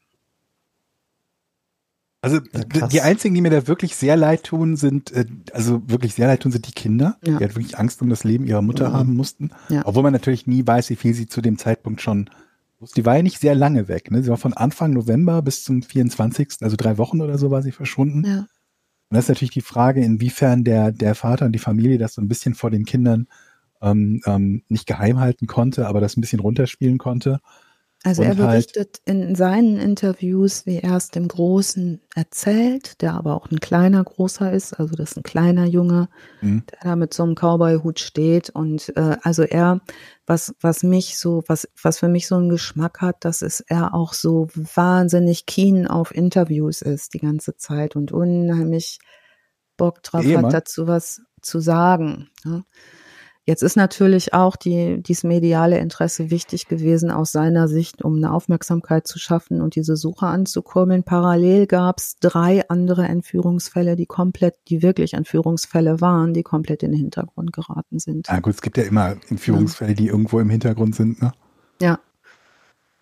Also 2.23 2.39
ja, 2.75 2.87
die 2.89 3.01
einzigen, 3.01 3.35
die 3.35 3.41
mir 3.41 3.51
da 3.51 3.67
wirklich 3.67 3.97
sehr 3.97 4.15
leid 4.15 4.45
tun, 4.45 4.77
sind, 4.77 5.11
äh, 5.13 5.25
also 5.53 5.83
wirklich 5.87 6.15
sehr 6.15 6.27
leid 6.27 6.43
tun, 6.43 6.53
sind 6.53 6.67
die 6.67 6.73
Kinder, 6.73 7.17
ja. 7.25 7.39
die 7.39 7.45
halt 7.45 7.57
wirklich 7.57 7.79
Angst 7.79 8.03
um 8.03 8.11
das 8.11 8.25
Leben 8.25 8.45
ihrer 8.45 8.61
Mutter 8.61 8.91
mhm. 8.91 8.93
haben 8.93 9.15
mussten. 9.15 9.51
Ja. 9.71 9.83
Obwohl 9.87 10.03
man 10.03 10.13
natürlich 10.13 10.47
nie 10.47 10.67
weiß, 10.67 10.91
wie 10.91 10.97
viel 10.97 11.15
sie 11.15 11.29
zu 11.29 11.41
dem 11.41 11.57
Zeitpunkt 11.57 12.03
schon 12.03 12.29
wusste. 12.79 13.01
Die 13.01 13.07
war 13.07 13.17
ja 13.17 13.23
nicht 13.23 13.41
sehr 13.41 13.55
lange 13.55 13.89
weg. 13.89 14.11
Ne? 14.11 14.23
Sie 14.23 14.29
war 14.29 14.37
von 14.37 14.53
Anfang 14.53 14.93
November 14.93 15.41
bis 15.41 15.65
zum 15.65 15.83
24., 15.83 16.59
also 16.61 16.77
drei 16.77 16.99
Wochen 16.99 17.23
oder 17.23 17.39
so 17.39 17.51
war 17.51 17.63
sie 17.63 17.73
verschwunden. 17.73 18.25
Ja. 18.27 18.39
Und 18.39 19.17
das 19.17 19.25
ist 19.25 19.29
natürlich 19.31 19.55
die 19.55 19.63
Frage, 19.63 20.05
inwiefern 20.05 20.63
der, 20.63 20.93
der 20.93 21.15
Vater 21.15 21.47
und 21.47 21.53
die 21.53 21.59
Familie 21.59 21.99
das 21.99 22.15
so 22.15 22.21
ein 22.21 22.29
bisschen 22.29 22.55
vor 22.55 22.71
den 22.71 22.85
Kindern 22.85 23.29
ähm, 23.81 24.21
ähm, 24.27 24.63
nicht 24.69 24.87
geheim 24.87 25.21
halten 25.21 25.47
konnte, 25.47 25.89
aber 25.89 26.01
das 26.01 26.17
ein 26.17 26.21
bisschen 26.21 26.41
runterspielen 26.41 26.99
konnte. 26.99 27.41
Also 28.03 28.23
er 28.23 28.29
halt 28.31 28.39
berichtet 28.39 29.03
halt, 29.07 29.19
in 29.21 29.35
seinen 29.35 29.77
Interviews, 29.77 30.65
wie 30.65 30.79
er 30.79 30.97
es 30.97 31.11
dem 31.11 31.29
Großen 31.29 32.01
erzählt, 32.15 33.03
der 33.03 33.13
aber 33.13 33.35
auch 33.35 33.51
ein 33.51 33.61
kleiner 33.61 34.03
Großer 34.03 34.53
ist, 34.53 34.73
also 34.81 34.97
das 34.97 35.11
ist 35.11 35.17
ein 35.19 35.23
kleiner 35.23 35.67
Junge, 35.67 36.09
mhm. 36.41 36.65
der 36.71 36.79
da 36.83 36.97
mit 36.97 37.13
so 37.13 37.25
einem 37.25 37.35
Cowboy-Hut 37.35 38.01
steht. 38.01 38.49
Und 38.49 38.97
äh, 38.97 39.19
also 39.23 39.43
er, 39.43 39.83
was, 40.27 40.55
was 40.63 40.83
mich 40.83 41.19
so, 41.19 41.45
was, 41.47 41.69
was 41.83 41.99
für 41.99 42.09
mich 42.09 42.27
so 42.27 42.37
einen 42.37 42.49
Geschmack 42.49 43.03
hat, 43.03 43.25
dass 43.27 43.43
es 43.43 43.61
er 43.61 43.93
auch 43.93 44.15
so 44.15 44.49
wahnsinnig 44.55 45.45
keen 45.45 45.87
auf 45.87 46.15
Interviews 46.15 46.81
ist 46.81 47.13
die 47.13 47.21
ganze 47.21 47.57
Zeit 47.57 47.97
und 47.97 48.13
unheimlich 48.13 48.99
Bock 49.77 50.03
drauf 50.03 50.25
Ehemann. 50.25 50.47
hat, 50.47 50.55
dazu 50.55 50.87
was 50.87 51.21
zu 51.43 51.61
sagen. 51.61 52.31
Ne? 52.45 52.65
Jetzt 53.47 53.63
ist 53.63 53.77
natürlich 53.77 54.35
auch 54.35 54.55
die, 54.55 55.03
dieses 55.03 55.25
mediale 55.25 55.79
Interesse 55.79 56.31
wichtig 56.31 56.69
gewesen 56.69 57.11
aus 57.11 57.33
seiner 57.33 57.69
Sicht, 57.69 58.05
um 58.05 58.17
eine 58.17 58.33
Aufmerksamkeit 58.33 59.07
zu 59.07 59.19
schaffen 59.19 59.63
und 59.63 59.77
diese 59.77 59.97
Suche 59.97 60.27
anzukurbeln. 60.27 61.05
Parallel 61.05 61.67
gab 61.67 61.99
es 61.99 62.17
drei 62.19 62.69
andere 62.69 63.05
Entführungsfälle, 63.05 63.97
die 63.97 64.07
komplett, 64.07 64.57
die 64.69 64.83
wirklich 64.83 65.15
Entführungsfälle 65.15 66.01
waren, 66.03 66.35
die 66.35 66.43
komplett 66.43 66.83
in 66.83 66.93
den 66.93 67.01
Hintergrund 67.01 67.53
geraten 67.53 67.99
sind. 67.99 68.29
Ja 68.29 68.41
gut, 68.41 68.55
es 68.55 68.63
gibt 68.63 68.77
ja 68.77 68.85
immer 68.85 69.17
Entführungsfälle, 69.31 69.95
die 69.95 70.09
irgendwo 70.09 70.39
im 70.39 70.51
Hintergrund 70.51 70.95
sind, 70.95 71.23
ne? 71.23 71.33
Ja. 71.81 71.99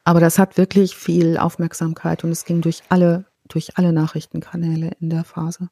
Aber 0.05 0.21
das 0.21 0.39
hat 0.39 0.57
wirklich 0.57 0.97
viel 0.97 1.37
Aufmerksamkeit 1.37 2.23
und 2.23 2.31
es 2.31 2.45
ging 2.45 2.61
durch 2.61 2.83
alle, 2.89 3.27
durch 3.49 3.77
alle 3.77 3.93
Nachrichtenkanäle 3.93 4.93
in 5.01 5.11
der 5.11 5.25
Phase. 5.25 5.69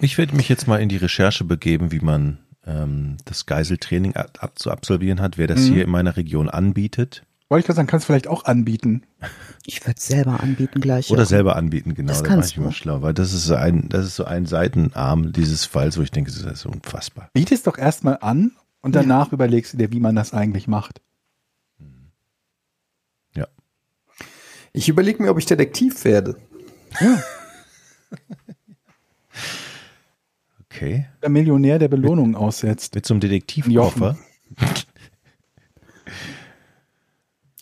Ich 0.00 0.16
werde 0.18 0.36
mich 0.36 0.48
jetzt 0.48 0.66
mal 0.68 0.80
in 0.80 0.88
die 0.88 0.96
Recherche 0.96 1.44
begeben, 1.44 1.90
wie 1.90 2.00
man 2.00 2.38
ähm, 2.66 3.16
das 3.24 3.46
Geiseltraining 3.46 4.14
ab, 4.14 4.38
ab, 4.40 4.58
zu 4.58 4.70
absolvieren 4.70 5.20
hat, 5.20 5.38
wer 5.38 5.46
das 5.46 5.62
mhm. 5.62 5.74
hier 5.74 5.84
in 5.84 5.90
meiner 5.90 6.16
Region 6.16 6.48
anbietet. 6.48 7.24
Wollte 7.48 7.60
ich 7.60 7.66
gerade 7.66 7.76
sagen, 7.76 7.88
kannst 7.88 8.04
du 8.04 8.12
vielleicht 8.12 8.28
auch 8.28 8.44
anbieten. 8.44 9.02
Ich 9.70 9.82
würde 9.82 9.96
es 9.98 10.06
selber 10.06 10.40
anbieten 10.40 10.80
gleich. 10.80 11.10
Oder 11.10 11.24
auch. 11.24 11.26
selber 11.26 11.56
anbieten, 11.56 11.92
genau. 11.92 12.08
Das 12.08 12.22
da 12.22 12.36
mache 12.36 12.46
ich 12.46 12.56
immer 12.56 12.72
schlau, 12.72 13.02
weil 13.02 13.12
das 13.12 13.34
ist 13.34 13.44
so 13.44 13.54
ein, 13.54 13.90
das 13.90 14.06
ist 14.06 14.16
so 14.16 14.24
ein 14.24 14.46
Seitenarm 14.46 15.30
dieses 15.34 15.66
Falls, 15.66 15.98
wo 15.98 16.02
ich 16.02 16.10
denke, 16.10 16.30
das 16.30 16.40
ist 16.40 16.60
so 16.60 16.70
unfassbar. 16.70 17.28
Biete 17.34 17.54
es 17.54 17.64
doch 17.64 17.76
erstmal 17.76 18.16
an 18.22 18.52
und 18.80 18.94
danach 18.94 19.26
ja. 19.26 19.32
überlegst 19.34 19.74
du 19.74 19.76
dir, 19.76 19.92
wie 19.92 20.00
man 20.00 20.16
das 20.16 20.32
eigentlich 20.32 20.68
macht. 20.68 21.02
Ja. 23.34 23.46
Ich 24.72 24.88
überlege 24.88 25.22
mir, 25.22 25.30
ob 25.30 25.38
ich 25.38 25.44
Detektiv 25.44 26.02
werde. 26.06 26.36
Ja. 26.98 27.22
Okay. 30.78 31.06
Der 31.22 31.28
Millionär, 31.28 31.80
der 31.80 31.88
Belohnungen 31.88 32.36
aussetzt. 32.36 32.94
Mit 32.94 33.04
so 33.04 33.14
einem 33.14 33.20
Detektivkoffer. 33.20 34.16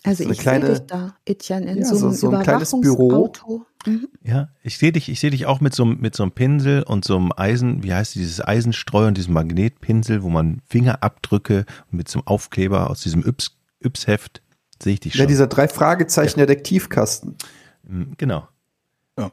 Also 0.03 0.23
so 0.23 0.29
ich 0.29 0.41
sehe 0.41 0.59
dich 0.59 0.79
da, 0.87 1.15
Etienne, 1.25 1.71
in 1.71 1.79
ja, 1.79 1.85
so, 1.85 1.95
so, 1.95 2.05
einem 2.05 2.15
so 2.15 2.29
ein 2.29 2.43
kleines 2.43 2.71
Büro. 2.79 3.33
Mhm. 3.85 4.07
Ja, 4.23 4.49
ich 4.63 4.77
sehe 4.77 4.91
dich, 4.91 5.09
ich 5.09 5.19
sehe 5.19 5.31
dich 5.31 5.47
auch 5.47 5.59
mit 5.59 5.73
so, 5.73 5.83
mit 5.83 6.15
so 6.15 6.23
einem 6.23 6.31
Pinsel 6.31 6.83
und 6.83 7.03
so 7.03 7.17
einem 7.17 7.33
Eisen, 7.35 7.83
wie 7.83 7.93
heißt 7.93 8.15
dieses 8.15 8.39
Eisenstreu 8.39 9.07
und 9.07 9.17
diesem 9.17 9.33
Magnetpinsel, 9.33 10.23
wo 10.23 10.29
man 10.29 10.61
Fingerabdrücke 10.67 11.65
mit 11.89 12.07
so 12.07 12.19
einem 12.19 12.27
Aufkleber 12.27 12.89
aus 12.89 13.01
diesem 13.01 13.25
Yps, 13.25 13.57
Yps-Heft 13.83 14.43
sehe 14.81 14.93
ich 14.93 14.99
dich 15.01 15.13
schon. 15.13 15.21
Ja, 15.21 15.25
dieser 15.25 15.47
drei 15.47 15.67
Fragezeichen 15.67 16.39
ja. 16.39 16.45
Detektivkasten. 16.45 17.35
Genau. 18.17 18.47
Ja. 19.17 19.31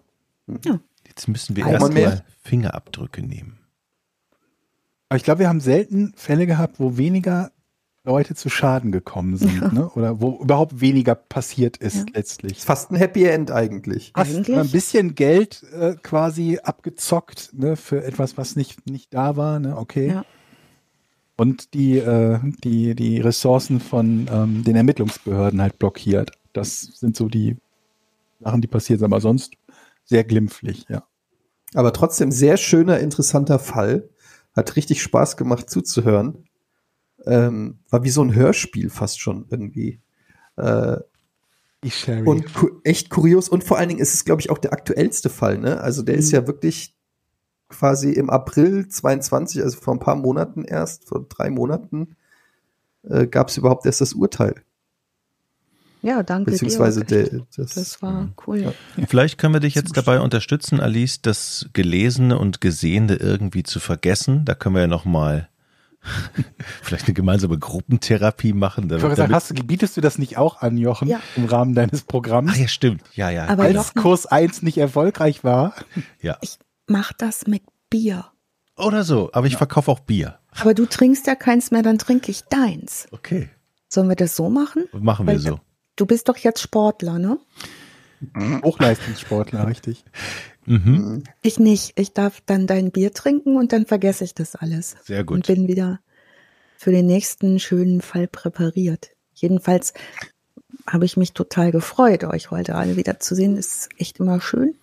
ja. 0.65 0.81
Jetzt 1.07 1.29
müssen 1.29 1.55
wir 1.55 1.67
erstmal 1.67 2.25
Fingerabdrücke 2.43 3.23
nehmen. 3.23 3.61
Aber 5.15 5.19
ich 5.19 5.23
glaube, 5.23 5.39
wir 5.39 5.49
haben 5.49 5.61
selten 5.61 6.13
Fälle 6.17 6.45
gehabt, 6.45 6.81
wo 6.81 6.97
weniger 6.97 7.53
Leute 8.03 8.35
zu 8.35 8.51
Schaden 8.51 8.91
gekommen 8.91 9.37
sind, 9.37 9.61
ja. 9.61 9.73
ne? 9.73 9.89
Oder 9.91 10.21
wo 10.21 10.41
überhaupt 10.43 10.81
weniger 10.81 11.15
passiert 11.15 11.77
ist 11.77 11.99
ja. 11.99 12.05
letztlich. 12.15 12.59
Fast 12.59 12.91
ein 12.91 12.97
Happy 12.97 13.23
End 13.23 13.53
eigentlich. 13.53 14.11
Hast 14.17 14.35
eigentlich? 14.35 14.57
ein 14.57 14.71
bisschen 14.73 15.15
Geld 15.15 15.63
äh, 15.73 15.95
quasi 16.03 16.59
abgezockt, 16.61 17.51
ne, 17.53 17.77
für 17.77 18.03
etwas, 18.03 18.37
was 18.37 18.57
nicht, 18.57 18.91
nicht 18.91 19.15
da 19.15 19.37
war, 19.37 19.61
ne? 19.61 19.77
Okay. 19.77 20.09
Ja. 20.09 20.25
Und 21.37 21.75
die, 21.75 21.99
äh, 21.99 22.41
die, 22.65 22.97
die 22.97 23.21
Ressourcen 23.21 23.79
von 23.79 24.29
ähm, 24.29 24.65
den 24.65 24.75
Ermittlungsbehörden 24.75 25.63
halt 25.63 25.79
blockiert. 25.79 26.33
Das 26.55 26.81
sind 26.81 27.15
so 27.15 27.29
die 27.29 27.57
Sachen, 28.41 28.63
die 28.63 28.67
passiert 28.67 28.99
sind, 28.99 29.07
aber 29.07 29.21
sonst 29.21 29.53
sehr 30.05 30.25
glimpflich, 30.25 30.87
ja. 30.89 31.05
Aber 31.73 31.93
trotzdem 31.93 32.33
sehr 32.33 32.57
schöner, 32.57 32.99
interessanter 32.99 33.61
Fall. 33.61 34.09
Hat 34.55 34.77
richtig 34.77 35.03
Spaß 35.03 35.37
gemacht 35.37 35.69
zuzuhören. 35.69 36.49
Ähm, 37.27 37.79
war 37.91 38.05
wie 38.05 38.11
so 38.11 38.23
ein 38.23 38.35
Hörspiel 38.35 38.91
fast 38.91 39.21
schon 39.21 39.47
irgendwie. 39.49 40.01
Äh, 40.57 40.99
und 42.25 42.55
ku 42.55 42.81
echt 42.85 43.11
kurios. 43.11 43.49
Und 43.49 43.65
vor 43.65 43.79
allen 43.79 43.89
Dingen 43.89 44.01
ist 44.01 44.15
es, 44.15 44.25
glaube 44.25 44.41
ich, 44.41 44.51
auch 44.51 44.59
der 44.59 44.73
aktuellste 44.73 45.29
Fall. 45.29 45.59
Ne? 45.59 45.81
Also 45.81 46.03
der 46.03 46.15
mhm. 46.15 46.21
ist 46.21 46.33
ja 46.33 46.47
wirklich 46.47 46.97
quasi 47.69 48.13
im 48.13 48.31
April 48.31 48.89
22, 48.89 49.63
also 49.63 49.79
vor 49.79 49.95
ein 49.95 50.01
paar 50.01 50.17
Monaten 50.17 50.65
erst, 50.65 51.07
vor 51.07 51.27
drei 51.29 51.51
Monaten, 51.51 52.17
äh, 53.03 53.27
gab 53.27 53.49
es 53.49 53.57
überhaupt 53.57 53.87
erst 53.87 54.01
das 54.01 54.15
Urteil. 54.15 54.64
Ja, 56.05 56.23
danke 56.23 56.51
Beziehungsweise 56.51 57.03
dir. 57.05 57.31
Der, 57.31 57.41
das, 57.57 57.75
das, 57.75 58.03
war 58.03 58.29
cool. 58.47 58.59
Ja. 58.61 58.73
Vielleicht 59.09 59.39
können 59.39 59.55
wir 59.55 59.61
dich 59.61 59.75
jetzt 59.75 59.97
dabei 59.97 60.21
unterstützen, 60.21 60.79
Alice, 60.79 61.23
das 61.23 61.71
Gelesene 61.73 62.39
und 62.39 62.61
Gesehene 62.61 63.15
irgendwie 63.17 63.63
zu 63.63 63.81
vergessen. 63.81 64.45
Da 64.45 64.55
können 64.55 64.75
wir 64.75 64.83
ja 64.83 64.87
noch 64.87 65.07
mal 65.07 65.49
Vielleicht 66.83 67.07
eine 67.07 67.15
gemeinsame 67.15 67.59
Gruppentherapie 67.59 68.53
machen. 68.53 68.89
Damit, 68.89 69.05
ich 69.05 69.17
sagen, 69.17 69.35
hast 69.35 69.51
du, 69.51 69.65
bietest 69.65 69.97
du 69.97 70.01
das 70.01 70.19
nicht 70.19 70.37
auch 70.37 70.61
an, 70.61 70.77
Jochen, 70.77 71.09
ja. 71.09 71.21
im 71.37 71.47
Rahmen 71.47 71.75
deines 71.75 72.03
Programms? 72.03 72.53
Ach 72.55 72.59
ja, 72.59 72.69
stimmt. 72.69 73.03
Ja, 73.15 73.31
ja. 73.31 73.47
Aber 73.49 73.65
Als 73.65 73.75
Jochen, 73.75 74.03
Kurs 74.03 74.27
1 74.27 74.63
nicht 74.63 74.79
erfolgreich 74.79 75.45
war. 75.45 75.75
Ja. 76.21 76.37
Ich 76.43 76.59
mach 76.87 77.13
das 77.13 77.47
mit 77.47 77.63
Bier. 77.91 78.27
Oder 78.77 79.05
so, 79.05 79.31
aber 79.33 79.47
ich 79.47 79.55
ja. 79.55 79.59
verkaufe 79.59 79.91
auch 79.91 80.01
Bier. 80.01 80.39
Aber 80.61 80.75
du 80.75 80.87
trinkst 80.87 81.27
ja 81.27 81.35
keins 81.35 81.71
mehr, 81.71 81.83
dann 81.83 81.99
trinke 81.99 82.31
ich 82.31 82.43
deins. 82.43 83.07
Okay. 83.11 83.49
Sollen 83.89 84.09
wir 84.09 84.17
das 84.17 84.37
so 84.37 84.51
machen? 84.51 84.85
Machen 84.93 85.27
wir 85.27 85.35
Weil, 85.35 85.41
so. 85.41 85.61
Du 85.97 86.07
bist 86.07 86.29
doch 86.29 86.37
jetzt 86.37 86.61
Sportler, 86.61 87.19
ne? 87.19 87.39
Hochleistungssportler, 88.63 89.67
richtig. 89.69 90.05
Mhm. 90.67 91.25
Ich 91.43 91.59
nicht. 91.59 91.93
Ich 91.99 92.13
darf 92.13 92.41
dann 92.47 92.67
dein 92.67 92.91
Bier 92.91 93.13
trinken 93.13 93.57
und 93.57 93.73
dann 93.73 93.87
vergesse 93.87 94.25
ich 94.25 94.35
das 94.35 94.57
alles. 94.57 94.97
Sehr 95.05 95.25
gut. 95.25 95.37
Und 95.37 95.47
bin 95.47 95.69
wieder 95.69 96.01
für 96.77 96.91
den 96.91 97.07
nächsten 97.07 97.59
schönen 97.59 98.01
Fall 98.01 98.27
präpariert. 98.27 99.11
Jedenfalls 99.35 99.95
habe 100.87 101.05
ich 101.05 101.17
mich 101.17 101.33
total 101.33 101.73
gefreut, 101.73 102.25
euch 102.25 102.51
heute 102.51 102.75
alle 102.75 102.97
wieder 102.97 103.21
zu 103.21 103.35
sehen. 103.35 103.57
Ist 103.57 103.89
echt 103.99 104.21
immer 104.21 104.41
schön. 104.41 104.77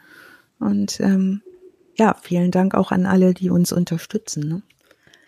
Und 0.59 0.99
ähm, 0.99 1.41
ja, 1.97 2.15
vielen 2.21 2.51
Dank 2.51 2.75
auch 2.75 2.91
an 2.91 3.05
alle, 3.05 3.33
die 3.33 3.49
uns 3.49 3.71
unterstützen. 3.71 4.47
Ne? 4.47 4.61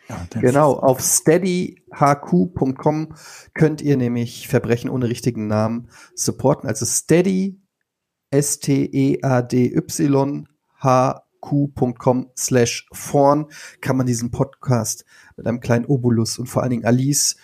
Ja, 0.10 0.28
genau, 0.42 0.74
auf 0.74 1.02
steadyhq.com 1.02 3.16
könnt 3.54 3.82
ihr 3.82 3.98
nämlich 3.98 4.48
Verbrechen 4.48 4.90
ohne 4.90 5.08
richtigen 5.08 5.48
Namen 5.48 5.90
supporten. 6.14 6.68
Also 6.68 6.86
steady 6.86 7.60
S-T-E-A-D-Y 8.32 9.78
hq.com 10.84 12.30
slash 12.38 12.88
vorn 12.92 13.48
kann 13.82 13.98
man 13.98 14.06
diesen 14.06 14.32
Podcast 14.32 15.06
mit 15.38 15.48
einem 15.48 15.60
kleinen 15.60 15.86
Obolus 15.86 16.40
und 16.40 16.48
vor 16.48 16.62
allen 16.62 16.72
Dingen 16.72 16.86
Alice 16.86 17.36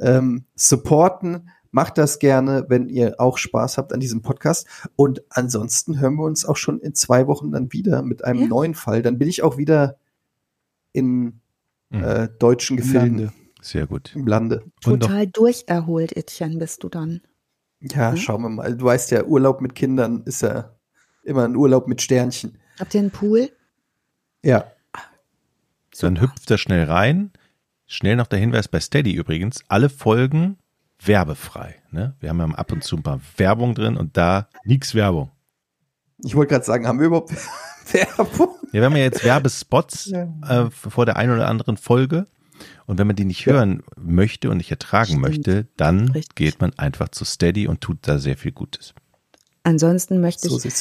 ähm, 0.00 0.44
supporten. 0.54 1.50
Macht 1.70 1.98
das 1.98 2.18
gerne, 2.18 2.64
wenn 2.68 2.88
ihr 2.88 3.20
auch 3.20 3.36
Spaß 3.36 3.76
habt 3.76 3.92
an 3.92 4.00
diesem 4.00 4.22
Podcast. 4.22 4.66
Und 4.96 5.22
ansonsten 5.28 6.00
hören 6.00 6.14
wir 6.14 6.24
uns 6.24 6.46
auch 6.46 6.56
schon 6.56 6.80
in 6.80 6.94
zwei 6.94 7.26
Wochen 7.26 7.52
dann 7.52 7.72
wieder 7.72 8.02
mit 8.02 8.24
einem 8.24 8.42
ja. 8.42 8.46
neuen 8.46 8.74
Fall. 8.74 9.02
Dann 9.02 9.18
bin 9.18 9.28
ich 9.28 9.42
auch 9.42 9.58
wieder 9.58 9.98
in 10.92 11.40
mhm. 11.90 12.04
äh, 12.04 12.28
deutschen 12.38 12.76
Gefilden. 12.76 13.32
Sehr 13.60 13.86
gut. 13.86 14.14
Im 14.14 14.26
Lande. 14.26 14.62
Total 14.80 15.26
durcherholt, 15.26 16.16
Etienne, 16.16 16.58
bist 16.58 16.82
du 16.84 16.88
dann. 16.88 17.20
Ja, 17.80 18.10
hm? 18.10 18.16
schauen 18.16 18.42
wir 18.42 18.48
mal. 18.48 18.76
Du 18.76 18.84
weißt 18.84 19.10
ja, 19.10 19.24
Urlaub 19.24 19.60
mit 19.60 19.74
Kindern 19.74 20.22
ist 20.24 20.42
ja 20.42 20.76
immer 21.24 21.44
ein 21.44 21.56
Urlaub 21.56 21.88
mit 21.88 22.00
Sternchen. 22.02 22.58
Habt 22.78 22.94
ihr 22.94 23.00
einen 23.00 23.10
Pool? 23.10 23.50
Ja. 24.42 24.70
Dann 26.00 26.20
hüpft 26.20 26.50
er 26.50 26.58
schnell 26.58 26.84
rein. 26.84 27.32
Schnell 27.86 28.16
noch 28.16 28.26
der 28.26 28.38
Hinweis 28.38 28.68
bei 28.68 28.80
Steady 28.80 29.12
übrigens. 29.12 29.62
Alle 29.68 29.88
Folgen 29.88 30.58
werbefrei. 31.02 31.76
Ne? 31.90 32.14
Wir 32.20 32.30
haben 32.30 32.38
ja 32.38 32.46
ab 32.46 32.72
und 32.72 32.84
zu 32.84 32.96
ein 32.96 33.02
paar 33.02 33.20
Werbung 33.36 33.74
drin 33.74 33.96
und 33.96 34.16
da 34.16 34.48
nichts 34.64 34.94
Werbung. 34.94 35.30
Ich 36.24 36.34
wollte 36.34 36.54
gerade 36.54 36.64
sagen, 36.64 36.86
haben 36.86 36.98
wir 36.98 37.06
überhaupt 37.06 37.32
Werbung? 37.92 38.50
Ja, 38.66 38.72
wir 38.74 38.84
haben 38.84 38.96
ja 38.96 39.02
jetzt 39.02 39.24
Werbespots 39.24 40.06
ja. 40.06 40.28
Äh, 40.46 40.70
vor 40.70 41.06
der 41.06 41.16
einen 41.16 41.32
oder 41.32 41.48
anderen 41.48 41.76
Folge. 41.76 42.26
Und 42.86 42.98
wenn 42.98 43.06
man 43.06 43.16
die 43.16 43.24
nicht 43.24 43.44
ja. 43.46 43.54
hören 43.54 43.82
möchte 43.96 44.50
und 44.50 44.56
nicht 44.56 44.70
ertragen 44.70 45.06
Stimmt. 45.06 45.22
möchte, 45.22 45.66
dann 45.76 46.10
Richtig. 46.10 46.34
geht 46.34 46.60
man 46.60 46.72
einfach 46.78 47.08
zu 47.10 47.24
Steady 47.24 47.68
und 47.68 47.80
tut 47.80 47.98
da 48.02 48.18
sehr 48.18 48.36
viel 48.36 48.52
Gutes. 48.52 48.94
Ansonsten 49.62 50.20
möchte 50.20 50.48
so 50.48 50.56
ich 50.56 50.74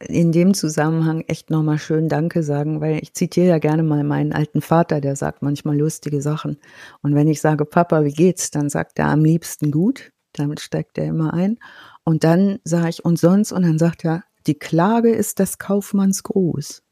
in 0.00 0.32
dem 0.32 0.54
Zusammenhang 0.54 1.22
echt 1.22 1.50
nochmal 1.50 1.78
schön 1.78 2.08
Danke 2.08 2.42
sagen, 2.42 2.80
weil 2.80 3.02
ich 3.02 3.14
zitiere 3.14 3.48
ja 3.48 3.58
gerne 3.58 3.82
mal 3.82 4.04
meinen 4.04 4.32
alten 4.32 4.60
Vater, 4.60 5.00
der 5.00 5.16
sagt 5.16 5.42
manchmal 5.42 5.76
lustige 5.76 6.22
Sachen. 6.22 6.58
Und 7.02 7.14
wenn 7.14 7.26
ich 7.26 7.40
sage, 7.40 7.64
Papa, 7.64 8.04
wie 8.04 8.12
geht's, 8.12 8.50
dann 8.50 8.68
sagt 8.68 8.98
er 8.98 9.06
am 9.06 9.24
liebsten 9.24 9.70
gut. 9.70 10.12
Damit 10.34 10.60
steigt 10.60 10.98
er 10.98 11.06
immer 11.06 11.34
ein. 11.34 11.58
Und 12.04 12.22
dann 12.22 12.60
sage 12.64 12.90
ich, 12.90 13.04
und 13.04 13.18
sonst? 13.18 13.50
Und 13.50 13.62
dann 13.62 13.78
sagt 13.78 14.04
er, 14.04 14.24
die 14.48 14.58
Klage 14.58 15.14
ist 15.14 15.38
des 15.38 15.58
Kaufmanns 15.58 16.22
Gruß. 16.22 16.82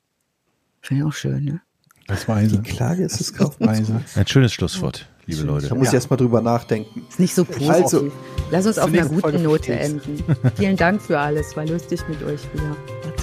Finde 0.82 1.02
ich 1.02 1.08
auch 1.08 1.12
schön, 1.12 1.44
ne? 1.44 1.62
Das 2.06 2.28
Weise. 2.28 2.58
Die 2.58 2.62
Klage 2.62 3.04
ist 3.04 3.18
das 3.18 3.32
Kaufweise. 3.32 4.00
Ein 4.14 4.26
schönes 4.28 4.52
Schlusswort, 4.52 5.08
liebe 5.24 5.42
Leute. 5.42 5.68
Da 5.68 5.74
muss 5.74 5.86
ja. 5.86 5.90
ich 5.90 5.94
erstmal 5.94 6.18
drüber 6.18 6.40
nachdenken. 6.40 7.04
Ist 7.08 7.18
nicht 7.18 7.34
so 7.34 7.44
positiv. 7.44 7.70
Also, 7.70 8.12
Lass 8.50 8.66
uns 8.66 8.78
auf 8.78 8.92
einer 8.92 9.06
guten 9.06 9.20
Folge 9.20 9.38
Note 9.40 9.72
enden. 9.72 10.22
Vielen 10.54 10.76
Dank 10.76 11.02
für 11.02 11.18
alles. 11.18 11.56
War 11.56 11.66
lustig 11.66 12.00
mit 12.08 12.22
euch 12.22 12.42
wieder. 12.52 12.76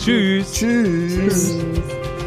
Tschüss. 0.03 0.51
Tschüss. 0.51 1.13
Tschüss. 1.13 2.22